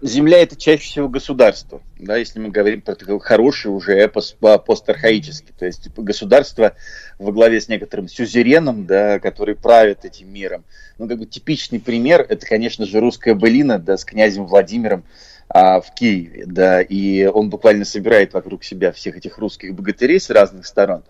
Земля 0.02 0.38
это 0.42 0.56
чаще 0.56 0.82
всего 0.82 1.08
государство, 1.10 1.82
да, 1.98 2.16
если 2.16 2.38
мы 2.38 2.48
говорим 2.48 2.80
про 2.80 2.94
такой 2.94 3.20
хороший 3.20 3.66
уже 3.66 3.92
эпос 3.92 4.34
постархаический. 4.64 5.52
То 5.58 5.66
есть 5.66 5.90
государство 5.94 6.74
во 7.18 7.32
главе 7.32 7.60
с 7.60 7.68
некоторым 7.68 8.08
сюзереном, 8.08 8.86
да, 8.86 9.18
который 9.18 9.56
правит 9.56 10.06
этим 10.06 10.32
миром. 10.32 10.64
Ну, 10.96 11.06
как 11.06 11.18
бы 11.18 11.26
типичный 11.26 11.80
пример, 11.80 12.24
это, 12.26 12.46
конечно 12.46 12.86
же, 12.86 12.98
русская 12.98 13.34
былина, 13.34 13.78
да, 13.78 13.98
с 13.98 14.06
князем 14.06 14.46
Владимиром, 14.46 15.04
а, 15.52 15.80
в 15.80 15.92
Киеве, 15.94 16.44
да, 16.46 16.80
и 16.80 17.26
он 17.26 17.50
буквально 17.50 17.84
собирает 17.84 18.32
вокруг 18.34 18.62
себя 18.62 18.92
всех 18.92 19.16
этих 19.16 19.36
русских 19.38 19.74
богатырей 19.74 20.20
с 20.20 20.30
разных 20.30 20.64
сторон, 20.64 21.02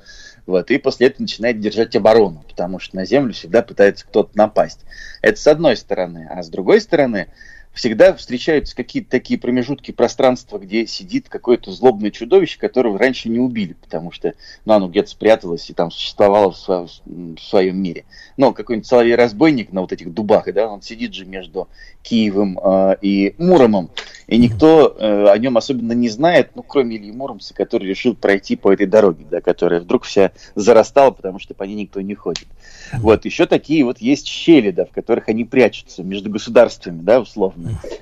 вот, 0.46 0.70
и 0.70 0.78
после 0.78 1.08
этого 1.08 1.22
начинает 1.22 1.60
держать 1.60 1.94
оборону, 1.94 2.42
потому 2.48 2.78
что 2.78 2.96
на 2.96 3.04
землю 3.04 3.34
всегда 3.34 3.60
пытается 3.60 4.06
кто-то 4.06 4.30
напасть. 4.34 4.80
Это 5.20 5.38
с 5.38 5.46
одной 5.46 5.76
стороны, 5.76 6.26
а 6.30 6.42
с 6.42 6.48
другой 6.48 6.80
стороны, 6.80 7.28
всегда 7.72 8.14
встречаются 8.14 8.74
какие-то 8.74 9.10
такие 9.10 9.38
промежутки 9.38 9.92
пространства, 9.92 10.59
где 10.59 10.86
сидит 10.86 11.28
какое-то 11.28 11.70
злобное 11.70 12.10
чудовище, 12.10 12.59
которого 12.59 12.98
раньше 12.98 13.28
не 13.28 13.38
убили, 13.38 13.74
потому 13.74 14.10
что 14.10 14.34
ну, 14.64 14.74
оно 14.74 14.88
где-то 14.88 15.10
спряталось 15.10 15.70
и 15.70 15.74
там 15.74 15.90
существовало 15.90 16.52
в, 16.52 16.56
сво- 16.56 16.88
в 17.06 17.40
своем 17.40 17.80
мире. 17.80 18.05
Но 18.36 18.52
какой-нибудь 18.52 18.86
соловей-разбойник 18.86 19.72
на 19.72 19.82
вот 19.82 19.92
этих 19.92 20.12
дубах, 20.12 20.52
да, 20.52 20.68
он 20.68 20.82
сидит 20.82 21.14
же 21.14 21.24
между 21.24 21.68
Киевом 22.02 22.59
э, 22.62 22.97
и 23.02 23.34
Муромом, 23.38 23.90
и 24.26 24.38
никто 24.38 24.97
э, 24.98 25.28
о 25.28 25.38
нем 25.38 25.56
особенно 25.56 25.92
не 25.92 26.09
знает, 26.09 26.51
ну, 26.55 26.62
кроме 26.62 26.97
Ильи 26.97 27.12
Муромца, 27.12 27.55
который 27.55 27.88
решил 27.88 28.14
пройти 28.14 28.56
по 28.56 28.72
этой 28.72 28.86
дороге, 28.86 29.26
да, 29.30 29.40
которая 29.40 29.80
вдруг 29.80 30.05
вся 30.05 30.32
зарастала, 30.55 31.10
потому 31.10 31.38
что 31.38 31.55
по 31.55 31.64
ней 31.64 31.74
никто 31.74 32.01
не 32.01 32.14
ходит. 32.14 32.47
Вот, 32.94 33.24
еще 33.24 33.47
такие 33.47 33.84
вот 33.84 33.98
есть 33.98 34.26
щели, 34.26 34.70
да, 34.70 34.84
в 34.84 34.90
которых 34.90 35.28
они 35.28 35.44
прячутся 35.44 36.02
между 36.02 36.30
государствами, 36.30 37.01
да, 37.02 37.20
условно. 37.20 37.59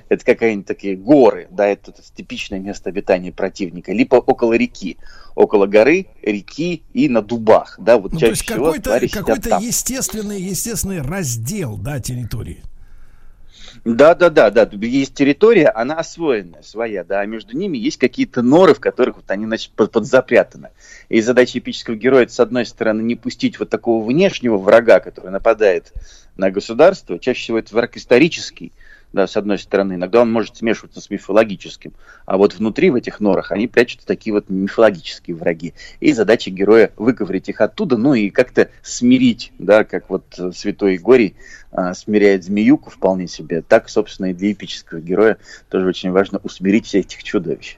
Это 0.09 0.25
какие-нибудь 0.25 0.65
такие 0.65 0.95
горы, 0.95 1.47
да, 1.51 1.67
это, 1.67 1.91
это 1.91 2.01
типичное 2.15 2.59
место 2.59 2.89
обитания 2.89 3.31
противника, 3.31 3.91
либо 3.91 4.15
около 4.15 4.53
реки, 4.53 4.97
около 5.35 5.67
горы, 5.67 6.07
реки 6.21 6.83
и 6.93 7.09
на 7.09 7.21
дубах, 7.21 7.75
да, 7.79 7.97
вот 7.97 8.13
ну, 8.13 8.19
чаще 8.19 8.31
то 8.31 8.37
есть 8.37 8.45
какой-то, 8.45 9.09
какой-то 9.09 9.57
естественный, 9.61 10.41
естественный 10.41 11.01
раздел, 11.01 11.77
да, 11.77 11.99
территории. 11.99 12.63
Да, 13.85 14.15
да, 14.15 14.29
да, 14.29 14.49
да. 14.49 14.69
Есть 14.81 15.13
территория, 15.13 15.69
она 15.69 15.95
освоенная, 15.95 16.61
своя, 16.61 17.03
да, 17.03 17.21
а 17.21 17.25
между 17.25 17.55
ними 17.55 17.77
есть 17.77 17.97
какие-то 17.97 18.41
норы, 18.41 18.73
в 18.73 18.79
которых 18.79 19.17
вот 19.17 19.31
они, 19.31 19.45
значит, 19.45 19.71
под, 19.71 19.91
подзапрятаны. 19.91 20.69
И 21.07 21.21
задача 21.21 21.59
эпического 21.59 21.95
героя, 21.95 22.23
это, 22.23 22.33
с 22.33 22.39
одной 22.39 22.65
стороны, 22.65 23.01
не 23.01 23.15
пустить 23.15 23.59
вот 23.59 23.69
такого 23.69 24.05
внешнего 24.05 24.57
врага, 24.57 24.99
который 24.99 25.31
нападает 25.31 25.93
на 26.35 26.51
государство, 26.51 27.19
чаще 27.19 27.41
всего 27.41 27.59
это 27.59 27.73
враг 27.73 27.95
исторический, 27.97 28.71
да, 29.13 29.27
с 29.27 29.37
одной 29.37 29.57
стороны, 29.57 29.93
иногда 29.93 30.21
он 30.21 30.31
может 30.31 30.57
смешиваться 30.57 31.01
с 31.01 31.09
мифологическим, 31.09 31.93
а 32.25 32.37
вот 32.37 32.53
внутри 32.53 32.89
в 32.89 32.95
этих 32.95 33.19
норах 33.19 33.51
они 33.51 33.67
прячутся 33.67 34.05
такие 34.05 34.33
вот 34.33 34.49
мифологические 34.49 35.35
враги. 35.35 35.73
И 35.99 36.13
задача 36.13 36.51
героя 36.51 36.91
выковырять 36.97 37.49
их 37.49 37.61
оттуда, 37.61 37.97
ну 37.97 38.13
и 38.13 38.29
как-то 38.29 38.69
смирить, 38.81 39.51
да, 39.57 39.83
как 39.83 40.09
вот 40.09 40.23
э, 40.37 40.51
святой 40.51 40.93
Егорий 40.93 41.35
а, 41.71 41.93
смиряет 41.93 42.43
змеюку 42.43 42.89
вполне 42.89 43.27
себе, 43.27 43.61
так, 43.61 43.89
собственно, 43.89 44.27
и 44.27 44.33
для 44.33 44.51
эпического 44.51 44.99
героя 44.99 45.37
тоже 45.69 45.87
очень 45.87 46.11
важно 46.11 46.39
усмирить 46.43 46.85
всех 46.85 47.05
этих 47.05 47.23
чудовищ. 47.23 47.77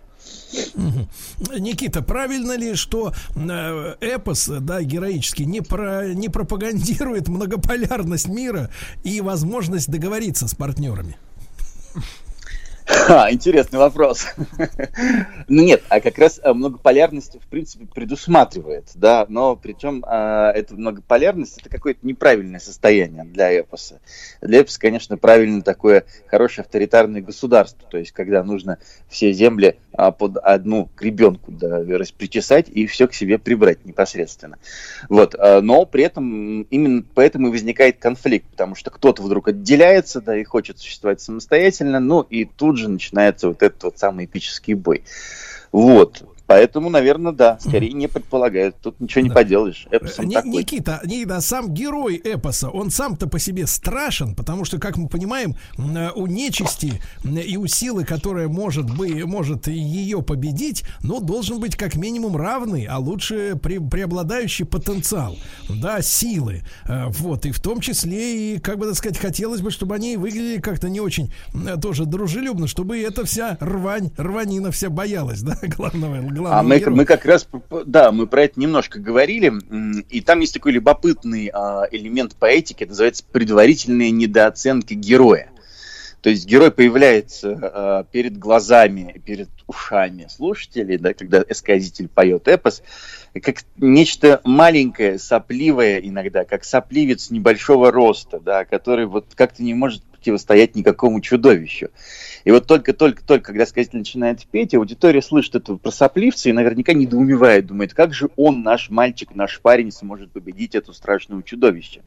Никита, 1.57 2.01
правильно 2.01 2.55
ли, 2.57 2.75
что 2.75 3.13
э, 3.35 3.95
эпос, 4.01 4.47
да, 4.47 4.81
героический, 4.81 5.45
не, 5.45 5.61
про, 5.61 6.13
не 6.13 6.29
пропагандирует 6.29 7.27
многополярность 7.27 8.27
мира 8.27 8.71
и 9.03 9.21
возможность 9.21 9.89
договориться 9.89 10.47
с 10.47 10.55
партнерами? 10.55 11.17
Ха, 12.85 13.27
интересный 13.31 13.79
вопрос. 13.79 14.25
ну 15.47 15.63
нет, 15.63 15.83
а 15.89 15.99
как 15.99 16.17
раз 16.17 16.39
а, 16.43 16.53
многополярность 16.53 17.37
в 17.41 17.47
принципе 17.47 17.85
предусматривает, 17.85 18.85
да, 18.95 19.25
но 19.29 19.55
причем 19.55 20.03
а, 20.07 20.51
эта 20.51 20.75
многополярность 20.75 21.57
это 21.59 21.69
какое-то 21.69 22.05
неправильное 22.05 22.59
состояние 22.59 23.23
для 23.23 23.59
эпоса. 23.59 23.99
Для 24.41 24.61
эпоса, 24.61 24.79
конечно, 24.79 25.17
правильно 25.17 25.61
такое 25.61 26.05
хорошее 26.27 26.63
авторитарное 26.63 27.21
государство, 27.21 27.87
то 27.89 27.97
есть 27.97 28.11
когда 28.11 28.43
нужно 28.43 28.77
все 29.09 29.31
земли 29.31 29.77
а, 29.93 30.11
под 30.11 30.37
одну 30.37 30.89
гребенку 30.97 31.51
да, 31.51 31.79
распричесать 31.79 32.69
и 32.69 32.87
все 32.87 33.07
к 33.07 33.13
себе 33.13 33.37
прибрать 33.37 33.85
непосредственно. 33.85 34.57
Вот, 35.09 35.35
а, 35.37 35.61
но 35.61 35.85
при 35.85 36.03
этом 36.03 36.63
именно 36.63 37.03
поэтому 37.13 37.47
и 37.47 37.51
возникает 37.51 37.99
конфликт, 37.99 38.47
потому 38.51 38.75
что 38.75 38.89
кто-то 38.89 39.21
вдруг 39.21 39.49
отделяется, 39.49 40.21
да, 40.21 40.37
и 40.37 40.43
хочет 40.43 40.79
существовать 40.79 41.21
самостоятельно, 41.21 41.99
ну 41.99 42.21
и 42.21 42.45
тут 42.45 42.70
же 42.77 42.89
начинается 42.89 43.47
вот 43.47 43.61
этот 43.63 43.83
вот 43.83 43.97
самый 43.97 44.25
эпический 44.25 44.73
бой. 44.73 45.03
Вот. 45.71 46.23
Поэтому, 46.51 46.89
наверное, 46.89 47.31
да, 47.31 47.57
скорее 47.61 47.93
не 47.93 48.07
предполагают. 48.07 48.75
Тут 48.81 48.99
ничего 48.99 49.21
не 49.23 49.29
Да. 49.29 49.35
поделаешь. 49.35 49.87
Эпосом 49.89 50.27
Ни- 50.27 50.33
такой. 50.33 50.51
Никита, 50.51 50.99
Никита, 51.05 51.39
сам 51.39 51.73
герой 51.73 52.19
эпоса, 52.21 52.69
он 52.69 52.91
сам-то 52.91 53.27
по 53.27 53.39
себе 53.39 53.67
страшен, 53.67 54.35
потому 54.35 54.65
что, 54.65 54.77
как 54.77 54.97
мы 54.97 55.07
понимаем, 55.07 55.55
э, 55.77 56.09
у 56.13 56.27
нечисти 56.27 57.01
и 57.23 57.55
у 57.57 57.67
силы, 57.67 58.03
которая 58.03 58.49
может, 58.49 58.93
бы, 58.93 59.25
может 59.25 59.67
ее 59.67 60.21
победить, 60.21 60.83
ну, 61.03 61.21
должен 61.21 61.59
быть 61.61 61.75
как 61.77 61.95
минимум 61.95 62.35
равный, 62.35 62.85
а 62.85 62.97
лучше 62.97 63.51
пре- 63.53 63.79
преобладающий 63.89 64.65
потенциал, 64.65 65.37
да, 65.69 66.01
силы. 66.01 66.63
Э, 66.85 67.05
Вот, 67.11 67.45
и 67.45 67.51
в 67.51 67.59
том 67.61 67.79
числе, 67.79 68.55
и, 68.55 68.59
как 68.59 68.77
бы 68.77 68.87
так 68.87 68.95
сказать, 68.95 69.17
хотелось 69.17 69.61
бы, 69.61 69.71
чтобы 69.71 69.95
они 69.95 70.17
выглядели 70.17 70.59
как-то 70.59 70.89
не 70.89 70.99
очень 70.99 71.31
м, 71.53 71.79
тоже 71.79 72.05
дружелюбно, 72.05 72.67
чтобы 72.67 72.99
эта 73.01 73.23
вся 73.25 73.57
рвань, 73.61 74.11
рванина 74.17 74.71
вся 74.71 74.89
боялась, 74.89 75.41
да, 75.43 75.57
главного, 75.63 76.15
главного 76.41 76.59
А 76.59 76.63
мы, 76.63 76.79
героя. 76.79 76.95
мы 76.97 77.05
как 77.05 77.25
раз, 77.25 77.47
да, 77.85 78.11
мы 78.11 78.27
про 78.27 78.43
это 78.43 78.59
немножко 78.59 78.99
говорили, 78.99 79.53
и 80.09 80.21
там 80.21 80.39
есть 80.39 80.53
такой 80.53 80.73
любопытный 80.73 81.49
а, 81.53 81.87
элемент 81.91 82.35
поэтики, 82.35 82.83
это 82.83 82.91
называется 82.91 83.23
предварительная 83.31 84.11
недооценка 84.11 84.95
героя. 84.95 85.49
То 86.21 86.29
есть 86.29 86.45
герой 86.45 86.71
появляется 86.71 87.59
а, 87.61 88.03
перед 88.03 88.37
глазами, 88.37 89.21
перед 89.25 89.49
ушами 89.65 90.27
слушателей, 90.29 90.97
да, 90.97 91.13
когда 91.13 91.43
эсказитель 91.47 92.07
поет 92.07 92.47
эпос, 92.47 92.83
как 93.41 93.63
нечто 93.77 94.39
маленькое, 94.43 95.17
сопливое 95.17 95.97
иногда, 95.99 96.43
как 96.43 96.63
сопливец 96.63 97.31
небольшого 97.31 97.91
роста, 97.91 98.39
да, 98.39 98.65
который 98.65 99.05
вот 99.05 99.27
как-то 99.35 99.63
не 99.63 99.73
может 99.73 100.03
противостоять 100.03 100.75
никакому 100.75 101.21
чудовищу. 101.21 101.89
И 102.43 102.51
вот 102.51 102.67
только-только-только, 102.67 103.47
когда 103.47 103.65
сказитель 103.65 103.99
начинает 103.99 104.45
петь, 104.47 104.73
аудитория 104.73 105.21
слышит 105.21 105.55
этого 105.55 105.77
про 105.77 105.91
сопливца 105.91 106.49
и 106.49 106.53
наверняка 106.53 106.93
недоумевает, 106.93 107.67
думает, 107.67 107.93
как 107.93 108.13
же 108.13 108.29
он, 108.35 108.63
наш 108.63 108.89
мальчик, 108.89 109.35
наш 109.35 109.59
парень, 109.61 109.91
сможет 109.91 110.31
победить 110.31 110.75
это 110.75 110.93
страшное 110.93 111.41
чудовище. 111.41 112.01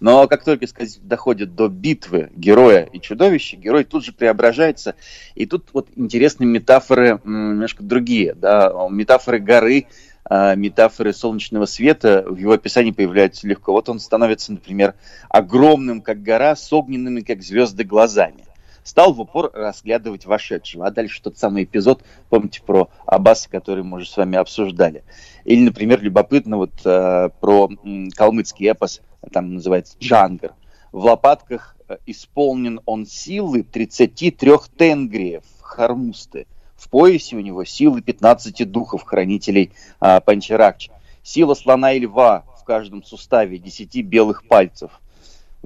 Но 0.00 0.26
как 0.28 0.44
только 0.44 0.66
сказитель 0.66 1.02
доходит 1.02 1.54
до 1.54 1.68
битвы 1.68 2.30
героя 2.34 2.82
и 2.92 3.00
чудовища, 3.00 3.56
герой 3.56 3.84
тут 3.84 4.04
же 4.04 4.12
преображается. 4.12 4.94
И 5.34 5.46
тут 5.46 5.68
вот 5.72 5.88
интересные 5.96 6.46
метафоры 6.46 7.20
немножко 7.24 7.82
другие. 7.82 8.34
Да? 8.34 8.72
Метафоры 8.90 9.38
горы, 9.38 9.86
а, 10.28 10.54
метафоры 10.54 11.12
солнечного 11.12 11.66
света 11.66 12.24
в 12.26 12.36
его 12.36 12.52
описании 12.52 12.90
появляются 12.90 13.46
легко. 13.46 13.72
Вот 13.72 13.88
он 13.88 14.00
становится, 14.00 14.52
например, 14.52 14.94
огромным, 15.28 16.02
как 16.02 16.22
гора, 16.22 16.56
с 16.56 16.72
огненными, 16.72 17.20
как 17.20 17.42
звезды, 17.42 17.84
глазами. 17.84 18.45
Стал 18.86 19.12
в 19.12 19.20
упор 19.20 19.50
разглядывать 19.52 20.26
вошедшего. 20.26 20.86
А 20.86 20.92
дальше 20.92 21.20
тот 21.20 21.36
самый 21.36 21.64
эпизод, 21.64 22.04
помните 22.30 22.62
про 22.62 22.88
Аббаса, 23.04 23.50
который 23.50 23.82
мы 23.82 23.96
уже 23.96 24.08
с 24.08 24.16
вами 24.16 24.38
обсуждали. 24.38 25.02
Или, 25.44 25.64
например, 25.64 26.00
любопытно 26.00 26.56
вот 26.56 26.70
э, 26.84 27.30
про 27.40 27.68
м, 27.82 28.10
калмыцкий 28.10 28.68
эпос, 28.68 29.02
там 29.32 29.54
называется 29.54 29.96
«Джангар». 29.98 30.54
В 30.92 31.04
лопатках 31.04 31.76
э, 31.88 31.96
исполнен 32.06 32.78
он 32.86 33.06
силы 33.06 33.64
33 33.64 34.52
тенгриев, 34.78 35.42
хармусты. 35.62 36.46
В 36.76 36.88
поясе 36.88 37.34
у 37.34 37.40
него 37.40 37.64
силы 37.64 38.02
15 38.02 38.70
духов, 38.70 39.02
хранителей 39.02 39.72
а, 39.98 40.20
Панчаракчи. 40.20 40.92
Сила 41.24 41.54
слона 41.54 41.92
и 41.94 41.98
льва 41.98 42.44
в 42.56 42.62
каждом 42.62 43.02
суставе, 43.02 43.58
10 43.58 44.04
белых 44.04 44.46
пальцев. 44.46 45.00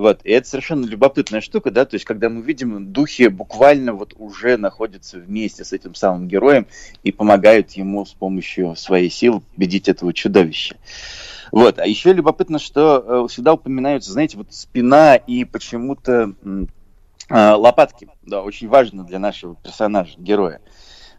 Вот, 0.00 0.20
и 0.24 0.30
это 0.30 0.48
совершенно 0.48 0.86
любопытная 0.86 1.42
штука, 1.42 1.70
да, 1.70 1.84
то 1.84 1.94
есть 1.94 2.06
когда 2.06 2.30
мы 2.30 2.40
видим, 2.40 2.90
духи 2.90 3.28
буквально 3.28 3.92
вот 3.92 4.14
уже 4.16 4.56
находятся 4.56 5.18
вместе 5.18 5.62
с 5.62 5.74
этим 5.74 5.94
самым 5.94 6.26
героем 6.26 6.66
и 7.02 7.12
помогают 7.12 7.72
ему 7.72 8.06
с 8.06 8.14
помощью 8.14 8.76
своей 8.76 9.10
силы 9.10 9.42
победить 9.54 9.90
этого 9.90 10.14
чудовища. 10.14 10.78
Вот, 11.52 11.78
а 11.78 11.86
еще 11.86 12.14
любопытно, 12.14 12.58
что 12.58 13.24
э, 13.26 13.28
всегда 13.28 13.52
упоминаются, 13.52 14.10
знаете, 14.10 14.38
вот 14.38 14.54
спина 14.54 15.16
и 15.16 15.44
почему-то 15.44 16.32
э, 17.28 17.52
лопатки, 17.52 18.08
да, 18.22 18.42
очень 18.42 18.68
важно 18.68 19.04
для 19.04 19.18
нашего 19.18 19.54
персонажа, 19.54 20.14
героя. 20.16 20.62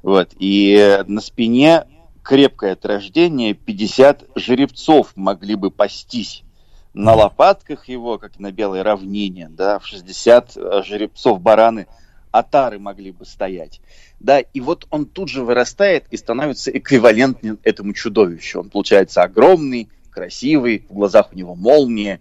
Вот, 0.02 0.30
и 0.40 1.04
на 1.06 1.22
спине 1.22 1.86
крепкое 2.24 2.74
от 2.74 2.84
рождения, 2.88 3.54
50 3.54 4.30
жеребцов 4.38 5.12
могли 5.16 5.54
бы 5.54 5.70
пастись 5.70 6.44
на 6.94 7.14
лопатках 7.14 7.88
его, 7.88 8.18
как 8.18 8.40
на 8.40 8.52
белой 8.52 8.82
равнине, 8.82 9.50
да, 9.50 9.80
в 9.80 9.88
60 9.88 10.58
э, 10.58 10.84
жеребцов 10.86 11.42
бараны 11.42 11.88
отары 12.32 12.80
могли 12.80 13.12
бы 13.12 13.26
стоять. 13.26 13.82
Да, 14.20 14.40
и 14.40 14.60
вот 14.62 14.88
он 14.90 15.06
тут 15.06 15.30
же 15.30 15.44
вырастает 15.44 16.06
и 16.12 16.18
становится 16.18 16.72
эквивалентным 16.72 17.60
этому 17.64 17.94
чудовищу. 17.94 18.60
Он 18.60 18.70
получается 18.70 19.24
огромный, 19.24 19.90
красивый, 20.12 20.86
в 20.90 20.94
глазах 20.94 21.32
у 21.32 21.36
него 21.36 21.56
молния, 21.56 22.20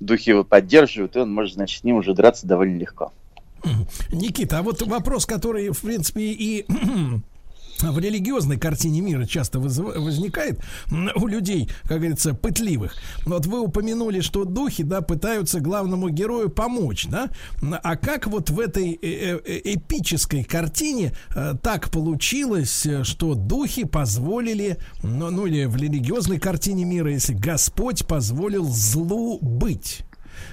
духи 0.00 0.30
его 0.30 0.44
поддерживают, 0.44 1.16
и 1.16 1.20
он 1.20 1.32
может, 1.32 1.54
значит, 1.54 1.80
с 1.80 1.84
ним 1.84 1.96
уже 1.96 2.14
драться 2.14 2.46
довольно 2.46 2.78
легко. 2.78 3.12
Никита, 4.12 4.58
а 4.58 4.62
вот 4.62 4.82
вопрос, 4.82 5.26
который, 5.26 5.70
в 5.70 5.80
принципе, 5.80 6.20
и 6.20 6.66
в 7.80 7.98
религиозной 7.98 8.58
картине 8.58 9.00
мира 9.00 9.26
часто 9.26 9.60
возникает 9.60 10.60
у 11.14 11.26
людей, 11.26 11.68
как 11.82 11.98
говорится, 11.98 12.34
пытливых. 12.34 12.94
Вот 13.24 13.46
вы 13.46 13.60
упомянули, 13.60 14.20
что 14.20 14.44
духи, 14.44 14.82
да, 14.82 15.00
пытаются 15.00 15.60
главному 15.60 16.08
герою 16.08 16.50
помочь, 16.50 17.06
да? 17.08 17.30
А 17.82 17.96
как 17.96 18.26
вот 18.26 18.50
в 18.50 18.60
этой 18.60 18.92
э, 18.92 18.98
э, 19.02 19.40
э, 19.44 19.60
эпической 19.74 20.44
картине 20.44 21.12
так 21.62 21.90
получилось, 21.90 22.86
что 23.02 23.34
духи 23.34 23.84
позволили, 23.84 24.78
ну, 25.02 25.30
ну 25.30 25.46
или 25.46 25.64
в 25.64 25.76
религиозной 25.76 26.38
картине 26.38 26.84
мира, 26.84 27.10
если 27.10 27.34
Господь 27.34 28.06
позволил 28.06 28.64
злу 28.64 29.38
быть? 29.40 30.02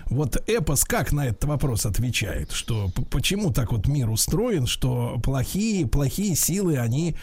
Вот 0.08 0.38
Эпос 0.48 0.86
как 0.86 1.12
на 1.12 1.28
этот 1.28 1.46
вопрос 1.46 1.86
отвечает, 1.86 2.52
что 2.52 2.90
почему 3.10 3.52
так 3.52 3.72
вот 3.72 3.88
мир 3.88 4.10
устроен, 4.10 4.68
что 4.68 5.20
плохие, 5.24 5.88
плохие 5.88 6.36
силы, 6.36 6.78
они 6.78 7.16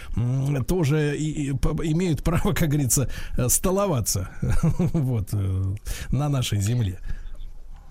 тоже 0.67 1.17
и, 1.17 1.51
и, 1.51 1.51
имеют 1.51 2.23
право, 2.23 2.53
как 2.53 2.69
говорится, 2.69 3.09
э, 3.37 3.49
столоваться 3.49 4.31
вот 4.93 5.29
э, 5.33 5.63
на 6.11 6.29
нашей 6.29 6.61
земле. 6.61 6.99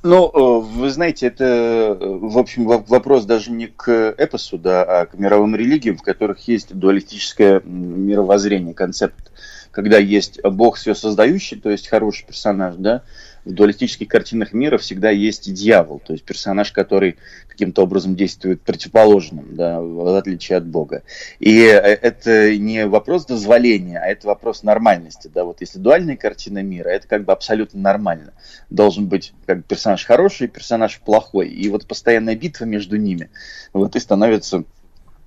Ну, 0.01 0.29
э, 0.29 0.61
вы 0.61 0.89
знаете, 0.89 1.27
это, 1.27 1.97
в 1.99 2.37
общем, 2.37 2.65
вопрос 2.65 3.25
даже 3.25 3.51
не 3.51 3.67
к 3.67 4.15
эпосу, 4.17 4.57
да, 4.57 4.83
а 4.83 5.05
к 5.05 5.15
мировым 5.15 5.55
религиям, 5.55 5.97
в 5.97 6.03
которых 6.03 6.47
есть 6.47 6.73
дуалистическое 6.73 7.59
мировоззрение, 7.61 8.73
концепт, 8.73 9.31
когда 9.71 9.97
есть 9.97 10.41
Бог 10.41 10.77
все 10.77 10.95
создающий, 10.95 11.59
то 11.59 11.69
есть 11.69 11.89
хороший 11.89 12.25
персонаж, 12.25 12.75
да, 12.77 13.03
в 13.49 13.53
дуалистических 13.53 14.07
картинах 14.07 14.53
мира 14.53 14.77
всегда 14.77 15.09
есть 15.09 15.51
дьявол, 15.51 15.99
то 15.99 16.13
есть 16.13 16.23
персонаж, 16.23 16.71
который 16.71 17.17
каким-то 17.47 17.81
образом 17.81 18.15
действует 18.15 18.61
противоположным, 18.61 19.55
да, 19.55 19.81
в 19.81 20.15
отличие 20.15 20.59
от 20.59 20.67
Бога. 20.67 21.01
И 21.39 21.61
э, 21.61 21.77
это 21.79 22.55
не 22.55 22.85
вопрос 22.85 23.25
дозволения, 23.25 23.99
а 23.99 24.05
это 24.05 24.27
вопрос 24.27 24.61
нормальности. 24.61 25.31
Да. 25.33 25.45
Вот 25.45 25.61
если 25.61 25.79
дуальная 25.79 26.15
картина 26.15 26.61
мира, 26.61 26.89
это 26.89 27.07
как 27.07 27.25
бы 27.25 27.33
абсолютно 27.33 27.79
нормально. 27.81 28.33
Должен 28.69 29.07
быть 29.07 29.33
как 29.47 29.65
персонаж 29.65 30.05
хороший, 30.05 30.47
персонаж 30.47 30.99
плохой. 30.99 31.49
И 31.49 31.69
вот 31.69 31.87
постоянная 31.87 32.35
битва 32.35 32.65
между 32.65 32.97
ними 32.97 33.29
вот 33.73 33.95
и 33.95 33.99
становится 33.99 34.63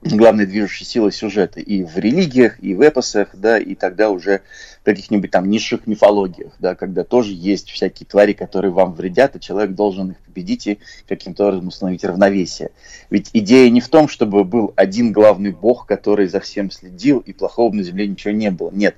главной 0.02 0.46
движущей 0.46 0.84
силой 0.84 1.12
сюжета 1.12 1.60
и 1.60 1.84
в 1.84 1.96
религиях, 1.96 2.62
и 2.62 2.74
в 2.74 2.80
эпосах, 2.80 3.28
да, 3.34 3.58
и 3.58 3.74
тогда 3.74 4.10
уже 4.10 4.42
каких-нибудь 4.84 5.30
там 5.30 5.48
низших 5.48 5.86
мифологиях, 5.86 6.52
да, 6.58 6.74
когда 6.74 7.04
тоже 7.04 7.32
есть 7.32 7.70
всякие 7.70 8.06
твари, 8.06 8.32
которые 8.32 8.72
вам 8.72 8.94
вредят, 8.94 9.36
и 9.36 9.40
человек 9.40 9.72
должен 9.72 10.12
их 10.12 10.18
победить 10.18 10.66
и 10.66 10.78
каким-то 11.08 11.46
образом 11.46 11.68
установить 11.68 12.04
равновесие. 12.04 12.70
Ведь 13.10 13.30
идея 13.32 13.70
не 13.70 13.80
в 13.80 13.88
том, 13.88 14.08
чтобы 14.08 14.44
был 14.44 14.72
один 14.76 15.12
главный 15.12 15.52
бог, 15.52 15.86
который 15.86 16.26
за 16.26 16.40
всем 16.40 16.70
следил, 16.70 17.18
и 17.18 17.32
плохого 17.32 17.72
на 17.72 17.82
Земле 17.82 18.08
ничего 18.08 18.32
не 18.32 18.50
было. 18.50 18.70
Нет. 18.70 18.96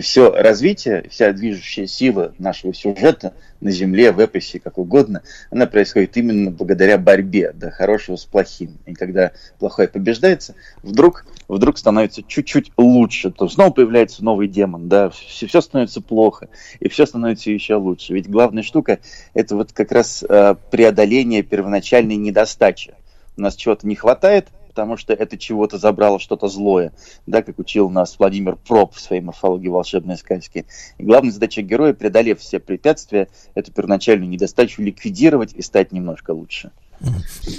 Все 0.00 0.30
развитие, 0.30 1.06
вся 1.10 1.32
движущая 1.32 1.86
сила 1.86 2.34
нашего 2.38 2.74
сюжета 2.74 3.34
на 3.60 3.70
Земле, 3.70 4.12
в 4.12 4.20
эпосе, 4.20 4.58
как 4.58 4.78
угодно, 4.78 5.22
она 5.50 5.66
происходит 5.66 6.16
именно 6.16 6.50
благодаря 6.50 6.98
борьбе, 6.98 7.52
да, 7.54 7.70
хорошего 7.70 8.16
с 8.16 8.24
плохим. 8.24 8.78
И 8.86 8.94
когда 8.94 9.32
плохое 9.58 9.88
побеждается, 9.88 10.54
вдруг, 10.82 11.26
вдруг 11.56 11.78
становится 11.78 12.22
чуть-чуть 12.22 12.72
лучше, 12.76 13.30
то 13.30 13.48
снова 13.48 13.70
появляется 13.70 14.24
новый 14.24 14.48
демон, 14.48 14.88
да, 14.88 15.10
все, 15.10 15.46
все 15.46 15.60
становится 15.60 16.00
плохо, 16.00 16.48
и 16.78 16.88
все 16.88 17.06
становится 17.06 17.50
еще 17.50 17.74
лучше. 17.74 18.14
Ведь 18.14 18.30
главная 18.30 18.62
штука– 18.62 19.00
это 19.34 19.56
вот 19.56 19.72
как 19.72 19.92
раз 19.92 20.22
э, 20.22 20.54
преодоление 20.70 21.42
первоначальной 21.42 22.16
недостачи. 22.16 22.94
У 23.36 23.40
нас 23.40 23.56
чего-то 23.56 23.86
не 23.86 23.96
хватает, 23.96 24.48
потому 24.68 24.96
что 24.96 25.12
это 25.12 25.36
чего-то 25.36 25.78
забрало 25.78 26.20
что-то 26.20 26.46
злое, 26.46 26.92
да, 27.26 27.42
как 27.42 27.58
учил 27.58 27.90
нас 27.90 28.16
Владимир 28.18 28.54
Проб 28.56 28.94
в 28.94 29.00
своей 29.00 29.20
морфологии 29.20 29.68
волшебной 29.68 30.16
сказки. 30.16 30.66
И 30.98 31.02
главная 31.02 31.32
задача 31.32 31.62
героя, 31.62 31.92
преодолев 31.92 32.38
все 32.38 32.60
препятствия, 32.60 33.28
эту 33.54 33.72
первоначальную 33.72 34.28
недостачу 34.28 34.82
ликвидировать 34.82 35.52
и 35.54 35.62
стать 35.62 35.90
немножко 35.90 36.30
лучше. 36.30 36.70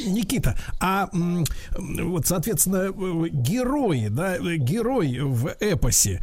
Никита, 0.05 0.57
а 0.79 1.09
вот, 1.77 2.27
соответственно, 2.27 2.91
герои, 3.29 4.07
да, 4.09 4.37
герой 4.39 5.19
в 5.19 5.55
эпосе, 5.59 6.21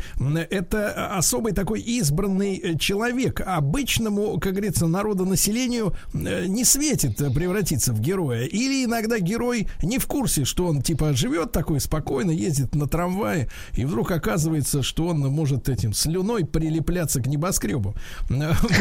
это 0.51 1.17
особый 1.17 1.53
такой 1.53 1.81
избранный 1.81 2.79
человек. 2.79 3.41
Обычному, 3.45 4.39
как 4.39 4.53
говорится, 4.53 4.87
народонаселению 4.87 5.95
э, 6.15 6.47
не 6.47 6.65
светит 6.65 7.17
превратиться 7.35 7.93
в 7.93 8.01
героя. 8.01 8.45
Или 8.45 8.85
иногда 8.85 9.19
герой 9.19 9.69
не 9.83 9.99
в 9.99 10.07
курсе, 10.07 10.45
что 10.45 10.67
он, 10.67 10.83
типа, 10.83 11.13
живет 11.15 11.53
такой 11.53 11.81
спокойно, 11.81 12.31
ездит 12.31 12.75
на 12.75 12.87
трамвае, 12.87 13.49
и 13.75 13.85
вдруг 13.85 14.11
оказывается, 14.11 14.83
что 14.83 15.09
он 15.09 15.21
может 15.21 15.69
этим 15.69 15.93
слюной 15.93 16.45
прилепляться 16.45 17.21
к 17.21 17.27
небоскребу. 17.27 17.95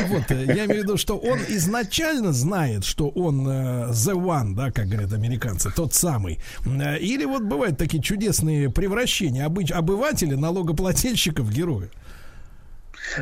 Вот, 0.08 0.30
я 0.30 0.66
имею 0.66 0.82
в 0.82 0.84
виду, 0.84 0.98
что 0.98 1.18
он 1.18 1.40
изначально 1.50 2.32
знает, 2.32 2.86
что 2.86 3.10
он 3.10 3.48
э, 3.48 3.92
the 3.92 4.16
one, 4.28 4.54
да, 4.54 4.72
как 4.72 4.88
говорят 4.88 5.14
американцы, 5.14 5.72
тот 5.74 5.94
самый. 5.94 6.40
Э, 6.66 6.98
или 7.00 7.26
вот 7.26 7.44
бывают 7.44 7.78
такие 7.78 8.04
чудесные 8.04 8.70
превращения 8.70 9.46
обыч, 9.46 9.72
обывателя, 9.72 10.38
налогоплательщика 10.38 11.42
в 11.42 11.52
героя. 11.52 11.90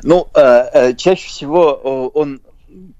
Ну, 0.03 0.27
э, 0.33 0.39
э, 0.39 0.93
чаще 0.95 1.27
всего 1.27 2.09
он 2.13 2.41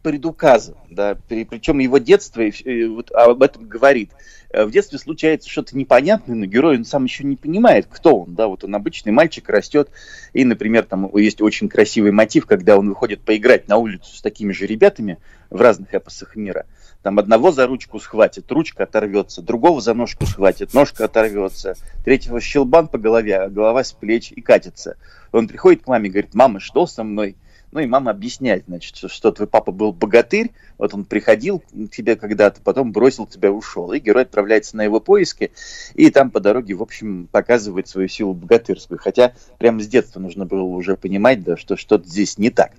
предуказан, 0.03 0.75
да, 0.89 1.17
причем 1.27 1.79
его 1.79 1.97
детство 1.97 2.41
и, 2.41 2.85
вот 2.85 3.11
об 3.11 3.43
этом 3.43 3.67
говорит. 3.67 4.11
В 4.53 4.71
детстве 4.71 4.97
случается 4.97 5.49
что-то 5.49 5.75
непонятное, 5.75 6.33
но 6.33 6.45
герой 6.45 6.77
он 6.77 6.85
сам 6.85 7.03
еще 7.03 7.25
не 7.25 7.35
понимает, 7.35 7.87
кто 7.89 8.21
он, 8.21 8.35
да, 8.35 8.47
вот 8.47 8.63
он 8.63 8.73
обычный 8.73 9.11
мальчик 9.11 9.49
растет, 9.49 9.89
и, 10.31 10.45
например, 10.45 10.83
там 10.83 11.13
есть 11.17 11.41
очень 11.41 11.67
красивый 11.67 12.11
мотив, 12.11 12.45
когда 12.45 12.77
он 12.77 12.87
выходит 12.87 13.19
поиграть 13.19 13.67
на 13.67 13.75
улицу 13.75 14.15
с 14.15 14.21
такими 14.21 14.53
же 14.53 14.65
ребятами 14.65 15.17
в 15.49 15.59
разных 15.59 15.93
эпосах 15.93 16.37
мира, 16.37 16.65
там 17.05 17.19
одного 17.19 17.51
за 17.51 17.67
ручку 17.67 17.99
схватит, 17.99 18.51
ручка 18.51 18.81
оторвется, 18.81 19.43
другого 19.43 19.79
за 19.79 19.93
ножку 19.93 20.25
схватит, 20.25 20.73
ножка 20.73 21.05
оторвется, 21.05 21.75
третьего 22.03 22.41
щелбан 22.41 22.87
по 22.87 22.97
голове, 22.97 23.37
а 23.37 23.47
голова 23.47 23.83
с 23.83 23.91
плеч 23.91 24.31
и 24.31 24.41
катится. 24.41 24.97
Он 25.31 25.47
приходит 25.47 25.83
к 25.83 25.87
маме 25.87 26.09
и 26.09 26.11
говорит, 26.11 26.33
мама, 26.33 26.59
что 26.59 26.87
со 26.87 27.03
мной? 27.03 27.35
Ну 27.71 27.79
и 27.79 27.85
мама 27.85 28.09
объясняет, 28.09 28.63
значит, 28.65 28.95
что, 28.95 29.07
что 29.07 29.31
твой 29.31 29.47
папа 29.47 29.71
был 29.71 29.91
богатырь, 29.91 30.49
вот 30.79 30.95
он 30.95 31.05
приходил 31.05 31.59
к 31.59 31.89
тебе 31.95 32.15
когда-то, 32.15 32.59
потом 32.63 32.91
бросил 32.91 33.27
тебя, 33.27 33.51
ушел. 33.51 33.91
И 33.91 33.99
герой 33.99 34.23
отправляется 34.23 34.75
на 34.75 34.81
его 34.81 34.99
поиски, 34.99 35.51
и 35.93 36.09
там 36.09 36.31
по 36.31 36.39
дороге, 36.39 36.73
в 36.73 36.81
общем, 36.81 37.27
показывает 37.31 37.87
свою 37.87 38.07
силу 38.07 38.33
богатырскую. 38.33 38.97
Хотя 38.97 39.35
прямо 39.59 39.79
с 39.83 39.87
детства 39.87 40.19
нужно 40.19 40.47
было 40.47 40.63
уже 40.63 40.97
понимать, 40.97 41.43
да, 41.43 41.55
что 41.55 41.77
что-то 41.77 42.07
здесь 42.09 42.39
не 42.39 42.49
так. 42.49 42.71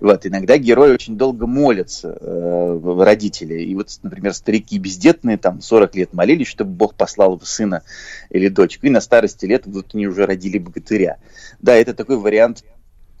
Вот, 0.00 0.26
иногда 0.26 0.58
герои 0.58 0.92
очень 0.92 1.16
долго 1.16 1.46
молятся, 1.46 2.16
э, 2.20 2.80
родители. 2.98 3.62
И 3.62 3.74
вот, 3.74 3.90
например, 4.02 4.34
старики 4.34 4.78
бездетные, 4.78 5.38
там, 5.38 5.60
40 5.60 5.94
лет 5.96 6.12
молились, 6.12 6.48
чтобы 6.48 6.72
Бог 6.72 6.94
послал 6.94 7.40
сына 7.42 7.82
или 8.30 8.48
дочку. 8.48 8.86
И 8.86 8.90
на 8.90 9.00
старости 9.00 9.46
лет 9.46 9.66
вот 9.66 9.94
они 9.94 10.06
уже 10.06 10.26
родили 10.26 10.58
богатыря. 10.58 11.18
Да, 11.60 11.74
это 11.74 11.94
такой 11.94 12.16
вариант 12.16 12.64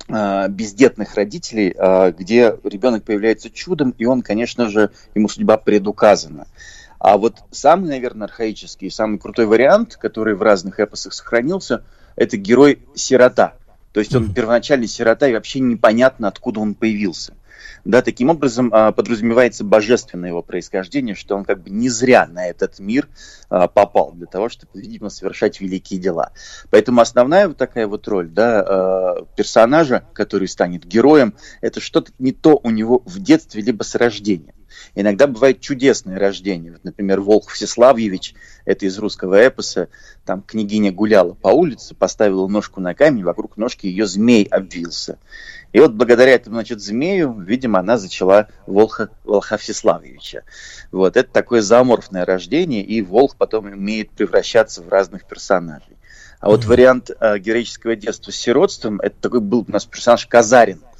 Э, 0.08 0.46
бездетных 0.48 1.16
родителей, 1.16 1.74
э, 1.76 2.12
где 2.16 2.56
ребенок 2.62 3.02
появляется 3.02 3.50
чудом, 3.50 3.90
и 3.98 4.04
он, 4.04 4.22
конечно 4.22 4.68
же, 4.68 4.90
ему 5.16 5.28
судьба 5.28 5.56
предуказана. 5.56 6.46
А 7.00 7.18
вот 7.18 7.38
самый, 7.50 7.88
наверное, 7.88 8.28
архаический, 8.28 8.88
самый 8.88 9.18
крутой 9.18 9.46
вариант, 9.46 9.96
который 9.96 10.36
в 10.36 10.42
разных 10.42 10.78
эпосах 10.78 11.12
сохранился, 11.12 11.82
это 12.14 12.36
герой-сирота. 12.36 13.54
То 13.96 14.00
есть 14.00 14.14
он 14.14 14.34
первоначальный 14.34 14.88
сирота, 14.88 15.26
и 15.26 15.32
вообще 15.32 15.58
непонятно, 15.58 16.28
откуда 16.28 16.60
он 16.60 16.74
появился. 16.74 17.32
Да, 17.86 18.02
таким 18.02 18.28
образом 18.28 18.68
а, 18.70 18.92
подразумевается 18.92 19.64
божественное 19.64 20.28
его 20.28 20.42
происхождение, 20.42 21.14
что 21.14 21.34
он 21.34 21.46
как 21.46 21.62
бы 21.62 21.70
не 21.70 21.88
зря 21.88 22.26
на 22.26 22.46
этот 22.46 22.78
мир 22.78 23.08
а, 23.48 23.68
попал 23.68 24.12
для 24.12 24.26
того, 24.26 24.50
чтобы, 24.50 24.82
видимо, 24.82 25.08
совершать 25.08 25.62
великие 25.62 25.98
дела. 25.98 26.32
Поэтому 26.68 27.00
основная 27.00 27.48
вот 27.48 27.56
такая 27.56 27.86
вот 27.86 28.06
роль 28.06 28.28
да, 28.28 28.60
а, 28.60 29.24
персонажа, 29.34 30.04
который 30.12 30.46
станет 30.46 30.84
героем, 30.84 31.32
это 31.62 31.80
что-то 31.80 32.12
не 32.18 32.32
то 32.32 32.60
у 32.62 32.68
него 32.68 33.02
в 33.06 33.18
детстве 33.18 33.62
либо 33.62 33.82
с 33.82 33.94
рождения. 33.94 34.52
Иногда 34.94 35.26
бывает 35.26 35.60
чудесное 35.60 36.18
рождение. 36.18 36.72
Вот, 36.72 36.84
например, 36.84 37.20
Волк 37.20 37.50
Всеславьевич, 37.50 38.34
это 38.64 38.86
из 38.86 38.98
русского 38.98 39.34
эпоса, 39.34 39.88
там 40.24 40.42
княгиня 40.42 40.92
гуляла 40.92 41.34
по 41.34 41.48
улице, 41.48 41.94
поставила 41.94 42.46
ножку 42.48 42.80
на 42.80 42.94
камень, 42.94 43.24
вокруг 43.24 43.56
ножки 43.56 43.86
ее 43.86 44.06
змей 44.06 44.44
обвился. 44.44 45.18
И 45.72 45.80
вот 45.80 45.92
благодаря 45.92 46.32
этому, 46.32 46.56
значит, 46.56 46.80
змею, 46.80 47.38
видимо, 47.38 47.80
она 47.80 47.98
зачала 47.98 48.48
Волха, 48.66 49.10
Волха 49.24 49.58
Всеславьевича. 49.58 50.44
Вот, 50.92 51.16
это 51.16 51.30
такое 51.30 51.60
зооморфное 51.60 52.24
рождение, 52.24 52.82
и 52.82 53.02
Волх 53.02 53.36
потом 53.36 53.66
умеет 53.66 54.10
превращаться 54.10 54.82
в 54.82 54.88
разных 54.88 55.26
персонажей. 55.26 55.96
А 56.40 56.48
вот 56.48 56.64
вариант 56.64 57.10
э, 57.10 57.38
героического 57.38 57.96
детства 57.96 58.30
с 58.30 58.36
сиротством, 58.36 59.00
это 59.00 59.16
такой 59.20 59.40
был 59.40 59.64
у 59.66 59.72
нас 59.72 59.84
персонаж 59.84 60.26
Казарин– 60.26 60.80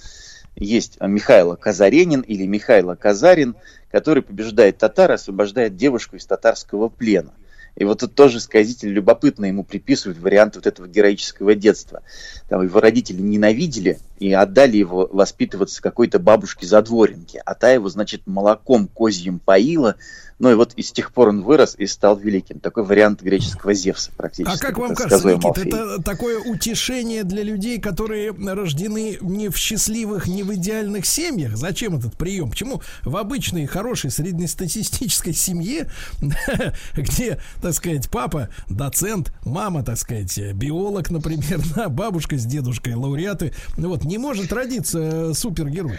есть 0.56 0.98
Михайло 1.00 1.54
Казаренин 1.56 2.22
или 2.22 2.46
Михайло 2.46 2.94
Казарин, 2.94 3.56
который 3.90 4.22
побеждает 4.22 4.78
татар, 4.78 5.12
освобождает 5.12 5.76
девушку 5.76 6.16
из 6.16 6.26
татарского 6.26 6.88
плена. 6.88 7.32
И 7.76 7.84
вот 7.84 8.00
тут 8.00 8.14
тоже 8.14 8.40
сказитель 8.40 8.88
любопытно 8.88 9.44
ему 9.44 9.62
приписывает 9.62 10.18
вариант 10.18 10.56
вот 10.56 10.66
этого 10.66 10.88
героического 10.88 11.54
детства. 11.54 12.02
Там 12.48 12.62
его 12.62 12.80
родители 12.80 13.20
ненавидели 13.20 13.98
и 14.18 14.32
отдали 14.32 14.76
его 14.76 15.08
воспитываться 15.12 15.82
какой-то 15.82 16.18
бабушке-задворенке, 16.18 17.42
а 17.44 17.54
та 17.54 17.70
его, 17.70 17.88
значит, 17.88 18.22
молоком 18.26 18.88
козьим 18.88 19.38
поила, 19.38 19.96
ну 20.38 20.50
и 20.50 20.54
вот 20.54 20.74
и 20.74 20.82
с 20.82 20.92
тех 20.92 21.12
пор 21.12 21.28
он 21.28 21.42
вырос 21.42 21.74
и 21.78 21.86
стал 21.86 22.18
великим. 22.18 22.60
Такой 22.60 22.84
вариант 22.84 23.22
греческого 23.22 23.72
Зевса 23.72 24.10
практически. 24.14 24.54
А 24.54 24.58
как 24.58 24.76
вам 24.76 24.94
кажется, 24.94 25.34
Никит, 25.34 25.66
это 25.66 26.02
такое 26.02 26.38
утешение 26.38 27.24
для 27.24 27.42
людей, 27.42 27.80
которые 27.80 28.32
рождены 28.32 29.16
не 29.22 29.48
в 29.48 29.56
счастливых, 29.56 30.26
не 30.26 30.42
в 30.42 30.54
идеальных 30.54 31.06
семьях? 31.06 31.56
Зачем 31.56 31.96
этот 31.96 32.18
прием? 32.18 32.50
Почему 32.50 32.82
в 33.02 33.16
обычной, 33.16 33.66
хорошей, 33.66 34.10
среднестатистической 34.10 35.32
семье, 35.32 35.90
где, 36.96 37.38
так 37.62 37.72
сказать, 37.72 38.10
папа 38.10 38.50
доцент, 38.68 39.32
мама, 39.44 39.82
так 39.82 39.96
сказать, 39.96 40.38
биолог, 40.52 41.10
например, 41.10 41.60
бабушка 41.88 42.36
с 42.36 42.44
дедушкой 42.44 42.94
лауреаты, 42.94 43.54
вот, 43.78 44.04
не 44.06 44.18
может 44.18 44.52
родиться 44.52 44.98
э, 45.00 45.34
супергерой? 45.34 45.98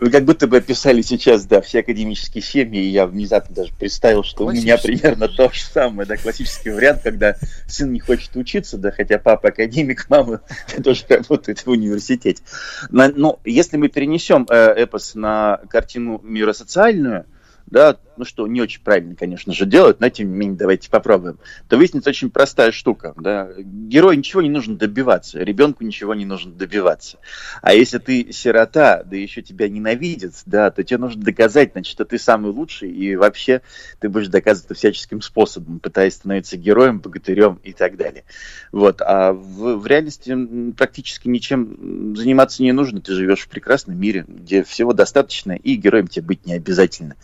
Вы 0.00 0.10
как 0.10 0.24
будто 0.24 0.46
бы 0.46 0.58
описали 0.58 1.02
сейчас, 1.02 1.44
да, 1.44 1.60
все 1.60 1.80
академические 1.80 2.42
семьи, 2.42 2.82
и 2.82 2.88
я 2.88 3.06
внезапно 3.06 3.54
даже 3.54 3.72
представил, 3.72 4.22
что 4.22 4.46
у 4.46 4.52
меня 4.52 4.78
примерно 4.78 5.28
то 5.28 5.50
же 5.50 5.60
самое, 5.60 6.06
да, 6.06 6.16
классический 6.16 6.70
вариант, 6.70 7.02
когда 7.02 7.36
сын 7.66 7.92
не 7.92 8.00
хочет 8.00 8.34
учиться, 8.36 8.78
да, 8.78 8.90
хотя 8.90 9.18
папа 9.18 9.48
академик, 9.48 10.06
мама 10.08 10.40
тоже 10.84 11.04
работает 11.08 11.66
в 11.66 11.70
университете. 11.70 12.42
Но, 12.90 13.08
но 13.08 13.40
если 13.44 13.76
мы 13.76 13.88
перенесем 13.88 14.46
э, 14.48 14.74
эпос 14.76 15.14
на 15.14 15.60
картину 15.68 16.20
мира 16.22 16.52
социальную, 16.52 17.26
да, 17.66 17.96
ну 18.18 18.24
что 18.24 18.46
не 18.46 18.60
очень 18.60 18.82
правильно, 18.82 19.14
конечно 19.14 19.52
же, 19.52 19.66
делают, 19.66 20.00
но 20.00 20.08
тем 20.08 20.30
не 20.30 20.36
менее 20.36 20.56
давайте 20.56 20.90
попробуем, 20.90 21.38
то 21.68 21.76
выяснится 21.76 22.10
очень 22.10 22.30
простая 22.30 22.72
штука. 22.72 23.14
Да? 23.16 23.48
Герою 23.58 24.18
ничего 24.18 24.42
не 24.42 24.50
нужно 24.50 24.76
добиваться, 24.76 25.42
ребенку 25.42 25.84
ничего 25.84 26.14
не 26.14 26.24
нужно 26.24 26.52
добиваться. 26.52 27.18
А 27.62 27.74
если 27.74 27.98
ты 27.98 28.32
сирота, 28.32 29.02
да 29.04 29.16
еще 29.16 29.42
тебя 29.42 29.68
ненавидят, 29.68 30.34
да, 30.46 30.70
то 30.70 30.82
тебе 30.82 30.98
нужно 30.98 31.22
доказать, 31.22 31.72
значит, 31.72 31.92
что 31.92 32.04
ты 32.04 32.18
самый 32.18 32.52
лучший, 32.52 32.90
и 32.90 33.16
вообще 33.16 33.62
ты 34.00 34.08
будешь 34.08 34.28
доказывать 34.28 34.66
это 34.66 34.74
всяческим 34.74 35.20
способом, 35.20 35.80
пытаясь 35.80 36.14
становиться 36.14 36.56
героем, 36.56 37.00
богатырем 37.00 37.60
и 37.62 37.72
так 37.72 37.96
далее. 37.96 38.24
Вот. 38.72 39.00
А 39.00 39.32
в, 39.32 39.76
в 39.76 39.86
реальности 39.86 40.72
практически 40.72 41.28
ничем 41.28 42.14
заниматься 42.16 42.62
не 42.62 42.72
нужно, 42.72 43.00
ты 43.00 43.12
живешь 43.14 43.40
в 43.40 43.48
прекрасном 43.48 43.98
мире, 43.98 44.24
где 44.26 44.62
всего 44.62 44.92
достаточно, 44.92 45.52
и 45.52 45.74
героем 45.74 46.08
тебе 46.08 46.26
быть 46.26 46.46
не 46.46 46.54
обязательно. 46.54 47.16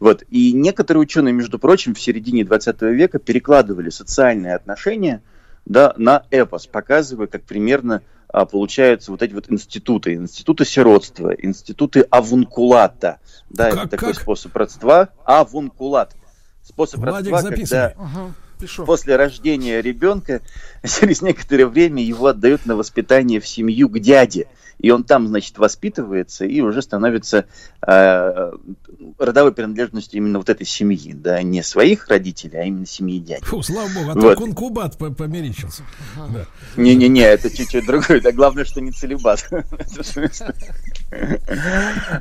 Вот. 0.00 0.24
И 0.36 0.52
некоторые 0.52 1.00
ученые, 1.00 1.32
между 1.32 1.58
прочим, 1.58 1.94
в 1.94 2.00
середине 2.00 2.44
20 2.44 2.82
века 2.82 3.18
перекладывали 3.18 3.88
социальные 3.88 4.54
отношения 4.54 5.22
да, 5.64 5.94
на 5.96 6.24
эпос, 6.30 6.66
показывая, 6.66 7.26
как 7.26 7.44
примерно 7.44 8.02
а, 8.28 8.44
получаются 8.44 9.12
вот 9.12 9.22
эти 9.22 9.32
вот 9.32 9.50
институты, 9.50 10.12
институты 10.12 10.66
сиротства, 10.66 11.30
институты 11.30 12.02
авункулата. 12.10 13.18
Да, 13.48 13.70
как, 13.70 13.78
это 13.78 13.88
такой 13.96 14.12
как? 14.12 14.20
способ 14.20 14.54
родства. 14.54 15.08
Авункулат. 15.24 16.14
Способ 16.62 17.00
Владик, 17.00 17.32
родства, 17.32 17.50
когда... 17.50 17.94
Ага. 17.96 18.34
Пишу. 18.58 18.84
После 18.84 19.16
рождения 19.16 19.80
ребенка 19.80 20.40
через 20.84 21.22
некоторое 21.22 21.66
время 21.66 22.02
его 22.02 22.26
отдают 22.26 22.66
на 22.66 22.76
воспитание 22.76 23.40
в 23.40 23.46
семью 23.46 23.88
к 23.88 23.98
дяде 23.98 24.46
и 24.78 24.90
он 24.90 25.04
там, 25.04 25.26
значит, 25.26 25.58
воспитывается 25.58 26.44
и 26.44 26.60
уже 26.60 26.82
становится 26.82 27.46
э, 27.86 28.52
родовой 29.18 29.52
принадлежностью 29.52 30.18
именно 30.18 30.38
вот 30.38 30.48
этой 30.50 30.66
семьи, 30.66 31.12
да, 31.14 31.42
не 31.42 31.62
своих 31.62 32.08
родителей, 32.08 32.58
а 32.58 32.64
именно 32.64 32.86
семьи 32.86 33.18
дяди. 33.18 33.44
Фу, 33.44 33.62
слава 33.62 33.88
богу, 33.88 34.10
а 34.10 34.14
вот. 34.14 34.20
то 34.20 34.36
конкубат 34.36 34.98
померещился. 34.98 35.82
Не-не-не, 36.76 37.22
это 37.22 37.54
чуть-чуть 37.54 37.86
другое, 37.86 38.20
да, 38.20 38.32
главное, 38.32 38.64
что 38.64 38.80
не 38.80 38.92
целебат. 38.92 39.48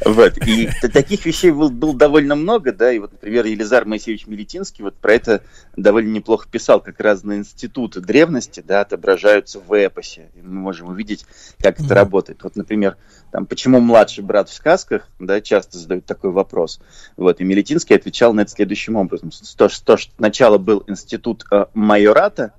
Вот, 0.06 0.38
и 0.46 0.70
таких 0.94 1.26
вещей 1.26 1.52
был, 1.52 1.72
был 1.72 1.94
довольно 1.94 2.36
много, 2.36 2.72
да, 2.72 2.92
и 2.92 3.00
вот, 3.00 3.14
например, 3.14 3.46
Елизар 3.46 3.86
Моисеевич 3.86 4.28
Милитинский 4.28 4.84
вот 4.84 4.96
про 4.96 5.14
это 5.14 5.42
довольно 5.76 6.12
неплохо 6.12 6.48
писал, 6.50 6.82
как 6.82 7.00
разные 7.00 7.40
институты 7.40 8.00
древности, 8.00 8.64
да, 8.66 8.82
отображаются 8.82 9.60
в 9.60 9.74
эпосе, 9.74 10.30
и 10.36 10.42
мы 10.42 10.54
можем 10.60 10.90
увидеть, 10.90 11.26
как 11.60 11.80
это 11.80 11.96
работает. 11.96 12.44
Вот, 12.44 12.56
например, 12.56 12.98
там, 13.32 13.48
почему 13.48 13.80
младший 13.80 14.24
брат 14.24 14.50
в 14.50 14.54
сказках, 14.54 15.08
да, 15.20 15.42
часто 15.42 15.80
задают 15.80 16.06
такой 16.06 16.32
вопрос. 16.32 16.80
Вот, 17.18 17.42
и 17.42 17.44
Милитинский 17.44 17.96
отвечал 17.96 18.34
на 18.34 18.42
это 18.42 18.52
следующим 18.52 18.98
образом. 18.98 19.32
То, 19.58 19.68
что, 19.68 19.98
что 19.98 20.12
сначала 20.18 20.60
был 20.60 20.84
институт 20.88 21.44
э, 21.52 21.66
майората, 21.74 22.54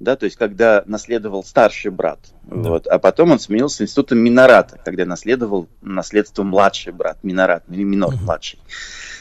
да, 0.00 0.16
то 0.16 0.24
есть 0.24 0.36
когда 0.36 0.82
наследовал 0.86 1.44
старший 1.44 1.90
брат, 1.90 2.18
да. 2.42 2.70
вот, 2.70 2.86
а 2.86 2.98
потом 2.98 3.32
он 3.32 3.38
сменился 3.38 3.84
институтом 3.84 4.18
минората, 4.18 4.80
когда 4.84 5.04
наследовал 5.04 5.68
наследство 5.82 6.42
младший 6.42 6.92
брат, 6.92 7.18
минорат, 7.22 7.64
или 7.68 7.84
минор 7.84 8.14
uh-huh. 8.14 8.24
младший. 8.24 8.58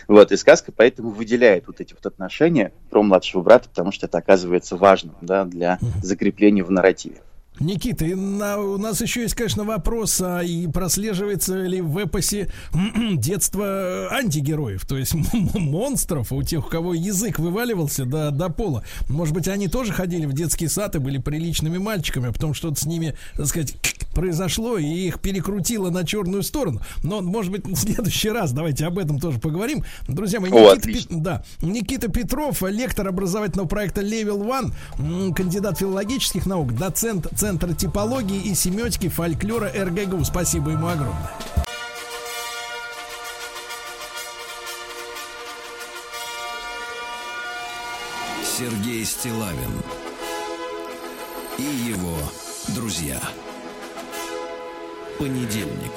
Вот, 0.07 0.31
и 0.31 0.37
сказка 0.37 0.71
поэтому 0.71 1.11
выделяет 1.11 1.67
вот 1.67 1.81
эти 1.81 1.93
вот 1.93 2.05
отношения 2.05 2.71
про 2.89 3.03
младшего 3.03 3.41
брата, 3.41 3.69
потому 3.69 3.91
что 3.91 4.07
это 4.07 4.17
оказывается 4.17 4.75
важным, 4.75 5.15
да, 5.21 5.45
для 5.45 5.77
закрепления 6.01 6.63
в 6.63 6.71
нарративе. 6.71 7.21
Никита, 7.59 8.05
на, 8.05 8.59
у 8.59 8.77
нас 8.77 9.01
еще 9.01 9.21
есть, 9.21 9.35
конечно, 9.35 9.63
вопрос, 9.63 10.21
а 10.21 10.41
и 10.41 10.67
прослеживается 10.67 11.55
ли 11.65 11.81
в 11.81 11.97
эпосе 11.97 12.49
детство 13.13 14.07
антигероев, 14.11 14.85
то 14.85 14.97
есть 14.97 15.13
монстров, 15.53 16.31
у 16.31 16.41
тех, 16.43 16.65
у 16.65 16.69
кого 16.69 16.93
язык 16.93 17.39
вываливался 17.39 18.05
до, 18.05 18.31
до 18.31 18.49
пола. 18.49 18.83
Может 19.09 19.33
быть, 19.33 19.47
они 19.47 19.67
тоже 19.67 19.93
ходили 19.93 20.25
в 20.25 20.33
детский 20.33 20.67
сад 20.67 20.95
и 20.95 20.99
были 20.99 21.17
приличными 21.17 21.77
мальчиками, 21.77 22.29
а 22.29 22.31
потом 22.31 22.53
что-то 22.53 22.79
с 22.79 22.85
ними, 22.85 23.15
так 23.35 23.47
сказать, 23.47 23.75
произошло 24.19 24.77
и 24.77 24.85
их 24.85 25.21
перекрутило 25.21 25.89
на 25.91 26.05
черную 26.05 26.43
сторону. 26.43 26.81
Но, 27.03 27.21
может 27.21 27.53
быть, 27.53 27.65
в 27.65 27.75
следующий 27.77 28.29
раз 28.29 28.51
давайте 28.51 28.85
об 28.85 28.99
этом 28.99 29.17
тоже 29.17 29.39
поговорим. 29.39 29.85
Друзья 30.09 30.41
мои, 30.41 30.51
Никита, 30.51 30.81
Пет, 30.81 31.05
да, 31.09 31.43
Никита 31.61 32.09
Петров, 32.09 32.61
лектор 32.63 33.07
образовательного 33.07 33.67
проекта 33.67 34.01
Level 34.01 34.45
One, 34.45 35.33
кандидат 35.33 35.79
филологических 35.79 36.45
наук, 36.45 36.75
доцент 36.75 37.27
Центра 37.37 37.73
типологии 37.73 38.41
и 38.41 38.53
семиотики 38.55 39.07
фольклора 39.07 39.71
РГГУ. 39.73 40.25
Спасибо 40.25 40.71
ему 40.71 40.87
огромное. 40.87 41.31
Сергей 48.43 49.05
Стилавин 49.05 49.81
и 51.57 51.63
его 51.63 52.17
друзья. 52.75 53.21
Понедельник. 55.19 55.91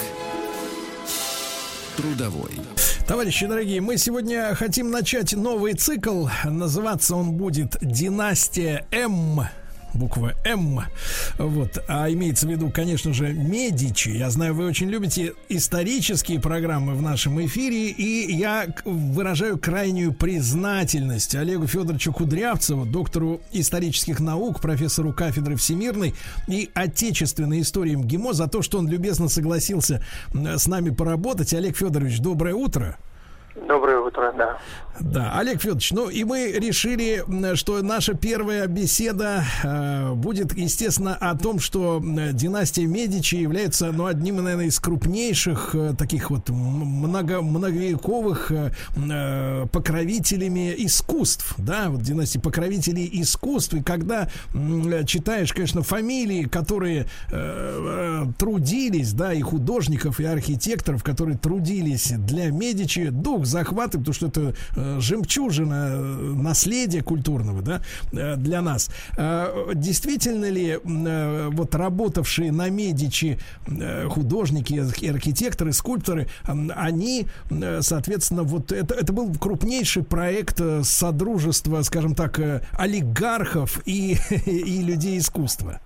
Трудовой. 1.96 2.50
Товарищи 3.06 3.46
дорогие, 3.46 3.80
мы 3.80 3.96
сегодня 3.96 4.52
хотим 4.56 4.90
начать 4.90 5.32
новый 5.32 5.74
цикл. 5.74 6.26
Называться 6.44 7.14
он 7.14 7.34
будет 7.34 7.76
«Династия 7.80 8.84
М». 8.90 9.42
буква 9.94 10.34
М. 10.44 10.80
Вот. 11.38 11.82
А 11.88 12.10
имеется 12.10 12.46
в 12.46 12.50
виду, 12.50 12.70
конечно 12.70 13.12
же, 13.12 13.32
Медичи. 13.32 14.10
Я 14.10 14.30
знаю, 14.30 14.54
вы 14.54 14.66
очень 14.66 14.88
любите 14.88 15.32
исторические 15.48 16.40
программы 16.40 16.94
в 16.94 17.02
нашем 17.02 17.44
эфире, 17.44 17.90
и 17.90 18.32
я 18.34 18.66
выражаю 18.84 19.58
крайнюю 19.58 20.12
признательность 20.12 21.34
Олегу 21.34 21.66
Федоровичу 21.66 22.12
Кудрявцеву, 22.12 22.84
доктору 22.84 23.40
исторических 23.52 24.20
наук, 24.20 24.60
профессору 24.60 25.12
кафедры 25.12 25.56
всемирной 25.56 26.14
и 26.48 26.70
отечественной 26.74 27.60
истории 27.60 27.94
МГИМО, 27.94 28.32
за 28.32 28.48
то, 28.48 28.62
что 28.62 28.78
он 28.78 28.88
любезно 28.88 29.28
согласился 29.28 30.04
с 30.32 30.66
нами 30.66 30.90
поработать. 30.90 31.54
Олег 31.54 31.76
Федорович, 31.76 32.18
доброе 32.20 32.54
утро. 32.54 32.96
Доброе 33.54 33.98
утро, 33.98 34.32
да. 34.36 34.58
Да, 35.00 35.38
Олег 35.38 35.60
Федорович, 35.60 35.92
ну 35.92 36.08
и 36.08 36.22
мы 36.24 36.52
решили, 36.52 37.24
что 37.56 37.82
наша 37.82 38.14
первая 38.14 38.66
беседа 38.66 39.44
э, 39.64 40.12
будет, 40.12 40.56
естественно, 40.56 41.16
о 41.16 41.36
том, 41.36 41.60
что 41.60 42.00
династия 42.32 42.86
Медичи 42.86 43.36
является, 43.36 43.90
ну, 43.90 44.06
одним, 44.06 44.36
наверное, 44.36 44.66
из 44.66 44.78
крупнейших 44.78 45.74
э, 45.74 45.94
таких 45.98 46.30
вот 46.30 46.50
много, 46.50 47.40
многовековых 47.40 48.52
э, 48.52 48.70
э, 48.96 49.66
покровителями 49.72 50.74
искусств, 50.76 51.54
да, 51.56 51.88
вот 51.88 52.02
династии 52.02 52.38
покровителей 52.38 53.08
искусств. 53.12 53.74
И 53.74 53.82
когда 53.82 54.28
э, 54.54 55.04
читаешь, 55.04 55.52
конечно, 55.52 55.82
фамилии, 55.82 56.44
которые 56.44 57.06
э, 57.30 58.24
э, 58.24 58.24
трудились, 58.38 59.12
да, 59.14 59.32
и 59.32 59.40
художников, 59.40 60.20
и 60.20 60.24
архитекторов, 60.24 61.02
которые 61.02 61.38
трудились 61.38 62.12
для 62.12 62.50
Медичи, 62.50 63.08
дух 63.08 63.41
захватывает, 63.44 64.06
потому 64.06 64.14
что 64.14 64.26
это 64.26 64.54
Э, 64.76 64.98
жемчужина 65.00 65.88
э, 65.90 65.96
наследия 65.96 67.02
культурного, 67.02 67.62
да, 67.62 67.80
э, 68.12 68.36
для 68.36 68.62
нас. 68.62 68.90
Действительно 69.74 70.48
ли 70.48 70.78
вот 70.84 71.74
работавшие 71.74 72.52
на 72.52 72.68
Медичи 72.68 73.38
художники, 74.08 74.74
архитекторы, 75.08 75.72
скульпторы, 75.72 76.28
они, 76.74 77.26
соответственно, 77.80 78.42
вот 78.42 78.72
это, 78.72 78.94
это 78.94 79.12
был 79.12 79.32
крупнейший 79.34 80.02
проект 80.02 80.60
содружества, 80.82 81.82
скажем 81.82 82.14
так, 82.14 82.40
олигархов 82.72 83.80
и, 83.84 84.16
и 84.46 84.82
людей 84.82 85.18
искусства? 85.18 85.80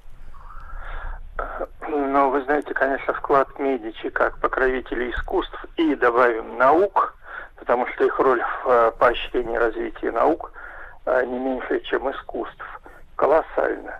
Ну, 1.88 2.30
вы 2.30 2.42
знаете, 2.44 2.72
конечно, 2.74 3.14
вклад 3.14 3.48
Медичи 3.58 4.10
как 4.10 4.38
покровителей 4.38 5.10
искусств 5.10 5.56
и, 5.76 5.94
добавим, 5.94 6.58
наук– 6.58 7.14
потому 7.66 7.84
что 7.88 8.04
их 8.04 8.16
роль 8.20 8.40
в 8.64 8.68
э, 8.70 8.92
поощрении 8.92 9.56
развития 9.56 10.12
наук 10.12 10.52
э, 11.04 11.24
не 11.24 11.36
меньше, 11.36 11.80
чем 11.80 12.08
искусств. 12.08 12.64
Колоссально. 13.16 13.98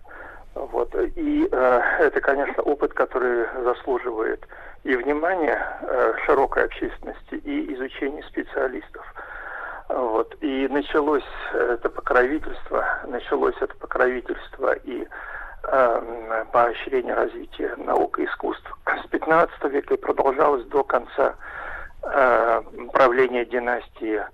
Вот. 0.55 0.95
И 0.95 1.49
э, 1.51 1.81
это, 1.99 2.21
конечно, 2.21 2.63
опыт, 2.63 2.95
который 2.95 3.47
заслуживает 3.65 4.47
и 4.85 4.95
внимания 4.95 5.61
э, 5.83 6.15
широкой 6.25 6.67
общественности, 6.67 7.35
и 7.35 7.75
изучения 7.75 8.23
специалистов. 8.23 9.05
Вот. 9.89 10.37
И 10.41 10.69
началось 10.71 11.27
это 11.53 11.89
покровительство, 11.89 12.87
началось 13.09 13.57
это 13.61 13.75
покровительство 13.79 14.75
и 14.85 15.09
э, 15.65 16.45
поощрение 16.53 17.15
развития 17.15 17.75
наук 17.79 18.21
и 18.21 18.27
искусств 18.27 18.79
с 18.87 19.09
15 19.09 19.65
века 19.65 19.95
и 19.95 19.97
продолжалось 19.97 20.65
до 20.67 20.85
конца 20.85 21.35
правления 22.93 23.45
династии. 23.45 24.25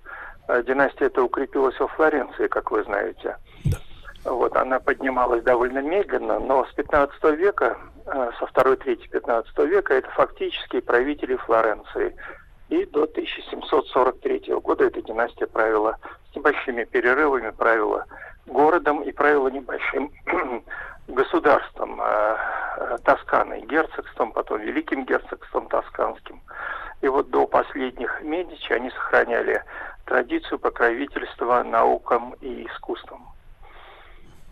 Э, 0.47 0.63
династия 0.63 1.05
эта 1.05 1.23
укрепилась 1.23 1.79
во 1.79 1.87
Флоренции, 1.87 2.47
как 2.47 2.71
вы 2.71 2.83
знаете. 2.83 3.37
Да. 3.65 3.77
Вот, 4.25 4.55
она 4.55 4.79
поднималась 4.79 5.43
довольно 5.43 5.79
медленно, 5.79 6.39
но 6.39 6.65
с 6.65 6.73
15 6.73 7.23
века, 7.35 7.77
э, 8.05 8.31
со 8.39 8.45
второй 8.45 8.77
трети 8.77 9.07
15 9.07 9.57
века, 9.65 9.93
это 9.93 10.09
фактически 10.11 10.79
правители 10.79 11.35
Флоренции. 11.35 12.15
И 12.69 12.85
до 12.85 13.03
1743 13.03 14.59
года 14.61 14.85
эта 14.85 15.01
династия 15.01 15.47
правила 15.47 15.97
с 16.31 16.35
небольшими 16.35 16.85
перерывами, 16.85 17.51
правила 17.51 18.05
городом 18.45 19.01
и 19.03 19.11
правила 19.11 19.49
небольшим 19.49 20.11
государством, 21.07 21.99
э, 22.01 22.37
э, 22.77 22.97
Тосканой, 23.03 23.61
герцогством, 23.61 24.31
потом 24.31 24.61
великим 24.61 25.05
герцогством 25.05 25.67
тосканским. 25.67 26.41
И 27.03 27.07
вот 27.09 27.29
до 27.31 27.45
последних 27.45 28.21
Медичи 28.21 28.71
они 28.71 28.89
сохраняли 28.91 29.61
традицию 30.05 30.57
покровительства 30.57 31.61
наукам 31.61 32.33
и 32.39 32.65
искусствам. 32.65 33.32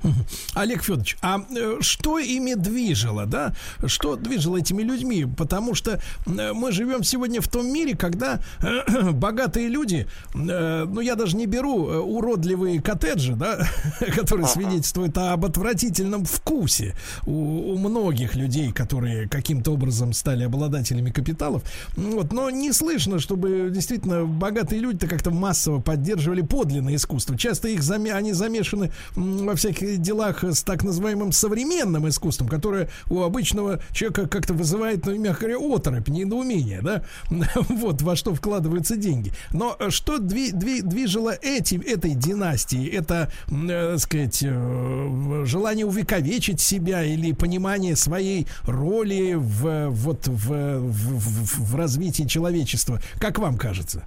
Олег 0.56 0.84
Федорович, 0.84 1.18
а 1.22 1.44
э, 1.56 1.78
что 1.82 2.20
ими 2.20 2.54
движило, 2.54 3.26
да? 3.26 3.54
Что 3.86 4.16
движило 4.16 4.58
этими 4.58 4.84
людьми? 4.84 5.26
Потому 5.26 5.76
что 5.76 6.02
э, 6.26 6.54
мы 6.54 6.72
живем 6.72 7.04
сегодня 7.04 7.42
в 7.42 7.48
том 7.48 7.72
мире, 7.72 7.96
когда 7.96 8.40
э, 8.62 9.12
богатые 9.12 9.68
люди, 9.68 10.08
ну 10.34 11.00
я 11.02 11.16
даже 11.16 11.36
не 11.36 11.46
беру 11.46 11.86
уродливые 11.86 12.82
коттеджи, 12.82 13.36
да, 13.36 13.60
которые 14.16 14.48
свидетельствуют 14.48 15.18
об 15.18 15.46
отвратительном 15.46 16.26
вкусе 16.26 16.96
у, 17.26 17.74
у 17.74 17.78
многих 17.78 18.36
людей, 18.36 18.72
которые 18.72 19.28
каким-то 19.28 19.74
образом 19.74 20.14
стали 20.14 20.44
обладателями 20.44 21.12
капиталов. 21.12 21.64
Вот, 21.96 22.34
но 22.34 22.50
не 22.50 22.72
слышно, 22.72 23.20
чтобы 23.20 23.70
действительно 23.72 24.26
богатые 24.26 24.82
люди-то 24.82 25.08
как-то 25.08 25.32
массово 25.32 25.80
поддерживали 25.80 26.42
подлинное 26.42 26.96
искусство. 26.96 27.38
Часто 27.38 27.68
их 27.68 27.84
заме, 27.84 28.14
они 28.14 28.34
замешаны 28.34 28.92
во 29.16 29.56
всяких 29.56 29.91
делах 29.98 30.44
с 30.44 30.64
так 30.64 30.84
называемым 30.84 31.32
современным 31.32 32.08
искусством, 32.08 32.48
которое 32.48 32.90
у 33.10 33.22
обычного 33.22 33.82
человека 33.92 34.28
как-то 34.28 34.54
вызывает, 34.54 35.06
ну, 35.06 35.18
мягко 35.18 35.48
говоря, 35.48 35.58
оторопь, 35.60 36.08
недоумение, 36.08 36.82
да, 36.82 37.04
вот 37.56 38.02
во 38.02 38.16
что 38.16 38.34
вкладываются 38.34 38.96
деньги. 38.96 39.32
Но 39.52 39.78
что 39.90 40.18
дви, 40.18 40.52
дви, 40.52 40.82
движило 40.82 41.34
этим, 41.42 41.82
этой 41.82 42.12
династией? 42.12 42.88
Это, 42.90 43.32
э, 43.50 43.98
сказать, 43.98 44.44
э, 44.44 45.44
желание 45.46 45.86
увековечить 45.86 46.62
себя 46.62 47.04
или 47.04 47.34
понимание 47.34 47.96
своей 47.96 48.48
роли 48.64 49.34
в, 49.36 49.90
вот, 49.90 50.28
в, 50.28 50.80
в, 50.80 51.74
в 51.74 51.76
развитии 51.76 52.24
человечества? 52.24 53.00
Как 53.20 53.40
вам 53.40 53.58
кажется? 53.58 54.04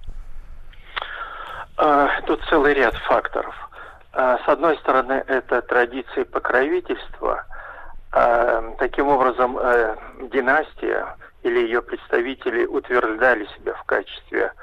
А, 1.77 2.21
тут 2.21 2.41
целый 2.49 2.73
ряд 2.73 2.95
факторов. 3.07 3.53
А, 4.17 4.37
с 4.37 4.47
одной 4.47 4.77
стороны, 4.77 5.23
это 5.27 5.61
традиции 5.61 6.23
покровительства. 6.23 7.45
А, 8.13 8.73
таким 8.79 9.09
образом, 9.09 9.57
э, 9.57 9.97
династия 10.31 11.17
или 11.43 11.59
ее 11.59 11.81
представители 11.81 12.65
утверждали 12.65 13.45
себя 13.57 13.73
в 13.73 13.83
качестве 13.83 14.53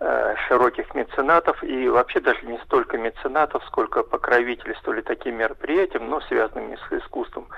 э, 0.00 0.34
широких 0.46 0.94
меценатов 0.94 1.64
и 1.64 1.88
вообще 1.88 2.20
даже 2.20 2.44
не 2.44 2.58
столько 2.58 2.98
меценатов, 2.98 3.64
сколько 3.64 4.02
покровительствовали 4.02 5.00
таким 5.00 5.38
мероприятиям, 5.38 6.10
но 6.10 6.20
связанными 6.20 6.76
с 6.76 6.92
искусством, 6.92 7.48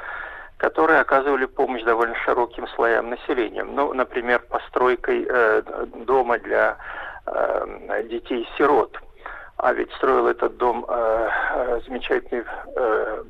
которые 0.56 1.00
оказывали 1.00 1.46
помощь 1.46 1.82
довольно 1.82 2.14
широким 2.24 2.68
слоям 2.68 3.10
населения. 3.10 3.64
Ну, 3.64 3.92
например, 3.92 4.40
постройкой 4.48 5.26
э, 5.28 5.62
дома 6.06 6.38
для 6.38 6.76
детей-сирот– 8.08 8.98
а 9.62 9.72
ведь 9.74 9.92
строил 9.92 10.26
этот 10.26 10.56
дом 10.56 10.86
э, 10.88 11.28
э, 11.54 11.80
замечательный 11.86 12.44
э, 12.76 13.24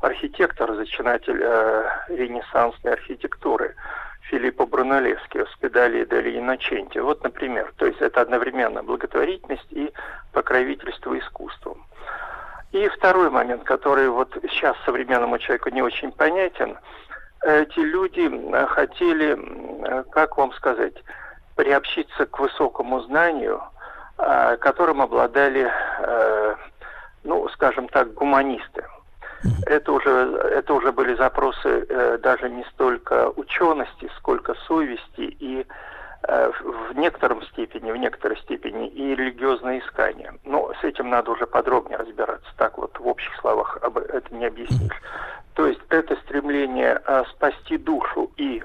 архитектор, 0.00 0.74
зачинатель 0.74 1.40
э, 1.40 1.88
ренессансной 2.08 2.92
архитектуры 2.92 3.76
Филиппо 4.22 4.66
Брунеллески, 4.66 5.38
Оспедали 5.38 6.04
Дели 6.04 6.38
Инноченти. 6.38 6.98
Вот, 6.98 7.22
например, 7.22 7.72
то 7.76 7.86
есть 7.86 8.00
это 8.00 8.20
одновременно 8.20 8.82
благотворительность 8.82 9.70
и 9.70 9.92
покровительство 10.32 11.16
искусством. 11.16 11.86
И 12.72 12.88
второй 12.88 13.30
момент, 13.30 13.62
который 13.62 14.08
вот 14.08 14.36
сейчас 14.50 14.76
современному 14.84 15.38
человеку 15.38 15.70
не 15.70 15.82
очень 15.82 16.10
понятен, 16.10 16.76
эти 17.42 17.78
люди 17.78 18.28
э, 18.28 18.66
хотели, 18.66 19.38
э, 19.38 20.04
как 20.10 20.36
вам 20.36 20.52
сказать, 20.54 20.94
приобщиться 21.54 22.26
к 22.26 22.40
высокому 22.40 23.02
знанию– 23.02 23.62
которым 24.16 25.02
обладали, 25.02 25.70
э, 26.00 26.54
ну, 27.24 27.48
скажем 27.50 27.88
так, 27.88 28.14
гуманисты. 28.14 28.84
Это 29.66 29.92
уже, 29.92 30.10
это 30.10 30.74
уже 30.74 30.92
были 30.92 31.14
запросы 31.14 31.86
э, 31.88 32.18
даже 32.22 32.48
не 32.48 32.64
столько 32.72 33.30
учености, 33.36 34.10
сколько 34.16 34.54
совести 34.66 35.20
и 35.20 35.66
в 36.28 36.96
некотором 36.96 37.40
степени, 37.42 37.92
в 37.92 37.96
некоторой 37.96 38.36
степени 38.38 38.88
и 38.88 39.14
религиозное 39.14 39.78
искание. 39.78 40.34
Но 40.44 40.72
с 40.80 40.82
этим 40.82 41.08
надо 41.08 41.30
уже 41.30 41.46
подробнее 41.46 41.98
разбираться. 41.98 42.50
Так 42.56 42.78
вот 42.78 42.98
в 42.98 43.06
общих 43.06 43.32
словах 43.36 43.78
об 43.80 43.98
это 43.98 44.34
не 44.34 44.46
объяснишь. 44.46 45.00
То 45.54 45.68
есть 45.68 45.78
это 45.88 46.16
стремление 46.24 47.00
спасти 47.30 47.78
душу 47.78 48.32
и 48.36 48.60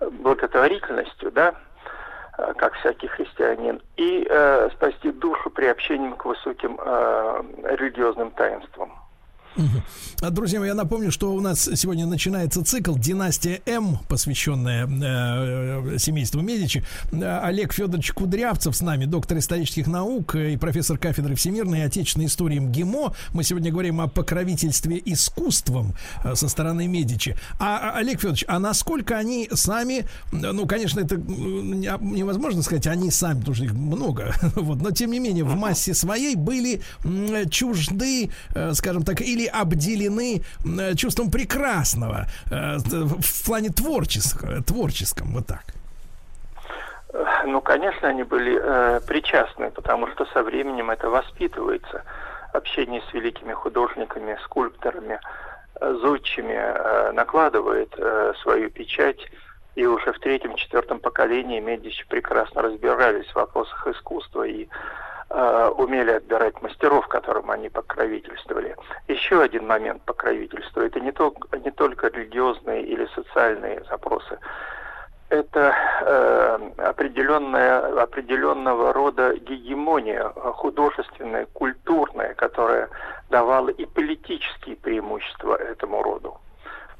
благотворительностью, 0.00 1.30
да, 1.30 1.52
Э, 1.52 1.69
как 2.56 2.74
всякий 2.74 3.08
христианин, 3.08 3.80
и 3.96 4.26
э, 4.28 4.70
спасти 4.70 5.12
душу 5.12 5.50
приобщением 5.50 6.16
к 6.16 6.24
высоким 6.24 6.78
э, 6.80 7.42
религиозным 7.64 8.30
таинствам. 8.30 8.92
А, 10.22 10.30
друзья 10.30 10.64
я 10.64 10.74
напомню, 10.74 11.10
что 11.10 11.32
у 11.32 11.40
нас 11.40 11.68
сегодня 11.74 12.06
начинается 12.06 12.64
цикл 12.64 12.94
«Династия 12.96 13.62
М», 13.66 13.98
посвященная 14.08 14.86
э, 14.86 15.98
семейству 15.98 16.40
Медичи. 16.40 16.84
Э, 17.12 17.40
Олег 17.42 17.72
Федорович 17.72 18.12
Кудрявцев 18.12 18.76
с 18.76 18.80
нами, 18.80 19.06
доктор 19.06 19.38
исторических 19.38 19.86
наук 19.86 20.34
и 20.34 20.56
профессор 20.56 20.98
кафедры 20.98 21.34
всемирной 21.34 21.80
и 21.80 21.82
отечественной 21.82 22.26
истории 22.26 22.58
МГИМО. 22.58 23.14
Мы 23.32 23.44
сегодня 23.44 23.72
говорим 23.72 24.00
о 24.00 24.08
покровительстве 24.08 25.00
искусством 25.04 25.94
э, 26.22 26.34
со 26.34 26.48
стороны 26.48 26.86
Медичи. 26.86 27.36
А, 27.58 27.90
а, 27.90 27.98
Олег 27.98 28.20
Федорович, 28.20 28.44
а 28.46 28.58
насколько 28.58 29.16
они 29.16 29.48
сами, 29.52 30.06
ну, 30.32 30.66
конечно, 30.66 31.00
это 31.00 31.16
невозможно 31.16 32.62
сказать, 32.62 32.86
они 32.86 33.10
сами, 33.10 33.40
потому 33.40 33.54
что 33.54 33.64
их 33.64 33.72
много, 33.72 34.34
вот, 34.54 34.80
но 34.80 34.90
тем 34.90 35.10
не 35.10 35.18
менее 35.18 35.44
в 35.44 35.56
массе 35.56 35.94
своей 35.94 36.36
были 36.36 36.82
чужды, 37.50 38.30
э, 38.54 38.74
скажем 38.74 39.02
так, 39.02 39.20
или 39.20 39.39
обделены 39.46 40.42
э, 40.64 40.94
чувством 40.94 41.30
прекрасного 41.30 42.26
э, 42.50 42.78
в 42.78 43.44
плане 43.46 43.70
творческого, 43.70 44.62
творческом, 44.62 45.32
вот 45.32 45.46
так. 45.46 45.64
Ну, 47.44 47.60
конечно, 47.60 48.08
они 48.08 48.22
были 48.22 48.60
э, 48.62 49.00
причастны, 49.06 49.70
потому 49.70 50.06
что 50.08 50.26
со 50.26 50.42
временем 50.42 50.90
это 50.90 51.10
воспитывается. 51.10 52.04
Общение 52.52 53.02
с 53.10 53.14
великими 53.14 53.52
художниками, 53.52 54.38
скульпторами, 54.44 55.18
э, 55.80 55.94
зодчими 56.00 56.54
э, 56.54 57.12
накладывает 57.12 57.92
э, 57.96 58.32
свою 58.42 58.70
печать. 58.70 59.18
И 59.74 59.86
уже 59.86 60.12
в 60.12 60.18
третьем-четвертом 60.20 61.00
поколении 61.00 61.60
Медичи 61.60 62.04
прекрасно 62.08 62.62
разбирались 62.62 63.26
в 63.26 63.36
вопросах 63.36 63.86
искусства 63.88 64.44
и 64.44 64.68
Э, 65.32 65.70
умели 65.76 66.10
отбирать 66.10 66.60
мастеров, 66.60 67.06
которым 67.06 67.52
они 67.52 67.68
покровительствовали. 67.68 68.74
Еще 69.06 69.40
один 69.40 69.64
момент 69.64 70.02
покровительства– 70.02 70.80
это 70.84 70.98
не, 70.98 71.12
то, 71.12 71.32
не 71.64 71.70
только 71.70 72.08
религиозные 72.08 72.82
или 72.82 73.06
социальные 73.14 73.84
запросы. 73.88 74.40
Это 75.28 75.72
э, 76.00 76.70
определенная, 76.78 78.02
определенного 78.02 78.92
рода 78.92 79.36
гегемония 79.36 80.30
художественная, 80.30 81.46
культурная, 81.52 82.34
которая 82.34 82.88
давала 83.28 83.68
и 83.68 83.86
политические 83.86 84.74
преимущества 84.74 85.54
этому 85.54 86.02
роду. 86.02 86.38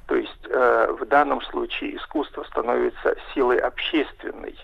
То 0.07 0.15
есть 0.15 0.47
э, 0.49 0.97
в 1.01 1.05
данном 1.07 1.43
случае 1.43 1.97
искусство 1.97 2.45
становится 2.45 3.17
силой 3.35 3.59
общественной 3.59 4.57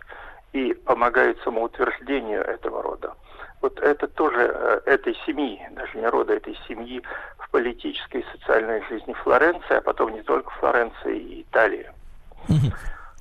и 0.53 0.73
помогает 0.73 1.41
самоутверждению 1.43 2.43
этого 2.43 2.81
рода 2.81 3.13
вот 3.61 3.79
это 3.81 4.07
тоже 4.09 4.53
э, 4.53 4.81
этой 4.87 5.17
семьи, 5.27 5.61
даже 5.73 5.99
не 5.99 6.07
рода, 6.07 6.35
этой 6.35 6.57
семьи 6.69 7.03
в 7.39 7.51
политической 7.51 8.21
и 8.21 8.27
социальной 8.33 8.83
жизни 8.89 9.13
Флоренции, 9.25 9.77
а 9.77 9.81
потом 9.81 10.15
не 10.15 10.23
только 10.23 10.51
Флоренции 10.51 11.19
и 11.19 11.43
Италии. 11.43 11.91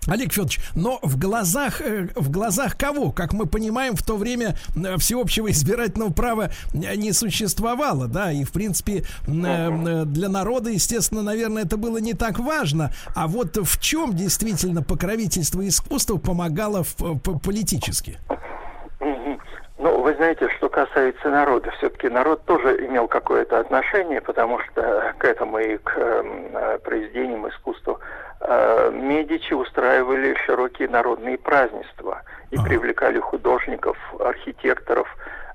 Олег 0.07 0.33
Федорович, 0.33 0.59
но 0.75 0.99
в 1.01 1.17
глазах, 1.17 1.81
э, 1.81 2.09
в 2.15 2.29
глазах 2.29 2.77
кого? 2.77 3.11
Как 3.11 3.33
мы 3.33 3.47
понимаем, 3.47 3.95
в 3.95 4.03
то 4.03 4.17
время 4.17 4.55
э, 4.75 4.97
всеобщего 4.97 5.49
избирательного 5.49 6.13
права 6.13 6.51
не 6.73 7.11
существовало, 7.11 8.07
да, 8.07 8.31
и 8.31 8.43
в 8.43 8.51
принципе 8.51 9.03
для 9.25 10.29
народа, 10.29 10.69
естественно, 10.69 11.23
наверное, 11.23 11.63
это 11.63 11.77
было 11.77 11.97
не 11.97 12.13
так 12.13 12.37
важно. 12.37 12.91
А 13.15 13.27
вот 13.27 13.57
в 13.57 13.81
чем 13.81 14.13
действительно 14.13 14.83
покровительство 14.83 15.67
искусства 15.67 16.17
помогало 16.17 16.85
политически? 17.43 18.19
Ну, 19.77 20.01
вы 20.01 20.13
знаете, 20.13 20.47
что 20.57 20.69
касается 20.69 21.29
народа, 21.29 21.69
все-таки 21.71 22.07
народ 22.07 22.45
тоже 22.45 22.85
имел 22.85 23.07
какое-то 23.09 23.59
отношение, 23.59 24.21
потому 24.21 24.59
что 24.59 25.13
к 25.17 25.25
этому 25.25 25.59
и 25.59 25.77
к 25.77 25.93
э, 25.97 26.79
произведениям 26.83 27.47
искусства 27.49 27.99
э, 28.39 28.91
Медичи 28.93 29.53
устраивали 29.53 30.33
широкие 30.45 30.87
народные 30.87 31.37
празднества 31.37 32.21
и 32.51 32.57
привлекали 32.57 33.19
художников, 33.19 33.97
архитекторов 34.19 35.09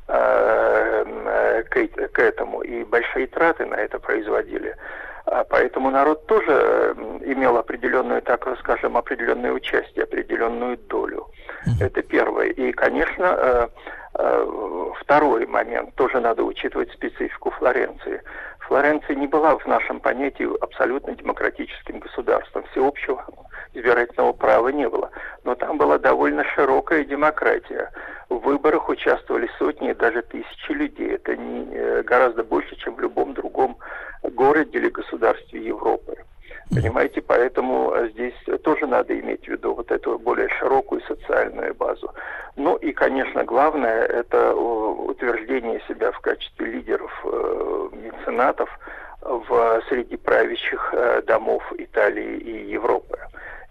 э, 0.08 1.62
к, 1.70 2.12
к 2.12 2.18
этому, 2.18 2.60
и 2.60 2.84
большие 2.84 3.26
траты 3.26 3.64
на 3.64 3.76
это 3.76 3.98
производили. 3.98 4.76
А 5.24 5.44
поэтому 5.44 5.90
народ 5.90 6.26
тоже 6.26 6.94
имел 7.24 7.56
определенную, 7.56 8.20
так 8.20 8.46
скажем, 8.58 8.96
определенное 8.96 9.52
участие, 9.52 10.04
определенную 10.04 10.76
долю. 10.76 11.26
Это 11.80 12.02
первое. 12.02 12.48
И, 12.48 12.72
конечно, 12.72 13.24
э, 13.24 13.68
э, 13.68 13.68
второй 14.12 15.46
момент, 15.46 15.94
тоже 15.94 16.20
надо 16.20 16.42
учитывать 16.42 16.92
специфику 16.92 17.50
Флоренции. 17.50 18.22
Флоренция 18.60 19.16
не 19.16 19.26
была 19.26 19.56
в 19.56 19.66
нашем 19.66 20.00
понятии 20.00 20.48
абсолютно 20.62 21.14
демократическим 21.14 21.98
государством. 21.98 22.64
Всеобщего 22.70 23.24
избирательного 23.74 24.32
права 24.32 24.68
не 24.68 24.88
было. 24.88 25.10
Но 25.44 25.54
там 25.54 25.78
была 25.78 25.98
довольно 25.98 26.44
широкая 26.44 27.04
демократия. 27.04 27.90
В 28.28 28.38
выборах 28.38 28.88
участвовали 28.88 29.50
сотни 29.58 29.92
даже 29.92 30.22
тысячи 30.22 30.72
людей. 30.72 31.14
Это 31.14 31.36
не, 31.36 31.66
э, 31.74 32.02
гораздо 32.02 32.44
больше, 32.44 32.76
чем 32.76 32.94
в 32.94 33.00
любом 33.00 33.34
другом 33.34 33.76
городе 34.22 34.78
или 34.78 34.88
государстве 34.88 35.64
Европы. 35.64 36.16
Понимаете, 36.70 37.20
поэтому 37.20 37.92
э, 37.92 38.10
здесь 38.10 38.34
тоже 38.62 38.86
надо 38.86 39.18
иметь 39.18 39.44
в 39.44 39.48
виду 39.48 39.74
вот 39.74 39.90
эту 39.90 40.18
более 40.18 40.48
широкую 40.48 41.00
социальную 41.02 41.74
базу. 41.74 42.12
Ну 42.56 42.76
и, 42.76 42.92
конечно, 42.92 43.44
главное– 43.44 44.04
это 44.06 44.54
утверждение 44.54 45.80
себя 45.88 46.12
в 46.12 46.20
качестве 46.20 46.66
лидеров, 46.66 47.12
э, 47.24 47.88
меценатов 47.92 48.68
в 49.20 49.82
среди 49.88 50.16
правящих 50.16 50.90
э, 50.92 51.22
домов 51.26 51.62
Италии 51.76 52.38
и 52.38 52.70
Европы. 52.70 53.18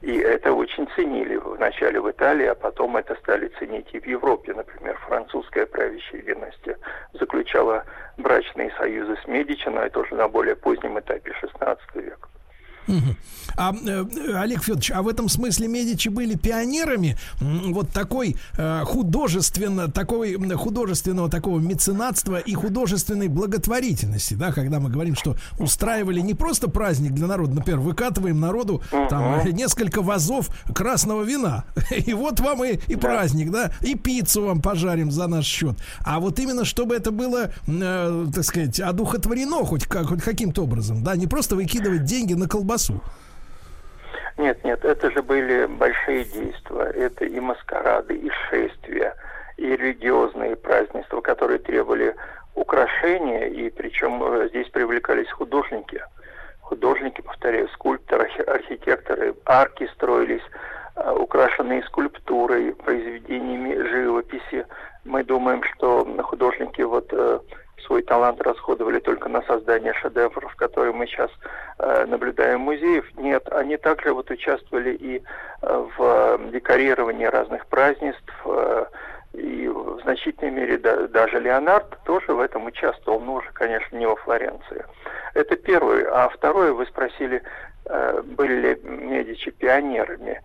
И 0.02 0.18
это 0.18 0.54
очень 0.54 0.88
ценили 0.96 1.36
вначале 1.36 2.00
в 2.00 2.10
Италии, 2.10 2.46
а 2.46 2.56
потом 2.56 2.96
это 2.96 3.16
стали 3.16 3.50
ценить 3.60 3.90
и 3.94 4.00
в 4.00 4.08
Европе. 4.08 4.54
Например, 4.54 4.98
французская 5.08 5.66
правящая 5.66 6.22
династия 6.22 6.78
заключала 7.14 7.84
брачные 8.18 8.72
союзы 8.78 9.18
с 9.24 9.28
Медичи, 9.28 9.68
но 9.68 9.82
это 9.82 10.00
уже 10.00 10.16
на 10.16 10.30
более 10.30 10.56
позднем 10.56 11.00
этапе 11.00 11.34
XVI 11.42 11.78
века. 11.96 12.30
А, 13.58 13.74
э, 13.74 14.06
Олег 14.36 14.64
Федорович, 14.64 14.92
а 14.92 15.02
в 15.02 15.08
этом 15.08 15.30
смысле 15.30 15.68
Медичи 15.68 16.10
были 16.10 16.36
пионерами 16.36 17.18
вот 17.40 17.90
такой 17.90 18.36
э, 18.58 18.84
художественно, 18.86 19.90
такой 19.90 20.36
художественного 20.56 21.30
такого 21.30 21.60
меценатства 21.60 22.38
и 22.38 22.54
художественной 22.54 23.28
благотворительности, 23.28 24.34
да, 24.34 24.52
когда 24.52 24.80
мы 24.80 24.90
говорим, 24.90 25.16
что 25.16 25.36
устраивали 25.58 26.20
не 26.22 26.34
просто 26.34 26.70
праздник 26.70 27.14
для 27.14 27.28
народа, 27.28 27.56
например, 27.56 27.80
выкатываем 27.80 28.40
народу 28.40 28.82
там 29.10 29.46
несколько 29.52 30.02
вазов 30.02 30.50
красного 30.74 31.24
вина, 31.24 31.66
и 31.92 32.14
вот 32.14 32.40
вам 32.40 32.64
и, 32.64 32.80
и 32.88 32.96
праздник, 32.96 33.52
да, 33.52 33.72
и 33.82 33.96
пиццу 33.96 34.46
вам 34.46 34.62
пожарим 34.62 35.12
за 35.12 35.28
наш 35.28 35.46
счет. 35.46 35.78
А 36.00 36.20
вот 36.20 36.40
именно 36.40 36.66
чтобы 36.66 36.96
это 36.96 37.12
было, 37.12 37.52
э, 37.68 38.28
так 38.34 38.44
сказать, 38.44 38.80
одухотворено 38.80 39.66
хоть, 39.66 39.86
как, 39.86 40.08
хоть 40.08 40.22
каким-то 40.22 40.64
образом, 40.64 41.04
да, 41.04 41.16
не 41.16 41.28
просто 41.28 41.56
выкидывать 41.56 42.06
деньги 42.06 42.34
на 42.34 42.48
колбасу, 42.48 42.69
колбасу. 42.70 43.02
Нет, 44.38 44.64
нет, 44.64 44.86
это 44.86 45.12
же 45.12 45.22
были 45.22 45.66
большие 45.66 46.24
действия. 46.24 46.84
Это 47.08 47.26
и 47.26 47.40
маскарады, 47.40 48.16
и 48.16 48.30
шествия, 48.50 49.16
и 49.58 49.76
религиозные 49.76 50.56
празднества, 50.56 51.22
которые 51.22 51.60
требовали 51.60 52.16
украшения, 52.56 53.48
и 53.48 53.70
причем 53.70 54.24
э, 54.24 54.50
здесь 54.50 54.70
привлекались 54.70 55.30
художники. 55.32 56.02
Художники, 56.62 57.22
повторяю, 57.22 57.68
скульпторы, 57.70 58.30
архитекторы, 58.48 59.34
арки 59.46 59.90
строились, 59.96 60.44
э, 60.96 61.12
украшенные 61.12 61.84
скульптурой, 61.84 62.74
произведениями 62.76 63.76
живописи. 63.90 64.66
Мы 65.04 65.24
думаем, 65.24 65.64
что 65.64 66.06
художники 66.24 66.82
вот 66.82 67.08
э, 67.12 67.40
свой 67.82 68.02
талант 68.04 68.42
расходовали 68.42 69.00
только 69.00 69.30
на 69.30 69.42
создание 69.44 69.94
шедевров, 69.94 70.56
которые 70.56 70.94
мы 70.94 71.08
сейчас 71.08 71.32
э, 71.78 72.06
наблюдаем 72.06 72.62
в 72.62 72.66
музеях. 72.66 73.06
Нет, 73.16 73.48
они 73.52 73.78
также 73.78 74.14
вот 74.14 74.30
участвовали 74.30 74.94
и 74.94 75.22
э, 75.62 75.88
в 75.98 76.02
э, 76.02 76.50
декорировании 76.52 77.26
разных 77.26 77.66
празднеств, 77.68 78.34
э, 78.46 78.86
и 79.34 79.68
в 79.68 80.00
значительной 80.02 80.52
мере 80.52 80.78
да, 80.78 81.08
даже 81.08 81.40
Леонард 81.40 81.98
тоже 82.04 82.34
в 82.34 82.40
этом 82.40 82.66
участвовал, 82.66 83.20
но 83.20 83.36
уже, 83.36 83.52
конечно, 83.54 83.96
не 83.96 84.08
во 84.08 84.16
Флоренции. 84.16 84.86
Это 85.34 85.56
первое. 85.56 86.10
А 86.12 86.30
второе, 86.30 86.74
вы 86.74 86.86
спросили, 86.88 87.42
э, 87.86 88.22
были 88.24 88.54
ли 88.54 88.82
Медичи 88.84 89.52
пионерами? 89.52 90.42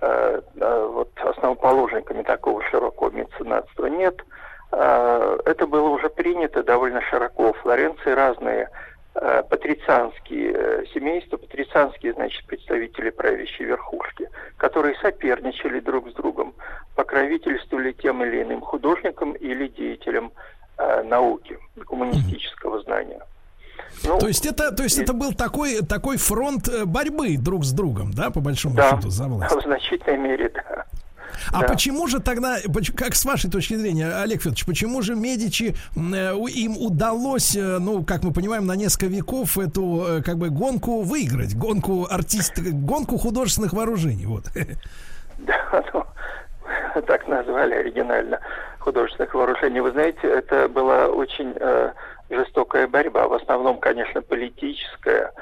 Э, 0.00 0.40
э, 0.56 0.88
вот 0.92 1.10
основоположниками 1.20 2.22
такого 2.22 2.62
широкого 2.64 3.10
меценатства 3.10 3.86
нет. 3.86 4.16
А, 4.20 4.43
это 4.76 5.66
было 5.66 5.88
уже 5.88 6.08
принято 6.08 6.62
довольно 6.62 7.00
широко. 7.02 7.52
В 7.52 7.58
Флоренции 7.58 8.10
разные 8.10 8.68
а, 9.14 9.42
патрицианские 9.44 10.52
э, 10.52 10.84
семейства, 10.92 11.36
патрицианские, 11.36 12.14
значит, 12.14 12.44
представители 12.46 13.10
правящей 13.10 13.64
верхушки, 13.64 14.28
которые 14.56 14.96
соперничали 14.96 15.78
друг 15.78 16.10
с 16.10 16.14
другом, 16.14 16.52
покровительствовали 16.96 17.92
тем 17.92 18.24
или 18.24 18.42
иным 18.42 18.60
художникам 18.60 19.32
или 19.34 19.68
деятелям 19.68 20.32
э, 20.78 21.02
науки, 21.04 21.56
гуманистического 21.76 22.82
знания. 22.82 23.20
Ну, 24.02 24.18
то 24.18 24.26
есть 24.26 24.46
это, 24.46 24.72
то 24.74 24.82
есть 24.82 24.98
и... 24.98 25.02
это 25.02 25.12
был 25.12 25.32
такой, 25.32 25.82
такой 25.82 26.16
фронт 26.16 26.66
э, 26.68 26.84
борьбы 26.84 27.36
друг 27.38 27.64
с 27.64 27.70
другом, 27.70 28.12
да, 28.12 28.30
по 28.30 28.40
большому 28.40 28.74
да, 28.74 28.90
счету, 28.90 29.10
за 29.10 29.28
власть? 29.28 29.54
в 29.56 29.62
значительной 29.62 30.18
мере, 30.18 30.48
да. 30.48 30.86
А 31.52 31.60
да. 31.60 31.68
почему 31.68 32.06
же 32.06 32.20
тогда, 32.20 32.56
как 32.96 33.14
с 33.14 33.24
вашей 33.24 33.50
точки 33.50 33.74
зрения, 33.74 34.12
Олег 34.22 34.40
Федорович, 34.40 34.66
почему 34.66 35.02
же 35.02 35.14
Медичи, 35.14 35.74
э, 35.96 36.34
им 36.54 36.76
удалось, 36.78 37.56
э, 37.56 37.78
ну, 37.78 38.04
как 38.04 38.22
мы 38.22 38.32
понимаем, 38.32 38.66
на 38.66 38.76
несколько 38.76 39.06
веков 39.06 39.58
эту, 39.58 40.22
как 40.24 40.38
бы, 40.38 40.50
гонку 40.50 41.02
выиграть, 41.02 41.56
гонку 41.56 42.06
артист, 42.10 42.58
гонку 42.58 43.18
художественных 43.18 43.72
вооружений, 43.72 44.26
вот? 44.26 44.44
Да, 45.38 45.84
ну, 46.94 47.02
так 47.02 47.26
назвали 47.28 47.74
оригинально 47.74 48.40
художественных 48.78 49.34
вооружений. 49.34 49.80
Вы 49.80 49.90
знаете, 49.92 50.20
это 50.22 50.68
была 50.68 51.08
очень 51.08 51.54
э, 51.58 51.92
жестокая 52.30 52.86
борьба, 52.86 53.28
в 53.28 53.34
основном, 53.34 53.78
конечно, 53.78 54.22
политическая, 54.22 55.32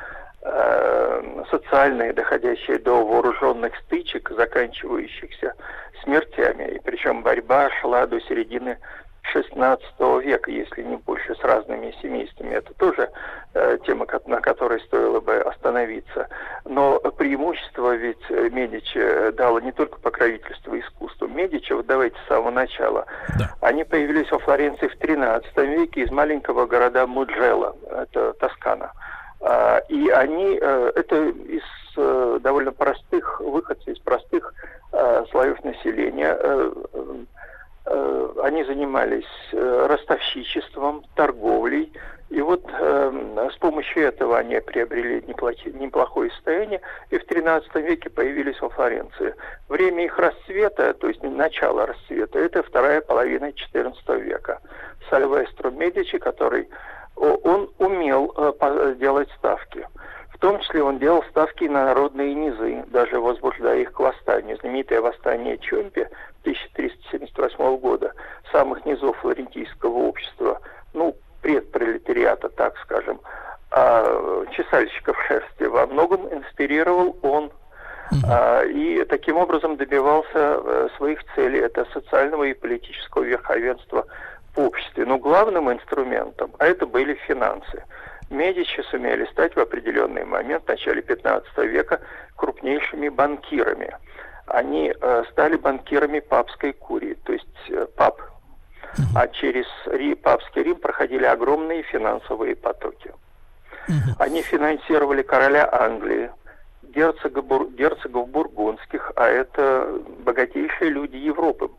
э, 0.43 1.45
социальная, 1.51 2.13
доходящая 2.13 2.79
до 2.79 3.05
вооруженных 3.05 3.75
стычек, 3.87 4.31
заканчивающихся 4.31 5.55
смертями. 6.03 6.77
И 6.77 6.81
причем 6.81 7.23
борьба 7.23 7.71
шла 7.81 8.07
до 8.07 8.21
середины 8.21 8.79
XVI 9.35 9.79
века, 10.23 10.51
если 10.51 10.83
не 10.83 10.97
больше, 10.97 11.35
с 11.35 11.41
разными 11.41 11.95
семействами. 12.03 12.55
Это 12.55 12.75
тоже 12.75 13.09
э, 13.55 13.79
тема, 13.87 14.07
на 14.27 14.41
которой 14.41 14.81
стоило 14.81 15.21
бы 15.21 15.37
остановиться. 15.39 16.29
Но 16.65 16.99
преимущество 16.99 17.95
ведь 17.95 18.31
Медичи 18.31 19.31
дало 19.33 19.61
не 19.61 19.73
только 19.73 19.99
покровительство 20.01 20.79
искусству. 20.79 21.29
Медичи, 21.29 21.73
вот 21.73 21.87
давайте 21.87 22.17
с 22.25 22.29
самого 22.29 22.51
начала, 22.51 23.07
да. 23.39 23.55
они 23.61 23.85
появились 23.85 24.31
во 24.31 24.39
Флоренции 24.41 24.89
в 24.89 24.97
XIII 24.97 25.67
веке 25.67 26.03
из 26.03 26.11
маленького 26.11 26.67
города 26.67 27.07
Муджела, 27.07 27.77
это 27.91 28.33
Тоскана. 28.35 28.93
И 29.89 30.09
они, 30.11 30.59
э, 30.61 30.93
это 30.95 31.29
из 31.29 31.63
довольно 32.43 32.73
простых, 32.73 33.39
выходцы 33.41 33.93
из 33.93 33.99
простых 33.99 34.55
слоев 35.31 35.63
населения, 35.63 36.39
Э, 37.85 38.29
они 38.45 38.65
занимались 38.65 39.25
э, 39.53 39.87
ростовщичеством, 39.89 41.05
торговлей. 41.17 41.93
И 42.31 42.41
вот 42.41 42.65
э, 42.73 43.49
с 43.53 43.57
помощью 43.57 44.05
этого 44.05 44.39
они 44.39 44.59
приобрели 44.61 45.23
неплохие, 45.27 45.75
неплохое 45.75 46.31
состояние 46.31 46.81
и 47.11 47.19
в 47.19 47.25
XIII 47.25 47.83
веке 47.83 48.09
появились 48.09 48.61
во 48.61 48.71
Флоренции. 48.71 49.35
Время 49.69 50.05
их 50.05 50.19
расцвета, 50.19 50.95
то 50.95 51.09
есть 51.09 51.23
начало 51.23 51.87
расцвета, 51.87 52.39
это 52.39 52.63
вторая 52.63 53.01
половина 53.01 53.51
XIV 53.51 54.21
века. 54.21 54.61
Сальвестро 55.11 55.71
Медичи, 55.71 56.19
который 56.19 56.69
он 57.17 57.71
умел 57.79 58.33
э, 58.37 58.95
делать 58.99 59.29
ставки 59.39 59.87
том 60.43 60.59
числе 60.59 60.83
он 60.83 60.99
делал 60.99 61.23
ставки 61.31 61.65
на 61.65 61.85
народные 61.85 62.35
низы, 62.35 62.83
даже 62.89 63.21
возбуждая 63.21 63.79
их 63.79 63.93
к 63.93 64.01
восстанию. 64.01 64.59
Знаменитое 64.59 65.01
восстание 65.01 65.57
Чомпи 65.57 66.09
1378 66.43 67.77
года, 67.77 68.13
самых 68.51 68.85
низов 68.85 69.17
флорентийского 69.19 69.99
общества, 69.99 70.61
ну, 70.95 71.15
предпролетариата, 71.43 72.49
так 72.49 72.77
скажем, 72.79 73.21
а 73.71 74.45
чесальщиков 74.51 75.17
шерсти, 75.29 75.63
во 75.63 75.87
многом 75.87 76.27
инспирировал 76.35 77.17
он 77.23 77.53
а, 78.29 78.65
и 78.65 79.05
таким 79.05 79.37
образом 79.37 79.77
добивался 79.77 80.27
э, 80.35 80.89
своих 80.97 81.21
целей. 81.37 81.61
Это 81.61 81.87
социального 81.93 82.43
и 82.45 82.53
политического 82.53 83.23
верховенства 83.23 84.07
в 84.55 84.61
обществе. 84.61 85.05
Но 85.05 85.19
главным 85.19 85.73
инструментом, 85.73 86.53
а 86.59 86.67
это 86.67 86.87
были 86.87 87.15
финансы– 87.15 87.85
Медичи 88.33 88.83
сумели 88.91 89.27
стать 89.27 89.55
в 89.55 89.61
определенный 89.61 90.25
момент, 90.25 90.65
в 90.65 90.69
начале 90.69 91.03
15 91.03 91.57
века, 91.59 92.01
крупнейшими 92.35 93.11
банкирами. 93.11 93.95
Они 94.47 94.93
э, 94.99 95.25
стали 95.31 95.57
банкирами 95.57 96.21
папской 96.21 96.73
курии, 96.73 97.15
то 97.25 97.35
есть 97.35 97.47
э, 97.69 97.87
пап. 97.95 98.23
А 99.15 99.29
через 99.29 99.67
Ри, 99.87 100.15
папский 100.15 100.63
Рим 100.63 100.77
проходили 100.77 101.25
огромные 101.25 101.83
финансовые 101.83 102.57
потоки. 102.57 103.13
Они 104.19 104.43
финансировали 104.43 105.23
короля 105.23 105.69
Англии, 105.71 106.31
герцога, 106.83 107.43
бур, 107.43 107.69
герцогов 107.71 108.29
бургундских, 108.29 109.13
а 109.17 109.27
это 109.27 109.99
богатейшие 110.25 110.91
люди 110.91 111.17
Европы, 111.17 111.71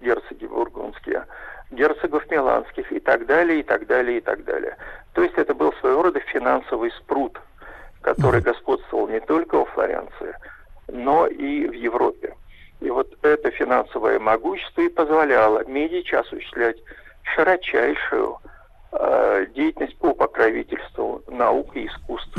герцоги 0.00 0.46
бургундские 0.46 1.24
герцогов 1.70 2.28
Миланских 2.30 2.90
и 2.92 3.00
так 3.00 3.26
далее, 3.26 3.60
и 3.60 3.62
так 3.62 3.86
далее, 3.86 4.18
и 4.18 4.20
так 4.20 4.44
далее. 4.44 4.76
То 5.12 5.22
есть 5.22 5.34
это 5.36 5.54
был 5.54 5.72
своего 5.74 6.02
рода 6.02 6.20
финансовый 6.20 6.90
спрут, 6.92 7.40
который 8.00 8.40
господствовал 8.40 9.08
не 9.08 9.20
только 9.20 9.56
во 9.56 9.64
Флоренции, 9.66 10.34
но 10.88 11.26
и 11.26 11.66
в 11.66 11.72
Европе. 11.72 12.34
И 12.80 12.90
вот 12.90 13.12
это 13.22 13.50
финансовое 13.50 14.18
могущество 14.18 14.80
и 14.80 14.88
позволяло 14.88 15.64
Медичи 15.66 16.14
осуществлять 16.14 16.76
широчайшую 17.34 18.38
э, 18.92 19.46
деятельность 19.54 19.96
по 19.98 20.14
покровительству 20.14 21.22
наук 21.28 21.76
и 21.76 21.86
искусств. 21.86 22.32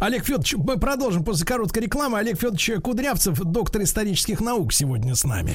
Олег 0.00 0.24
Федорович, 0.24 0.56
мы 0.58 0.78
продолжим 0.78 1.24
после 1.24 1.46
короткой 1.46 1.84
рекламы. 1.84 2.18
Олег 2.18 2.36
Федорович 2.36 2.72
Кудрявцев, 2.82 3.38
доктор 3.40 3.82
исторических 3.82 4.40
наук, 4.40 4.72
сегодня 4.72 5.14
с 5.14 5.24
нами. 5.24 5.54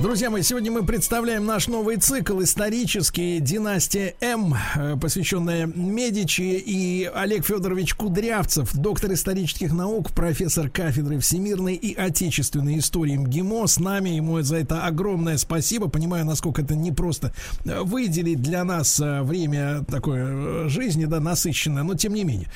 Друзья 0.00 0.30
мои, 0.30 0.42
сегодня 0.42 0.70
мы 0.70 0.84
представляем 0.84 1.44
наш 1.44 1.66
новый 1.66 1.96
цикл 1.96 2.40
исторический 2.40 3.40
«Династия 3.40 4.14
М», 4.20 4.54
э, 4.76 4.96
посвященная 4.96 5.66
Медичи 5.66 6.42
и 6.42 7.10
Олег 7.12 7.44
Федорович 7.44 7.94
Кудрявцев, 7.94 8.72
доктор 8.76 9.12
исторических 9.14 9.72
наук, 9.72 10.12
профессор 10.12 10.70
кафедры 10.70 11.18
всемирной 11.18 11.74
и 11.74 11.96
отечественной 11.96 12.78
истории 12.78 13.16
МГИМО. 13.16 13.66
С 13.66 13.80
нами 13.80 14.10
ему 14.10 14.40
за 14.40 14.58
это 14.58 14.84
огромное 14.84 15.36
спасибо. 15.36 15.88
Понимаю, 15.88 16.24
насколько 16.24 16.62
это 16.62 16.76
непросто 16.76 17.34
э, 17.64 17.80
выделить 17.82 18.40
для 18.40 18.62
нас 18.62 19.00
э, 19.00 19.22
время 19.22 19.84
такой 19.84 20.68
жизни, 20.68 21.06
да, 21.06 21.18
насыщенное, 21.18 21.82
но 21.82 21.96
тем 21.96 22.14
не 22.14 22.22
менее. 22.22 22.48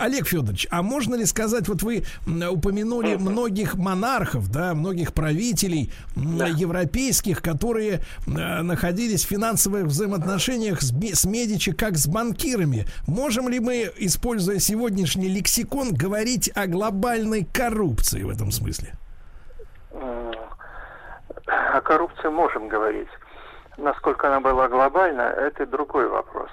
Олег 0.00 0.26
Федорович, 0.26 0.66
а 0.68 0.82
можно 0.82 1.14
ли 1.14 1.26
сказать, 1.26 1.68
вот 1.68 1.84
вы 1.84 2.02
упомянули 2.26 3.14
многих 3.14 3.76
монархов, 3.76 4.50
да, 4.50 4.74
многих 4.74 5.14
правителей 5.14 5.92
да. 6.16 6.48
европейских, 6.48 6.87
европейских, 6.88 7.42
которые 7.42 8.00
э, 8.26 8.62
находились 8.62 9.24
в 9.24 9.28
финансовых 9.28 9.84
взаимоотношениях 9.84 10.80
с, 10.80 10.92
с 10.92 11.24
Медичи 11.24 11.72
как 11.72 11.96
с 11.96 12.06
банкирами. 12.06 12.86
Можем 13.06 13.48
ли 13.48 13.60
мы, 13.60 13.90
используя 13.96 14.58
сегодняшний 14.58 15.28
лексикон, 15.28 15.92
говорить 15.92 16.50
о 16.54 16.66
глобальной 16.66 17.44
коррупции 17.44 18.22
в 18.22 18.30
этом 18.30 18.50
смысле? 18.50 18.92
О 21.46 21.80
коррупции 21.80 22.28
можем 22.28 22.68
говорить. 22.68 23.08
Насколько 23.76 24.28
она 24.28 24.40
была 24.40 24.68
глобальна, 24.68 25.22
это 25.22 25.66
другой 25.66 26.08
вопрос. 26.08 26.50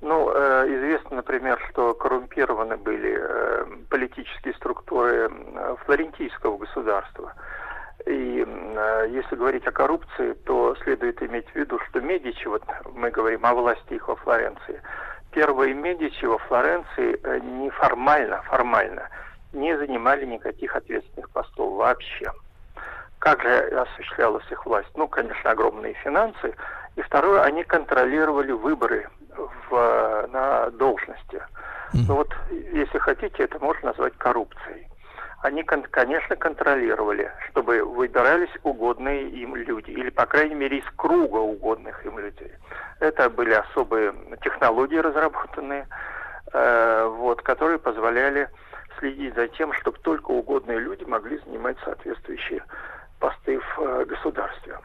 Ну, 0.00 0.30
э, 0.34 0.66
известно, 0.68 1.16
например, 1.16 1.58
что 1.70 1.94
коррумпированы 1.94 2.76
были 2.76 3.16
э, 3.18 3.64
политические 3.88 4.54
структуры 4.54 5.30
э, 5.30 5.76
флорентийского 5.84 6.58
государства. 6.58 7.32
И 8.06 8.44
э, 8.46 9.06
если 9.10 9.34
говорить 9.34 9.66
о 9.66 9.72
коррупции, 9.72 10.34
то 10.44 10.76
следует 10.82 11.22
иметь 11.22 11.48
в 11.48 11.54
виду, 11.54 11.78
что 11.88 12.00
Медичи, 12.00 12.46
вот 12.46 12.62
мы 12.94 13.10
говорим 13.10 13.46
о 13.46 13.54
власти 13.54 13.94
их 13.94 14.08
во 14.08 14.16
Флоренции, 14.16 14.82
первые 15.30 15.72
Медичи 15.72 16.26
во 16.26 16.38
Флоренции 16.38 17.18
э, 17.22 17.40
неформально, 17.40 18.42
формально 18.42 19.08
не 19.54 19.76
занимали 19.78 20.26
никаких 20.26 20.76
ответственных 20.76 21.30
постов 21.30 21.74
вообще. 21.74 22.30
Как 23.20 23.40
же 23.40 23.58
осуществлялась 23.68 24.44
их 24.50 24.66
власть? 24.66 24.90
Ну, 24.96 25.08
конечно, 25.08 25.50
огромные 25.50 25.94
финансы. 25.94 26.54
И 26.96 27.02
второе, 27.02 27.42
они 27.42 27.64
контролировали 27.64 28.52
выборы 28.52 29.08
в, 29.70 30.28
на 30.30 30.70
должности. 30.70 31.42
Ну 31.92 32.16
вот, 32.16 32.28
если 32.50 32.98
хотите, 32.98 33.44
это 33.44 33.58
можно 33.60 33.90
назвать 33.90 34.14
коррупцией 34.18 34.88
они, 35.44 35.62
конечно, 35.62 36.36
контролировали, 36.36 37.30
чтобы 37.50 37.84
выбирались 37.84 38.48
угодные 38.62 39.28
им 39.28 39.54
люди, 39.54 39.90
или, 39.90 40.08
по 40.08 40.24
крайней 40.24 40.54
мере, 40.54 40.78
из 40.78 40.84
круга 40.96 41.36
угодных 41.36 42.02
им 42.06 42.18
людей. 42.18 42.50
Это 42.98 43.28
были 43.28 43.52
особые 43.52 44.14
технологии 44.42 44.96
разработанные, 44.96 45.86
э, 46.50 47.14
вот, 47.18 47.42
которые 47.42 47.78
позволяли 47.78 48.48
следить 48.98 49.34
за 49.34 49.48
тем, 49.48 49.74
чтобы 49.74 49.98
только 49.98 50.30
угодные 50.30 50.78
люди 50.80 51.04
могли 51.04 51.38
занимать 51.44 51.76
соответствующие 51.84 52.64
посты 53.20 53.60
в 53.60 53.80
э, 53.82 54.04
государстве. 54.06 54.78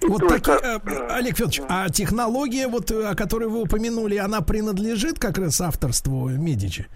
И 0.00 0.06
Вот 0.06 0.20
только- 0.20 0.38
такие, 0.38 0.80
э, 0.96 1.08
Олег 1.10 1.36
Федорович, 1.36 1.60
а 1.68 1.88
технология, 1.88 2.68
вот, 2.68 2.88
о 2.92 3.16
которой 3.16 3.48
вы 3.48 3.62
упомянули, 3.62 4.18
она 4.18 4.42
принадлежит 4.42 5.18
как 5.18 5.38
раз 5.38 5.60
авторству 5.60 6.28
Медичи? 6.28 6.86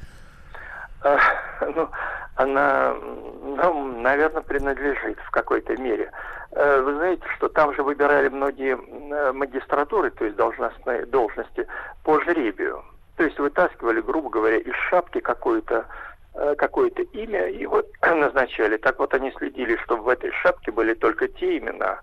А, 1.02 1.18
ну, 1.60 1.88
она, 2.34 2.94
ну, 2.94 4.00
наверное, 4.00 4.42
принадлежит 4.42 5.18
в 5.26 5.30
какой-то 5.30 5.76
мере. 5.76 6.10
Э, 6.52 6.80
Вы 6.80 6.94
знаете, 6.94 7.24
что 7.36 7.48
там 7.48 7.74
же 7.74 7.82
выбирали 7.82 8.28
многие 8.28 8.78
э, 8.78 9.32
магистратуры, 9.32 10.10
то 10.10 10.24
есть 10.24 10.36
должностные 10.36 11.06
должности, 11.06 11.66
по 12.04 12.20
жребию. 12.20 12.82
То 13.16 13.24
есть 13.24 13.38
вытаскивали, 13.38 14.00
грубо 14.00 14.30
говоря, 14.30 14.58
из 14.58 14.74
шапки 14.88 15.20
какое-то 15.20 15.86
э, 16.34 16.54
какое-то 16.56 17.02
имя 17.02 17.48
и 17.48 17.66
вот 17.66 17.86
назначали. 18.02 18.76
Так 18.76 18.98
вот 18.98 19.12
они 19.14 19.32
следили, 19.32 19.76
чтобы 19.84 20.04
в 20.04 20.08
этой 20.08 20.30
шапке 20.30 20.70
были 20.70 20.94
только 20.94 21.28
те 21.28 21.58
имена, 21.58 22.00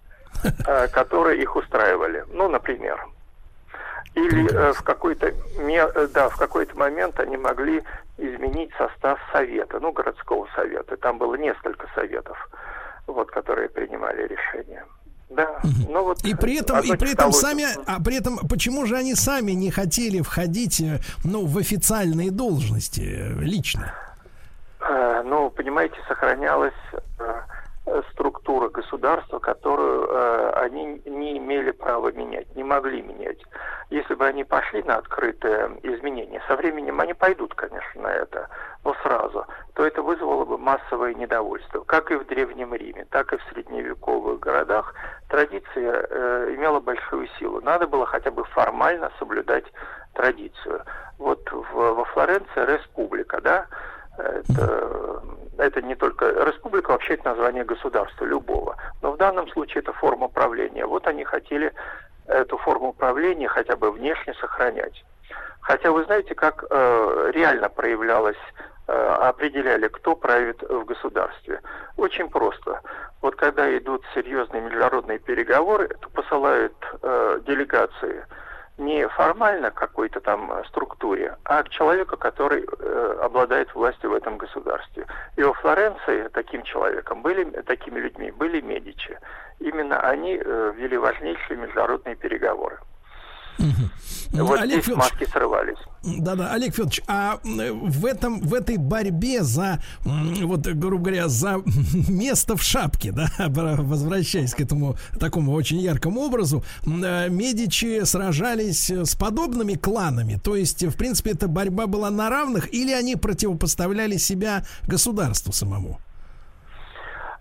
которые 0.92 1.42
их 1.42 1.56
устраивали. 1.56 2.26
Ну, 2.30 2.50
например. 2.50 3.08
Или 4.16 4.74
в 4.74 4.82
какой-то 4.84 5.34
да, 6.14 6.30
в 6.30 6.38
какой-то 6.38 6.78
момент 6.78 7.20
они 7.20 7.38
могли 7.38 7.84
изменить 8.18 8.72
состав 8.78 9.20
совета, 9.32 9.80
ну, 9.80 9.92
городского 9.92 10.48
совета. 10.56 10.98
Там 10.98 11.18
было 11.18 11.36
несколько 11.36 11.88
советов, 11.94 12.38
вот, 13.08 13.32
которые 13.32 13.70
принимали 13.70 14.28
решения. 14.28 14.86
Да, 15.30 15.60
ну 15.90 16.04
вот. 16.04 16.24
И 16.24 16.36
при 16.36 16.60
этом, 16.60 16.80
и 16.82 16.96
при 16.96 17.14
этом 17.14 17.32
сами, 17.32 17.66
а 17.88 18.02
при 18.02 18.18
этом, 18.18 18.38
почему 18.48 18.86
же 18.86 18.96
они 18.96 19.16
сами 19.16 19.52
не 19.52 19.72
хотели 19.72 20.22
входить, 20.22 20.80
э, 20.80 21.00
ну, 21.24 21.46
в 21.46 21.58
официальные 21.58 22.32
должности 22.32 23.02
э, 23.02 23.34
лично? 23.42 23.94
Э, 24.82 25.24
ну, 25.26 25.50
понимаете, 25.50 25.96
сохранялась 26.08 26.74
э, 27.20 27.42
э, 27.88 28.02
структура 28.46 28.70
государства, 28.70 29.40
которую 29.40 30.08
э, 30.08 30.50
они 30.58 31.02
не 31.06 31.38
имели 31.38 31.72
права 31.72 32.12
менять, 32.12 32.56
не 32.56 32.64
могли 32.64 33.02
менять. 33.02 33.40
Если 33.90 34.14
бы 34.14 34.26
они 34.26 34.44
пошли 34.44 34.84
на 34.84 34.98
открытое 34.98 35.72
изменение, 35.82 36.42
со 36.48 36.56
временем 36.56 37.00
они 37.02 37.14
пойдут, 37.14 37.56
конечно, 37.56 38.02
на 38.02 38.14
это, 38.14 38.48
но 38.84 38.94
сразу, 39.02 39.46
то 39.74 39.86
это 39.86 40.02
вызвало 40.04 40.46
бы 40.46 40.58
массовое 40.60 41.16
недовольство. 41.16 41.82
Как 41.86 42.12
и 42.12 42.16
в 42.16 42.26
Древнем 42.28 42.74
Риме, 42.76 43.06
так 43.10 43.34
и 43.34 43.38
в 43.38 43.44
средневековых 43.52 44.40
городах 44.40 44.94
традиция 45.30 46.06
э, 46.08 46.54
имела 46.56 46.80
большую 46.80 47.28
силу. 47.40 47.62
Надо 47.62 47.88
было 47.88 48.06
хотя 48.06 48.30
бы 48.30 48.44
формально 48.46 49.12
соблюдать 49.18 49.66
традицию. 50.14 50.84
Вот 51.18 51.52
в- 51.52 51.74
во 51.74 52.06
Флоренции 52.06 52.66
республика, 52.66 53.42
да, 53.42 53.66
это, 54.18 55.22
это 55.58 55.82
не 55.82 55.96
только... 55.96 56.28
Республика 56.46 56.92
вообще 56.92 57.16
это 57.16 57.30
название 57.30 57.64
государства 57.64 58.26
любого. 58.26 58.78
Но 59.02 59.12
в 59.12 59.18
данном 59.18 59.48
случае 59.50 59.82
это 59.82 59.94
форма 59.94 60.28
правления. 60.28 60.86
Вот 60.86 61.08
они 61.08 61.24
хотели 61.24 61.74
эту 62.28 62.58
форму 62.58 62.94
правления 62.94 63.48
хотя 63.48 63.76
бы 63.76 63.92
внешне 63.92 64.34
сохранять. 64.36 65.04
Хотя 65.62 65.92
вы 65.92 66.04
знаете, 66.06 66.36
как 66.36 66.64
э, 66.70 67.32
реально 67.34 67.70
проявлялось, 67.70 68.38
э, 68.88 68.92
определяли, 68.94 69.88
кто 69.88 70.16
правит 70.16 70.62
в 70.62 70.86
государстве. 70.86 71.62
Очень 71.98 72.30
просто. 72.30 72.82
Вот 73.22 73.36
когда 73.36 73.76
идут 73.78 74.04
серьезные 74.14 74.62
международные 74.62 75.18
переговоры, 75.18 75.88
то 75.88 76.10
посылают 76.10 76.76
э, 77.02 77.40
делегации 77.48 78.26
не 78.78 79.08
формально 79.08 79.72
какой-то 79.72 80.20
там 80.20 80.52
структуре, 80.66 81.38
а 81.46 81.64
к 81.64 81.70
человеку, 81.70 82.18
который 82.18 82.66
э, 82.66 83.18
обладает 83.22 83.74
властью 83.74 84.10
в 84.10 84.14
этом 84.14 84.38
государстве. 84.38 85.06
И 85.38 85.44
во 85.44 85.54
Флоренции 85.54 86.30
таким 86.34 86.64
человеком 86.64 87.22
были, 87.22 87.46
такими 87.62 88.00
людьми 88.00 88.32
были 88.32 88.62
Медичи. 88.62 89.18
Именно 89.60 90.00
они 90.02 90.38
э, 90.38 90.74
вели 90.76 90.98
важнейшие 90.98 91.58
международные 91.58 92.16
переговоры. 92.16 92.78
Ну, 93.58 94.46
вот 94.46 94.60
Олег 94.60 94.84
здесь 94.84 94.86
Федорович, 94.86 95.12
маски 95.12 95.32
срывались. 95.32 95.78
Да-да, 96.04 96.52
Олег 96.52 96.74
Федорович, 96.74 97.02
а 97.08 97.40
в 97.44 98.06
этом 98.06 98.42
в 98.42 98.54
этой 98.54 98.78
борьбе 98.78 99.44
за 99.44 99.80
вот 100.04 100.68
грубо 100.68 101.06
говоря 101.06 101.28
за 101.28 101.62
место 102.10 102.56
в 102.58 102.62
шапке, 102.62 103.12
да, 103.12 103.28
возвращаясь 103.48 104.54
к 104.54 104.60
этому 104.60 104.96
такому 105.20 105.54
очень 105.54 105.78
яркому 105.78 106.22
образу, 106.22 106.64
э, 106.86 107.30
Медичи 107.30 108.04
сражались 108.04 108.90
с 108.90 109.16
подобными 109.16 109.76
кланами, 109.76 110.38
то 110.44 110.56
есть 110.56 110.84
в 110.84 110.98
принципе 110.98 111.32
эта 111.32 111.48
борьба 111.48 111.88
была 111.88 112.10
на 112.10 112.30
равных, 112.30 112.74
или 112.74 112.94
они 112.94 113.16
противопоставляли 113.16 114.18
себя 114.18 114.64
государству 114.88 115.52
самому? 115.54 116.00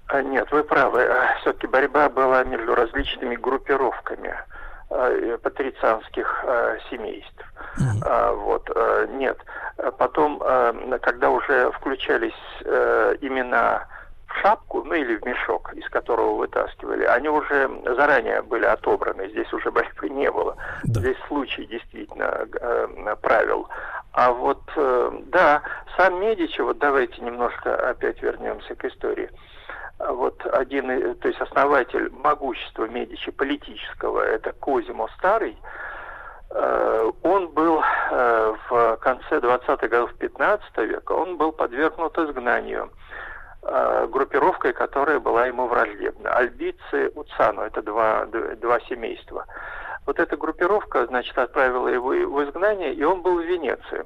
А, 0.07 0.23
Нет, 0.23 0.47
вы 0.53 0.63
правы. 0.63 1.09
Все-таки 1.41 1.67
борьба 1.67 2.09
была 2.09 2.45
между 2.45 2.75
различными 2.75 3.37
группировками 3.37 4.29
э, 4.29 4.54
патрицианских 5.43 6.45
э, 6.47 6.79
семейств. 6.91 7.45
А, 8.07 8.33
Вот, 8.33 8.71
э, 8.75 9.07
нет. 9.11 9.39
Потом, 9.99 10.41
э, 10.45 10.99
когда 11.03 11.31
уже 11.31 11.71
включались 11.73 12.33
э, 12.65 13.17
имена 13.21 13.87
в 14.29 14.41
шапку, 14.41 14.83
ну 14.85 14.95
или 14.95 15.17
в 15.17 15.25
мешок, 15.25 15.73
из 15.75 15.89
которого 15.91 16.37
вытаскивали, 16.37 17.05
они 17.05 17.29
уже 17.29 17.71
заранее 17.97 18.43
были 18.43 18.65
отобраны, 18.65 19.29
здесь 19.31 19.53
уже 19.53 19.71
борьбы 19.71 20.09
не 20.09 20.31
было. 20.31 20.57
Здесь 20.85 21.17
случай 21.29 21.67
действительно 21.67 22.47
э, 22.61 23.17
правил. 23.23 23.69
А 24.13 24.31
вот, 24.31 24.63
э, 24.77 25.11
да, 25.27 25.63
сам 25.97 26.21
Медичи, 26.21 26.61
вот 26.61 26.79
давайте 26.79 27.21
немножко 27.21 27.91
опять 27.91 28.23
вернемся 28.23 28.75
к 28.75 28.85
истории. 28.85 29.29
Вот 30.09 30.45
один, 30.47 31.15
то 31.17 31.29
есть 31.29 31.41
основатель 31.41 32.11
могущества 32.13 32.87
Медичи 32.87 33.31
политического, 33.31 34.21
это 34.21 34.53
Козимо 34.53 35.09
Старый, 35.17 35.57
э, 36.51 37.13
он 37.23 37.49
был 37.49 37.83
э, 37.83 38.55
в 38.69 38.99
конце 39.01 39.39
20-х 39.39 39.89
годов 39.89 40.13
15 40.15 40.77
века, 40.79 41.13
он 41.13 41.39
был 41.39 41.53
подвергнут 41.53 42.19
изгнанию 42.19 42.91
э, 43.63 44.07
группировкой, 44.11 44.75
которая 44.75 45.21
была 45.21 45.47
ему 45.47 45.69
враждебна. 45.69 46.35
Альбицы, 46.35 47.11
Уцану, 47.15 47.63
это 47.63 47.81
два, 47.81 48.27
два 48.27 48.81
семейства. 48.81 49.47
Вот 50.07 50.21
эта 50.21 50.37
группировка, 50.37 51.07
значит, 51.07 51.39
отправила 51.39 51.89
его 51.89 52.09
в 52.09 52.45
изгнание, 52.45 52.93
и 52.93 53.03
он 53.05 53.23
был 53.23 53.41
в 53.41 53.47
Венеции. 53.47 54.05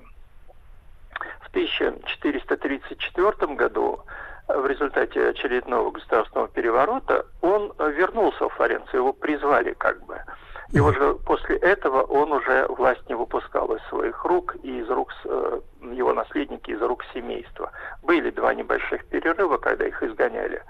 В 1.40 1.48
1434 1.48 3.54
году 3.54 4.04
в 4.48 4.66
результате 4.66 5.28
очередного 5.28 5.90
государственного 5.90 6.48
переворота 6.48 7.26
он 7.42 7.72
э, 7.78 7.90
вернулся 7.90 8.48
в 8.48 8.54
Флоренцию, 8.54 9.00
его 9.00 9.12
призвали 9.12 9.74
как 9.74 10.04
бы. 10.06 10.18
И 10.72 10.80
уже 10.80 11.14
после 11.14 11.56
этого 11.56 12.02
он 12.02 12.32
уже 12.32 12.66
власть 12.68 13.06
не 13.08 13.14
выпускал 13.14 13.74
из 13.74 13.82
своих 13.88 14.24
рук 14.24 14.56
и 14.62 14.80
из 14.80 14.88
рук 14.88 15.12
э, 15.24 15.60
его 15.80 16.12
наследники, 16.12 16.70
из 16.70 16.80
рук 16.80 17.04
семейства. 17.14 17.70
Были 18.02 18.30
два 18.30 18.54
небольших 18.54 19.06
перерыва, 19.06 19.58
когда 19.58 19.86
их 19.86 20.02
изгоняли. 20.02 20.62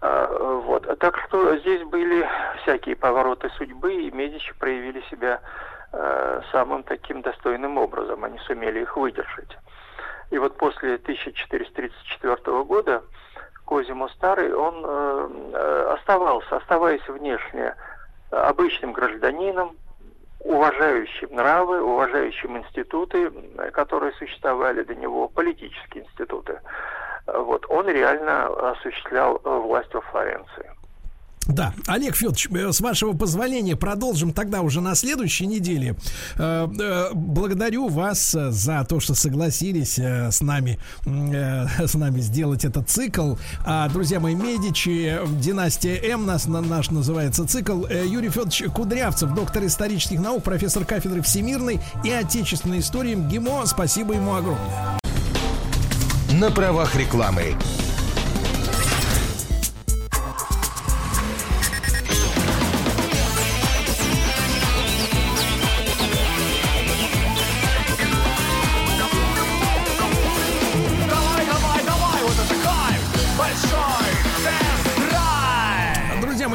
А, 0.00 0.60
Вот. 0.64 0.86
А 0.86 0.96
Так 0.96 1.18
что 1.26 1.56
здесь 1.58 1.82
были 1.84 2.26
всякие 2.62 2.96
повороты 2.96 3.50
судьбы, 3.56 3.92
и 3.94 4.10
Медичи 4.10 4.52
проявили 4.58 5.02
себя 5.10 5.40
э, 5.92 6.40
самым 6.52 6.82
таким 6.82 7.22
достойным 7.22 7.78
образом. 7.78 8.24
Они 8.24 8.38
сумели 8.40 8.80
их 8.80 8.96
выдержать. 8.96 9.56
И 10.30 10.38
вот 10.38 10.56
после 10.56 10.94
1434 10.94 12.64
года 12.64 13.02
Козимо 13.64 14.08
Старый, 14.08 14.52
он 14.52 14.82
э, 14.84 15.28
э, 15.54 15.94
оставался, 15.98 16.56
оставаясь 16.56 17.06
внешне 17.06 17.74
обычным 18.30 18.92
гражданином, 18.92 19.76
уважающим 20.40 21.34
нравы, 21.34 21.82
уважающим 21.82 22.58
институты, 22.58 23.30
э, 23.58 23.70
которые 23.70 24.12
существовали 24.14 24.82
до 24.82 24.94
него, 24.94 25.28
политические 25.28 26.04
институты. 26.04 26.60
Вот, 27.26 27.64
он 27.68 27.86
реально 27.86 28.46
осуществлял 28.72 29.40
власть 29.44 29.94
во 29.94 30.00
Флоренции. 30.00 30.70
Да, 31.46 31.72
Олег 31.86 32.14
Федорович, 32.14 32.48
э, 32.52 32.70
с 32.70 32.80
вашего 32.80 33.12
позволения 33.12 33.74
продолжим 33.74 34.32
тогда 34.32 34.60
уже 34.60 34.80
на 34.80 34.94
следующей 34.94 35.46
неделе. 35.46 35.96
Э, 36.36 36.68
э, 36.78 37.10
Благодарю 37.14 37.88
вас 37.88 38.30
за 38.30 38.84
то, 38.88 39.00
что 39.00 39.14
согласились 39.14 39.98
с 39.98 40.40
нами, 40.42 40.78
с 41.06 41.94
нами 41.94 42.20
сделать 42.20 42.64
этот 42.64 42.88
цикл. 42.88 43.34
А, 43.66 43.88
Друзья 43.88 44.20
мои, 44.20 44.34
Медичи, 44.34 45.18
династия 45.40 45.96
М 46.12 46.26
нас, 46.26 46.46
на- 46.46 46.60
наш 46.60 46.90
называется 46.90 47.46
цикл. 47.48 47.84
Юрий 47.86 48.28
Федорович 48.28 48.64
Кудрявцев, 48.74 49.34
доктор 49.34 49.64
исторических 49.66 50.20
наук, 50.20 50.44
профессор 50.44 50.84
кафедры 50.84 51.22
всемирной 51.22 51.80
и 52.04 52.10
отечественной 52.10 52.78
истории 52.80 53.14
МГИМО. 53.14 53.66
Спасибо 53.66 54.14
ему 54.14 54.34
огромное. 54.34 54.98
На 56.32 56.50
правах 56.50 56.94
рекламы. 56.94 57.56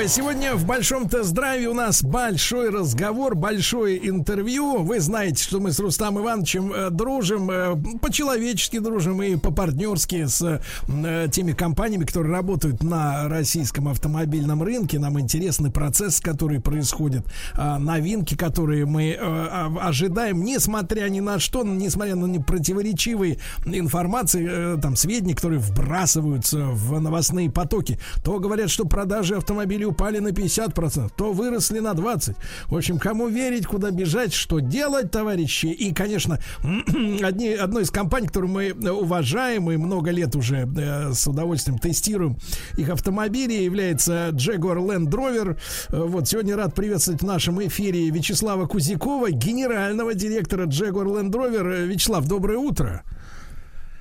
Друзья 0.05 0.23
сегодня 0.23 0.53
в 0.53 0.65
большом 0.65 1.09
тест-драйве 1.09 1.67
у 1.67 1.73
нас 1.73 2.03
большой 2.03 2.69
разговор, 2.69 3.33
большое 3.33 4.07
интервью. 4.07 4.83
Вы 4.83 4.99
знаете, 4.99 5.43
что 5.43 5.59
мы 5.59 5.71
с 5.71 5.79
Рустам 5.79 6.19
Ивановичем 6.19 6.71
э, 6.71 6.89
дружим, 6.91 7.49
э, 7.49 7.75
по-человечески 7.99 8.77
дружим 8.77 9.23
и 9.23 9.35
по-партнерски 9.35 10.27
с 10.27 10.61
э, 10.87 11.27
теми 11.31 11.53
компаниями, 11.53 12.03
которые 12.03 12.31
работают 12.33 12.83
на 12.83 13.27
российском 13.27 13.87
автомобильном 13.87 14.61
рынке. 14.61 14.99
Нам 14.99 15.19
интересный 15.19 15.71
процесс, 15.71 16.21
который 16.21 16.61
происходит, 16.61 17.25
э, 17.57 17.77
новинки, 17.79 18.37
которые 18.37 18.85
мы 18.85 19.17
а- 19.19 19.73
ожидаем, 19.81 20.43
несмотря 20.43 21.09
ни 21.09 21.19
на 21.19 21.39
что, 21.39 21.63
несмотря 21.63 22.13
на 22.13 22.43
противоречивые 22.43 23.39
информации, 23.65 24.79
там, 24.79 24.95
сведения, 24.95 25.33
которые 25.33 25.59
вбрасываются 25.59 26.59
в 26.59 26.99
новостные 26.99 27.49
потоки. 27.49 27.97
То 28.23 28.37
говорят, 28.37 28.69
что 28.69 28.85
продажи 28.85 29.35
автомобилей 29.35 29.94
упали 29.95 30.19
на 30.19 30.29
50%, 30.29 31.11
то 31.15 31.31
выросли 31.31 31.79
на 31.79 31.93
20%. 31.93 32.35
В 32.67 32.75
общем, 32.75 32.99
кому 32.99 33.27
верить, 33.27 33.65
куда 33.65 33.91
бежать, 33.91 34.33
что 34.33 34.59
делать, 34.59 35.09
товарищи. 35.11 35.67
И, 35.67 35.93
конечно, 35.93 36.39
одни, 37.23 37.53
одной 37.53 37.83
из 37.83 37.91
компаний, 37.91 38.27
которую 38.27 38.51
мы 38.51 38.71
уважаем 38.91 39.71
и 39.71 39.77
много 39.77 40.11
лет 40.11 40.35
уже 40.35 40.67
э, 40.77 41.13
с 41.13 41.27
удовольствием 41.27 41.79
тестируем 41.79 42.37
их 42.77 42.89
автомобили, 42.89 43.53
является 43.53 44.29
Jaguar 44.33 44.77
Land 44.77 45.09
Rover. 45.09 45.57
Э, 45.89 46.03
Вот 46.03 46.27
сегодня 46.27 46.57
рад 46.57 46.75
приветствовать 46.75 47.21
в 47.21 47.25
нашем 47.25 47.65
эфире 47.65 48.09
Вячеслава 48.09 48.67
Кузякова, 48.67 49.31
генерального 49.31 50.13
директора 50.13 50.65
Jaguar 50.65 51.05
Land 51.05 51.31
Rover. 51.31 51.73
Э, 51.73 51.85
Вячеслав, 51.85 52.27
доброе 52.27 52.57
утро. 52.57 53.03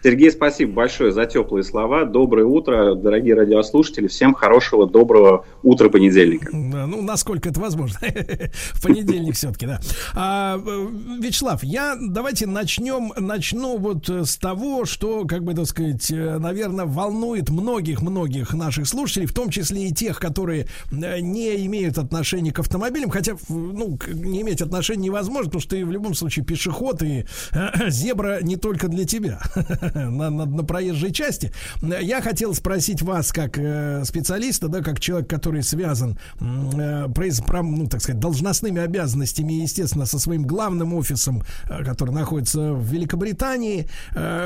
Сергей, 0.05 0.31
спасибо 0.31 0.71
большое 0.75 1.13
за 1.13 1.25
теплые 1.25 1.65
слова. 1.65 2.05
Доброе 2.05 2.45
утро, 2.45 2.95
дорогие 2.95 3.35
радиослушатели. 3.35 4.07
Всем 4.07 4.35
хорошего, 4.35 4.87
доброго 4.87 5.47
утра 5.63 5.89
понедельника. 5.89 6.51
Да, 6.53 6.87
Ну, 6.87 7.01
насколько 7.01 7.49
это 7.49 7.59
возможно. 7.59 8.01
В 8.75 8.83
понедельник 8.83 9.35
все-таки, 9.35 9.65
да. 9.65 9.81
А, 10.15 10.61
Вячеслав, 11.23 11.65
я 11.65 11.97
давайте 11.99 12.47
начнем, 12.47 13.15
начну 13.17 13.79
вот 13.79 14.07
с 14.11 14.37
того, 14.37 14.85
что, 14.85 15.25
как 15.25 15.43
бы 15.43 15.55
так 15.55 15.65
сказать, 15.65 16.11
наверное, 16.11 16.85
волнует 16.85 17.49
многих-многих 17.49 18.53
наших 18.53 18.87
слушателей, 18.87 19.25
в 19.25 19.33
том 19.33 19.49
числе 19.49 19.87
и 19.87 19.95
тех, 19.95 20.21
которые 20.21 20.67
э, 20.93 21.21
не 21.21 21.65
имеют 21.65 21.97
отношения 21.97 22.53
к 22.53 22.59
автомобилям, 22.59 23.09
хотя, 23.09 23.37
ну, 23.49 23.99
не 24.13 24.43
иметь 24.43 24.61
отношения 24.61 25.05
невозможно, 25.05 25.47
потому 25.47 25.63
что 25.63 25.71
ты 25.71 25.87
в 25.87 25.91
любом 25.91 26.13
случае 26.13 26.45
пешеход 26.45 27.03
и 27.03 27.25
э, 27.53 27.69
зебра 27.89 28.41
не 28.43 28.57
только 28.57 28.89
для 28.89 29.07
тебя 29.07 29.41
на, 30.11 30.31
на, 30.31 30.45
на 30.47 30.65
проезжей 30.65 31.13
части. 31.13 31.53
Я 31.83 32.21
хотел 32.21 32.55
спросить 32.55 33.03
вас, 33.03 33.33
как 33.33 33.59
э, 33.59 34.05
специалиста, 34.05 34.69
да, 34.69 34.81
как 34.81 35.01
человек, 35.01 35.29
который 35.29 35.63
связан, 35.63 36.19
э, 36.41 37.07
произ- 37.09 37.45
прям, 37.45 37.75
ну, 37.75 37.87
так 37.87 38.03
сказать, 38.03 38.21
должностными 38.21 38.81
обязанностями, 38.81 39.55
естественно, 39.55 40.07
со 40.07 40.19
своим 40.19 40.45
главным 40.47 40.95
офисом, 40.95 41.43
э, 41.69 41.85
который 41.85 42.11
находится 42.11 42.73
в 42.73 42.85
Великобритании. 42.93 43.89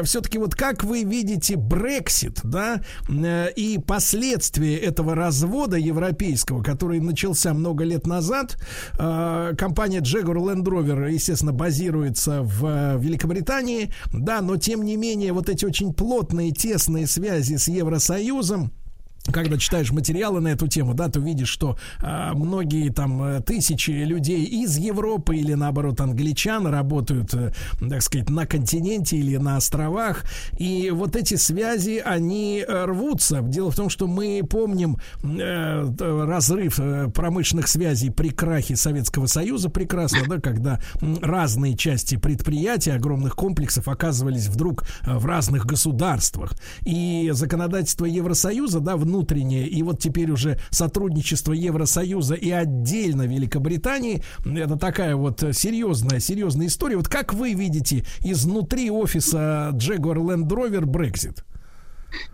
все-таки 0.02 0.38
вот 0.38 0.54
как 0.54 0.84
вы 0.84 1.04
видите 1.04 1.56
Брексит, 1.56 2.40
да, 2.42 2.80
э, 3.08 3.50
и 3.56 3.78
последствия 3.78 4.76
этого 4.76 5.14
развода 5.14 5.76
европейского, 5.76 6.62
который 6.62 7.00
начался 7.00 7.54
много 7.54 7.84
лет 7.84 8.06
назад. 8.06 8.56
Э, 8.98 9.54
компания 9.56 10.00
Jaguar 10.00 10.36
Land 10.36 10.64
Rover, 10.64 11.10
естественно, 11.10 11.52
базируется 11.52 12.42
в 12.42 12.66
э, 12.66 12.98
Великобритании, 12.98 13.92
да, 14.12 14.40
но 14.40 14.56
тем 14.56 14.82
не 14.82 14.96
менее 14.96 15.32
вот 15.38 15.48
эти 15.48 15.64
очень 15.64 15.94
плотные, 15.94 16.50
тесные 16.50 17.06
связи 17.06 17.54
с 17.54 17.68
Евросоюзом, 17.68 18.72
когда 19.32 19.58
читаешь 19.58 19.90
материалы 19.90 20.40
на 20.40 20.48
эту 20.48 20.68
тему, 20.68 20.94
да, 20.94 21.08
то 21.08 21.20
видишь, 21.20 21.48
что 21.48 21.76
а, 22.00 22.34
многие 22.34 22.90
там 22.90 23.22
э, 23.22 23.40
тысячи 23.40 23.90
людей 23.90 24.44
из 24.44 24.76
Европы 24.78 25.36
или 25.36 25.54
наоборот 25.54 26.00
англичан 26.00 26.66
работают, 26.66 27.34
э, 27.34 27.52
так 27.78 28.02
сказать, 28.02 28.30
на 28.30 28.46
континенте 28.46 29.16
или 29.16 29.36
на 29.36 29.56
островах, 29.56 30.24
и 30.58 30.90
вот 30.90 31.16
эти 31.16 31.34
связи 31.34 32.02
они 32.04 32.64
э, 32.66 32.84
рвутся. 32.84 33.40
Дело 33.42 33.70
в 33.70 33.76
том, 33.76 33.88
что 33.88 34.06
мы 34.06 34.42
помним 34.48 34.98
э, 35.22 36.24
разрыв 36.24 36.78
э, 36.78 37.08
промышленных 37.08 37.68
связей 37.68 38.10
при 38.10 38.30
крахе 38.30 38.76
Советского 38.76 39.26
Союза 39.26 39.68
прекрасно, 39.68 40.20
да, 40.28 40.40
когда 40.40 40.80
разные 41.20 41.76
части 41.76 42.16
предприятий 42.16 42.90
огромных 42.90 43.34
комплексов 43.34 43.88
оказывались 43.88 44.46
вдруг 44.48 44.84
э, 45.04 45.16
в 45.16 45.26
разных 45.26 45.66
государствах, 45.66 46.54
и 46.84 47.30
законодательство 47.32 48.04
Евросоюза, 48.04 48.80
да, 48.80 48.96
внутреннее, 49.18 49.66
и 49.66 49.82
вот 49.82 49.98
теперь 49.98 50.30
уже 50.30 50.58
сотрудничество 50.70 51.52
Евросоюза 51.52 52.34
и 52.34 52.50
отдельно 52.50 53.26
Великобритании, 53.26 54.22
это 54.44 54.76
такая 54.76 55.16
вот 55.16 55.42
серьезная, 55.52 56.20
серьезная 56.20 56.68
история. 56.68 56.96
Вот 56.96 57.08
как 57.08 57.34
вы 57.34 57.54
видите 57.54 58.04
изнутри 58.22 58.90
офиса 58.90 59.70
Jaguar 59.74 60.18
Land 60.18 60.48
Rover 60.48 60.84
Brexit? 60.84 61.42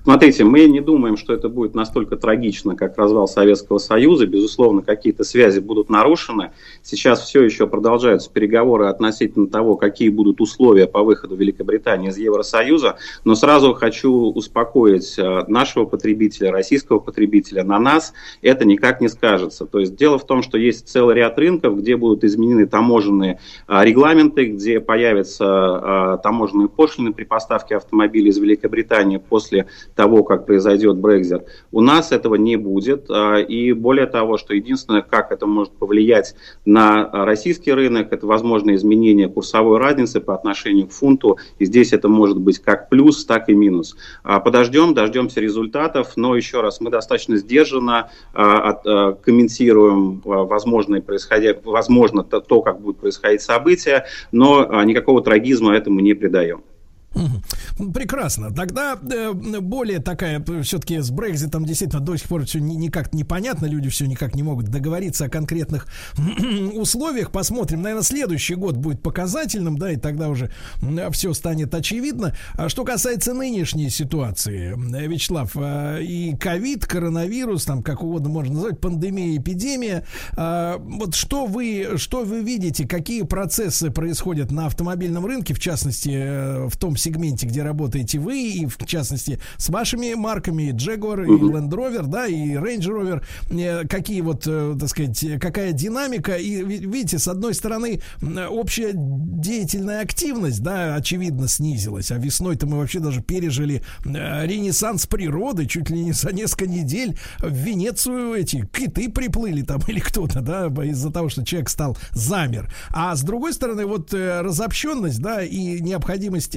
Смотрите, 0.05 0.45
мы 0.45 0.67
не 0.67 0.81
думаем, 0.81 1.17
что 1.17 1.33
это 1.33 1.49
будет 1.49 1.75
настолько 1.75 2.17
трагично, 2.17 2.77
как 2.77 2.99
развал 2.99 3.27
Советского 3.27 3.79
Союза. 3.79 4.27
Безусловно, 4.27 4.83
какие-то 4.83 5.25
связи 5.25 5.61
будут 5.61 5.89
нарушены. 5.89 6.53
Сейчас 6.83 7.23
все 7.23 7.43
еще 7.43 7.67
продолжаются 7.67 8.31
переговоры 8.31 8.87
относительно 8.87 9.47
того, 9.47 9.77
какие 9.77 10.11
будут 10.11 10.43
условия 10.43 10.87
по 10.87 11.03
выходу 11.03 11.37
Великобритании 11.37 12.11
из 12.11 12.19
Евросоюза. 12.19 12.97
Но 13.25 13.35
сразу 13.35 13.73
хочу 13.73 14.13
успокоить 14.13 15.19
э, 15.19 15.45
нашего 15.49 15.87
потребителя, 15.87 16.53
российского 16.53 16.99
потребителя. 16.99 17.65
На 17.65 17.79
нас 17.79 18.13
это 18.43 18.67
никак 18.67 19.01
не 19.01 19.09
скажется. 19.09 19.65
То 19.65 19.79
есть 19.81 19.97
дело 19.97 20.19
в 20.19 20.27
том, 20.27 20.43
что 20.43 20.59
есть 20.59 20.87
целый 20.87 21.17
ряд 21.17 21.39
рынков, 21.39 21.79
где 21.79 21.97
будут 21.97 22.25
изменены 22.25 22.67
таможенные 22.67 23.41
а, 23.67 23.85
регламенты, 23.85 24.47
где 24.47 24.81
появятся 24.81 25.47
а, 25.47 26.17
таможенные 26.19 26.69
пошлины 26.69 27.15
при 27.15 27.25
поставке 27.25 27.77
автомобилей 27.77 28.29
из 28.29 28.39
Великобритании 28.39 29.17
после 29.17 29.64
того, 29.95 30.25
как 30.25 30.47
произойдет 30.47 30.97
Брекзит. 30.97 31.45
У 31.73 31.81
нас 31.81 32.13
этого 32.13 32.35
не 32.37 32.57
будет. 32.57 33.07
а, 33.11 33.39
И 33.39 33.73
более 33.73 34.07
того, 34.07 34.37
что 34.39 34.55
единственное, 34.55 35.03
как 35.03 35.33
это 35.33 35.47
может 35.47 35.73
повлиять 35.73 36.35
на 36.65 37.11
российский 37.13 37.73
рынок, 37.73 38.13
это 38.13 38.27
возможно 38.27 38.75
изменение 38.75 39.29
курсовой 39.29 39.79
разницы 39.79 40.21
по 40.21 40.35
отношению 40.35 40.87
к 40.89 40.93
фунту. 40.93 41.39
И 41.59 41.65
здесь 41.65 41.93
это 41.93 42.09
может 42.09 42.39
быть 42.39 42.59
как 42.59 42.89
плюс, 42.89 43.25
так 43.25 43.49
и 43.49 43.55
минус. 43.55 43.97
А, 44.23 44.41
Подождем, 44.41 44.95
дождемся 44.95 45.41
результатов. 45.41 46.13
Но 46.17 46.37
еще 46.37 46.61
раз, 46.61 46.81
мы 46.81 46.91
достаточно 46.91 47.37
сдержанно 47.37 48.11
а, 48.33 49.13
комментируем 49.23 50.21
возможные 50.25 51.03
происходя... 51.03 51.55
возможно 51.65 52.23
то, 52.23 52.63
как 52.63 52.81
будут 52.81 52.99
происходить 52.99 53.43
события, 53.43 54.07
но 54.33 54.83
никакого 54.85 55.23
трагизма 55.23 55.75
этому 55.75 56.01
не 56.01 56.15
придаем. 56.15 56.63
Прекрасно. 57.93 58.53
Тогда 58.53 58.99
э, 59.11 59.33
более 59.33 60.01
такая, 60.01 60.45
все-таки 60.63 60.99
с 60.99 61.11
Брекзитом 61.11 61.65
действительно 61.65 62.01
до 62.01 62.17
сих 62.17 62.29
пор 62.29 62.45
все 62.45 62.61
никак 62.61 63.13
непонятно, 63.13 63.67
люди 63.67 63.89
все 63.89 64.07
никак 64.07 64.35
не 64.35 64.43
могут 64.43 64.67
договориться 64.67 65.27
о 65.27 65.29
конкретных 65.29 65.87
условиях. 66.75 67.31
Посмотрим. 67.31 67.83
Наверное, 67.83 68.05
следующий 68.05 68.55
год 68.55 68.77
будет 68.77 69.03
показательным, 69.03 69.79
да, 69.79 69.93
и 69.93 69.97
тогда 69.97 70.29
уже 70.29 70.51
все 71.13 71.33
станет 71.35 71.75
очевидно. 71.75 72.35
А 72.55 72.69
что 72.69 72.85
касается 72.85 73.35
нынешней 73.35 73.91
ситуации, 73.91 74.75
э, 74.75 75.07
Вячеслав, 75.07 75.53
э, 75.55 76.03
и 76.03 76.37
ковид, 76.37 76.87
коронавирус, 76.87 77.65
там 77.65 77.83
как 77.83 78.03
угодно 78.03 78.29
можно 78.29 78.55
назвать, 78.55 78.81
пандемия, 78.81 79.37
эпидемия, 79.37 80.05
вот 80.37 81.15
что 81.15 81.47
вы, 81.47 81.95
что 81.97 82.25
вы 82.25 82.43
видите, 82.43 82.87
какие 82.87 83.23
процессы 83.23 83.91
происходят 83.91 84.51
на 84.51 84.67
автомобильном 84.67 85.27
рынке, 85.27 85.55
в 85.55 85.61
частности, 85.61 86.69
в 86.69 86.77
том 86.77 86.97
сегменте, 87.05 87.47
где 87.47 87.63
работаете 87.63 88.19
вы, 88.19 88.51
и 88.51 88.67
в 88.67 88.79
частности 88.87 89.39
с 89.57 89.69
вашими 89.69 90.15
марками 90.15 90.73
Jaguar 90.73 91.25
и 91.25 91.29
Land 91.29 91.71
Rover, 91.71 92.07
да, 92.07 92.27
и 92.27 92.55
Range 92.55 92.81
Rover, 92.81 93.23
э, 93.51 93.87
какие 93.87 94.21
вот, 94.23 94.45
э, 94.47 94.77
так 94.79 94.89
сказать, 94.89 95.25
какая 95.41 95.73
динамика, 95.73 96.37
и 96.37 96.63
ви- 96.63 96.79
видите, 96.79 97.19
с 97.19 97.29
одной 97.29 97.55
стороны, 97.55 98.01
общая 98.51 98.93
деятельная 98.95 100.01
активность, 100.01 100.63
да, 100.63 100.95
очевидно, 100.95 101.49
снизилась, 101.49 102.11
а 102.11 102.17
весной-то 102.17 102.67
мы 102.67 102.79
вообще 102.79 103.01
даже 103.01 103.21
пережили 103.23 103.83
э, 104.05 104.47
ренессанс 104.47 105.07
природы, 105.07 105.67
чуть 105.67 105.91
ли 105.91 106.01
не 106.01 106.13
за 106.13 106.33
несколько 106.33 106.67
недель 106.67 107.19
в 107.39 107.53
Венецию 107.53 108.35
эти 108.35 108.67
киты 108.73 109.11
приплыли 109.11 109.63
там 109.63 109.81
или 109.89 110.01
кто-то, 110.01 110.41
да, 110.41 110.67
из-за 110.85 111.11
того, 111.11 111.29
что 111.29 111.45
человек 111.45 111.69
стал 111.69 111.97
замер. 112.13 112.73
А 112.91 113.15
с 113.15 113.23
другой 113.23 113.53
стороны, 113.53 113.85
вот 113.87 114.15
разобщенность, 114.15 115.21
да, 115.21 115.43
и 115.43 115.81
необходимость 115.81 116.57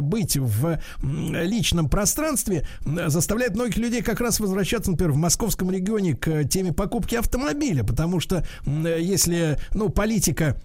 быть 0.00 0.36
в 0.36 0.78
личном 1.02 1.88
пространстве 1.88 2.66
м, 2.84 3.10
заставляет 3.10 3.54
многих 3.54 3.76
людей 3.76 4.02
как 4.02 4.20
раз 4.20 4.40
возвращаться, 4.40 4.90
например, 4.90 5.12
в 5.12 5.16
московском 5.16 5.70
регионе 5.70 6.14
к 6.14 6.44
теме 6.44 6.72
покупки 6.72 7.14
автомобиля, 7.14 7.84
потому 7.84 8.20
что 8.20 8.44
м, 8.66 8.86
если, 8.86 9.58
ну, 9.74 9.88
политика 9.88 10.60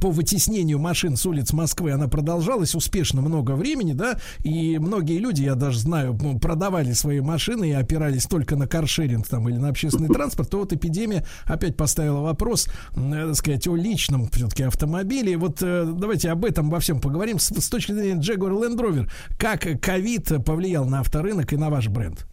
по 0.00 0.10
вытеснению 0.10 0.78
машин 0.78 1.16
с 1.16 1.26
улиц 1.26 1.52
Москвы, 1.52 1.92
она 1.92 2.08
продолжалась 2.08 2.74
успешно 2.74 3.20
много 3.22 3.52
времени, 3.52 3.92
да, 3.92 4.18
и 4.42 4.78
многие 4.78 5.18
люди, 5.18 5.42
я 5.42 5.54
даже 5.54 5.78
знаю, 5.80 6.18
ну, 6.20 6.38
продавали 6.38 6.92
свои 6.92 7.20
машины 7.20 7.70
и 7.70 7.72
опирались 7.72 8.24
только 8.24 8.56
на 8.56 8.66
каршеринг 8.66 9.26
там 9.26 9.48
или 9.48 9.56
на 9.56 9.68
общественный 9.68 10.08
транспорт, 10.12 10.50
то 10.50 10.58
вот 10.58 10.72
эпидемия 10.72 11.24
опять 11.44 11.76
поставила 11.76 12.20
вопрос, 12.20 12.68
э, 12.94 13.26
так 13.28 13.36
сказать, 13.36 13.66
о 13.68 13.76
личном 13.76 14.28
все-таки 14.32 14.64
автомобиле. 14.64 15.36
Вот 15.36 15.58
э, 15.62 15.84
давайте 15.86 16.30
об 16.30 16.44
этом 16.44 16.70
во 16.70 16.80
всем 16.80 17.00
поговорим 17.00 17.38
с, 17.38 17.48
с 17.48 17.68
точки 17.68 17.92
зрения 17.92 18.20
Jaguar 18.20 18.52
Land 18.52 18.78
Rover. 18.78 19.10
Как 19.38 19.66
ковид 19.80 20.44
повлиял 20.44 20.84
на 20.86 21.00
авторынок 21.00 21.52
и 21.52 21.56
на 21.56 21.70
ваш 21.70 21.88
бренд? 21.88 22.26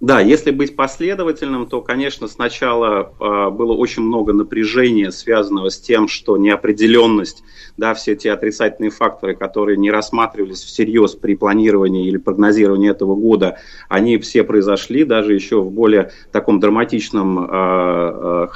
Да, 0.00 0.20
если 0.20 0.50
быть 0.50 0.76
последовательным, 0.76 1.66
то, 1.66 1.82
конечно, 1.82 2.26
сначала 2.26 3.12
э, 3.20 3.50
было 3.50 3.74
очень 3.74 4.02
много 4.02 4.32
напряжения, 4.32 5.12
связанного 5.12 5.68
с 5.68 5.78
тем, 5.78 6.08
что 6.08 6.38
неопределенность, 6.38 7.44
да, 7.76 7.92
все 7.92 8.16
те 8.16 8.32
отрицательные 8.32 8.90
факторы, 8.90 9.36
которые 9.36 9.76
не 9.76 9.90
рассматривались 9.90 10.64
всерьез 10.64 11.16
при 11.16 11.36
планировании 11.36 12.08
или 12.08 12.16
прогнозировании 12.16 12.90
этого 12.90 13.14
года, 13.14 13.58
они 13.90 14.16
все 14.16 14.42
произошли, 14.42 15.04
даже 15.04 15.34
еще 15.34 15.60
в 15.60 15.70
более 15.70 16.12
таком 16.32 16.60
драматичном 16.60 17.38
э, 17.38 17.46
э, 17.50 18.46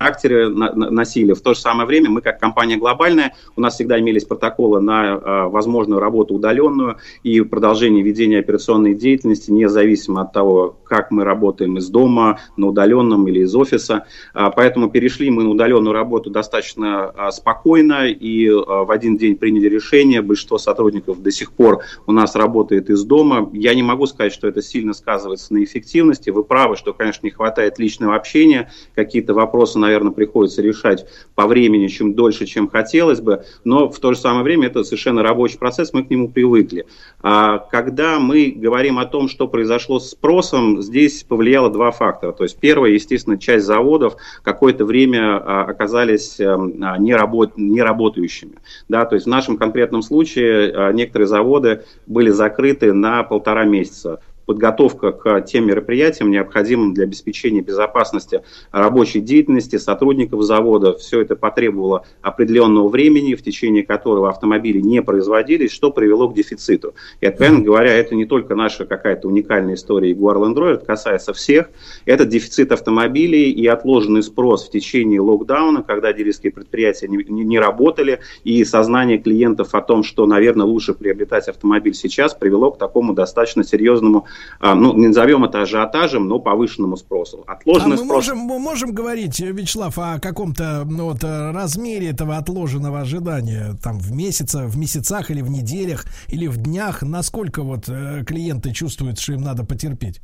характере 0.00 0.48
насилия. 0.48 1.34
В 1.34 1.42
то 1.42 1.52
же 1.52 1.60
самое 1.60 1.86
время 1.86 2.08
мы, 2.08 2.22
как 2.22 2.40
компания 2.40 2.78
глобальная, 2.78 3.34
у 3.54 3.60
нас 3.60 3.74
всегда 3.74 4.00
имелись 4.00 4.24
протоколы 4.24 4.80
на 4.80 5.04
э, 5.04 5.48
возможную 5.48 6.00
работу 6.00 6.34
удаленную 6.34 6.96
и 7.22 7.42
продолжение 7.42 8.02
ведения 8.02 8.38
операционной 8.38 8.94
деятельности, 8.94 9.50
независимо 9.50 10.22
от 10.22 10.32
того, 10.32 10.78
как 10.86 11.10
мы 11.10 11.24
работаем 11.24 11.76
из 11.76 11.90
дома, 11.90 12.40
на 12.56 12.68
удаленном 12.68 13.28
или 13.28 13.40
из 13.40 13.54
офиса. 13.54 14.06
А, 14.32 14.50
поэтому 14.50 14.88
перешли 14.88 15.30
мы 15.30 15.44
на 15.44 15.50
удаленную 15.50 15.92
работу 15.92 16.30
достаточно 16.30 17.10
а, 17.10 17.30
спокойно 17.30 18.08
и 18.08 18.48
а, 18.48 18.84
в 18.84 18.90
один 18.90 19.18
день 19.18 19.36
приняли 19.36 19.68
решение. 19.68 20.22
Большинство 20.22 20.56
сотрудников 20.56 21.22
до 21.22 21.30
сих 21.30 21.52
пор 21.52 21.82
у 22.06 22.12
нас 22.12 22.34
работает 22.34 22.88
из 22.88 23.04
дома. 23.04 23.50
Я 23.52 23.74
не 23.74 23.82
могу 23.82 24.06
сказать, 24.06 24.32
что 24.32 24.48
это 24.48 24.62
сильно 24.62 24.94
сказывается 24.94 25.52
на 25.52 25.62
эффективности. 25.62 26.30
Вы 26.30 26.42
правы, 26.42 26.76
что, 26.76 26.94
конечно, 26.94 27.26
не 27.26 27.30
хватает 27.30 27.78
личного 27.78 28.16
общения. 28.16 28.70
Какие-то 28.94 29.34
вопросы, 29.34 29.78
наверное, 29.78 29.89
наверное, 29.90 30.12
приходится 30.12 30.62
решать 30.62 31.06
по 31.34 31.46
времени 31.46 31.88
чем 31.88 32.14
дольше, 32.14 32.46
чем 32.46 32.68
хотелось 32.68 33.20
бы, 33.20 33.44
но 33.64 33.88
в 33.88 33.98
то 33.98 34.12
же 34.12 34.18
самое 34.18 34.44
время 34.44 34.68
это 34.68 34.84
совершенно 34.84 35.22
рабочий 35.22 35.58
процесс, 35.58 35.92
мы 35.92 36.04
к 36.04 36.10
нему 36.10 36.28
привыкли. 36.28 36.86
А 37.22 37.58
когда 37.58 38.18
мы 38.20 38.52
говорим 38.56 38.98
о 38.98 39.06
том, 39.06 39.28
что 39.28 39.48
произошло 39.48 39.98
с 39.98 40.10
спросом, 40.10 40.80
здесь 40.80 41.24
повлияло 41.24 41.70
два 41.70 41.90
фактора. 41.90 42.32
То 42.32 42.44
есть 42.44 42.58
первое, 42.58 42.90
естественно, 42.90 43.38
часть 43.38 43.66
заводов 43.66 44.16
какое-то 44.42 44.84
время 44.84 45.36
а, 45.36 45.64
оказались 45.64 46.38
эм, 46.38 46.82
а, 46.82 46.96
не, 46.98 47.14
работ, 47.14 47.56
не 47.56 47.82
работающими. 47.82 48.54
Да, 48.88 49.04
то 49.04 49.16
есть 49.16 49.26
в 49.26 49.30
нашем 49.30 49.56
конкретном 49.56 50.02
случае 50.02 50.72
а, 50.72 50.92
некоторые 50.92 51.26
заводы 51.26 51.84
были 52.06 52.30
закрыты 52.30 52.92
на 52.92 53.22
полтора 53.22 53.64
месяца 53.64 54.20
подготовка 54.50 55.12
к 55.12 55.42
тем 55.42 55.68
мероприятиям, 55.68 56.28
необходимым 56.28 56.92
для 56.92 57.04
обеспечения 57.04 57.60
безопасности 57.60 58.42
рабочей 58.72 59.20
деятельности 59.20 59.76
сотрудников 59.76 60.42
завода. 60.42 60.92
Все 60.94 61.20
это 61.20 61.36
потребовало 61.36 62.04
определенного 62.20 62.88
времени, 62.88 63.36
в 63.36 63.44
течение 63.44 63.84
которого 63.84 64.28
автомобили 64.28 64.80
не 64.80 65.02
производились, 65.02 65.70
что 65.70 65.92
привело 65.92 66.28
к 66.28 66.34
дефициту. 66.34 66.94
И, 67.20 67.26
откровенно 67.26 67.60
говоря, 67.60 67.94
это 67.94 68.16
не 68.16 68.24
только 68.24 68.56
наша 68.56 68.86
какая-то 68.86 69.28
уникальная 69.28 69.74
история 69.74 70.10
Jaguar 70.10 70.38
Land 70.38 70.56
Rover, 70.56 70.74
это 70.74 70.84
касается 70.84 71.32
всех. 71.32 71.70
Это 72.04 72.24
дефицит 72.24 72.72
автомобилей 72.72 73.52
и 73.52 73.64
отложенный 73.68 74.24
спрос 74.24 74.66
в 74.66 74.72
течение 74.72 75.20
локдауна, 75.20 75.84
когда 75.84 76.12
дилерские 76.12 76.50
предприятия 76.50 77.06
не, 77.06 77.18
не, 77.18 77.44
не 77.44 77.60
работали, 77.60 78.18
и 78.42 78.64
сознание 78.64 79.18
клиентов 79.18 79.76
о 79.76 79.80
том, 79.80 80.02
что, 80.02 80.26
наверное, 80.26 80.66
лучше 80.66 80.92
приобретать 80.92 81.46
автомобиль 81.46 81.94
сейчас, 81.94 82.34
привело 82.34 82.72
к 82.72 82.78
такому 82.78 83.14
достаточно 83.14 83.62
серьезному 83.62 84.26
ну, 84.60 84.96
не 84.96 85.08
назовем 85.08 85.44
это 85.44 85.62
ажиотажем, 85.62 86.28
но 86.28 86.38
повышенному 86.38 86.96
спросу. 86.96 87.44
Отложенный 87.46 87.96
а 87.96 87.98
мы, 88.00 88.04
спрос... 88.04 88.08
можем, 88.08 88.38
мы 88.38 88.58
можем 88.58 88.92
говорить, 88.92 89.40
Вячеслав, 89.40 89.98
о 89.98 90.18
каком-то 90.20 90.86
ну, 90.88 91.04
вот, 91.04 91.24
размере 91.24 92.08
этого 92.08 92.36
отложенного 92.36 93.00
ожидания, 93.00 93.76
там, 93.82 93.98
в 93.98 94.12
месяца, 94.12 94.66
в 94.66 94.76
месяцах 94.76 95.30
или 95.30 95.40
в 95.40 95.50
неделях, 95.50 96.04
или 96.28 96.46
в 96.46 96.56
днях, 96.58 97.02
насколько 97.02 97.62
вот 97.62 97.88
э, 97.88 98.24
клиенты 98.26 98.72
чувствуют, 98.72 99.18
что 99.18 99.32
им 99.32 99.42
надо 99.42 99.64
потерпеть? 99.64 100.20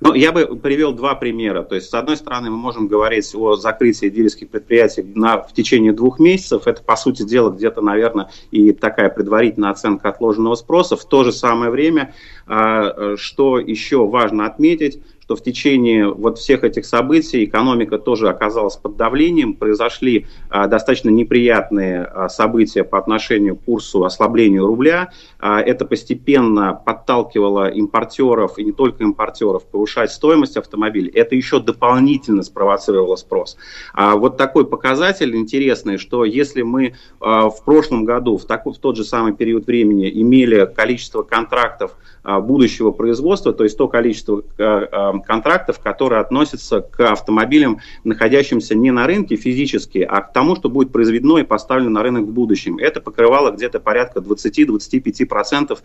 Ну, 0.00 0.14
я 0.14 0.32
бы 0.32 0.56
привел 0.56 0.92
два 0.92 1.14
примера. 1.14 1.62
То 1.62 1.74
есть, 1.74 1.90
с 1.90 1.94
одной 1.94 2.16
стороны, 2.16 2.50
мы 2.50 2.56
можем 2.56 2.88
говорить 2.88 3.34
о 3.34 3.56
закрытии 3.56 4.08
дилерских 4.08 4.48
предприятий 4.48 5.02
на, 5.02 5.42
в 5.42 5.52
течение 5.52 5.92
двух 5.92 6.18
месяцев. 6.18 6.66
Это, 6.66 6.82
по 6.82 6.96
сути 6.96 7.22
дела, 7.22 7.50
где-то, 7.50 7.80
наверное, 7.80 8.30
и 8.50 8.72
такая 8.72 9.08
предварительная 9.08 9.70
оценка 9.70 10.08
отложенного 10.08 10.54
спроса. 10.54 10.96
В 10.96 11.04
то 11.04 11.24
же 11.24 11.32
самое 11.32 11.70
время, 11.70 12.14
а, 12.46 13.16
что 13.16 13.58
еще 13.58 14.06
важно 14.06 14.46
отметить, 14.46 15.00
что 15.32 15.36
в 15.36 15.42
течение 15.42 16.08
вот 16.08 16.38
всех 16.38 16.62
этих 16.62 16.84
событий 16.84 17.44
экономика 17.44 17.98
тоже 17.98 18.28
оказалась 18.28 18.76
под 18.76 18.96
давлением, 18.96 19.54
произошли 19.54 20.26
а, 20.50 20.66
достаточно 20.66 21.08
неприятные 21.08 22.02
а, 22.02 22.28
события 22.28 22.84
по 22.84 22.98
отношению 22.98 23.56
к 23.56 23.64
курсу 23.64 24.04
ослаблению 24.04 24.66
рубля. 24.66 25.10
А, 25.38 25.60
это 25.60 25.86
постепенно 25.86 26.74
подталкивало 26.74 27.68
импортеров, 27.70 28.58
и 28.58 28.64
не 28.64 28.72
только 28.72 29.04
импортеров, 29.04 29.64
повышать 29.64 30.12
стоимость 30.12 30.58
автомобилей. 30.58 31.10
Это 31.10 31.34
еще 31.34 31.60
дополнительно 31.60 32.42
спровоцировало 32.42 33.16
спрос. 33.16 33.56
А, 33.94 34.16
вот 34.16 34.36
такой 34.36 34.66
показатель 34.66 35.34
интересный, 35.34 35.96
что 35.96 36.26
если 36.26 36.60
мы 36.60 36.94
а, 37.20 37.48
в 37.48 37.64
прошлом 37.64 38.04
году, 38.04 38.36
в, 38.36 38.44
такой, 38.44 38.74
в 38.74 38.78
тот 38.78 38.96
же 38.98 39.04
самый 39.04 39.32
период 39.32 39.66
времени, 39.66 40.10
имели 40.12 40.66
количество 40.66 41.22
контрактов 41.22 41.96
а, 42.24 42.40
будущего 42.40 42.92
производства, 42.92 43.52
то 43.52 43.64
есть 43.64 43.76
то 43.76 43.88
количество 43.88 44.44
а, 44.56 44.88
а, 44.92 45.18
контрактов, 45.24 45.78
которые 45.80 46.20
относятся 46.20 46.80
к 46.80 47.00
автомобилям, 47.00 47.78
находящимся 48.04 48.74
не 48.74 48.90
на 48.90 49.06
рынке 49.06 49.36
физически, 49.36 49.98
а 49.98 50.20
к 50.20 50.32
тому, 50.32 50.56
что 50.56 50.68
будет 50.68 50.92
произведено 50.92 51.38
и 51.38 51.44
поставлено 51.44 51.90
на 51.90 52.02
рынок 52.02 52.24
в 52.24 52.32
будущем. 52.32 52.78
Это 52.78 53.00
покрывало 53.00 53.50
где-то 53.50 53.80
порядка 53.80 54.20
20-25% 54.20 55.78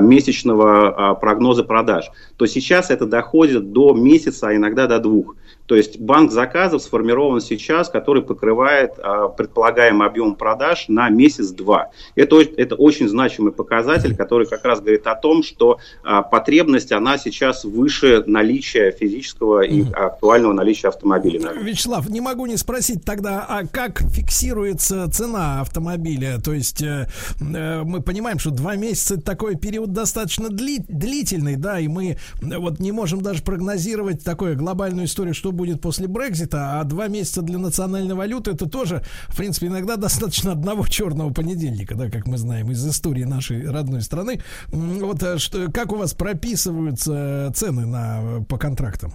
месячного 0.00 1.14
прогноза 1.20 1.64
продаж. 1.64 2.10
То 2.36 2.46
сейчас 2.46 2.90
это 2.90 3.06
доходит 3.06 3.72
до 3.72 3.94
месяца, 3.94 4.48
а 4.48 4.56
иногда 4.56 4.86
до 4.86 4.98
двух. 4.98 5.36
То 5.66 5.74
есть 5.74 5.98
банк 5.98 6.30
заказов 6.30 6.82
сформирован 6.82 7.40
сейчас, 7.40 7.88
который 7.88 8.22
покрывает 8.22 8.92
а, 8.98 9.28
предполагаемый 9.28 10.06
объем 10.06 10.36
продаж 10.36 10.86
на 10.88 11.08
месяц-два. 11.08 11.90
Это, 12.14 12.40
это 12.40 12.74
очень 12.76 13.08
значимый 13.08 13.52
показатель, 13.52 14.16
который 14.16 14.46
как 14.46 14.64
раз 14.64 14.80
говорит 14.80 15.06
о 15.06 15.14
том, 15.14 15.42
что 15.42 15.78
а, 16.04 16.22
потребность, 16.22 16.92
она 16.92 17.18
сейчас 17.18 17.64
выше 17.64 18.22
наличия 18.26 18.92
физического 18.92 19.62
и 19.62 19.82
актуального 19.92 20.52
наличия 20.52 20.88
автомобиля. 20.88 21.52
Вячеслав, 21.52 22.08
не 22.08 22.20
могу 22.20 22.46
не 22.46 22.56
спросить 22.56 23.04
тогда, 23.04 23.44
а 23.48 23.66
как 23.66 24.00
фиксируется 24.00 25.10
цена 25.10 25.60
автомобиля? 25.60 26.38
То 26.42 26.52
есть 26.52 26.82
э, 26.82 27.08
э, 27.40 27.82
мы 27.82 28.02
понимаем, 28.02 28.38
что 28.38 28.50
два 28.50 28.76
месяца 28.76 29.14
это 29.14 29.22
такой 29.22 29.56
период 29.56 29.92
достаточно 29.92 30.48
дли, 30.48 30.78
длительный, 30.88 31.56
да, 31.56 31.80
и 31.80 31.88
мы 31.88 32.10
э, 32.12 32.58
вот 32.58 32.78
не 32.80 32.92
можем 32.92 33.20
даже 33.20 33.42
прогнозировать 33.42 34.22
такую 34.22 34.56
глобальную 34.56 35.06
историю, 35.06 35.34
что 35.34 35.52
будет 35.56 35.80
после 35.80 36.06
Брекзита, 36.06 36.78
а 36.78 36.84
два 36.84 37.08
месяца 37.08 37.42
для 37.42 37.58
национальной 37.58 38.14
валюты 38.14 38.52
это 38.52 38.68
тоже, 38.68 39.02
в 39.28 39.36
принципе, 39.36 39.66
иногда 39.66 39.96
достаточно 39.96 40.52
одного 40.52 40.86
черного 40.86 41.32
понедельника, 41.32 41.94
да, 41.94 42.10
как 42.10 42.26
мы 42.26 42.38
знаем 42.38 42.70
из 42.70 42.86
истории 42.86 43.24
нашей 43.24 43.68
родной 43.68 44.02
страны. 44.02 44.40
Вот 44.68 45.22
э, 45.22 45.38
что, 45.38 45.70
как 45.72 45.92
у 45.92 45.96
вас 45.96 46.14
прописываются 46.14 47.52
цены 47.54 47.86
на, 47.86 48.44
по 48.48 48.58
контрактам? 48.58 49.14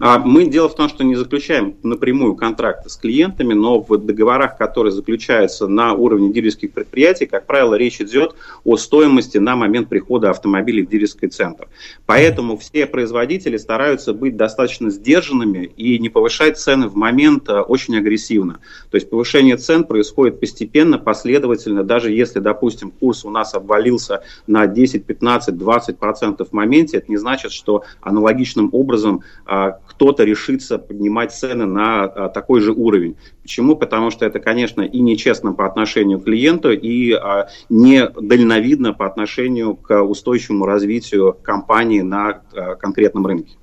А 0.00 0.18
мы 0.18 0.46
дело 0.46 0.68
в 0.68 0.76
том, 0.76 0.88
что 0.88 1.02
не 1.02 1.16
заключаем 1.16 1.76
напрямую 1.82 2.36
контракты 2.36 2.88
с 2.88 2.96
клиентами, 2.96 3.52
но 3.52 3.80
в 3.80 3.96
договорах, 3.98 4.56
которые 4.56 4.92
заключаются 4.92 5.66
на 5.66 5.92
уровне 5.92 6.32
дилерских 6.32 6.72
предприятий, 6.72 7.26
как 7.26 7.46
правило, 7.46 7.74
речь 7.74 8.00
идет 8.00 8.36
о 8.64 8.76
стоимости 8.76 9.38
на 9.38 9.56
момент 9.56 9.88
прихода 9.88 10.30
автомобилей 10.30 10.86
в 10.86 10.88
дилерский 10.88 11.28
центр. 11.28 11.68
Поэтому 12.06 12.56
все 12.56 12.86
производители 12.86 13.56
стараются 13.56 14.12
быть 14.12 14.36
достаточно 14.36 14.90
сдержанными 14.90 15.64
и 15.76 15.98
не 15.98 16.08
повышать 16.08 16.58
цены 16.58 16.86
в 16.86 16.94
момент 16.94 17.48
э, 17.48 17.60
очень 17.60 17.96
агрессивно. 17.96 18.60
То 18.90 18.96
есть 18.96 19.10
повышение 19.10 19.56
цен 19.56 19.82
происходит 19.82 20.38
постепенно, 20.38 20.98
последовательно, 20.98 21.82
даже 21.82 22.12
если, 22.12 22.38
допустим, 22.38 22.92
курс 22.92 23.24
у 23.24 23.30
нас 23.30 23.54
обвалился 23.54 24.22
на 24.46 24.68
10, 24.68 25.04
15, 25.04 25.58
20 25.58 25.98
процентов 25.98 26.50
в 26.50 26.52
моменте, 26.52 26.98
это 26.98 27.10
не 27.10 27.16
значит, 27.16 27.50
что 27.50 27.82
аналогичным 28.00 28.68
образом 28.72 29.22
а, 29.44 29.78
кто-то 29.88 30.24
решится 30.24 30.78
поднимать 30.78 31.32
цены 31.32 31.66
на 31.66 32.04
а, 32.04 32.28
такой 32.28 32.60
же 32.60 32.72
уровень. 32.72 33.16
Почему? 33.42 33.74
Потому 33.74 34.10
что 34.10 34.26
это, 34.26 34.38
конечно, 34.38 34.82
и 34.82 35.00
нечестно 35.00 35.52
по 35.52 35.66
отношению 35.66 36.20
к 36.20 36.24
клиенту, 36.24 36.70
и 36.72 37.12
а, 37.12 37.48
не 37.68 38.08
дальновидно 38.08 38.92
по 38.92 39.06
отношению 39.06 39.74
к 39.74 40.00
устойчивому 40.02 40.66
развитию 40.66 41.36
компании 41.42 42.02
на 42.02 42.42
а, 42.52 42.74
конкретном 42.76 43.26
рынке. 43.26 43.56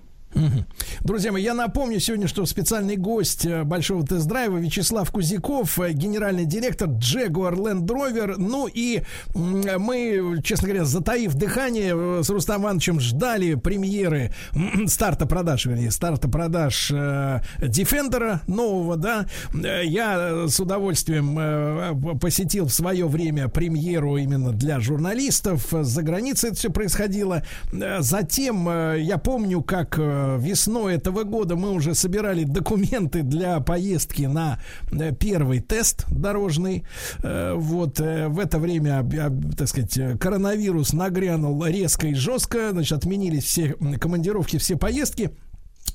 Друзья 1.01 1.31
мои, 1.31 1.43
я 1.43 1.53
напомню 1.53 1.99
сегодня, 1.99 2.27
что 2.27 2.45
специальный 2.45 2.97
гость 2.97 3.45
э, 3.45 3.63
большого 3.63 4.05
тест-драйва 4.05 4.57
Вячеслав 4.57 5.09
Кузяков, 5.11 5.79
э, 5.79 5.93
генеральный 5.93 6.45
директор 6.45 6.89
Jaguar 6.89 7.55
Land 7.55 7.85
Rover. 7.85 8.35
Ну 8.37 8.67
и 8.67 9.03
мы, 9.33 10.41
честно 10.43 10.67
говоря, 10.67 10.85
затаив 10.85 11.33
дыхание, 11.35 11.93
э, 11.95 12.23
с 12.23 12.29
Рустам 12.29 12.63
Ивановичем 12.63 12.99
ждали 12.99 13.55
премьеры 13.55 14.33
старта 14.87 15.25
продаж, 15.25 15.65
вернее, 15.65 15.91
старта 15.91 16.27
продаж 16.27 16.91
Defender 16.91 18.39
нового, 18.47 18.97
да. 18.97 19.27
Я 19.53 20.47
с 20.47 20.59
удовольствием 20.59 22.19
посетил 22.19 22.65
в 22.65 22.73
свое 22.73 23.07
время 23.07 23.47
премьеру 23.47 24.17
именно 24.17 24.51
для 24.51 24.79
журналистов. 24.79 25.67
За 25.71 26.01
границей 26.01 26.49
это 26.49 26.57
все 26.57 26.69
происходило. 26.69 27.43
Затем 27.99 28.67
я 28.95 29.17
помню, 29.17 29.61
как 29.61 29.99
весной 30.37 30.95
этого 30.95 31.23
года 31.23 31.55
мы 31.55 31.71
уже 31.71 31.95
собирали 31.95 32.43
документы 32.43 33.21
для 33.23 33.59
поездки 33.59 34.23
на 34.23 34.59
э, 34.91 35.13
первый 35.13 35.59
тест 35.59 36.05
дорожный. 36.09 36.83
Э, 37.23 37.53
Вот 37.55 37.99
э, 37.99 38.27
в 38.27 38.39
это 38.39 38.59
время, 38.59 39.07
так 39.57 39.67
сказать, 39.67 39.97
э, 39.97 40.17
коронавирус 40.17 40.93
нагрянул 40.93 41.65
резко 41.65 42.07
и 42.07 42.13
жестко. 42.13 42.71
Значит, 42.71 42.99
отменились 42.99 43.43
все 43.43 43.75
командировки, 43.99 44.57
все 44.57 44.75
поездки. 44.75 45.31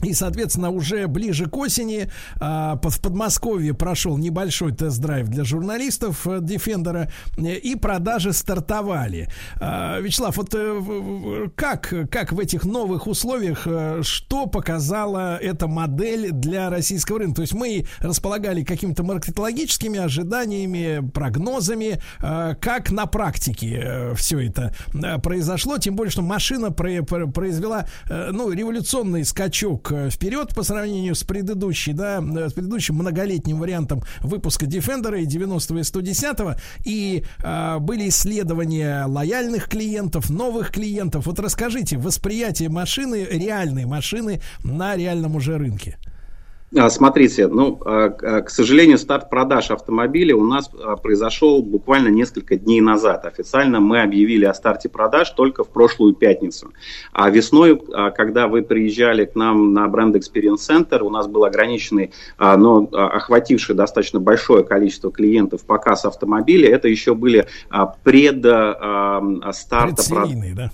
И, 0.02 0.12
соответственно, 0.14 0.70
уже 0.70 1.06
ближе 1.06 1.46
к 1.46 1.56
осени 1.56 2.10
под- 2.38 2.94
в 2.94 3.00
Подмосковье 3.00 3.74
прошел 3.74 4.16
небольшой 4.18 4.72
тест-драйв 4.72 5.28
для 5.28 5.44
журналистов 5.44 6.26
э, 6.26 6.38
Defender, 6.38 7.10
э, 7.38 7.54
и 7.56 7.74
продажи 7.76 8.32
стартовали. 8.32 9.28
А, 9.60 9.98
Вячеслав, 10.00 10.36
вот 10.36 10.54
э, 10.54 11.48
как, 11.54 11.92
как 12.10 12.32
в 12.32 12.38
этих 12.40 12.64
новых 12.64 13.06
условиях, 13.06 13.66
э, 13.66 14.00
что 14.02 14.46
показала 14.46 15.36
эта 15.36 15.66
модель 15.68 16.30
для 16.32 16.70
российского 16.70 17.18
рынка? 17.20 17.36
То 17.36 17.42
есть 17.42 17.54
мы 17.54 17.86
располагали 18.00 18.62
какими-то 18.64 19.02
маркетологическими 19.02 19.98
ожиданиями, 19.98 21.08
прогнозами, 21.10 22.00
э, 22.22 22.54
как 22.60 22.90
на 22.90 23.06
практике 23.06 24.12
все 24.16 24.40
это 24.46 24.74
э, 24.94 25.18
произошло, 25.18 25.78
тем 25.78 25.96
более, 25.96 26.10
что 26.10 26.22
машина 26.22 26.70
про- 26.70 27.02
про- 27.02 27.26
произвела 27.26 27.86
э, 28.08 28.30
ну, 28.32 28.50
революционный 28.50 29.24
скачок 29.24 29.89
э, 29.89 29.89
вперед 30.10 30.54
по 30.54 30.62
сравнению 30.62 31.14
с 31.14 31.24
предыдущей, 31.24 31.92
да, 31.92 32.20
э, 32.20 32.48
с 32.48 32.52
предыдущим 32.52 32.96
многолетним 32.96 33.58
вариантом 33.58 34.02
выпуска 34.20 34.66
Defender 34.66 35.20
и 35.20 35.26
90 35.26 35.78
и 35.78 35.82
110 35.82 36.36
и 36.84 37.24
э, 37.42 37.78
были 37.78 38.08
исследования 38.08 39.04
лояльных 39.06 39.68
клиентов, 39.68 40.30
новых 40.30 40.70
клиентов. 40.70 41.26
Вот 41.26 41.38
расскажите, 41.38 41.96
восприятие 41.98 42.68
машины, 42.68 43.26
реальной 43.30 43.84
машины 43.84 44.40
на 44.64 44.96
реальном 44.96 45.36
уже 45.36 45.58
рынке. 45.58 45.98
А, 46.76 46.88
Смотрите, 46.88 47.48
ну, 47.48 47.80
а, 47.84 48.10
к 48.10 48.22
а, 48.22 48.42
к 48.42 48.50
сожалению, 48.50 48.96
старт 48.98 49.28
продаж 49.28 49.72
автомобиля 49.72 50.36
у 50.36 50.44
нас 50.44 50.70
произошел 51.02 51.62
буквально 51.62 52.08
несколько 52.08 52.56
дней 52.56 52.80
назад. 52.80 53.24
Официально 53.26 53.80
мы 53.80 54.02
объявили 54.02 54.44
о 54.44 54.54
старте 54.54 54.88
продаж 54.88 55.30
только 55.30 55.64
в 55.64 55.68
прошлую 55.68 56.14
пятницу. 56.14 56.72
А 57.12 57.28
весной, 57.28 57.80
когда 58.14 58.46
вы 58.46 58.62
приезжали 58.62 59.24
к 59.24 59.34
нам 59.34 59.72
на 59.72 59.88
бренд 59.88 60.14
Experience 60.14 60.68
Center, 60.68 61.00
у 61.00 61.10
нас 61.10 61.26
был 61.26 61.44
ограниченный, 61.44 62.12
но 62.38 62.88
охвативший 62.92 63.74
достаточно 63.74 64.20
большое 64.20 64.64
количество 64.64 65.10
клиентов 65.10 65.64
показ 65.64 66.04
автомобиля. 66.04 66.74
Это 66.74 66.88
еще 66.88 67.14
были 67.14 67.46
пред 68.04 68.40
старта 69.54 70.02
продаж 70.08 70.30
Предсерийный, 70.30 70.54
да? 70.54 70.70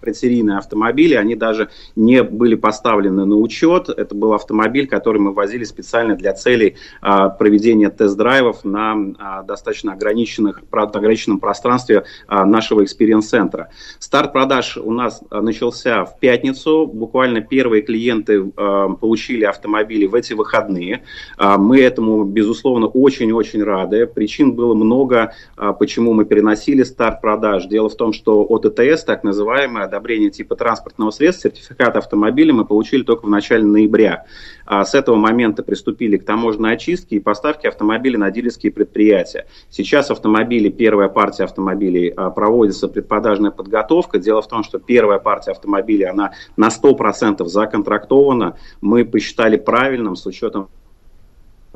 предсерийные 0.00 0.58
автомобили, 0.58 1.14
они 1.14 1.34
даже 1.34 1.70
не 1.96 2.22
были 2.22 2.54
поставлены 2.54 3.24
на 3.24 3.36
учет. 3.36 3.88
Это 3.88 4.14
был 4.14 4.32
автомобиль, 4.34 4.86
который 4.86 5.20
мы 5.20 5.33
возили 5.34 5.64
специально 5.64 6.16
для 6.16 6.32
целей 6.32 6.76
а, 7.00 7.28
проведения 7.28 7.90
тест-драйвов 7.90 8.64
на 8.64 8.96
а, 9.18 9.42
достаточно 9.42 9.92
ограниченных, 9.92 10.62
ограниченном 10.70 11.40
пространстве 11.40 12.04
а, 12.26 12.44
нашего 12.44 12.84
experience-центра. 12.84 13.70
Старт 13.98 14.32
продаж 14.32 14.76
у 14.76 14.90
нас 14.90 15.22
начался 15.30 16.04
в 16.04 16.18
пятницу. 16.18 16.86
Буквально 16.86 17.40
первые 17.40 17.82
клиенты 17.82 18.44
получили 18.44 19.44
автомобили 19.44 20.06
в 20.06 20.14
эти 20.14 20.32
выходные. 20.32 21.04
Мы 21.38 21.80
этому, 21.80 22.24
безусловно, 22.24 22.86
очень-очень 22.86 23.62
рады. 23.62 24.06
Причин 24.06 24.52
было 24.52 24.74
много, 24.74 25.34
почему 25.78 26.12
мы 26.12 26.24
переносили 26.24 26.82
старт 26.82 27.20
продаж. 27.20 27.66
Дело 27.66 27.88
в 27.88 27.96
том, 27.96 28.12
что 28.12 28.42
ОТТС, 28.42 29.04
так 29.04 29.24
называемое 29.24 29.84
одобрение 29.84 30.30
типа 30.30 30.56
транспортного 30.56 31.10
средства, 31.10 31.50
сертификат 31.50 31.96
автомобиля 31.96 32.52
мы 32.52 32.64
получили 32.64 33.02
только 33.02 33.26
в 33.26 33.30
начале 33.30 33.64
ноября. 33.64 34.24
А 34.66 34.84
С 34.84 34.94
этого 34.94 35.16
момента 35.16 35.62
приступили 35.62 36.16
к 36.16 36.24
таможенной 36.24 36.74
очистке 36.74 37.16
и 37.16 37.20
поставке 37.20 37.68
автомобилей 37.68 38.16
на 38.16 38.30
дилерские 38.30 38.72
предприятия. 38.72 39.46
Сейчас 39.70 40.10
автомобили, 40.10 40.68
первая 40.68 41.08
партия 41.08 41.44
автомобилей 41.44 42.12
а, 42.16 42.30
проводится 42.30 42.88
предпродажная 42.88 43.50
подготовка. 43.50 44.18
Дело 44.18 44.42
в 44.42 44.48
том, 44.48 44.64
что 44.64 44.78
первая 44.78 45.18
партия 45.18 45.52
автомобилей, 45.52 46.04
она 46.04 46.32
на 46.56 46.68
100% 46.68 47.44
законтрактована. 47.46 48.56
Мы 48.80 49.04
посчитали 49.04 49.56
правильным 49.56 50.16
с 50.16 50.26
учетом 50.26 50.68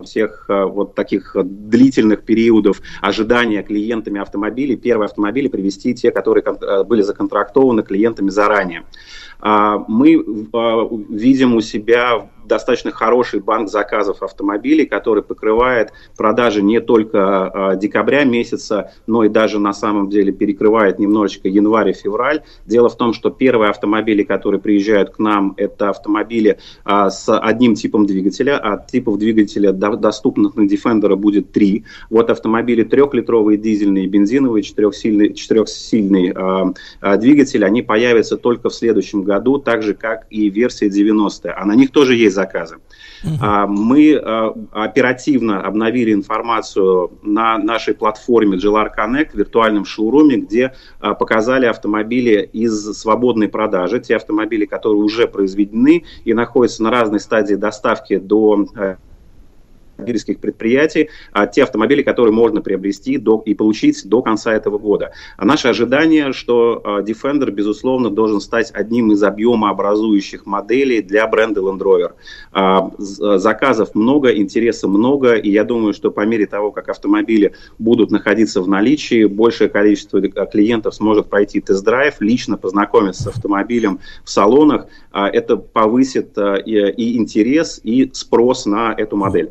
всех 0.05 0.47
э, 0.49 0.65
вот 0.65 0.95
таких 0.95 1.35
длительных 1.35 2.23
периодов 2.23 2.81
ожидания 3.01 3.63
клиентами 3.63 4.21
автомобилей, 4.21 4.77
первые 4.77 5.07
автомобили 5.07 5.49
привести 5.49 5.95
те, 5.95 6.11
которые 6.11 6.45
были 6.85 7.03
законтрактованы 7.03 7.83
клиентами 7.83 8.31
заранее. 8.31 8.85
А, 9.41 9.85
Мы 9.89 10.15
видим 11.09 11.55
у 11.55 11.61
себя 11.61 12.29
достаточно 12.49 12.91
хороший 12.91 13.41
банк 13.41 13.69
заказов 13.69 14.23
автомобилей, 14.23 14.87
который 14.87 15.23
покрывает 15.23 15.93
продажи 16.17 16.63
не 16.63 16.81
только 16.81 17.73
э, 17.75 17.77
декабря 17.79 18.25
месяца, 18.25 18.93
но 19.07 19.25
и 19.25 19.29
даже 19.29 19.59
на 19.59 19.73
самом 19.73 20.09
деле 20.09 20.33
перекрывает 20.33 20.99
немножечко 20.99 21.49
январь 21.49 21.91
и 21.91 21.93
февраль. 21.93 22.43
Дело 22.67 22.89
в 22.89 22.97
том, 22.97 23.13
что 23.13 23.31
первые 23.31 23.71
автомобили, 23.71 24.23
которые 24.23 24.61
приезжают 24.61 25.11
к 25.11 25.19
нам, 25.19 25.55
это 25.57 25.91
автомобили 25.91 26.59
а, 26.85 27.11
с 27.11 27.33
одним 27.39 27.75
типом 27.75 28.07
двигателя, 28.07 28.59
а 28.59 28.79
типов 28.79 29.19
двигателя 29.19 29.73
до- 29.73 29.97
доступных 29.97 30.57
на 30.57 30.63
Defender 30.63 31.15
будет 31.15 31.53
три. 31.53 31.85
Вот 32.11 32.31
автомобили 32.31 32.83
трехлитровые, 32.83 33.59
дизельные, 33.59 34.07
бензиновые, 34.07 34.63
четырехсильный, 34.63 35.35
четырехсильный 35.35 36.33
а, 36.35 36.73
а, 37.01 37.17
двигатель, 37.17 37.65
они 37.65 37.83
появятся 37.83 38.37
только 38.37 38.71
в 38.71 38.75
следующем 38.75 39.23
году, 39.23 39.59
так 39.59 39.83
же 39.83 39.95
как 39.95 40.27
и 40.31 40.49
версия 40.49 40.89
90, 40.89 41.55
а 41.57 41.65
на 41.65 41.75
них 41.75 41.91
тоже 41.91 42.15
есть 42.15 42.38
заказы. 42.39 42.77
А, 43.41 43.67
Мы 43.67 44.15
а, 44.15 44.55
оперативно 44.73 45.61
обновили 45.61 46.13
информацию 46.13 47.11
на 47.23 47.59
нашей 47.59 47.95
платформе 47.95 48.57
GLR 48.57 48.91
Connect, 48.97 49.31
виртуальном 49.35 49.85
шоуруме, 49.85 50.37
где 50.37 50.73
а, 51.01 51.15
показали 51.15 51.67
автомобили 51.67 52.49
из 52.53 52.73
свободной 53.01 53.49
продажи, 53.49 54.01
те 54.01 54.17
автомобили, 54.17 54.67
которые 54.67 55.03
уже 55.03 55.27
произведены 55.27 56.05
и 56.25 56.35
находятся 56.35 56.83
на 56.83 56.91
разной 56.91 57.21
стадии 57.21 57.57
доставки 57.57 58.19
до 58.19 58.67
э, 59.99 60.05
дилерских 60.05 60.39
предприятий, 60.39 61.11
а 61.33 61.47
те 61.47 61.63
автомобили, 61.63 62.03
которые 62.03 62.33
можно 62.33 62.61
приобрести 62.61 63.19
до, 63.19 63.43
и 63.45 63.55
получить 63.55 64.09
до 64.09 64.23
конца 64.23 64.55
этого 64.55 64.79
года. 64.79 65.13
А 65.37 65.45
наше 65.45 65.69
ожидание, 65.69 66.33
что 66.33 66.81
а, 66.85 67.01
Defender, 67.03 67.51
безусловно, 67.51 68.11
должен 68.11 68.41
стать 68.41 68.71
одним 68.73 69.13
из 69.13 69.23
объемообразующих 69.23 70.47
моделей 70.47 71.03
для 71.03 71.27
бренда 71.27 71.61
Land 71.61 71.79
Rover. 71.79 72.13
А, 72.53 72.91
з- 72.99 73.39
заказов 73.39 73.95
много, 73.95 74.35
интереса 74.35 74.89
много, 74.89 75.35
и 75.35 75.51
я 75.51 75.65
думаю, 75.65 75.93
что 75.93 76.11
по 76.11 76.25
мере 76.27 76.47
того, 76.47 76.71
как 76.73 76.89
автомобили 76.89 77.53
будут 77.79 78.11
находиться 78.11 78.63
в 78.63 78.69
наличии, 78.69 79.25
большее 79.25 79.69
количество 79.69 80.19
э, 80.19 80.47
клиентов 80.51 80.95
сможет 80.95 81.29
пройти 81.29 81.61
тест-драйв, 81.61 82.21
лично 82.21 82.57
познакомиться 82.57 83.25
с 83.25 83.27
автомобилем 83.27 84.01
в 84.25 84.31
салонах. 84.31 84.87
А, 85.11 85.29
Это 85.29 85.57
повысит 85.57 86.37
а, 86.39 86.57
и 86.57 86.79
и 86.79 87.17
интерес, 87.19 87.81
и 87.83 88.11
спрос 88.13 88.67
на 88.67 88.95
эту 88.97 89.17
модель. 89.17 89.51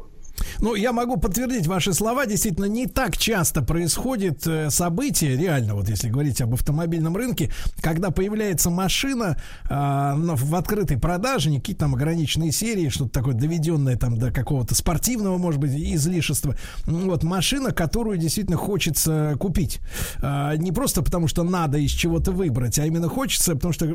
Ну, 0.59 0.75
я 0.75 0.91
могу 0.93 1.17
подтвердить 1.17 1.67
ваши 1.67 1.93
слова. 1.93 2.25
Действительно, 2.25 2.65
не 2.65 2.87
так 2.87 3.17
часто 3.17 3.61
происходит 3.61 4.45
э, 4.47 4.69
событие, 4.69 5.35
реально, 5.37 5.75
вот 5.75 5.89
если 5.89 6.09
говорить 6.09 6.41
об 6.41 6.53
автомобильном 6.53 7.15
рынке, 7.15 7.51
когда 7.81 8.11
появляется 8.11 8.69
машина 8.69 9.37
на- 9.69 10.35
в 10.35 10.55
открытой 10.55 10.97
продаже, 10.97 11.49
не 11.49 11.59
какие-то 11.59 11.81
там 11.81 11.95
ограниченные 11.95 12.51
серии, 12.51 12.89
что-то 12.89 13.11
такое 13.11 13.33
доведенное 13.33 13.95
там 13.97 14.17
до 14.17 14.31
какого-то 14.31 14.73
спортивного, 14.75 15.37
может 15.37 15.59
быть, 15.59 15.71
излишества. 15.73 16.55
М, 16.87 17.07
Вот 17.09 17.23
машина, 17.23 17.71
которую 17.71 18.17
действительно 18.17 18.57
хочется 18.57 19.35
купить. 19.39 19.79
А, 20.21 20.55
не 20.57 20.71
просто 20.71 21.01
потому, 21.01 21.27
что 21.27 21.43
надо 21.43 21.77
из 21.77 21.91
чего-то 21.91 22.31
выбрать, 22.31 22.79
а 22.79 22.85
именно 22.85 23.07
хочется, 23.09 23.55
потому 23.55 23.73
что, 23.73 23.85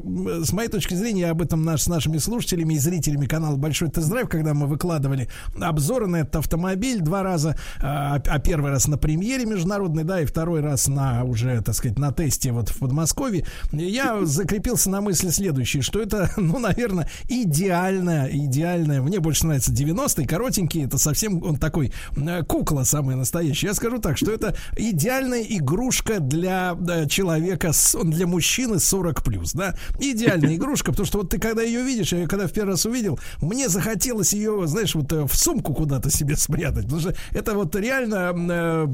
с 0.44 0.52
моей 0.52 0.68
точки 0.68 0.94
зрения, 0.94 1.28
об 1.30 1.42
этом 1.42 1.64
наш, 1.64 1.82
с 1.82 1.86
нашими 1.88 2.18
слушателями 2.18 2.74
и 2.74 2.78
зрителями 2.78 3.26
канала 3.26 3.56
Большой 3.56 3.90
Тест-Драйв, 3.90 4.28
когда 4.28 4.54
мы 4.54 4.66
выкладывали 4.66 5.28
обзоры 5.60 6.06
на 6.06 6.24
этот 6.32 6.36
автомобиль 6.36 7.00
два 7.00 7.22
раза, 7.22 7.56
а, 7.80 8.20
а 8.26 8.38
первый 8.38 8.70
раз 8.70 8.88
на 8.88 8.98
премьере 8.98 9.44
международной, 9.44 10.04
да, 10.04 10.20
и 10.20 10.24
второй 10.24 10.60
раз 10.60 10.88
на 10.88 11.24
уже, 11.24 11.60
так 11.62 11.74
сказать, 11.74 11.98
на 11.98 12.12
тесте 12.12 12.52
вот 12.52 12.70
в 12.70 12.78
Подмосковье. 12.78 13.44
Я 13.72 14.24
закрепился 14.24 14.90
на 14.90 15.00
мысли 15.00 15.30
следующей, 15.30 15.82
что 15.82 16.00
это, 16.00 16.30
ну, 16.36 16.58
наверное, 16.58 17.08
идеальная, 17.28 18.28
идеальная. 18.28 19.02
Мне 19.02 19.20
больше 19.20 19.46
нравится 19.46 19.72
90-й, 19.72 20.26
коротенький, 20.26 20.84
это 20.84 20.98
совсем 20.98 21.42
он 21.42 21.56
такой 21.56 21.92
э, 22.16 22.42
кукла 22.44 22.84
самая 22.84 23.16
настоящая. 23.16 23.68
Я 23.68 23.74
скажу 23.74 23.98
так, 23.98 24.16
что 24.16 24.32
это 24.32 24.56
идеальная 24.76 25.42
игрушка 25.42 26.20
для 26.20 26.76
человека, 27.08 27.72
для 28.02 28.26
мужчины 28.26 28.78
40 28.78 29.22
плюс, 29.24 29.52
да, 29.52 29.74
идеальная 30.00 30.56
игрушка, 30.56 30.92
потому 30.92 31.06
что 31.06 31.18
вот 31.18 31.30
ты 31.30 31.38
когда 31.38 31.62
ее 31.62 31.82
видишь, 31.82 32.12
я 32.12 32.20
ее 32.20 32.28
когда 32.28 32.46
в 32.46 32.52
первый 32.52 32.70
раз 32.70 32.86
увидел, 32.86 33.18
мне 33.40 33.68
захотелось 33.68 34.32
ее, 34.32 34.66
знаешь, 34.66 34.94
вот 34.94 35.12
э, 35.12 35.26
в 35.26 35.34
сумку 35.34 35.74
куда-то 35.74 36.10
себе 36.22 36.36
спрятать, 36.36 36.84
потому 36.84 37.00
что 37.00 37.14
это 37.32 37.54
вот 37.54 37.74
реально 37.76 38.32
э, 38.34 38.86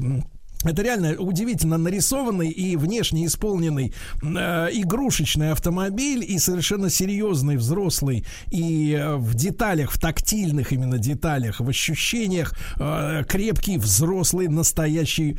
это 0.65 0.81
реально 0.81 1.15
удивительно 1.17 1.77
нарисованный 1.77 2.49
и 2.49 2.75
внешне 2.75 3.25
исполненный 3.25 3.93
э, 4.21 4.27
игрушечный 4.73 5.51
автомобиль 5.51 6.25
и 6.27 6.37
совершенно 6.37 6.89
серьезный 6.89 7.55
взрослый 7.55 8.25
и 8.51 8.93
э, 8.93 9.15
в 9.15 9.35
деталях, 9.35 9.91
в 9.91 9.99
тактильных 9.99 10.73
именно 10.73 10.97
деталях, 10.97 11.61
в 11.61 11.69
ощущениях 11.69 12.53
э, 12.77 13.23
крепкий 13.25 13.77
взрослый 13.77 14.49
настоящий 14.49 15.37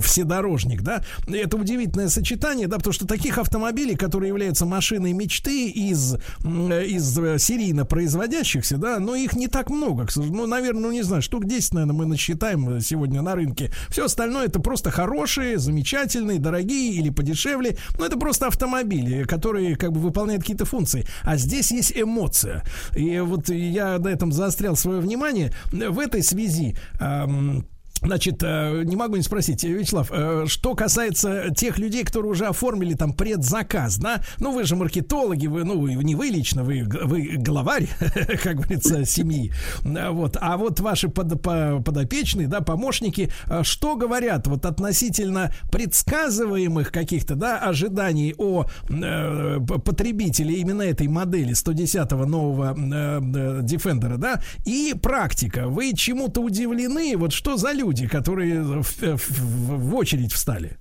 вседорожник, 0.00 0.82
да. 0.82 1.02
Это 1.26 1.56
удивительное 1.56 2.08
сочетание, 2.08 2.68
да, 2.68 2.76
потому 2.76 2.92
что 2.92 3.06
таких 3.06 3.38
автомобилей, 3.38 3.96
которые 3.96 4.28
являются 4.28 4.64
машиной 4.64 5.12
мечты 5.12 5.70
из 5.70 6.14
из 6.42 7.14
серийно 7.42 7.84
производящихся, 7.84 8.76
да, 8.76 9.00
но 9.00 9.16
их 9.16 9.34
не 9.34 9.48
так 9.48 9.70
много, 9.70 10.06
ну, 10.14 10.46
наверное, 10.46 10.82
ну 10.82 10.92
не 10.92 11.02
знаю, 11.02 11.22
штук 11.22 11.46
10, 11.46 11.74
наверное, 11.74 11.94
мы 11.94 12.06
насчитаем 12.06 12.80
сегодня 12.80 13.22
на 13.22 13.34
рынке. 13.34 13.72
Все 13.88 14.04
остальное 14.04 14.48
это 14.52 14.60
просто 14.60 14.90
хорошие, 14.90 15.58
замечательные, 15.58 16.38
дорогие 16.38 16.92
или 16.92 17.08
подешевле. 17.08 17.78
Но 17.98 18.04
это 18.04 18.18
просто 18.18 18.48
автомобили, 18.48 19.24
которые 19.24 19.76
как 19.76 19.92
бы 19.92 20.00
выполняют 20.00 20.42
какие-то 20.42 20.66
функции. 20.66 21.06
А 21.22 21.38
здесь 21.38 21.72
есть 21.72 21.92
эмоция. 21.96 22.62
И 22.94 23.18
вот 23.20 23.48
я 23.48 23.98
на 23.98 24.08
этом 24.08 24.30
заострял 24.30 24.76
свое 24.76 25.00
внимание. 25.00 25.52
В 25.72 25.98
этой 25.98 26.22
связи 26.22 26.76
эм, 27.00 27.66
Значит, 28.04 28.42
э, 28.42 28.82
не 28.84 28.96
могу 28.96 29.16
не 29.16 29.22
спросить, 29.22 29.64
Вячеслав, 29.64 30.10
э, 30.10 30.44
что 30.46 30.74
касается 30.74 31.50
тех 31.54 31.78
людей, 31.78 32.04
которые 32.04 32.32
уже 32.32 32.46
оформили 32.46 32.94
там 32.94 33.12
предзаказ, 33.12 33.96
да? 33.98 34.22
Ну, 34.38 34.52
вы 34.52 34.64
же 34.64 34.76
маркетологи, 34.76 35.46
вы, 35.46 35.64
ну, 35.64 35.86
не 35.86 36.14
вы 36.14 36.26
лично, 36.26 36.64
вы, 36.64 36.84
вы 36.84 37.36
главарь, 37.36 37.88
как 38.42 38.56
говорится, 38.56 39.04
семьи. 39.04 39.52
Вот. 39.82 40.36
А 40.40 40.56
вот 40.56 40.80
ваши 40.80 41.08
под, 41.08 41.40
подопечные, 41.42 42.48
да, 42.48 42.60
помощники, 42.60 43.30
э, 43.46 43.62
что 43.62 43.96
говорят 43.96 44.46
вот 44.46 44.66
относительно 44.66 45.52
предсказываемых 45.70 46.90
каких-то, 46.90 47.34
да, 47.34 47.58
ожиданий 47.58 48.34
о 48.36 48.66
э, 48.88 49.60
потребителе 49.60 50.56
именно 50.56 50.82
этой 50.82 51.08
модели 51.08 51.52
110-го 51.52 52.26
нового 52.26 52.74
э, 52.76 53.20
Defender, 53.62 54.16
да, 54.16 54.42
и 54.64 54.94
практика. 55.00 55.68
Вы 55.68 55.92
чему-то 55.94 56.40
удивлены? 56.40 57.16
Вот 57.16 57.32
что 57.32 57.56
за 57.56 57.72
люди? 57.72 57.91
Люди, 57.92 58.08
которые 58.08 58.62
в, 58.62 58.82
в, 58.82 59.90
в 59.90 59.94
очередь 59.94 60.32
встали? 60.32 60.78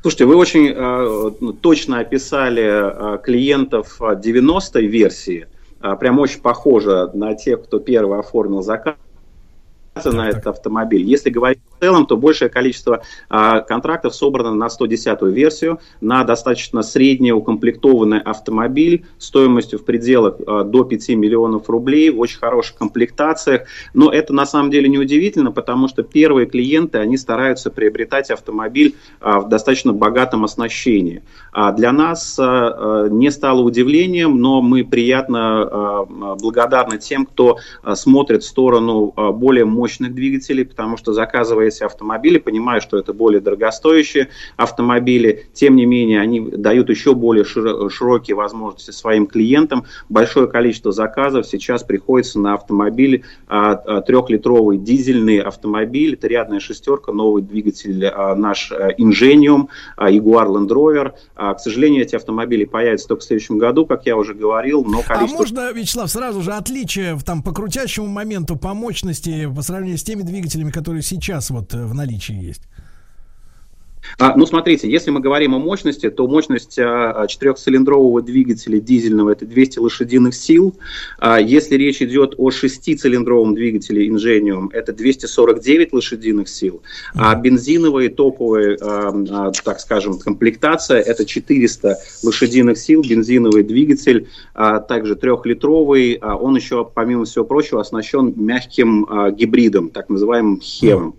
Слушайте, 0.00 0.24
вы 0.24 0.36
очень 0.36 0.72
э, 0.74 1.52
точно 1.60 2.00
описали 2.00 2.62
э, 2.62 3.18
клиентов 3.18 4.00
90-й 4.00 4.86
версии. 4.86 5.46
Э, 5.82 5.94
прям 6.00 6.18
очень 6.18 6.40
похоже 6.40 7.10
на 7.14 7.34
тех, 7.34 7.62
кто 7.64 7.78
первый 7.78 8.18
оформил 8.18 8.62
заказ 8.62 8.96
на 10.04 10.30
этот 10.30 10.46
автомобиль. 10.46 11.02
Если 11.02 11.30
говорить 11.30 11.60
целом, 11.82 12.06
то 12.06 12.16
большее 12.16 12.48
количество 12.48 13.02
а, 13.28 13.60
контрактов 13.60 14.14
собрано 14.14 14.54
на 14.54 14.68
110-ю 14.68 15.26
версию, 15.30 15.80
на 16.00 16.22
достаточно 16.22 16.82
средний 16.82 17.32
укомплектованный 17.32 18.20
автомобиль 18.20 19.04
стоимостью 19.18 19.80
в 19.80 19.84
пределах 19.84 20.36
а, 20.46 20.62
до 20.62 20.84
5 20.84 21.08
миллионов 21.10 21.68
рублей, 21.68 22.10
в 22.10 22.20
очень 22.20 22.38
хороших 22.38 22.76
комплектациях. 22.76 23.62
Но 23.94 24.12
это 24.12 24.32
на 24.32 24.46
самом 24.46 24.70
деле 24.70 24.88
не 24.88 24.98
удивительно, 24.98 25.50
потому 25.50 25.88
что 25.88 26.04
первые 26.04 26.46
клиенты, 26.46 26.98
они 26.98 27.16
стараются 27.16 27.68
приобретать 27.68 28.30
автомобиль 28.30 28.94
а, 29.20 29.40
в 29.40 29.48
достаточно 29.48 29.92
богатом 29.92 30.44
оснащении. 30.44 31.24
А 31.52 31.72
для 31.72 31.90
нас 31.90 32.38
а, 32.38 32.44
а 32.44 33.08
не 33.08 33.32
стало 33.32 33.62
удивлением, 33.62 34.38
но 34.38 34.62
мы 34.62 34.84
приятно 34.84 35.62
а, 35.62 36.04
благодарны 36.36 36.98
тем, 36.98 37.26
кто 37.26 37.58
а, 37.82 37.96
смотрит 37.96 38.44
в 38.44 38.46
сторону 38.46 39.12
а, 39.16 39.32
более 39.32 39.64
мощных 39.64 40.14
двигателей, 40.14 40.64
потому 40.64 40.96
что 40.96 41.12
заказывая 41.12 41.71
эти 41.74 41.84
автомобили, 41.84 42.38
понимая, 42.38 42.80
что 42.80 42.98
это 42.98 43.12
более 43.12 43.40
дорогостоящие 43.40 44.28
автомобили, 44.56 45.46
тем 45.52 45.76
не 45.76 45.86
менее 45.86 46.20
они 46.20 46.40
дают 46.40 46.90
еще 46.90 47.14
более 47.14 47.44
широкие 47.44 48.36
возможности 48.36 48.90
своим 48.90 49.26
клиентам. 49.26 49.84
Большое 50.08 50.46
количество 50.46 50.92
заказов 50.92 51.46
сейчас 51.46 51.82
приходится 51.82 52.38
на 52.38 52.54
автомобиль 52.54 53.24
а, 53.46 53.72
а, 53.72 54.00
трехлитровый 54.02 54.78
дизельный 54.78 55.38
автомобиль, 55.38 56.14
это 56.14 56.28
рядная 56.28 56.60
шестерка, 56.60 57.12
новый 57.12 57.42
двигатель 57.42 58.04
а, 58.06 58.34
наш 58.34 58.72
Ingenium, 58.72 59.68
Jaguar 59.96 60.48
Land 60.48 60.68
Rover. 60.68 61.12
К 61.36 61.58
сожалению, 61.58 62.02
эти 62.02 62.16
автомобили 62.16 62.64
появятся 62.64 63.08
только 63.08 63.22
в 63.22 63.24
следующем 63.24 63.58
году, 63.58 63.86
как 63.86 64.06
я 64.06 64.16
уже 64.16 64.34
говорил, 64.34 64.84
но 64.84 65.02
количество... 65.02 65.36
А 65.36 65.38
можно, 65.38 65.72
Вячеслав, 65.72 66.10
сразу 66.10 66.42
же 66.42 66.52
отличие 66.52 67.18
там 67.24 67.42
по 67.42 67.52
крутящему 67.52 68.06
моменту, 68.06 68.56
по 68.56 68.74
мощности, 68.74 69.50
по 69.54 69.62
сравнению 69.62 69.98
с 69.98 70.02
теми 70.02 70.22
двигателями, 70.22 70.70
которые 70.70 71.02
сейчас 71.02 71.50
вот 71.50 71.61
э, 71.72 71.84
в 71.84 71.94
наличии 71.94 72.34
есть? 72.34 72.62
А, 74.18 74.36
ну, 74.36 74.46
смотрите, 74.46 74.90
если 74.90 75.10
мы 75.10 75.20
говорим 75.20 75.54
о 75.54 75.58
мощности, 75.58 76.10
то 76.10 76.26
мощность 76.26 76.78
а, 76.78 77.26
четырехцилиндрового 77.26 78.22
двигателя 78.22 78.80
дизельного 78.80 79.30
это 79.30 79.46
200 79.46 79.78
лошадиных 79.78 80.34
сил. 80.34 80.76
А, 81.18 81.40
если 81.40 81.76
речь 81.76 82.02
идет 82.02 82.34
о 82.36 82.50
шестицилиндровом 82.50 83.54
двигателе 83.54 84.08
Ingenium, 84.08 84.68
это 84.72 84.92
249 84.92 85.92
лошадиных 85.92 86.48
сил. 86.48 86.82
А 87.14 87.34
бензиновые 87.34 88.10
топовые, 88.10 88.76
а, 88.80 89.12
а, 89.30 89.52
так 89.64 89.80
скажем, 89.80 90.18
комплектация 90.18 91.00
это 91.00 91.24
400 91.24 91.98
лошадиных 92.22 92.78
сил, 92.78 93.02
бензиновый 93.02 93.62
двигатель, 93.62 94.28
а, 94.54 94.80
также 94.80 95.16
трехлитровый. 95.16 96.14
А, 96.20 96.36
он 96.36 96.56
еще, 96.56 96.84
помимо 96.84 97.24
всего 97.24 97.44
прочего, 97.44 97.80
оснащен 97.80 98.34
мягким 98.36 99.06
а, 99.08 99.30
гибридом, 99.30 99.90
так 99.90 100.08
называемым 100.08 100.60
HEV. 100.60 101.14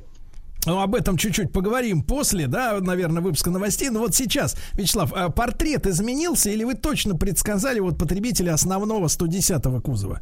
Ну, 0.65 0.79
об 0.79 0.95
этом 0.95 1.17
чуть-чуть 1.17 1.51
поговорим 1.51 2.03
после, 2.03 2.47
да, 2.47 2.79
наверное, 2.79 3.21
выпуска 3.21 3.49
новостей. 3.49 3.89
Но 3.89 3.99
вот 3.99 4.15
сейчас, 4.15 4.55
Вячеслав, 4.73 5.11
а 5.13 5.29
портрет 5.29 5.87
изменился 5.87 6.49
или 6.49 6.63
вы 6.63 6.75
точно 6.75 7.15
предсказали 7.15 7.79
вот 7.79 7.97
потребителя 7.97 8.53
основного 8.53 9.07
110-го 9.07 9.81
кузова? 9.81 10.21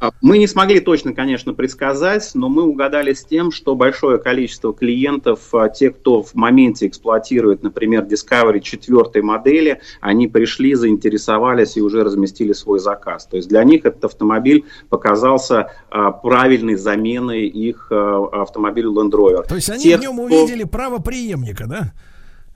А, 0.00 0.10
мы 0.20 0.38
не 0.38 0.46
смогли 0.46 0.80
точно, 0.80 1.12
конечно, 1.12 1.54
предсказать, 1.54 2.30
но 2.34 2.48
мы 2.48 2.62
угадали 2.62 3.12
с 3.12 3.24
тем, 3.24 3.50
что 3.50 3.74
большое 3.74 4.18
количество 4.18 4.72
клиентов, 4.72 5.52
а, 5.52 5.68
те, 5.68 5.90
кто 5.90 6.22
в 6.22 6.34
моменте 6.34 6.86
эксплуатирует, 6.86 7.62
например, 7.62 8.04
Discovery 8.04 8.60
четвертой 8.60 9.22
модели, 9.22 9.80
они 10.00 10.28
пришли, 10.28 10.74
заинтересовались 10.74 11.76
и 11.76 11.82
уже 11.82 12.04
разместили 12.04 12.52
свой 12.52 12.78
заказ. 12.78 13.26
То 13.26 13.36
есть 13.36 13.48
для 13.48 13.64
них 13.64 13.84
этот 13.84 14.04
автомобиль 14.04 14.64
показался 14.88 15.72
а, 15.90 16.12
правильной 16.12 16.76
заменой 16.76 17.46
их 17.46 17.90
автомобилю 17.90 18.92
Land 18.92 19.10
Rover. 19.10 19.46
То 19.48 19.56
есть 19.56 19.70
они 19.70 19.82
Тех, 19.82 19.98
в 19.98 20.02
нем 20.02 20.20
увидели 20.20 20.62
кто... 20.62 20.68
правоприемника, 20.68 21.66
да? 21.66 21.92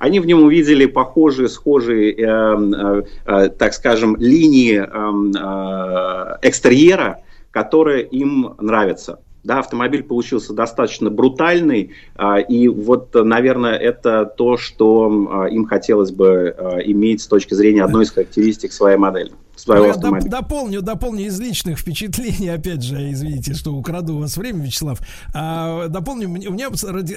они 0.02 0.18
в 0.18 0.26
нем 0.26 0.42
увидели 0.42 0.86
похожие, 0.86 1.48
схожие, 1.48 2.12
э, 2.12 2.26
э, 2.26 3.02
э, 3.24 3.48
так 3.50 3.72
скажем, 3.72 4.16
линии 4.16 4.80
э, 4.80 4.82
э, 4.82 6.48
экстерьера, 6.48 7.18
которые 7.52 8.02
им 8.04 8.54
нравятся. 8.58 9.20
Да, 9.44 9.58
автомобиль 9.58 10.04
получился 10.04 10.52
достаточно 10.52 11.10
брутальный, 11.10 11.92
а, 12.14 12.38
и 12.38 12.68
вот, 12.68 13.12
наверное, 13.14 13.74
это 13.74 14.24
то, 14.24 14.56
что 14.56 15.28
а, 15.30 15.46
им 15.46 15.66
хотелось 15.66 16.12
бы 16.12 16.54
а, 16.56 16.78
иметь 16.78 17.22
с 17.22 17.26
точки 17.26 17.54
зрения 17.54 17.82
одной 17.84 18.04
из 18.04 18.12
характеристик 18.12 18.72
своей 18.72 18.96
модели 18.96 19.32
своего 19.56 19.86
ну, 19.86 19.90
автомобиля. 19.90 20.30
Дополню, 20.30 20.82
дополню 20.82 21.26
из 21.26 21.38
личных 21.38 21.78
впечатлений, 21.78 22.48
опять 22.54 22.82
же, 22.82 23.12
извините, 23.12 23.54
что 23.54 23.74
украду 23.74 24.16
у 24.16 24.20
вас 24.20 24.36
время, 24.36 24.64
Вячеслав. 24.64 25.00
А, 25.34 25.88
дополню, 25.88 26.28
у 26.28 26.52
меня 26.52 26.68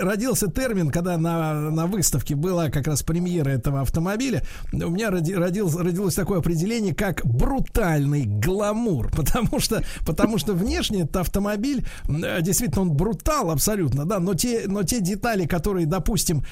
родился 0.02 0.48
термин, 0.52 0.90
когда 0.90 1.18
на, 1.18 1.72
на 1.72 1.88
выставке 1.88 2.36
была 2.36 2.70
как 2.70 2.88
раз 2.88 3.04
премьера 3.04 3.50
этого 3.50 3.82
автомобиля, 3.82 4.44
у 4.72 4.90
меня 4.90 5.10
роди, 5.10 5.34
родил, 5.34 5.70
родилось 5.78 6.16
такое 6.16 6.40
определение, 6.40 6.94
как 6.94 7.26
брутальный 7.26 8.26
гламур, 8.26 9.12
потому 9.16 9.60
что, 9.60 9.84
потому 10.06 10.38
что 10.38 10.54
внешне 10.54 11.02
этот 11.02 11.18
автомобиль, 11.18 11.86
действительно, 12.08 12.82
он 12.82 12.92
брутал 12.92 13.52
абсолютно, 13.52 14.06
да, 14.06 14.20
но 14.20 14.34
те, 14.34 14.64
но 14.68 14.84
те 14.84 15.00
детали, 15.00 15.46
которые, 15.46 15.86
допустим, 15.86 16.44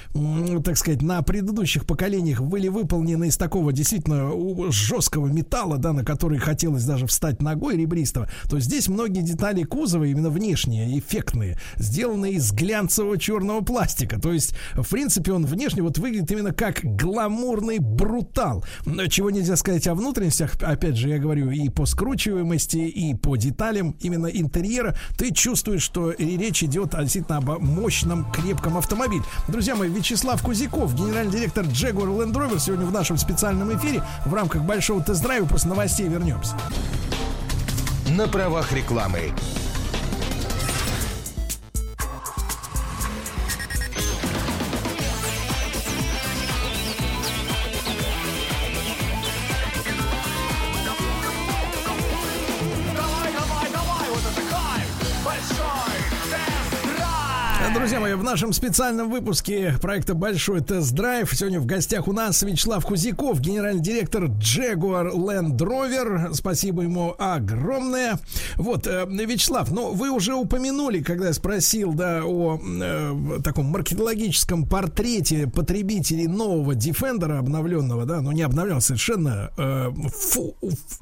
так 0.64 0.78
сказать, 0.78 1.02
на 1.02 1.22
предыдущих 1.22 1.86
поколениях 1.86 2.42
были 2.42 2.68
выполнены 2.68 3.28
из 3.28 3.38
такого 3.38 3.74
действительно 3.74 4.32
жесткого 4.72 5.28
металла, 5.28 5.73
металла, 5.74 5.78
да, 5.78 5.94
на 5.94 6.04
который 6.04 6.38
хотелось 6.38 6.84
даже 6.84 7.08
встать 7.08 7.42
ногой 7.42 7.78
ребристого, 7.78 8.28
то 8.50 8.60
здесь 8.60 8.88
многие 8.88 9.22
детали 9.22 9.64
кузова, 9.64 10.04
именно 10.04 10.30
внешние, 10.30 11.00
эффектные, 11.00 11.58
сделаны 11.78 12.34
из 12.34 12.52
глянцевого 12.52 13.18
черного 13.18 13.62
пластика. 13.62 14.20
То 14.20 14.32
есть, 14.32 14.56
в 14.74 14.90
принципе, 14.90 15.34
он 15.34 15.46
внешне 15.46 15.82
вот 15.82 15.98
выглядит 15.98 16.32
именно 16.32 16.54
как 16.54 16.82
гламурный 16.84 17.80
брутал. 17.80 18.64
Чего 19.10 19.30
нельзя 19.30 19.56
сказать 19.56 19.88
о 19.88 19.96
внутренностях, 19.96 20.56
опять 20.62 20.96
же, 20.96 21.10
я 21.10 21.20
говорю, 21.20 21.52
и 21.52 21.70
по 21.70 21.86
скручиваемости, 21.86 22.78
и 22.78 23.16
по 23.16 23.36
деталям 23.36 23.96
именно 24.02 24.28
интерьера, 24.28 24.96
ты 25.18 25.32
чувствуешь, 25.32 25.84
что 25.84 26.12
речь 26.12 26.64
идет 26.64 26.96
действительно 27.00 27.38
об 27.38 27.62
мощном, 27.62 28.32
крепком 28.32 28.78
автомобиле. 28.78 29.24
Друзья 29.48 29.76
мои, 29.76 29.90
Вячеслав 29.90 30.42
Кузяков, 30.42 30.96
генеральный 30.96 31.32
директор 31.32 31.66
Jaguar 31.66 32.08
Land 32.08 32.34
Rover, 32.34 32.60
сегодня 32.60 32.86
в 32.86 32.92
нашем 32.92 33.18
специальном 33.18 33.76
эфире 33.78 34.04
в 34.26 34.34
рамках 34.34 34.64
большого 34.64 35.04
тест-драйва. 35.04 35.48
После 35.64 35.76
новостей 35.76 36.08
вернемся. 36.10 36.58
На 38.18 38.28
правах 38.28 38.74
рекламы. 38.74 39.32
Друзья 57.84 58.00
мои, 58.00 58.14
в 58.14 58.24
нашем 58.24 58.54
специальном 58.54 59.12
выпуске 59.12 59.76
проекта 59.82 60.14
«Большой 60.14 60.62
тест-драйв» 60.62 61.30
сегодня 61.34 61.60
в 61.60 61.66
гостях 61.66 62.08
у 62.08 62.14
нас 62.14 62.42
Вячеслав 62.42 62.86
Кузяков, 62.86 63.42
генеральный 63.42 63.82
директор 63.82 64.24
Jaguar 64.24 65.12
Land 65.12 65.58
Rover. 65.58 66.34
Спасибо 66.34 66.84
ему 66.84 67.14
огромное. 67.20 68.20
Вот, 68.56 68.88
э, 68.88 69.06
Вячеслав, 69.06 69.70
ну 69.70 69.92
вы 69.92 70.12
уже 70.12 70.34
упомянули, 70.34 71.02
когда 71.02 71.28
я 71.28 71.34
спросил, 71.34 71.92
да, 71.92 72.22
о 72.24 72.58
э, 72.58 73.40
таком 73.44 73.66
маркетологическом 73.66 74.66
портрете 74.66 75.48
потребителей 75.54 76.28
нового 76.28 76.76
Defender 76.76 77.38
обновленного, 77.38 78.06
да, 78.06 78.22
но 78.22 78.32
не 78.32 78.44
обновленного, 78.44 78.80
совершенно 78.80 79.52
э, 79.58 79.92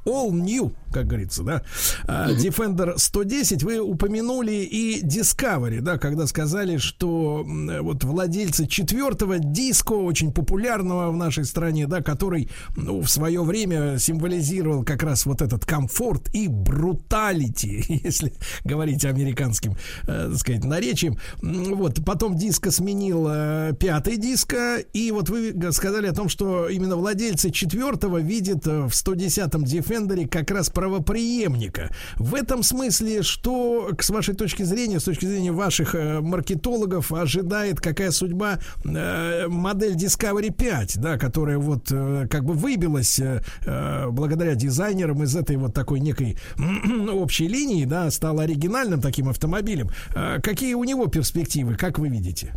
all 0.08 0.32
new, 0.32 0.74
как 0.92 1.08
говорится, 1.08 1.44
да. 1.44 1.64
Э, 2.08 2.34
Defender 2.36 2.94
110, 2.98 3.64
вы 3.64 3.80
упомянули 3.80 4.52
и 4.52 5.02
Discovery, 5.04 5.82
да, 5.82 5.98
когда 5.98 6.28
сказали, 6.28 6.42
сказали, 6.52 6.78
что 6.78 7.46
вот 7.82 8.04
владельцы 8.04 8.68
четвертого 8.68 9.40
диска, 9.40 9.94
очень 9.94 10.34
популярного 10.34 11.12
в 11.12 11.16
нашей 11.16 11.46
стране, 11.46 11.88
да, 11.88 12.02
который 12.02 12.50
ну, 12.76 13.02
в 13.02 13.10
свое 13.10 13.42
время 13.44 13.98
символизировал 13.98 14.84
как 14.84 15.04
раз 15.04 15.26
вот 15.26 15.42
этот 15.42 15.66
комфорт 15.66 16.30
и 16.34 16.48
бруталити, 16.48 18.02
если 18.04 18.34
говорить 18.66 19.06
американским, 19.06 19.76
э, 20.04 20.28
так 20.32 20.38
сказать, 20.38 20.64
наречием. 20.64 21.18
Вот, 21.42 22.04
потом 22.06 22.36
диска 22.36 22.72
сменил 22.72 23.28
э, 23.30 23.74
пятый 23.80 24.18
диска, 24.18 24.78
и 24.94 25.12
вот 25.12 25.30
вы 25.30 25.56
сказали 25.72 26.08
о 26.08 26.14
том, 26.14 26.28
что 26.28 26.68
именно 26.68 26.96
владельцы 26.96 27.50
четвертого 27.50 28.18
видят 28.18 28.68
э, 28.68 28.88
в 28.88 28.92
110-м 28.92 29.64
Defender 29.64 30.28
как 30.28 30.52
раз 30.52 30.70
правоприемника. 30.82 31.92
В 32.18 32.34
этом 32.34 32.64
смысле, 32.64 33.22
что, 33.22 33.92
с 34.00 34.10
вашей 34.10 34.34
точки 34.34 34.64
зрения, 34.64 35.00
с 35.00 35.04
точки 35.04 35.26
зрения 35.28 35.52
ваших 35.52 35.94
э, 35.94 36.22
маркетологов 36.22 37.12
ожидает 37.14 37.80
какая 37.80 38.10
судьба 38.10 38.58
э, 38.84 39.48
модель 39.48 39.96
Discovery 39.96 40.52
5, 40.52 41.00
да, 41.00 41.20
которая 41.20 41.60
вот 41.60 41.92
э, 41.92 42.28
как 42.32 42.46
бы 42.46 42.54
выбилась 42.54 43.22
благодаря 44.10 44.56
дизайнерам 44.56 45.22
из 45.22 45.36
этой 45.36 45.58
вот 45.58 45.76
такой 45.76 46.00
некой 46.00 46.36
общей 47.12 47.48
линии, 47.48 47.86
да, 47.86 48.10
стала 48.10 48.44
оригинальным 48.44 49.02
таким 49.02 49.30
автомобилем. 49.30 49.90
Какие 50.42 50.74
у 50.74 50.84
него 50.84 51.06
перспективы, 51.08 51.76
как 51.76 52.00
вы 52.00 52.10
видите? 52.10 52.54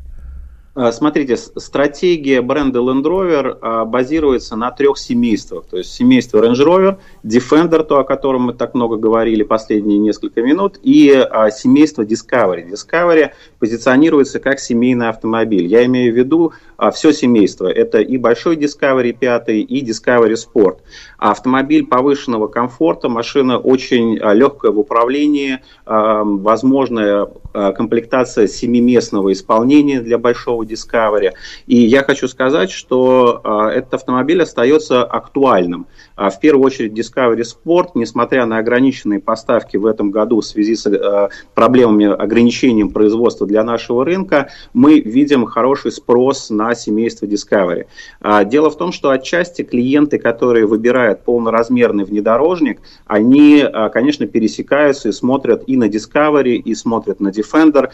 А, 0.77 0.91
смотрите, 0.91 1.37
стратегия 1.37 2.43
бренда 2.43 2.81
Land 2.81 3.05
Rover 3.05 3.59
а, 3.61 3.85
базируется 3.85 4.57
на 4.57 4.73
трех 4.73 4.99
семействах. 4.99 5.67
То 5.67 5.79
есть 5.79 5.93
семейство 5.93 6.45
Range 6.45 6.59
Rover, 6.59 6.99
Defender, 7.23 7.85
то, 7.85 8.01
о 8.01 8.05
котором 8.05 8.43
мы 8.43 8.55
так 8.55 8.75
много 8.75 8.97
говорили 8.97 9.45
последние 9.45 9.99
несколько 9.99 10.43
минут, 10.43 10.81
и 10.83 11.13
а, 11.13 11.53
семейство 11.53 12.03
Discovery. 12.03 12.69
Discovery 12.69 13.31
позиционируется 13.61 14.41
как 14.41 14.59
семейный 14.59 15.11
автомобиль. 15.11 15.67
Я 15.67 15.85
имею 15.85 16.13
в 16.13 16.17
виду 16.17 16.53
все 16.93 17.13
семейство. 17.13 17.69
Это 17.69 18.01
и 18.01 18.17
большой 18.17 18.57
Discovery 18.57 19.13
5, 19.13 19.49
и 19.51 19.85
Discovery 19.85 20.35
Sport. 20.35 20.79
Автомобиль 21.19 21.87
повышенного 21.87 22.49
комфорта, 22.49 23.09
машина 23.09 23.59
очень 23.59 24.17
легкая 24.17 24.73
в 24.73 24.81
управлении, 24.81 25.61
возможная 25.87 27.29
комплектация 27.53 28.49
семиместного 28.49 29.33
исполнения 29.33 30.01
для 30.01 30.19
большого 30.19 30.64
Discovery. 30.65 31.33
И 31.67 31.77
я 31.77 32.03
хочу 32.03 32.29
сказать, 32.29 32.71
что 32.71 33.41
а, 33.45 33.71
этот 33.71 33.95
автомобиль 33.95 34.43
остается 34.43 35.05
актуальным. 35.05 35.87
А, 36.17 36.31
в 36.31 36.41
первую 36.41 36.65
очередь 36.65 36.93
Discovery 36.93 37.43
Sport, 37.43 37.91
несмотря 37.95 38.47
на 38.47 38.59
ограниченные 38.59 39.21
поставки 39.21 39.77
в 39.77 39.87
этом 39.87 40.11
году 40.11 40.41
в 40.41 40.45
связи 40.45 40.77
с 40.77 40.87
а, 40.87 41.29
проблемами 41.55 42.07
ограничением 42.07 42.91
производства 42.91 43.47
для 43.47 43.65
нашего 43.65 44.05
рынка, 44.05 44.49
мы 44.73 45.01
видим 45.01 45.45
хороший 45.47 45.93
спрос 45.93 46.51
на 46.51 46.75
семейство 46.75 47.27
Discovery. 47.27 47.87
Дело 48.47 48.71
в 48.71 48.77
том, 48.77 48.93
что 48.93 49.11
отчасти 49.11 49.63
клиенты, 49.63 50.19
которые 50.19 50.67
выбирают 50.67 51.23
полноразмерный 51.25 52.05
внедорожник, 52.05 52.81
они, 53.07 53.65
конечно, 53.93 54.27
пересекаются 54.27 55.09
и 55.09 55.13
смотрят 55.13 55.65
и 55.67 55.77
на 55.77 55.89
Discovery, 55.89 56.57
и 56.57 56.75
смотрят 56.75 57.21
на 57.21 57.29
Defender. 57.29 57.91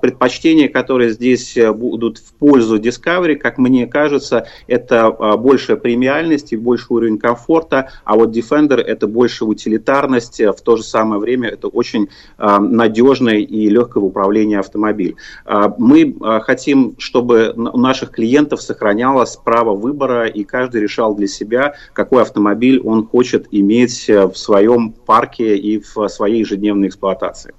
Предпочтения, 0.00 0.68
которые 0.68 1.10
здесь 1.10 1.56
э, 1.56 1.72
будут 1.72 2.18
в 2.18 2.34
пользу 2.34 2.78
Discovery, 2.78 3.36
как 3.36 3.58
мне 3.58 3.86
кажется, 3.86 4.46
это 4.66 5.06
а, 5.06 5.36
большая 5.36 5.76
премиальность 5.76 6.52
и 6.52 6.56
больший 6.56 6.92
уровень 6.92 7.18
комфорта, 7.18 7.55
а 8.04 8.14
вот 8.14 8.36
Defender 8.36 8.80
это 8.80 9.06
больше 9.06 9.44
утилитарность, 9.44 10.40
в 10.40 10.60
то 10.62 10.76
же 10.76 10.82
самое 10.82 11.20
время 11.20 11.48
это 11.48 11.68
очень 11.68 12.08
а, 12.38 12.60
надежный 12.60 13.42
и 13.42 13.68
легкое 13.68 14.02
управлении 14.02 14.56
автомобиль. 14.56 15.16
А, 15.44 15.74
мы 15.78 16.16
хотим, 16.42 16.96
чтобы 16.98 17.52
у 17.56 17.78
наших 17.78 18.10
клиентов 18.10 18.62
сохранялось 18.62 19.36
право 19.36 19.74
выбора, 19.74 20.26
и 20.26 20.44
каждый 20.44 20.82
решал 20.82 21.14
для 21.14 21.26
себя, 21.26 21.74
какой 21.92 22.22
автомобиль 22.22 22.80
он 22.80 23.06
хочет 23.06 23.46
иметь 23.50 24.08
в 24.08 24.34
своем 24.34 24.92
парке 24.92 25.56
и 25.56 25.78
в 25.78 26.08
своей 26.08 26.40
ежедневной 26.40 26.88
эксплуатации. 26.88 27.54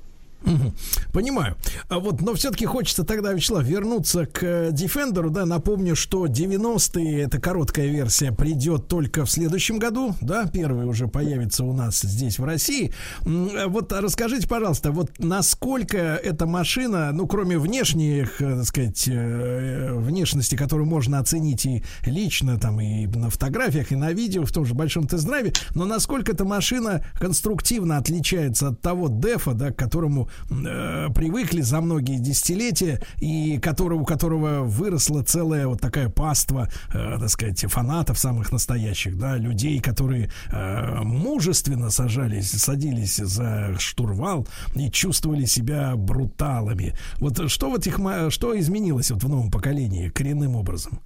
Понимаю. 1.14 1.56
А 1.90 2.00
вот, 2.00 2.22
но 2.22 2.34
все-таки 2.34 2.66
хочется 2.66 3.03
тогда, 3.03 3.34
Вячеслав, 3.34 3.64
вернуться 3.64 4.26
к 4.26 4.69
Defender, 4.69 5.30
да, 5.30 5.45
напомню, 5.45 5.95
что 5.95 6.26
90-е, 6.27 7.22
это 7.24 7.40
короткая 7.40 7.88
версия, 7.88 8.32
придет 8.32 8.88
только 8.88 9.26
в 9.26 9.32
следующем 9.32 9.80
году, 9.80 10.16
да, 10.22 10.45
первый 10.48 10.85
уже 10.85 11.08
появится 11.08 11.64
у 11.64 11.74
нас 11.74 12.01
здесь, 12.01 12.40
в 12.40 12.43
России. 12.43 12.93
Вот 13.24 13.92
расскажите, 13.92 14.48
пожалуйста, 14.48 14.92
вот 14.92 15.11
насколько 15.19 15.98
эта 15.98 16.45
машина, 16.45 17.11
ну, 17.11 17.27
кроме 17.27 17.58
внешних, 17.58 18.42
э, 18.42 18.58
так 18.58 18.66
сказать, 18.66 19.08
э, 19.08 19.93
внешности, 19.93 20.56
которую 20.56 20.88
можно 20.88 21.19
оценить 21.19 21.66
и 21.66 21.84
лично, 22.06 22.59
там, 22.59 22.80
и 22.80 23.06
на 23.08 23.30
фотографиях, 23.30 23.92
и 23.92 23.95
на 23.95 24.11
видео, 24.11 24.45
в 24.45 24.51
том 24.51 24.66
же 24.66 24.74
большом 24.74 25.08
тест-драйве, 25.08 25.53
но 25.76 25.85
насколько 25.85 26.32
эта 26.32 26.45
машина 26.45 27.03
конструктивно 27.19 27.98
отличается 27.98 28.69
от 28.69 28.82
того 28.82 29.08
дефа, 29.09 29.53
да, 29.53 29.72
к 29.72 29.76
которому 29.76 30.30
э, 30.49 31.09
привыкли 31.14 31.61
за 31.61 31.82
многие 31.82 32.17
десятилетия 32.19 33.01
и 33.19 33.59
которого, 33.59 34.01
у 34.01 34.06
которого 34.06 34.64
выросла 34.64 35.24
целая 35.24 35.67
вот 35.67 35.82
такая 35.82 36.09
паства, 36.09 36.69
э, 36.93 37.17
так 37.19 37.30
сказать, 37.30 37.59
фанатов 37.72 38.19
самых 38.19 38.51
настоящих, 38.51 39.17
да, 39.17 39.38
людей, 39.38 39.80
которые 39.80 40.32
э, 40.51 41.01
мужественно 41.03 41.90
сажались, 41.90 42.51
садились 42.51 43.17
за 43.17 43.75
штурвал 43.80 44.48
и 44.75 44.90
чувствовали 44.91 45.45
себя 45.45 45.95
бруталами. 45.95 46.93
Вот 47.19 47.49
что 47.49 47.72
в 47.72 47.75
этих, 47.75 47.99
что 48.30 48.59
изменилось 48.59 49.11
вот 49.11 49.24
в 49.24 49.30
новом 49.30 49.51
поколении 49.51 50.09
коренным 50.09 50.56
образом? 50.56 50.99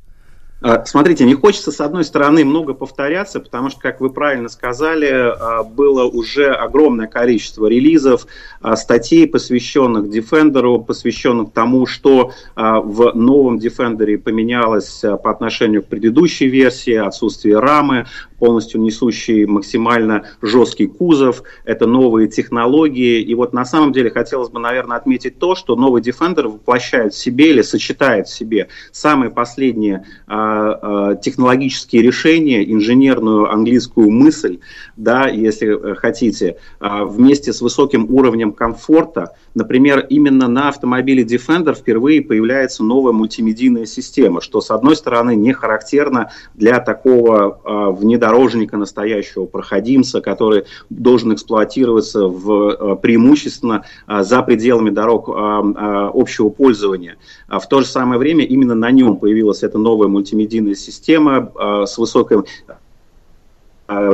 А, 0.62 0.86
смотрите, 0.86 1.26
не 1.26 1.34
хочется, 1.34 1.72
с 1.72 1.82
одной 1.82 2.04
стороны, 2.04 2.46
много 2.46 2.76
повторяться, 2.76 3.40
потому 3.40 3.72
что, 3.72 3.80
как 3.80 4.00
вы 4.00 4.12
правильно 4.12 4.48
сказали, 4.48 5.08
а, 5.10 5.64
было 5.64 6.04
уже 6.04 6.52
огромное 6.52 7.08
количество 7.08 7.66
релизов, 7.66 8.28
а, 8.62 8.76
статей, 8.76 9.28
посвященных 9.28 10.06
Defender, 10.06 10.84
посвященных 10.84 11.52
тому, 11.52 11.86
что 11.88 12.32
в 12.56 13.14
новом 13.16 13.58
Defender 13.58 14.18
поменялось 14.18 15.02
по 15.02 15.32
отношению 15.32 15.82
к 15.82 15.88
предыдущей 15.88 16.48
версии, 16.48 16.94
отсутствие 16.94 17.60
рамы, 17.60 18.06
полностью 18.42 18.82
несущий 18.82 19.46
максимально 19.46 20.24
жесткий 20.42 20.88
кузов, 20.88 21.44
это 21.64 21.86
новые 21.86 22.28
технологии. 22.28 23.22
И 23.22 23.36
вот 23.36 23.54
на 23.54 23.66
самом 23.66 23.94
деле 23.94 24.10
хотелось 24.10 24.50
бы, 24.50 24.60
наверное, 24.60 24.98
отметить 24.98 25.38
то, 25.38 25.54
что 25.54 25.76
новый 25.76 26.02
Defender 26.02 26.48
воплощает 26.48 27.14
в 27.14 27.18
себе 27.20 27.52
или 27.52 27.62
сочетает 27.62 28.28
в 28.28 28.34
себе 28.34 28.70
самые 28.92 29.30
последние 29.30 30.06
а, 30.26 31.12
а, 31.12 31.16
технологические 31.16 32.02
решения, 32.02 32.64
инженерную 32.64 33.48
английскую 33.52 34.10
мысль, 34.10 34.58
да, 34.98 35.28
если 35.28 35.94
хотите, 35.94 36.58
а, 36.80 37.06
вместе 37.06 37.54
с 37.54 37.62
высоким 37.62 38.08
уровнем 38.10 38.54
комфорта. 38.54 39.36
Например, 39.54 40.06
именно 40.10 40.48
на 40.48 40.70
автомобиле 40.70 41.24
Defender 41.24 41.76
впервые 41.76 42.22
появляется 42.22 42.84
новая 42.84 43.12
мультимедийная 43.12 43.86
система, 43.86 44.40
что, 44.42 44.62
с 44.62 44.72
одной 44.72 44.96
стороны, 44.96 45.36
не 45.36 45.52
характерно 45.52 46.32
для 46.54 46.80
такого 46.80 47.60
э, 47.64 47.92
внедорожника 47.92 48.78
настоящего 48.78 49.46
проходимца, 49.46 50.22
который 50.22 50.64
должен 50.90 51.34
эксплуатироваться 51.34 52.28
в, 52.28 52.70
э, 52.70 52.96
преимущественно 52.96 53.84
э, 54.08 54.24
за 54.24 54.42
пределами 54.42 54.90
дорог 54.90 55.28
э, 55.28 55.32
общего 55.34 56.50
пользования. 56.50 57.18
А 57.48 57.60
в 57.60 57.68
то 57.68 57.82
же 57.82 57.88
самое 57.88 58.20
время 58.20 58.46
именно 58.46 58.76
на 58.76 58.92
нем 58.92 59.18
появилась 59.18 59.64
эта 59.64 59.78
новая 59.78 60.08
мультимедийная 60.08 60.76
система 60.76 61.52
э, 61.54 61.86
с 61.86 61.98
высокой 61.98 62.40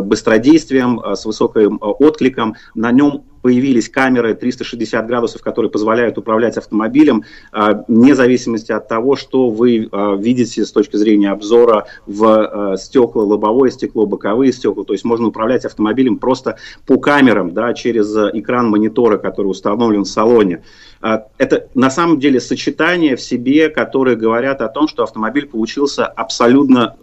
быстродействием, 0.01 0.99
с 1.15 1.23
высоким 1.23 1.77
откликом. 1.79 2.55
На 2.73 2.91
нем 2.91 3.25
появились 3.47 3.87
камеры 3.87 4.35
360 4.35 5.07
градусов, 5.07 5.41
которые 5.41 5.71
позволяют 5.71 6.17
управлять 6.17 6.57
автомобилем, 6.57 7.23
а, 7.53 7.85
вне 7.87 8.13
зависимости 8.13 8.73
от 8.73 8.89
того, 8.89 9.15
что 9.15 9.49
вы 9.49 9.87
а, 9.89 10.17
видите 10.17 10.65
с 10.65 10.71
точки 10.73 10.97
зрения 10.97 11.31
обзора 11.31 11.85
в 12.05 12.25
а, 12.25 12.75
стекла, 12.75 13.23
лобовое 13.23 13.71
стекло, 13.71 14.05
боковые 14.05 14.51
стекла. 14.51 14.83
То 14.83 14.91
есть 14.91 15.05
можно 15.05 15.27
управлять 15.27 15.63
автомобилем 15.63 16.17
просто 16.17 16.57
по 16.85 16.97
камерам, 16.97 17.53
да, 17.53 17.73
через 17.73 18.13
экран 18.33 18.67
монитора, 18.67 19.17
который 19.17 19.47
установлен 19.47 20.03
в 20.03 20.09
салоне. 20.09 20.61
Это 21.01 21.67
на 21.75 21.89
самом 21.89 22.19
деле 22.19 22.39
сочетание 22.39 23.15
в 23.15 23.21
себе, 23.21 23.69
которые 23.69 24.15
говорят 24.15 24.61
о 24.61 24.67
том, 24.67 24.87
что 24.87 25.03
автомобиль 25.03 25.45
получился 25.45 26.05
абсолютно 26.05 26.95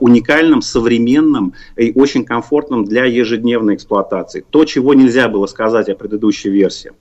уникальным, 0.00 0.62
современным 0.62 1.54
и 1.76 1.92
очень 1.94 2.24
комфортным 2.24 2.84
для 2.84 3.04
ежедневной 3.04 3.74
эксплуатации. 3.74 4.44
То, 4.50 4.64
чего 4.64 4.94
нельзя 4.94 5.28
было 5.28 5.46
сказать 5.46 5.88
о 5.88 5.94
предыдущей 5.94 6.50
версии. 6.50 6.92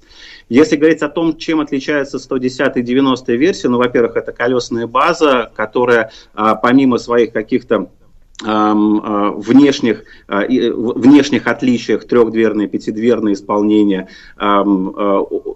Если 0.49 0.75
говорить 0.75 1.01
о 1.01 1.09
том, 1.09 1.37
чем 1.37 1.59
отличается 1.59 2.19
110 2.19 2.77
и 2.77 2.81
90 2.81 3.33
версия, 3.33 3.69
ну, 3.69 3.77
во-первых, 3.77 4.15
это 4.15 4.31
колесная 4.31 4.85
база, 4.85 5.51
которая 5.55 6.11
а, 6.33 6.55
помимо 6.55 6.99
своих 6.99 7.33
каких-то 7.33 7.75
а, 7.75 8.04
внешних, 8.41 10.03
а, 10.27 10.41
внешних 10.45 11.47
отличиях 11.47 12.05
трехдверное, 12.05 12.67
пятидверное 12.67 13.31
исполнение 13.33 14.09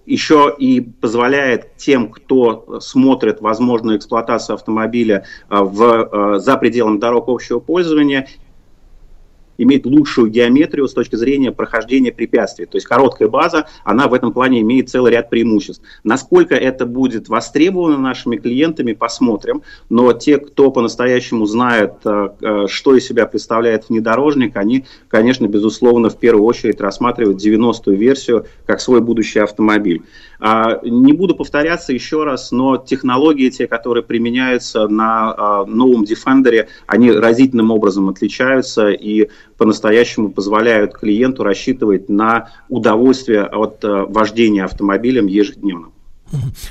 еще 0.06 0.56
и 0.58 0.80
позволяет 0.80 1.76
тем, 1.76 2.10
кто 2.10 2.80
смотрит 2.80 3.42
возможную 3.42 3.98
эксплуатацию 3.98 4.54
автомобиля 4.54 5.26
в, 5.50 6.40
за 6.40 6.58
пределами 6.58 7.00
дорог 7.00 7.28
общего 7.28 7.60
пользования, 7.60 8.28
имеет 9.60 9.86
лучшую 9.86 10.30
геометрию 10.30 10.88
с 10.88 10.94
точки 10.94 11.16
зрения 11.16 11.52
прохождения 11.52 12.12
препятствий. 12.12 12.66
То 12.66 12.78
есть 12.78 12.88
короткая 12.88 13.28
база, 13.28 13.68
она 13.84 14.08
в 14.08 14.14
этом 14.14 14.34
плане 14.34 14.62
имеет 14.62 14.90
целый 14.90 15.12
ряд 15.12 15.30
преимуществ. 15.30 15.84
Насколько 16.04 16.56
это 16.56 16.86
будет 16.86 17.30
востребовано 17.30 17.98
нашими 17.98 18.38
клиентами, 18.38 18.94
посмотрим. 18.94 19.62
Но 19.90 20.12
те, 20.14 20.38
кто 20.38 20.72
по-настоящему 20.72 21.46
знает, 21.46 21.96
э, 22.06 22.30
э, 22.42 22.68
что 22.68 22.96
из 22.96 23.06
себя 23.06 23.26
представляет 23.26 23.90
внедорожник, 23.90 24.56
они, 24.56 24.86
конечно, 25.08 25.48
безусловно, 25.48 26.10
в 26.10 26.18
первую 26.18 26.46
очередь 26.46 26.82
рассматривают 26.82 27.44
90-ю 27.44 27.96
версию 27.96 28.46
как 28.66 28.82
свой 28.82 29.02
будущий 29.02 29.40
автомобиль. 29.40 30.04
А, 30.40 30.80
не 30.84 31.12
буду 31.12 31.36
повторяться 31.36 31.92
еще 31.92 32.24
раз, 32.24 32.52
но 32.52 32.78
технологии, 32.78 33.50
те, 33.50 33.68
которые 33.68 34.04
применяются 34.04 34.88
на 34.88 35.34
а, 35.36 35.66
новом 35.66 36.04
Defender, 36.04 36.68
они 36.88 37.12
разительным 37.12 37.72
образом 37.72 38.10
отличаются 38.10 38.90
и 38.90 39.30
по-настоящему 39.58 40.32
позволяют 40.32 40.94
клиенту 40.94 41.44
рассчитывать 41.44 42.08
на 42.08 42.52
удовольствие 42.70 43.44
от 43.44 43.84
а, 43.84 44.06
вождения 44.06 44.64
автомобилем 44.64 45.28
ежедневно. 45.28 45.92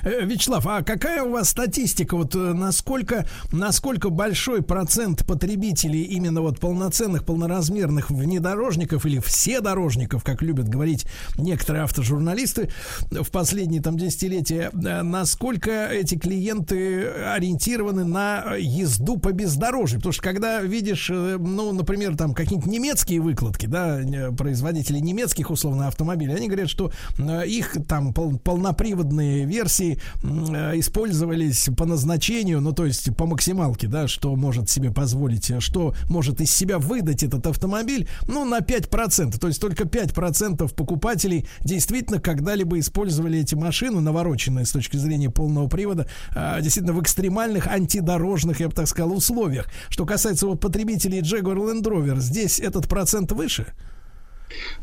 Э, 0.03 0.25
Вячеслав, 0.25 0.67
а 0.67 0.83
какая 0.83 1.23
у 1.23 1.33
вас 1.33 1.51
статистика? 1.51 2.17
Вот 2.17 2.35
э, 2.35 2.39
насколько, 2.39 3.27
насколько 3.53 4.11
большой 4.11 4.63
процент 4.63 5.27
потребителей 5.27 6.03
именно 6.03 6.41
вот 6.41 6.61
полноценных, 6.61 7.25
полноразмерных 7.25 8.11
внедорожников 8.11 9.07
или 9.07 9.19
вседорожников, 9.19 10.25
как 10.25 10.43
любят 10.43 10.69
говорить 10.69 11.07
некоторые 11.37 11.85
автожурналисты 11.85 12.71
в 13.11 13.31
последние 13.31 13.83
там 13.83 13.97
десятилетия, 13.97 14.71
э, 14.73 15.03
насколько 15.03 15.87
эти 15.87 16.17
клиенты 16.17 17.07
ориентированы 17.09 18.05
на 18.05 18.55
езду 18.59 19.19
по 19.19 19.33
бездорожью? 19.33 19.99
Потому 19.99 20.13
что 20.13 20.23
когда 20.23 20.61
видишь, 20.63 21.09
ну, 21.09 21.73
например, 21.73 22.17
там 22.17 22.35
какие-нибудь 22.35 22.71
немецкие 22.71 23.21
выкладки, 23.21 23.67
да, 23.67 24.01
производители 24.37 24.99
немецких 24.99 25.51
условно 25.51 25.89
автомобилей, 25.89 26.35
они 26.35 26.47
говорят, 26.47 26.71
что 26.71 26.93
их 27.19 27.77
там 27.87 28.13
пол, 28.13 28.39
полноприводные 28.39 29.48
версии 29.49 29.99
э, 30.23 30.79
использовались 30.79 31.69
по 31.77 31.87
назначению, 31.87 32.61
ну 32.61 32.73
то 32.73 32.87
есть 32.87 33.15
по 33.17 33.27
максималке, 33.27 33.89
да, 33.89 34.09
что 34.09 34.35
может 34.37 34.71
себе 34.71 34.91
позволить, 34.91 35.51
э, 35.51 35.61
что 35.61 35.95
может 36.09 36.41
из 36.41 36.51
себя 36.51 36.79
выдать 36.79 37.23
этот 37.23 37.47
автомобиль, 37.47 38.09
ну 38.27 38.45
на 38.45 38.59
5%, 38.59 39.39
то 39.39 39.49
есть 39.49 39.61
только 39.61 39.85
5% 39.85 40.75
покупателей 40.75 41.49
действительно 41.61 42.21
когда-либо 42.21 42.79
использовали 42.79 43.41
эти 43.41 43.55
машины, 43.55 44.01
навороченные 44.01 44.67
с 44.67 44.73
точки 44.73 44.97
зрения 44.97 45.31
полного 45.31 45.69
привода, 45.69 46.07
а, 46.35 46.61
действительно 46.61 46.95
в 46.95 47.03
экстремальных 47.03 47.67
антидорожных, 47.67 48.61
я 48.61 48.69
бы 48.69 48.75
так 48.75 48.87
сказал, 48.89 49.13
условиях. 49.13 49.69
Что 49.89 50.07
касается 50.07 50.47
вот 50.47 50.61
потребителей 50.61 51.21
Jaguar 51.21 51.57
Land 51.57 51.83
Rover, 51.83 52.19
здесь 52.21 52.61
этот 52.61 52.89
процент 52.89 53.33
выше? 53.33 53.67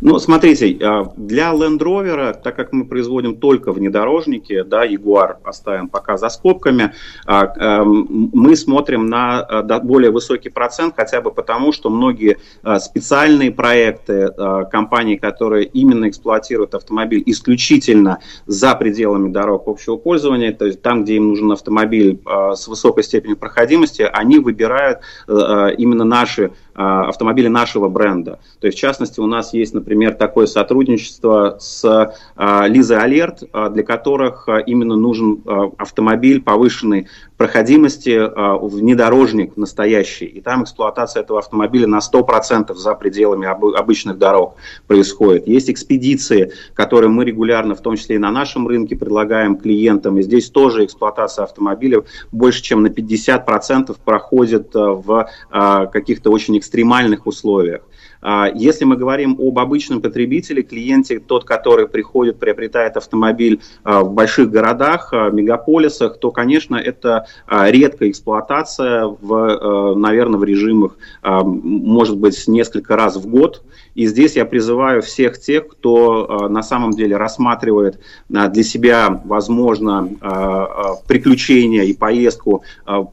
Ну, 0.02 0.20
смотрите, 0.20 0.78
а, 0.82 1.12
для 1.16 1.54
Land 1.54 1.80
Rover, 1.80 2.34
так 2.42 2.56
как 2.56 2.74
мы 2.74 2.86
производим 2.86 3.38
только 3.38 3.72
внедорожники, 3.72 4.64
да, 4.64 4.86
Jaguar 4.86 5.38
оставим 5.44 5.90
пока 5.90 6.18
за 6.18 6.30
скобками, 6.30 6.94
а, 7.26 7.46
эм, 7.46 8.30
мы 8.34 8.56
смотрим 8.56 9.08
на 9.08 9.40
а, 9.40 9.80
более 9.80 10.12
высокий 10.12 10.50
процент, 10.50 10.96
хотя 10.96 11.22
бы 11.22 11.32
потому, 11.32 11.72
что 11.72 11.90
многие 11.90 12.38
специальные 12.80 13.52
проекты 13.52 14.32
компаний, 14.72 15.18
которые 15.18 15.66
именно 15.66 16.10
эксплуатируют 16.10 16.76
автомобиль 16.76 17.24
исключительно 17.26 18.20
за 18.46 18.76
пределами 18.76 19.32
дорог 19.32 19.68
общего 19.68 19.98
пользования, 19.98 20.52
то 20.52 20.66
есть 20.66 20.82
там, 20.82 21.04
где 21.04 21.16
им 21.16 21.30
нужен 21.30 21.52
автомобиль 21.52 22.20
с 22.26 22.68
высокой 22.68 23.04
степенью 23.04 23.38
проходимости, 23.38 24.02
они 24.02 24.40
выбирают 24.40 25.00
именно 25.28 26.04
наши 26.04 26.52
автомобили 26.76 27.48
нашего 27.48 27.88
бренда. 27.88 28.40
То 28.60 28.68
есть, 28.68 28.78
в 28.78 28.82
частности, 28.82 29.20
у 29.20 29.26
нас 29.26 29.54
есть, 29.54 29.74
например, 29.74 30.14
такое 30.14 30.46
сотрудничество 30.46 31.58
с 31.60 32.14
Лизой 32.68 32.98
Алерт, 32.98 33.44
для 33.72 33.84
которых 33.84 34.50
именно 34.66 34.96
нужен 34.96 35.42
автомобиль 35.78 36.42
повышенной 36.42 37.08
проходимости, 37.38 38.18
внедорожник 38.66 39.58
настоящий. 39.58 40.26
И 40.26 40.42
там 40.42 40.64
эксплуатация 40.64 41.22
этого 41.22 41.40
автомобиля 41.40 41.88
на 41.88 42.00
100% 42.00 42.74
за 42.76 42.96
пределами 42.96 43.46
обычных 43.78 44.18
дорог 44.18 44.56
происходит. 44.88 45.48
Есть 45.48 45.70
экспедиции, 45.70 46.54
которые 46.74 47.10
мы 47.10 47.26
регулярно, 47.26 47.76
в 47.76 47.82
том 47.82 47.98
числе 47.98 48.16
и 48.16 48.20
на 48.20 48.32
нашем 48.32 48.68
рынке, 48.68 48.96
предлагаем 48.96 49.58
клиентам. 49.58 50.18
И 50.18 50.22
здесь 50.22 50.50
тоже 50.50 50.86
эксплуатация 50.86 51.44
автомобиля 51.44 52.04
больше, 52.32 52.64
чем 52.64 52.84
на 52.84 52.88
50% 52.88 53.98
проходит 54.06 54.74
в 54.74 55.30
каких-то 55.52 56.32
очень 56.32 56.58
экстремальных 56.58 57.28
условиях. 57.28 57.82
А, 58.28 58.50
если 58.52 58.86
мы 58.86 58.98
говорим 58.98 59.38
об 59.40 59.60
обычном 59.60 60.02
потребителе, 60.02 60.64
клиенте, 60.64 61.20
тот, 61.20 61.46
который 61.46 61.88
приходит, 61.88 62.40
приобретает 62.40 62.98
автомобиль 62.98 63.62
а, 63.84 64.02
в 64.02 64.14
больших 64.14 64.50
городах, 64.50 65.10
а, 65.14 65.30
мегаполисах, 65.30 66.18
то, 66.18 66.32
конечно, 66.32 66.76
это 66.76 67.28
редкая 67.48 68.10
эксплуатация, 68.10 69.06
в, 69.06 69.94
наверное, 69.96 70.40
в 70.40 70.44
режимах, 70.44 70.98
может 71.24 72.18
быть, 72.18 72.48
несколько 72.48 72.96
раз 72.96 73.16
в 73.16 73.28
год. 73.28 73.64
И 73.96 74.08
здесь 74.08 74.36
я 74.36 74.46
призываю 74.46 75.02
всех 75.02 75.40
тех, 75.40 75.68
кто 75.68 76.48
на 76.50 76.62
самом 76.62 76.92
деле 76.92 77.18
рассматривает 77.18 78.00
для 78.30 78.64
себя, 78.64 79.22
возможно, 79.26 80.10
приключения 81.08 81.84
и 81.84 81.94
поездку 81.94 82.64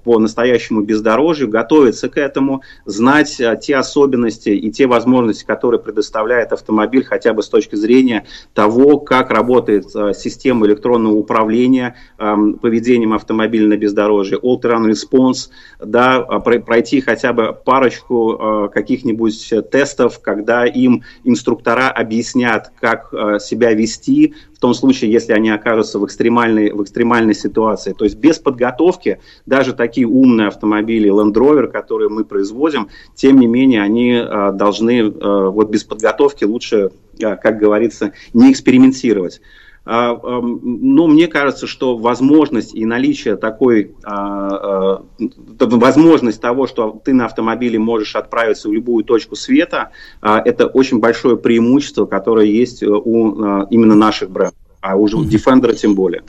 по 0.05 0.19
настоящему 0.19 0.83
бездорожью, 0.83 1.49
готовиться 1.49 2.09
к 2.09 2.19
этому, 2.19 2.63
знать 2.85 3.41
те 3.61 3.77
особенности 3.77 4.51
и 4.51 4.71
те 4.71 4.87
возможности, 4.87 5.45
которые 5.45 5.81
предоставляет 5.81 6.53
автомобиль 6.53 7.05
хотя 7.05 7.33
бы 7.33 7.43
с 7.43 7.49
точки 7.49 7.77
зрения 7.77 8.25
того, 8.55 8.99
как 8.99 9.31
работает 9.31 9.87
э, 9.95 10.13
система 10.15 10.67
электронного 10.67 11.15
управления 11.15 11.97
э, 12.19 12.35
поведением 12.61 13.13
автомобиля 13.13 13.69
на 13.69 13.77
бездорожье, 13.77 14.39
all-terrain 14.39 14.91
response, 14.91 15.51
да, 15.79 16.21
пройти 16.21 17.01
хотя 17.01 17.33
бы 17.33 17.53
парочку 17.53 18.33
э, 18.33 18.69
каких-нибудь 18.73 19.53
тестов, 19.71 20.21
когда 20.21 20.67
им 20.75 21.03
инструктора 21.25 21.91
объяснят, 21.91 22.73
как 22.81 23.13
э, 23.13 23.39
себя 23.41 23.73
вести 23.73 24.35
в 24.55 24.59
том 24.59 24.75
случае, 24.75 25.11
если 25.11 25.33
они 25.33 25.51
окажутся 25.51 25.99
в 25.99 26.05
экстремальной, 26.05 26.73
в 26.73 26.83
экстремальной 26.83 27.35
ситуации. 27.35 27.93
То 27.93 28.05
есть 28.05 28.17
без 28.17 28.39
подготовки 28.39 29.19
даже 29.47 29.73
такие 29.73 30.07
умные 30.07 30.49
автомобили 30.49 31.11
Land 31.11 31.35
Rover, 31.35 31.67
которые 31.67 32.09
мы 32.09 32.25
производим, 32.25 32.89
тем 33.15 33.39
не 33.39 33.47
менее 33.47 33.83
они 33.83 34.13
э, 34.13 34.53
должны 34.53 35.11
вот 35.11 35.71
без 35.71 35.85
подготовки 35.85 36.45
лучше, 36.45 36.91
как 37.19 37.59
говорится, 37.59 38.13
не 38.33 38.53
экспериментировать. 38.53 39.41
А, 39.85 40.17
но 40.41 41.07
мне 41.09 41.27
кажется, 41.27 41.67
что 41.67 41.97
возможность 41.97 42.75
и 42.75 42.85
наличие 42.85 43.37
такой, 43.37 43.95
а, 44.05 45.01
а, 45.01 45.03
возможность 45.59 46.41
того, 46.41 46.67
что 46.67 47.01
ты 47.05 47.13
на 47.13 47.27
автомобиле 47.27 47.79
можешь 47.79 48.15
отправиться 48.15 48.69
в 48.69 48.73
любую 48.73 49.05
точку 49.05 49.35
света, 49.35 49.91
это 50.21 50.67
очень 50.67 51.01
большое 51.01 51.37
преимущество, 51.37 52.07
которое 52.07 52.47
есть 52.47 52.83
у 52.83 53.65
именно 53.71 53.95
наших 53.95 54.31
брендов, 54.31 54.59
а 54.81 54.97
уже 54.97 55.17
у 55.17 55.25
Defender 55.25 55.75
тем 55.75 55.95
более. 55.95 56.23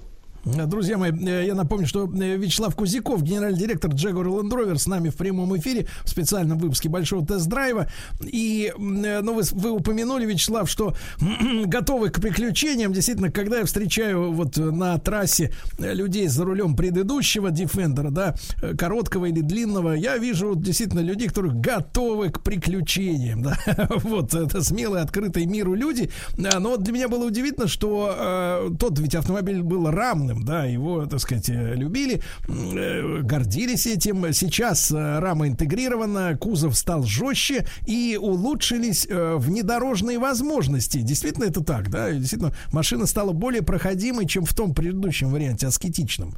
Друзья 0.45 0.97
мои, 0.97 1.11
э, 1.11 1.45
я 1.47 1.55
напомню, 1.55 1.87
что 1.87 2.05
э, 2.05 2.35
Вячеслав 2.35 2.75
Кузяков, 2.75 3.23
генеральный 3.23 3.57
директор 3.57 3.89
Jaguar 3.91 4.25
Land 4.25 4.49
Rover, 4.49 4.77
с 4.77 4.87
нами 4.87 5.07
в 5.07 5.15
прямом 5.15 5.55
эфире 5.57 5.87
в 6.03 6.09
специальном 6.09 6.57
выпуске 6.57 6.89
большого 6.89 7.25
тест-драйва. 7.25 7.87
И, 8.21 8.73
э, 8.75 9.21
ну, 9.21 9.35
вы, 9.35 9.43
вы 9.53 9.71
упомянули, 9.71 10.25
Вячеслав, 10.25 10.69
что 10.69 10.95
готовы 11.65 12.09
к 12.09 12.19
приключениям. 12.19 12.91
Действительно, 12.91 13.31
когда 13.31 13.59
я 13.59 13.65
встречаю 13.65 14.33
вот 14.33 14.57
на 14.57 14.97
трассе 14.97 15.53
людей 15.79 16.27
за 16.27 16.43
рулем 16.43 16.75
предыдущего 16.75 17.47
Defender, 17.47 18.11
да, 18.11 18.35
короткого 18.77 19.27
или 19.27 19.39
длинного, 19.39 19.93
я 19.93 20.17
вижу 20.17 20.55
действительно 20.55 20.99
людей, 20.99 21.29
которые 21.29 21.53
готовы 21.53 22.31
к 22.31 22.41
приключениям, 22.41 23.43
да. 23.43 23.57
Вот, 24.03 24.33
это 24.33 24.61
смелые, 24.61 25.03
открытые 25.03 25.45
миру 25.45 25.73
люди. 25.73 26.11
Но 26.35 26.69
вот 26.69 26.83
для 26.83 26.93
меня 26.93 27.07
было 27.07 27.25
удивительно, 27.25 27.67
что 27.67 28.13
э, 28.17 28.69
тот 28.77 28.99
ведь 28.99 29.15
автомобиль 29.15 29.61
был 29.61 29.89
рамным, 29.89 30.32
модным, 30.33 30.45
да, 30.45 30.65
его, 30.65 31.05
так 31.05 31.19
сказать, 31.19 31.49
э, 31.49 31.75
любили, 31.75 32.21
э, 32.47 33.21
гордились 33.21 33.85
этим. 33.87 34.33
Сейчас 34.33 34.91
э, 34.91 35.19
рама 35.19 35.47
интегрирована, 35.47 36.37
кузов 36.37 36.75
стал 36.75 37.03
жестче 37.03 37.65
и 37.85 38.17
улучшились 38.21 39.07
внедорожные 39.09 40.19
возможности. 40.19 40.99
Действительно 40.99 41.45
это 41.45 41.63
так, 41.63 41.89
да? 41.89 42.11
Действительно, 42.11 42.53
машина 42.71 43.05
стала 43.05 43.31
более 43.31 43.61
проходимой, 43.61 44.27
чем 44.27 44.45
в 44.45 44.53
том 44.53 44.73
предыдущем 44.73 45.29
варианте, 45.29 45.67
аскетичном. 45.67 46.35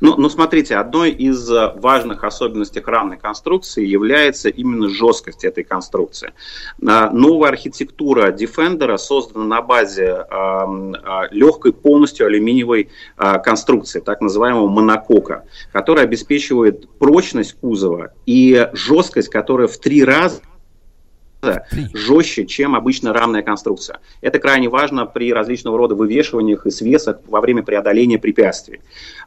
Ну, 0.00 0.16
ну, 0.16 0.30
смотрите, 0.30 0.76
одной 0.76 1.10
из 1.10 1.50
э, 1.50 1.72
важных 1.76 2.24
особенностей 2.24 2.80
экранной 2.80 3.18
конструкции 3.18 3.86
является 3.86 4.48
именно 4.48 4.88
жесткость 4.88 5.44
этой 5.44 5.62
конструкции. 5.62 6.32
Новая 6.78 7.50
архитектура 7.50 8.32
Defender 8.32 8.96
создана 8.96 9.44
на 9.44 9.62
базе 9.62 10.24
э, 10.30 11.22
легкой 11.30 11.74
полностью 11.74 12.26
алюминиевой 12.26 12.88
э, 13.18 13.38
конструкции, 13.44 14.00
так 14.00 14.22
называемого 14.22 14.68
монокока, 14.68 15.44
которая 15.72 16.04
обеспечивает 16.06 16.88
прочность 16.98 17.54
кузова 17.60 18.12
и 18.24 18.68
жесткость, 18.72 19.28
которая 19.28 19.68
в 19.68 19.76
три 19.78 20.02
раза 20.02 20.40
жестче, 21.94 22.46
чем 22.46 22.74
обычно 22.74 23.12
рамная 23.12 23.42
конструкция. 23.42 24.00
Это 24.20 24.38
крайне 24.38 24.68
важно 24.68 25.06
при 25.06 25.32
различного 25.32 25.78
рода 25.78 25.94
вывешиваниях 25.94 26.66
и 26.66 26.70
свесах 26.70 27.20
во 27.26 27.40
время 27.40 27.62
преодоления 27.62 28.18
препятствий. 28.18 28.80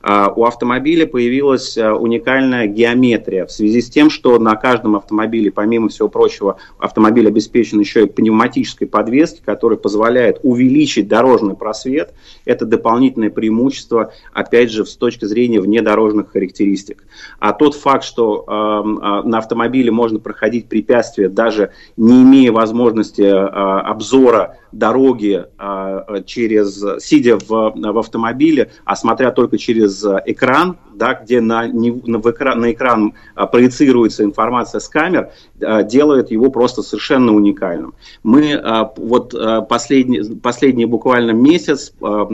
А, 0.04 0.32
у 0.36 0.44
автомобиля 0.44 1.08
появилась 1.08 1.78
а, 1.78 1.96
уникальная 1.96 2.68
геометрия 2.68 3.46
в 3.46 3.52
связи 3.52 3.82
с 3.82 3.90
тем, 3.90 4.10
что 4.10 4.38
на 4.38 4.56
каждом 4.56 4.96
автомобиле, 4.96 5.50
помимо 5.50 5.90
всего 5.90 6.10
прочего, 6.10 6.58
автомобиль 6.78 7.28
обеспечен 7.28 7.80
еще 7.80 8.04
и 8.04 8.08
пневматической 8.08 8.88
подвеской, 8.88 9.42
которая 9.46 9.80
позволяет 9.80 10.40
увеличить 10.44 11.08
дорожный 11.08 11.56
просвет. 11.56 12.14
Это 12.46 12.66
дополнительное 12.66 13.30
преимущество, 13.30 14.12
опять 14.34 14.72
же, 14.72 14.86
с 14.86 14.96
точки 14.98 15.24
зрения 15.26 15.62
внедорожных 15.62 16.32
характеристик. 16.32 17.06
А 17.40 17.54
тот 17.54 17.76
факт, 17.76 18.04
что 18.04 18.44
э, 18.46 19.28
на 19.28 19.38
автомобиле 19.38 19.90
можно 19.90 20.20
проходить 20.20 20.68
препятствия 20.68 21.30
даже 21.30 21.72
не 21.98 22.24
имея 22.24 22.52
возможности 22.52 23.22
а, 23.22 23.82
обзора 23.82 24.58
дороги 24.74 25.46
а, 25.58 26.22
через, 26.26 26.84
сидя 27.04 27.38
в, 27.38 27.74
в 27.76 27.98
автомобиле, 27.98 28.72
а 28.86 28.96
смотря 28.96 29.32
только 29.32 29.58
через 29.58 30.04
экран, 30.26 30.78
да, 30.94 31.14
где 31.14 31.42
на, 31.42 31.68
не, 31.68 31.92
на, 32.06 32.20
в 32.20 32.30
экран, 32.30 32.60
на 32.60 32.72
экран 32.72 33.14
а, 33.36 33.48
проецируется 33.48 34.24
информация 34.24 34.80
с 34.80 34.88
камер, 34.88 35.32
а, 35.62 35.84
делает 35.84 36.32
его 36.32 36.50
просто 36.50 36.82
совершенно 36.82 37.34
уникальным. 37.34 37.94
Мы 38.24 38.62
вот 38.98 39.36
последний, 39.70 40.36
последний 40.36 40.86
буквально 40.86 41.32
месяц 41.32 41.94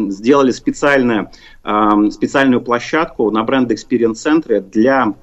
сделали 0.09 0.51
специальное, 0.51 1.31
а, 1.63 2.09
специальную 2.09 2.61
площадку 2.61 3.29
на 3.31 3.43
бренд 3.43 3.71
Experience 3.71 4.15
центре 4.15 4.61
для 4.61 5.13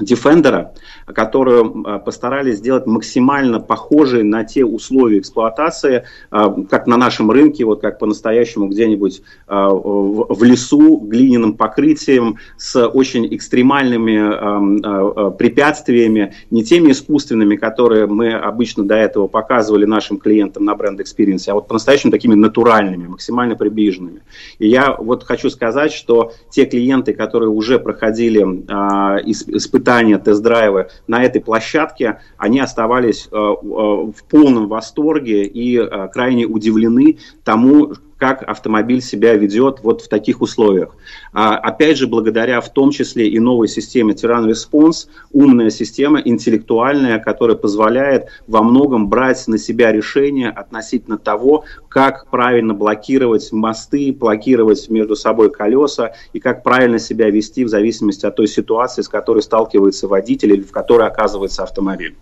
Defender, 0.00 0.68
которую 1.06 1.84
а, 1.86 1.98
постарались 1.98 2.58
сделать 2.58 2.86
максимально 2.86 3.60
похожей 3.60 4.24
на 4.24 4.44
те 4.44 4.62
условия 4.62 5.20
эксплуатации, 5.20 6.04
а, 6.30 6.50
как 6.64 6.86
на 6.86 6.98
нашем 6.98 7.30
рынке, 7.30 7.64
вот 7.64 7.80
как 7.80 7.98
по-настоящему 7.98 8.68
где-нибудь 8.68 9.22
а, 9.46 9.70
в 9.70 10.44
лесу, 10.44 10.98
глиняным 10.98 11.54
покрытием, 11.54 12.36
с 12.58 12.86
очень 12.86 13.34
экстремальными 13.34 15.36
препятствиями, 15.36 16.34
не 16.50 16.62
теми 16.62 16.92
искусственными, 16.92 17.56
которые 17.56 18.06
мы 18.06 18.34
обычно 18.34 18.84
до 18.84 18.96
этого 18.96 19.28
показывали 19.28 19.86
нашим 19.86 20.18
клиентам 20.18 20.66
на 20.66 20.74
бренд 20.74 21.00
Experience, 21.00 21.48
а 21.48 21.54
вот 21.54 21.68
по-настоящему 21.68 22.12
такими 22.12 22.34
натуральными, 22.34 23.06
максимально 23.06 23.56
приближенными. 23.56 24.20
И 24.58 24.68
я 24.68 24.94
вот 24.98 25.24
хочу 25.24 25.48
сказать, 25.48 25.92
что 25.92 26.32
те 26.50 26.66
клиенты, 26.66 27.14
которые 27.14 27.48
уже 27.48 27.78
проходили 27.78 28.40
испытания 28.40 29.85
испытания, 29.86 30.18
тест-драйвы 30.18 30.88
на 31.06 31.22
этой 31.22 31.40
площадке, 31.40 32.20
они 32.36 32.58
оставались 32.58 33.28
э, 33.30 33.36
э, 33.36 33.36
в 33.36 34.24
полном 34.28 34.68
восторге 34.68 35.44
и 35.44 35.78
э, 35.78 36.08
крайне 36.12 36.44
удивлены 36.46 37.18
тому, 37.44 37.92
как 38.18 38.42
автомобиль 38.42 39.02
себя 39.02 39.34
ведет 39.34 39.80
вот 39.82 40.02
в 40.02 40.08
таких 40.08 40.40
условиях. 40.40 40.96
А, 41.32 41.56
опять 41.56 41.98
же, 41.98 42.06
благодаря 42.06 42.60
в 42.60 42.72
том 42.72 42.90
числе 42.90 43.28
и 43.28 43.38
новой 43.38 43.68
системе 43.68 44.14
Tyran 44.14 44.48
Response, 44.48 45.08
умная 45.32 45.70
система, 45.70 46.20
интеллектуальная, 46.20 47.18
которая 47.18 47.56
позволяет 47.56 48.28
во 48.46 48.62
многом 48.62 49.08
брать 49.08 49.46
на 49.48 49.58
себя 49.58 49.92
решения 49.92 50.48
относительно 50.48 51.18
того, 51.18 51.64
как 51.88 52.28
правильно 52.30 52.74
блокировать 52.74 53.52
мосты, 53.52 54.12
блокировать 54.12 54.88
между 54.88 55.14
собой 55.16 55.50
колеса 55.50 56.12
и 56.32 56.40
как 56.40 56.62
правильно 56.62 56.98
себя 56.98 57.30
вести 57.30 57.64
в 57.64 57.68
зависимости 57.68 58.24
от 58.24 58.36
той 58.36 58.48
ситуации, 58.48 59.02
с 59.02 59.08
которой 59.08 59.42
сталкивается 59.42 60.08
водитель 60.08 60.52
или 60.52 60.62
в 60.62 60.72
которой 60.72 61.06
оказывается 61.06 61.62
автомобиль. 61.62 62.16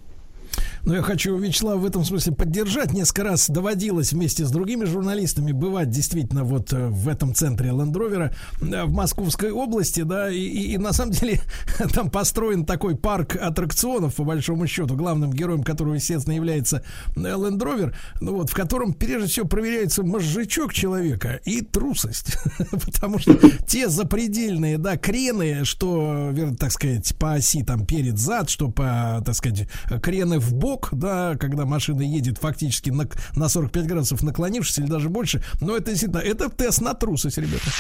Но 0.86 0.94
я 0.94 1.02
хочу 1.02 1.36
Вячеслав 1.36 1.80
в 1.80 1.86
этом 1.86 2.04
смысле 2.04 2.34
поддержать. 2.34 2.92
Несколько 2.92 3.24
раз 3.24 3.48
доводилось 3.48 4.12
вместе 4.12 4.44
с 4.44 4.50
другими 4.50 4.84
журналистами 4.84 5.52
бывать 5.52 5.88
действительно 5.88 6.44
вот 6.44 6.72
э, 6.74 6.88
в 6.88 7.08
этом 7.08 7.34
центре 7.34 7.70
Лендровера 7.70 8.34
в 8.60 8.92
Московской 8.92 9.50
области, 9.50 10.02
да, 10.02 10.30
и, 10.30 10.38
и, 10.38 10.74
и 10.74 10.78
на 10.78 10.92
самом 10.92 11.12
деле 11.12 11.40
там 11.94 12.10
построен 12.10 12.66
такой 12.66 12.96
парк 12.96 13.36
аттракционов, 13.36 14.16
по 14.16 14.24
большому 14.24 14.66
счету, 14.66 14.94
главным 14.94 15.32
героем 15.32 15.62
которого, 15.62 15.94
естественно, 15.94 16.34
является 16.34 16.84
Лендровер, 17.16 17.96
ну 18.20 18.36
вот, 18.36 18.50
в 18.50 18.54
котором 18.54 18.92
прежде 18.92 19.28
всего 19.28 19.46
проверяется 19.46 20.02
мозжечок 20.02 20.74
человека 20.74 21.40
и 21.44 21.62
трусость, 21.62 22.36
потому 22.70 23.18
что 23.18 23.38
те 23.66 23.88
запредельные, 23.88 24.76
да, 24.76 24.98
крены, 24.98 25.64
что, 25.64 26.32
так 26.58 26.72
сказать, 26.72 27.16
по 27.16 27.34
оси 27.34 27.62
там 27.62 27.86
перед-зад, 27.86 28.50
что 28.50 28.70
по, 28.70 29.22
так 29.24 29.34
сказать, 29.34 29.66
крены 30.02 30.38
в 30.38 30.52
бок, 30.52 30.74
бок, 30.75 30.89
да, 30.93 31.36
когда 31.36 31.65
машина 31.65 32.03
едет 32.03 32.39
фактически 32.39 32.91
на, 32.91 33.09
на 33.35 33.49
45 33.49 33.86
градусов 33.86 34.23
наклонившись 34.23 34.78
или 34.78 34.86
даже 34.86 35.09
больше. 35.09 35.43
Но 35.61 35.77
это 35.77 35.91
действительно, 35.91 36.20
это 36.20 36.49
тест 36.49 36.81
на 36.81 36.94
трусость, 36.94 37.39
ребята. 37.39 37.70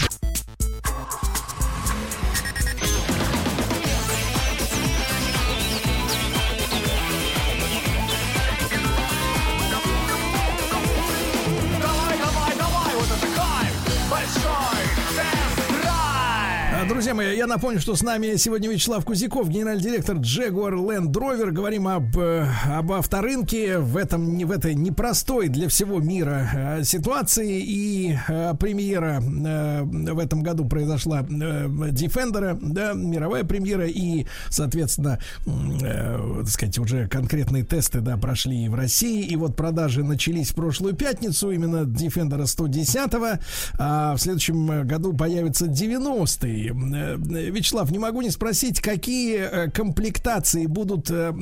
Друзья 16.88 17.14
уважаемые, 17.14 17.38
я 17.38 17.46
напомню, 17.46 17.80
что 17.80 17.94
с 17.94 18.02
нами 18.02 18.34
сегодня 18.36 18.68
Вячеслав 18.68 19.04
Кузяков, 19.04 19.48
генеральный 19.48 19.82
директор 19.82 20.16
Jaguar 20.16 20.72
Land 20.72 21.12
Rover. 21.12 21.50
Говорим 21.52 21.86
об, 21.86 22.18
э, 22.18 22.48
об 22.66 22.90
авторынке 22.92 23.78
в, 23.78 23.96
этом, 23.96 24.36
в 24.38 24.50
этой 24.50 24.74
непростой 24.74 25.48
для 25.48 25.68
всего 25.68 26.00
мира 26.00 26.50
э, 26.52 26.82
ситуации. 26.82 27.62
И 27.62 28.18
э, 28.26 28.54
премьера 28.58 29.20
в 29.20 30.18
этом 30.18 30.42
году 30.42 30.64
произошла 30.66 31.20
Defender, 31.20 32.58
да, 32.60 32.94
мировая 32.94 33.44
премьера. 33.44 33.86
И, 33.86 34.26
соответственно, 34.48 35.20
так 35.44 36.48
сказать, 36.48 36.78
уже 36.78 37.06
конкретные 37.06 37.64
тесты 37.64 38.00
да, 38.00 38.16
прошли 38.16 38.68
в 38.68 38.74
России. 38.74 39.22
И 39.24 39.36
вот 39.36 39.56
продажи 39.56 40.02
начались 40.02 40.50
в 40.50 40.54
прошлую 40.54 40.94
пятницу, 40.94 41.50
именно 41.50 41.84
Defender 41.84 42.44
110 42.44 43.38
а 43.78 44.16
в 44.16 44.18
следующем 44.18 44.86
году 44.86 45.12
появится 45.12 45.66
90-й. 45.66 46.72
Э, 46.92 47.16
Вячеслав, 47.16 47.90
не 47.90 47.98
могу 47.98 48.22
не 48.22 48.30
спросить, 48.30 48.80
какие 48.80 49.36
э, 49.36 49.70
комплектации 49.70 50.66
будут 50.66 51.10
э, 51.10 51.32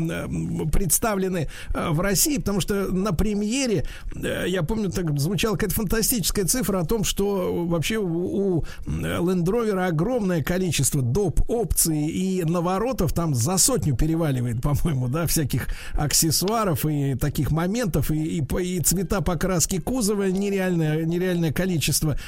представлены 0.73 1.49
в 1.75 2.01
России, 2.01 2.39
потому 2.39 2.61
что 2.61 2.93
на 2.93 3.13
премьере, 3.13 3.85
я 4.15 4.63
помню, 4.63 4.91
так 4.91 5.19
звучала 5.19 5.55
какая-то 5.55 5.75
фантастическая 5.75 6.45
цифра 6.45 6.81
о 6.81 6.85
том, 6.85 7.05
что 7.05 7.67
вообще 7.67 7.99
у 7.99 8.65
Land 8.87 9.45
Rover 9.45 9.87
огромное 9.87 10.43
количество 10.43 11.03
доп. 11.03 11.41
опций 11.49 12.07
и 12.07 12.45
наворотов 12.45 13.13
там 13.13 13.35
за 13.35 13.57
сотню 13.59 13.97
переваливает, 13.97 14.61
по-моему, 14.61 15.09
да, 15.09 15.27
всяких 15.27 15.69
аксессуаров 15.95 16.85
и 16.87 17.15
таких 17.15 17.51
моментов, 17.51 18.11
и, 18.11 18.39
и, 18.39 18.63
и 18.63 18.81
цвета 18.81 19.21
покраски 19.21 19.79
кузова 19.79 20.25
нереальное, 20.25 21.05
нереальное 21.05 21.53
количество. 21.53 22.19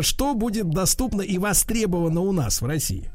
Что 0.00 0.34
будет 0.34 0.70
доступно 0.70 1.22
и 1.22 1.38
востребовано 1.38 2.20
у 2.20 2.32
нас 2.32 2.51
в 2.60 2.66
России? 2.66 3.08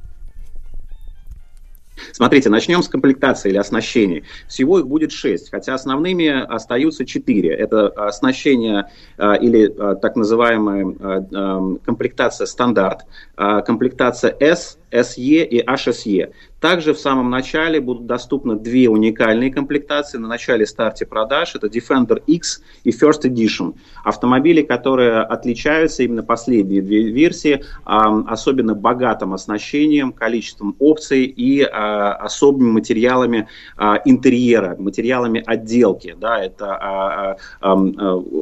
Смотрите, 2.11 2.49
начнем 2.49 2.81
с 2.83 2.89
комплектации 2.89 3.49
или 3.49 3.57
оснащения. 3.57 4.23
Всего 4.47 4.79
их 4.79 4.87
будет 4.87 5.11
шесть, 5.11 5.51
хотя 5.51 5.73
основными 5.73 6.27
остаются 6.27 7.05
четыре. 7.05 7.53
Это 7.53 7.87
оснащение 7.89 8.89
а, 9.17 9.33
или 9.35 9.73
а, 9.77 9.95
так 9.95 10.15
называемая 10.15 10.95
а, 10.99 11.75
комплектация 11.83 12.47
стандарт, 12.47 13.05
комплектация 13.35 14.35
S, 14.39 14.77
SE 14.91 15.43
и 15.43 15.63
HSE. 15.63 16.31
Также 16.59 16.93
в 16.93 16.99
самом 16.99 17.29
начале 17.29 17.79
будут 17.79 18.07
доступны 18.07 18.55
две 18.55 18.89
уникальные 18.89 19.51
комплектации 19.53 20.17
на 20.17 20.27
начале 20.27 20.65
старте 20.65 21.05
продаж. 21.05 21.55
Это 21.55 21.67
Defender 21.67 22.21
X 22.25 22.63
и 22.83 22.89
First 22.89 23.23
Edition. 23.25 23.75
Автомобили, 24.03 24.63
которые 24.63 25.21
отличаются, 25.21 26.01
именно 26.03 26.23
последние 26.23 26.81
две 26.81 27.03
версии, 27.11 27.63
особенно 27.85 28.73
богатым 28.73 29.33
оснащением, 29.33 30.11
количеством 30.11 30.75
опций 30.79 31.25
и 31.25 31.61
а, 31.61 32.13
особыми 32.13 32.71
материалами 32.71 33.47
а, 33.75 34.01
интерьера, 34.05 34.75
материалами 34.79 35.43
отделки. 35.45 36.15
Да, 36.19 36.43
это 36.43 37.37
а, 37.61 37.77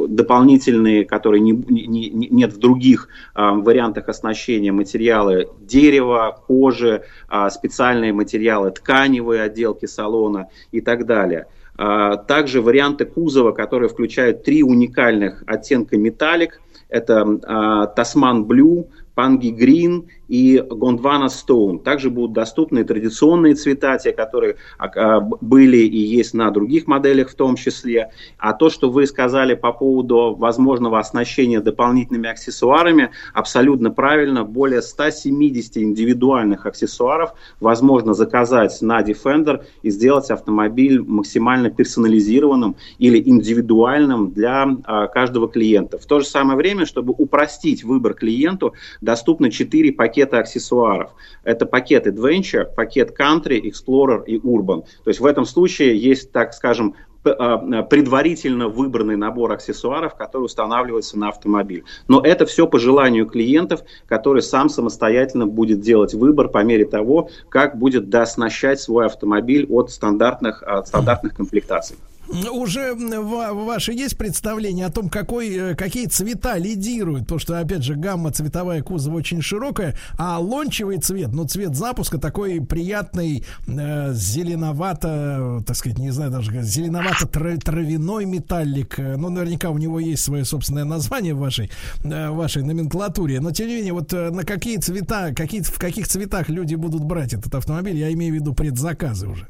дополнительные, 0.08 1.04
которые 1.04 1.42
не, 1.42 1.52
не, 1.52 2.10
нет 2.10 2.54
в 2.54 2.60
других 2.60 3.10
вариантах 3.36 4.08
оснащения, 4.08 4.72
материалы 4.72 5.50
дерева, 5.60 6.35
кожи, 6.42 7.04
специальные 7.50 8.14
материалы, 8.14 8.72
тканевые 8.72 9.44
отделки 9.44 9.86
салона 9.86 10.50
и 10.72 10.82
так 10.82 11.06
далее. 11.06 11.48
А, 11.78 12.16
также 12.18 12.62
варианты 12.62 13.06
кузова, 13.06 13.52
которые 13.52 13.90
включают 13.90 14.44
три 14.44 14.64
уникальных 14.64 15.44
оттенка 15.46 15.98
металлик. 15.98 16.62
Это 16.88 17.90
Тасман 17.96 18.46
Blue, 18.46 18.88
Панги 19.16 19.50
Грин 19.50 20.08
и 20.28 20.64
Гондвана 20.70 21.30
Стоун. 21.30 21.80
Также 21.80 22.10
будут 22.10 22.34
доступны 22.34 22.84
традиционные 22.84 23.56
цвета, 23.56 23.98
те, 23.98 24.12
которые 24.12 24.58
а, 24.78 24.88
а, 24.88 25.20
были 25.20 25.78
и 25.78 25.98
есть 25.98 26.34
на 26.34 26.50
других 26.52 26.88
моделях 26.88 27.30
в 27.30 27.36
том 27.36 27.56
числе. 27.56 28.12
А 28.38 28.54
то, 28.54 28.70
что 28.70 28.90
вы 28.90 29.06
сказали 29.06 29.54
по 29.54 29.72
поводу 29.72 30.36
возможного 30.36 31.00
оснащения 31.00 31.62
дополнительными 31.62 32.30
аксессуарами, 32.30 33.12
абсолютно 33.34 33.92
правильно. 33.92 34.44
Более 34.44 34.82
170 34.82 35.78
индивидуальных 35.78 36.66
аксессуаров 36.66 37.34
возможно 37.60 38.14
заказать 38.14 38.82
на 38.82 39.02
Defender 39.02 39.64
и 39.84 39.90
сделать 39.90 40.30
автомобиль 40.32 41.02
максимально 41.02 41.70
персонализированным 41.70 42.76
или 42.98 43.22
индивидуальным 43.24 44.32
для 44.32 44.68
а, 44.86 45.08
каждого 45.08 45.48
клиента. 45.48 45.98
В 45.98 46.06
то 46.06 46.20
же 46.20 46.26
самое 46.26 46.58
время, 46.58 46.86
чтобы 46.86 47.14
упростить 47.18 47.84
выбор 47.84 48.14
клиенту, 48.14 48.74
доступно 49.02 49.52
4 49.52 49.92
пакета 49.94 50.15
аксессуаров. 50.24 51.12
Это 51.44 51.66
пакет 51.66 52.08
Adventure, 52.08 52.66
пакет 52.66 53.16
Country, 53.18 53.62
Explorer 53.62 54.24
и 54.26 54.38
Urban. 54.40 54.82
То 55.04 55.10
есть 55.10 55.20
в 55.20 55.26
этом 55.26 55.46
случае 55.46 55.98
есть, 55.98 56.32
так 56.32 56.54
скажем, 56.54 56.96
а, 57.26 57.84
предварительно 57.84 58.68
выбранный 58.68 59.16
набор 59.16 59.52
аксессуаров, 59.52 60.16
который 60.16 60.44
устанавливается 60.44 61.18
на 61.18 61.30
автомобиль. 61.30 61.84
Но 62.08 62.22
это 62.22 62.46
все 62.46 62.68
по 62.68 62.78
желанию 62.78 63.26
клиентов, 63.26 63.82
который 64.08 64.44
сам 64.44 64.70
самостоятельно 64.70 65.48
будет 65.48 65.80
делать 65.80 66.14
выбор 66.14 66.50
по 66.50 66.64
мере 66.64 66.86
того, 66.86 67.30
как 67.50 67.80
будет 67.80 68.10
дооснащать 68.10 68.80
свой 68.80 69.08
автомобиль 69.08 69.66
от 69.70 69.90
стандартных, 69.90 70.62
от 70.62 70.88
стандартных 70.88 71.36
комплектаций. 71.36 71.98
Уже 72.28 72.96
ваше 72.96 73.94
есть 73.94 74.18
представление 74.18 74.88
о 74.88 74.92
том, 74.92 75.10
какой, 75.10 75.50
э, 75.50 75.76
какие 75.76 76.08
цвета 76.08 76.58
лидируют? 76.58 77.24
Потому 77.24 77.40
что, 77.40 77.60
опять 77.60 77.84
же, 77.84 77.96
гамма 77.96 78.32
цветовая 78.32 78.82
кузова 78.82 79.18
очень 79.18 79.42
широкая, 79.42 79.96
а 80.18 80.40
лончевый 80.40 80.98
цвет, 80.98 81.34
ну, 81.34 81.46
цвет 81.46 81.76
запуска 81.76 82.18
такой 82.18 82.62
приятный, 82.62 83.46
э, 83.68 84.14
зеленовато, 84.14 85.64
так 85.66 85.76
сказать, 85.76 86.00
не 86.00 86.12
знаю, 86.12 86.32
даже 86.32 86.52
зеленовато-травяной 86.52 88.26
металлик. 88.26 89.00
Э, 89.00 89.18
ну, 89.18 89.30
наверняка 89.30 89.70
у 89.70 89.78
него 89.78 90.00
есть 90.00 90.24
свое 90.24 90.46
собственное 90.46 90.86
название 90.86 91.34
в 91.34 91.40
вашей, 91.40 91.70
э, 92.04 92.30
вашей 92.30 92.64
номенклатуре. 92.64 93.40
Но, 93.40 93.52
тем 93.52 93.68
не 93.68 93.76
менее, 93.76 93.94
вот 93.94 94.12
на 94.12 94.44
какие 94.44 94.78
цвета, 94.78 95.34
какие, 95.36 95.62
в 95.62 95.78
каких 95.78 96.08
цветах 96.08 96.50
люди 96.50 96.76
будут 96.76 97.04
брать 97.04 97.34
этот 97.34 97.54
автомобиль, 97.54 97.98
я 97.98 98.12
имею 98.14 98.34
в 98.34 98.36
виду 98.36 98.54
предзаказы 98.54 99.28
уже. 99.28 99.48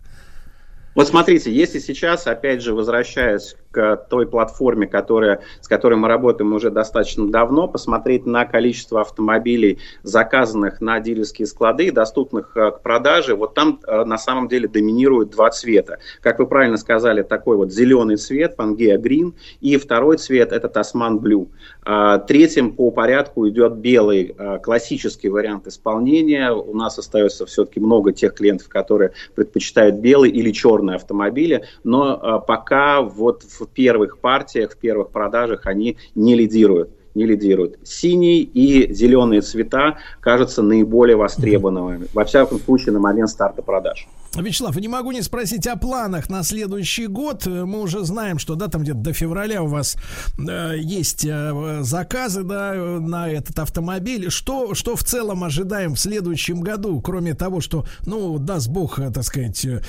Вот 0.95 1.09
смотрите, 1.09 1.53
если 1.53 1.79
сейчас, 1.79 2.25
опять 2.25 2.61
же, 2.61 2.73
возвращаясь 2.73 3.57
к 3.75 3.97
той 4.09 4.25
платформе, 4.25 4.87
которая, 4.87 5.41
с 5.59 5.67
которой 5.67 5.95
мы 5.95 6.07
работаем 6.07 6.53
уже 6.53 6.69
достаточно 6.69 7.29
давно, 7.29 7.67
посмотреть 7.67 8.25
на 8.25 8.45
количество 8.45 9.01
автомобилей, 9.01 9.79
заказанных 10.01 10.79
на 10.79 11.01
дилерские 11.01 11.45
склады, 11.45 11.91
доступных 11.91 12.55
э, 12.55 12.71
к 12.71 12.81
продаже, 12.81 13.35
вот 13.35 13.53
там 13.53 13.81
э, 13.85 14.05
на 14.05 14.17
самом 14.17 14.47
деле 14.47 14.69
доминируют 14.69 15.31
два 15.31 15.49
цвета. 15.49 15.97
Как 16.21 16.39
вы 16.39 16.47
правильно 16.47 16.77
сказали, 16.77 17.21
такой 17.21 17.57
вот 17.57 17.73
зеленый 17.73 18.15
цвет, 18.15 18.55
Pangea 18.57 18.97
Green, 18.97 19.33
и 19.59 19.75
второй 19.75 20.17
цвет 20.17 20.53
это 20.53 20.69
Tasman 20.69 21.19
Blue. 21.19 21.49
А, 21.83 22.19
третьим 22.19 22.73
по 22.73 22.91
порядку 22.91 23.49
идет 23.49 23.73
белый, 23.73 24.33
э, 24.37 24.59
классический 24.59 25.27
вариант 25.27 25.67
исполнения. 25.67 26.51
У 26.51 26.73
нас 26.73 26.97
остается 26.97 27.45
все-таки 27.45 27.81
много 27.81 28.13
тех 28.13 28.35
клиентов, 28.35 28.69
которые 28.69 29.11
предпочитают 29.35 29.95
белый 29.95 30.29
или 30.29 30.51
черный 30.51 30.95
автомобили, 30.95 31.65
но 31.83 32.41
пока 32.47 33.01
вот 33.01 33.43
в 33.43 33.64
в 33.65 33.69
первых 33.69 34.19
партиях, 34.19 34.73
в 34.73 34.77
первых 34.77 35.09
продажах 35.09 35.65
они 35.65 35.97
не 36.15 36.35
лидируют 36.35 36.89
не 37.15 37.25
лидируют. 37.25 37.79
Синий 37.83 38.41
и 38.41 38.93
зеленые 38.93 39.41
цвета 39.41 39.97
кажутся 40.19 40.61
наиболее 40.61 41.15
востребованными, 41.15 42.07
во 42.13 42.25
всяком 42.25 42.59
случае, 42.59 42.91
на 42.91 42.99
момент 42.99 43.29
старта 43.29 43.61
продаж. 43.61 44.07
Вячеслав, 44.43 44.75
не 44.75 44.87
могу 44.87 45.11
не 45.11 45.21
спросить 45.21 45.67
о 45.67 45.75
планах 45.77 46.29
на 46.29 46.43
следующий 46.43 47.07
год. 47.07 47.45
Мы 47.45 47.79
уже 47.79 48.03
знаем, 48.03 48.39
что 48.39 48.55
да, 48.55 48.67
там 48.67 48.81
где-то 48.81 48.99
до 48.99 49.13
февраля 49.13 49.63
у 49.63 49.67
вас 49.67 49.95
э, 50.37 50.75
есть 50.77 51.25
э, 51.25 51.79
заказы 51.81 52.43
да, 52.43 52.73
на 52.73 53.29
этот 53.29 53.57
автомобиль. 53.59 54.29
Что, 54.29 54.73
что 54.73 54.95
в 54.95 55.03
целом 55.03 55.43
ожидаем 55.43 55.95
в 55.95 55.99
следующем 55.99 56.61
году, 56.61 56.99
кроме 57.01 57.33
того, 57.33 57.61
что, 57.61 57.85
ну, 58.05 58.37
даст 58.37 58.67
бог, 58.67 58.99
э, 58.99 59.11
так 59.11 59.23
сказать, 59.23 59.63
э, 59.65 59.81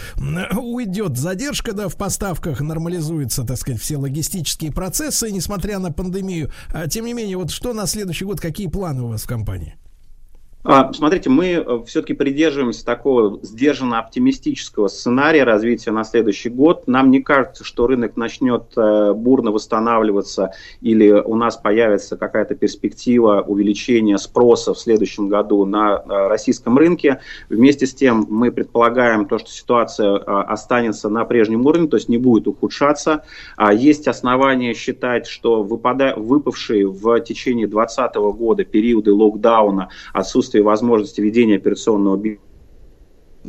уйдет 0.56 1.16
задержка 1.16 1.72
да, 1.72 1.88
в 1.88 1.96
поставках, 1.96 2.60
нормализуются, 2.60 3.44
так 3.44 3.58
сказать, 3.58 3.80
все 3.80 3.96
логистические 3.96 4.72
процессы, 4.72 5.30
несмотря 5.30 5.78
на 5.78 5.92
пандемию. 5.92 6.52
А, 6.72 6.86
тем 6.88 7.06
не 7.06 7.14
менее, 7.14 7.36
вот 7.36 7.50
что 7.50 7.72
на 7.72 7.86
следующий 7.86 8.24
год, 8.24 8.40
какие 8.40 8.68
планы 8.68 9.02
у 9.02 9.08
вас 9.08 9.22
в 9.22 9.26
компании? 9.26 9.76
А, 10.68 10.92
смотрите, 10.92 11.30
мы 11.30 11.46
э, 11.52 11.82
все-таки 11.86 12.12
придерживаемся 12.12 12.84
такого 12.84 13.38
сдержанно 13.44 14.00
оптимистического 14.00 14.88
сценария 14.88 15.44
развития 15.44 15.92
на 15.92 16.02
следующий 16.02 16.48
год. 16.48 16.88
Нам 16.88 17.12
не 17.12 17.22
кажется, 17.22 17.62
что 17.62 17.86
рынок 17.86 18.16
начнет 18.16 18.72
э, 18.76 19.12
бурно 19.12 19.52
восстанавливаться 19.52 20.50
или 20.80 21.12
у 21.12 21.36
нас 21.36 21.56
появится 21.56 22.16
какая-то 22.16 22.56
перспектива 22.56 23.44
увеличения 23.46 24.18
спроса 24.18 24.74
в 24.74 24.78
следующем 24.80 25.28
году 25.28 25.64
на 25.66 26.02
э, 26.04 26.26
российском 26.26 26.76
рынке. 26.76 27.20
Вместе 27.48 27.86
с 27.86 27.94
тем 27.94 28.26
мы 28.28 28.50
предполагаем 28.50 29.26
то, 29.26 29.38
что 29.38 29.48
ситуация 29.50 30.16
останется 30.16 31.08
на 31.08 31.24
прежнем 31.24 31.64
уровне, 31.64 31.86
то 31.86 31.96
есть 31.96 32.08
не 32.08 32.18
будет 32.18 32.48
ухудшаться. 32.48 33.22
А 33.56 33.72
есть 33.72 34.08
основания 34.08 34.74
считать, 34.74 35.28
что 35.28 35.62
выпавшие 35.62 36.88
в 36.88 37.20
течение 37.20 37.68
2020 37.68 38.16
года 38.36 38.64
периоды 38.64 39.12
локдауна, 39.12 39.90
отсутствие 40.12 40.55
отсутствие 40.56 40.62
возможности 40.62 41.20
ведения 41.20 41.56
операционного 41.56 42.16
бизнеса 42.16 42.55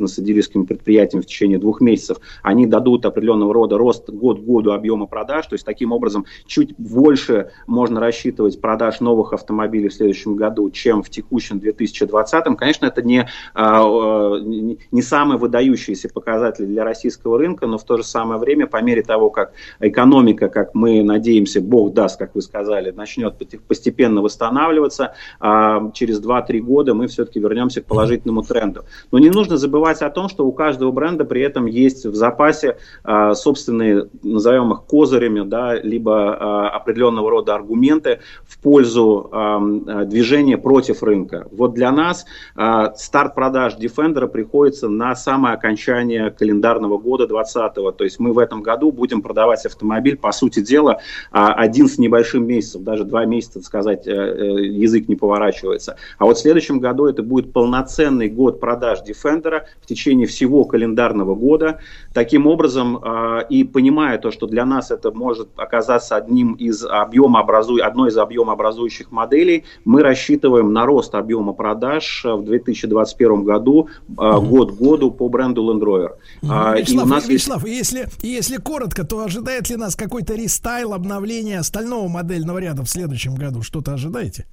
с 0.06 0.16
дилерскими 0.16 0.64
предприятиями 0.64 1.22
в 1.22 1.26
течение 1.26 1.58
двух 1.58 1.80
месяцев, 1.80 2.18
они 2.42 2.66
дадут 2.66 3.06
определенного 3.06 3.52
рода 3.52 3.78
рост 3.78 4.08
год 4.10 4.40
к 4.40 4.42
году 4.42 4.72
объема 4.72 5.06
продаж, 5.06 5.46
то 5.46 5.54
есть 5.54 5.64
таким 5.64 5.92
образом 5.92 6.26
чуть 6.46 6.74
больше 6.78 7.50
можно 7.66 8.00
рассчитывать 8.00 8.60
продаж 8.60 9.00
новых 9.00 9.32
автомобилей 9.32 9.88
в 9.88 9.94
следующем 9.94 10.36
году, 10.36 10.70
чем 10.70 11.02
в 11.02 11.10
текущем 11.10 11.58
2020. 11.58 12.56
Конечно, 12.56 12.86
это 12.86 13.02
не, 13.02 13.28
а, 13.54 14.38
не 14.38 15.02
самый 15.02 15.38
выдающийся 15.38 16.08
показатель 16.08 16.66
для 16.66 16.84
российского 16.84 17.38
рынка, 17.38 17.66
но 17.66 17.78
в 17.78 17.84
то 17.84 17.96
же 17.96 18.04
самое 18.04 18.38
время, 18.38 18.66
по 18.66 18.82
мере 18.82 19.02
того, 19.02 19.30
как 19.30 19.52
экономика, 19.80 20.48
как 20.48 20.74
мы 20.74 21.02
надеемся, 21.02 21.60
бог 21.60 21.94
даст, 21.94 22.18
как 22.18 22.34
вы 22.34 22.42
сказали, 22.42 22.90
начнет 22.90 23.34
постепенно 23.66 24.20
восстанавливаться, 24.20 25.14
а, 25.40 25.90
через 25.92 26.20
2-3 26.20 26.60
года 26.60 26.94
мы 26.94 27.06
все-таки 27.06 27.40
вернемся 27.40 27.80
к 27.80 27.86
положительному 27.86 28.42
тренду. 28.42 28.84
Но 29.10 29.18
не 29.18 29.30
нужно 29.30 29.56
забывать 29.56 29.87
забывать 29.88 30.02
о 30.02 30.10
том, 30.10 30.28
что 30.28 30.46
у 30.46 30.52
каждого 30.52 30.90
бренда 30.90 31.24
при 31.24 31.42
этом 31.42 31.66
есть 31.66 32.04
в 32.04 32.14
запасе 32.14 32.76
э, 33.04 33.34
собственные, 33.34 34.08
назовем 34.22 34.72
их 34.72 34.82
козырями, 34.82 35.48
да, 35.48 35.74
либо 35.74 36.12
э, 36.12 36.76
определенного 36.76 37.30
рода 37.30 37.54
аргументы 37.54 38.20
в 38.46 38.58
пользу 38.58 39.30
э, 39.32 40.04
движения 40.06 40.58
против 40.58 41.02
рынка. 41.02 41.46
Вот 41.50 41.74
для 41.74 41.90
нас 41.92 42.26
э, 42.56 42.88
старт 42.96 43.34
продаж 43.34 43.76
Defender 43.78 44.26
приходится 44.26 44.88
на 44.88 45.14
самое 45.14 45.54
окончание 45.54 46.30
календарного 46.30 46.98
года 46.98 47.26
2020. 47.26 47.96
То 47.96 48.04
есть 48.04 48.18
мы 48.18 48.32
в 48.32 48.38
этом 48.38 48.62
году 48.62 48.92
будем 48.92 49.22
продавать 49.22 49.64
автомобиль, 49.66 50.16
по 50.16 50.32
сути 50.32 50.60
дела, 50.60 51.00
один 51.30 51.88
с 51.88 51.98
небольшим 51.98 52.46
месяцем, 52.46 52.84
даже 52.84 53.04
два 53.04 53.24
месяца, 53.24 53.60
сказать, 53.62 54.06
язык 54.06 55.08
не 55.08 55.16
поворачивается. 55.16 55.96
А 56.18 56.24
вот 56.24 56.36
в 56.36 56.40
следующем 56.40 56.80
году 56.80 57.06
это 57.06 57.22
будет 57.22 57.52
полноценный 57.52 58.28
год 58.28 58.60
продаж 58.60 59.00
Defender, 59.06 59.62
в 59.80 59.86
течение 59.86 60.26
всего 60.26 60.64
календарного 60.64 61.34
года. 61.34 61.80
Таким 62.12 62.46
образом, 62.46 62.98
э, 63.02 63.46
и 63.50 63.64
понимая 63.64 64.18
то, 64.18 64.30
что 64.30 64.46
для 64.46 64.64
нас 64.64 64.90
это 64.90 65.10
может 65.10 65.48
оказаться 65.56 66.16
одним 66.16 66.54
из 66.54 66.84
объемообразу... 66.84 67.76
одной 67.82 68.10
из 68.10 68.18
объемообразующих 68.18 69.10
моделей, 69.10 69.64
мы 69.84 70.02
рассчитываем 70.02 70.72
на 70.72 70.86
рост 70.86 71.14
объема 71.14 71.52
продаж 71.52 72.24
в 72.24 72.42
2021 72.44 73.44
году 73.44 73.88
э, 74.08 74.12
год 74.14 74.72
году 74.72 75.10
по 75.10 75.28
бренду 75.28 75.62
Land 75.62 75.82
Rover. 75.82 76.10
Угу. 76.42 76.78
Вячеслав, 76.78 77.06
у 77.06 77.08
нас 77.08 77.28
Вячеслав 77.28 77.66
есть... 77.66 77.92
если, 77.92 78.08
если 78.22 78.56
коротко, 78.56 79.04
то 79.04 79.22
ожидает 79.24 79.70
ли 79.70 79.76
нас 79.76 79.96
какой-то 79.96 80.34
рестайл, 80.34 80.92
обновление 80.92 81.58
остального 81.58 82.08
модельного 82.08 82.58
ряда 82.58 82.82
в 82.82 82.88
следующем 82.88 83.34
году? 83.34 83.62
Что-то 83.62 83.94
ожидаете? 83.94 84.46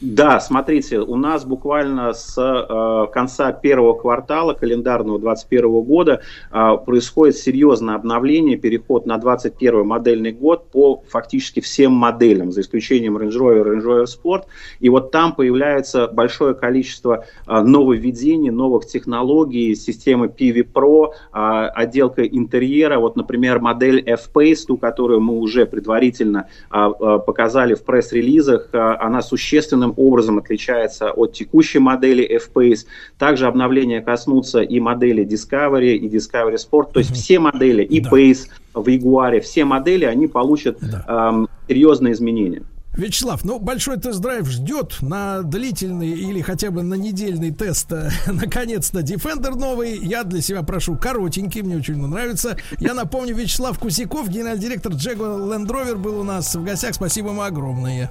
Да, 0.00 0.40
смотрите, 0.40 1.00
у 1.00 1.16
нас 1.16 1.44
буквально 1.44 2.14
с 2.14 2.34
э, 2.38 3.12
конца 3.12 3.52
первого 3.52 3.92
квартала 3.92 4.54
календарного 4.54 5.18
2021 5.18 5.82
года 5.82 6.22
э, 6.50 6.76
происходит 6.86 7.36
серьезное 7.36 7.96
обновление, 7.96 8.56
переход 8.56 9.04
на 9.04 9.18
21 9.18 9.86
модельный 9.86 10.32
год 10.32 10.70
по 10.70 11.02
фактически 11.06 11.60
всем 11.60 11.92
моделям, 11.92 12.50
за 12.50 12.62
исключением 12.62 13.18
Range 13.18 13.28
Rover 13.28 13.64
Range 13.64 13.82
Rover 13.82 14.06
Sport. 14.06 14.44
И 14.78 14.88
вот 14.88 15.10
там 15.10 15.34
появляется 15.34 16.08
большое 16.08 16.54
количество 16.54 17.26
э, 17.46 17.60
нововведений, 17.60 18.50
новых 18.50 18.86
технологий, 18.86 19.74
системы 19.74 20.28
PV 20.28 20.66
Pro, 20.72 21.10
э, 21.10 21.66
отделка 21.74 22.24
интерьера. 22.24 22.98
Вот, 22.98 23.16
например, 23.16 23.60
модель 23.60 24.00
F-Pace, 24.00 24.64
ту, 24.66 24.78
которую 24.78 25.20
мы 25.20 25.34
уже 25.34 25.66
предварительно 25.66 26.48
э, 26.70 26.90
э, 27.00 27.18
показали 27.18 27.74
в 27.74 27.84
пресс-релизах, 27.84 28.70
э, 28.72 28.78
она 28.78 29.20
существенным 29.20 29.89
определенным 29.90 29.94
образом 29.96 30.38
отличается 30.38 31.10
от 31.10 31.32
текущей 31.32 31.78
модели 31.78 32.24
F-Pace. 32.24 32.86
Также 33.18 33.46
обновления 33.46 34.00
коснутся 34.00 34.60
и 34.60 34.80
модели 34.80 35.24
Discovery, 35.24 35.96
и 35.96 36.08
Discovery 36.08 36.56
Sport. 36.56 36.92
То 36.92 37.00
есть 37.00 37.12
все 37.12 37.38
модели, 37.38 37.82
и 37.82 38.00
да. 38.00 38.10
Pace 38.10 38.48
в 38.74 38.86
Jaguar, 38.86 39.40
все 39.40 39.64
модели, 39.64 40.04
они 40.04 40.26
получат 40.26 40.78
да. 40.80 41.04
эм, 41.08 41.48
серьезные 41.68 42.12
изменения. 42.12 42.62
Вячеслав, 42.96 43.44
ну 43.44 43.60
большой 43.60 43.98
тест-драйв 43.98 44.46
ждет 44.48 44.96
на 45.00 45.42
длительный 45.42 46.10
или 46.10 46.40
хотя 46.42 46.72
бы 46.72 46.82
на 46.82 46.94
недельный 46.94 47.52
тест. 47.52 47.92
Э, 47.92 48.10
наконец-то 48.26 49.00
Defender 49.00 49.54
новый. 49.54 49.96
Я 49.98 50.24
для 50.24 50.40
себя 50.40 50.62
прошу 50.62 50.96
коротенький, 50.96 51.62
мне 51.62 51.76
очень 51.76 51.96
нравится. 51.96 52.56
Я 52.80 52.94
напомню, 52.94 53.36
Вячеслав 53.36 53.78
Кусяков, 53.78 54.28
генеральный 54.28 54.60
директор 54.60 54.92
Jaguar 54.92 55.38
Land 55.38 55.68
Rover 55.68 55.96
был 55.96 56.20
у 56.20 56.24
нас 56.24 56.54
в 56.54 56.64
гостях. 56.64 56.94
Спасибо 56.94 57.30
ему 57.30 57.42
огромное. 57.42 58.10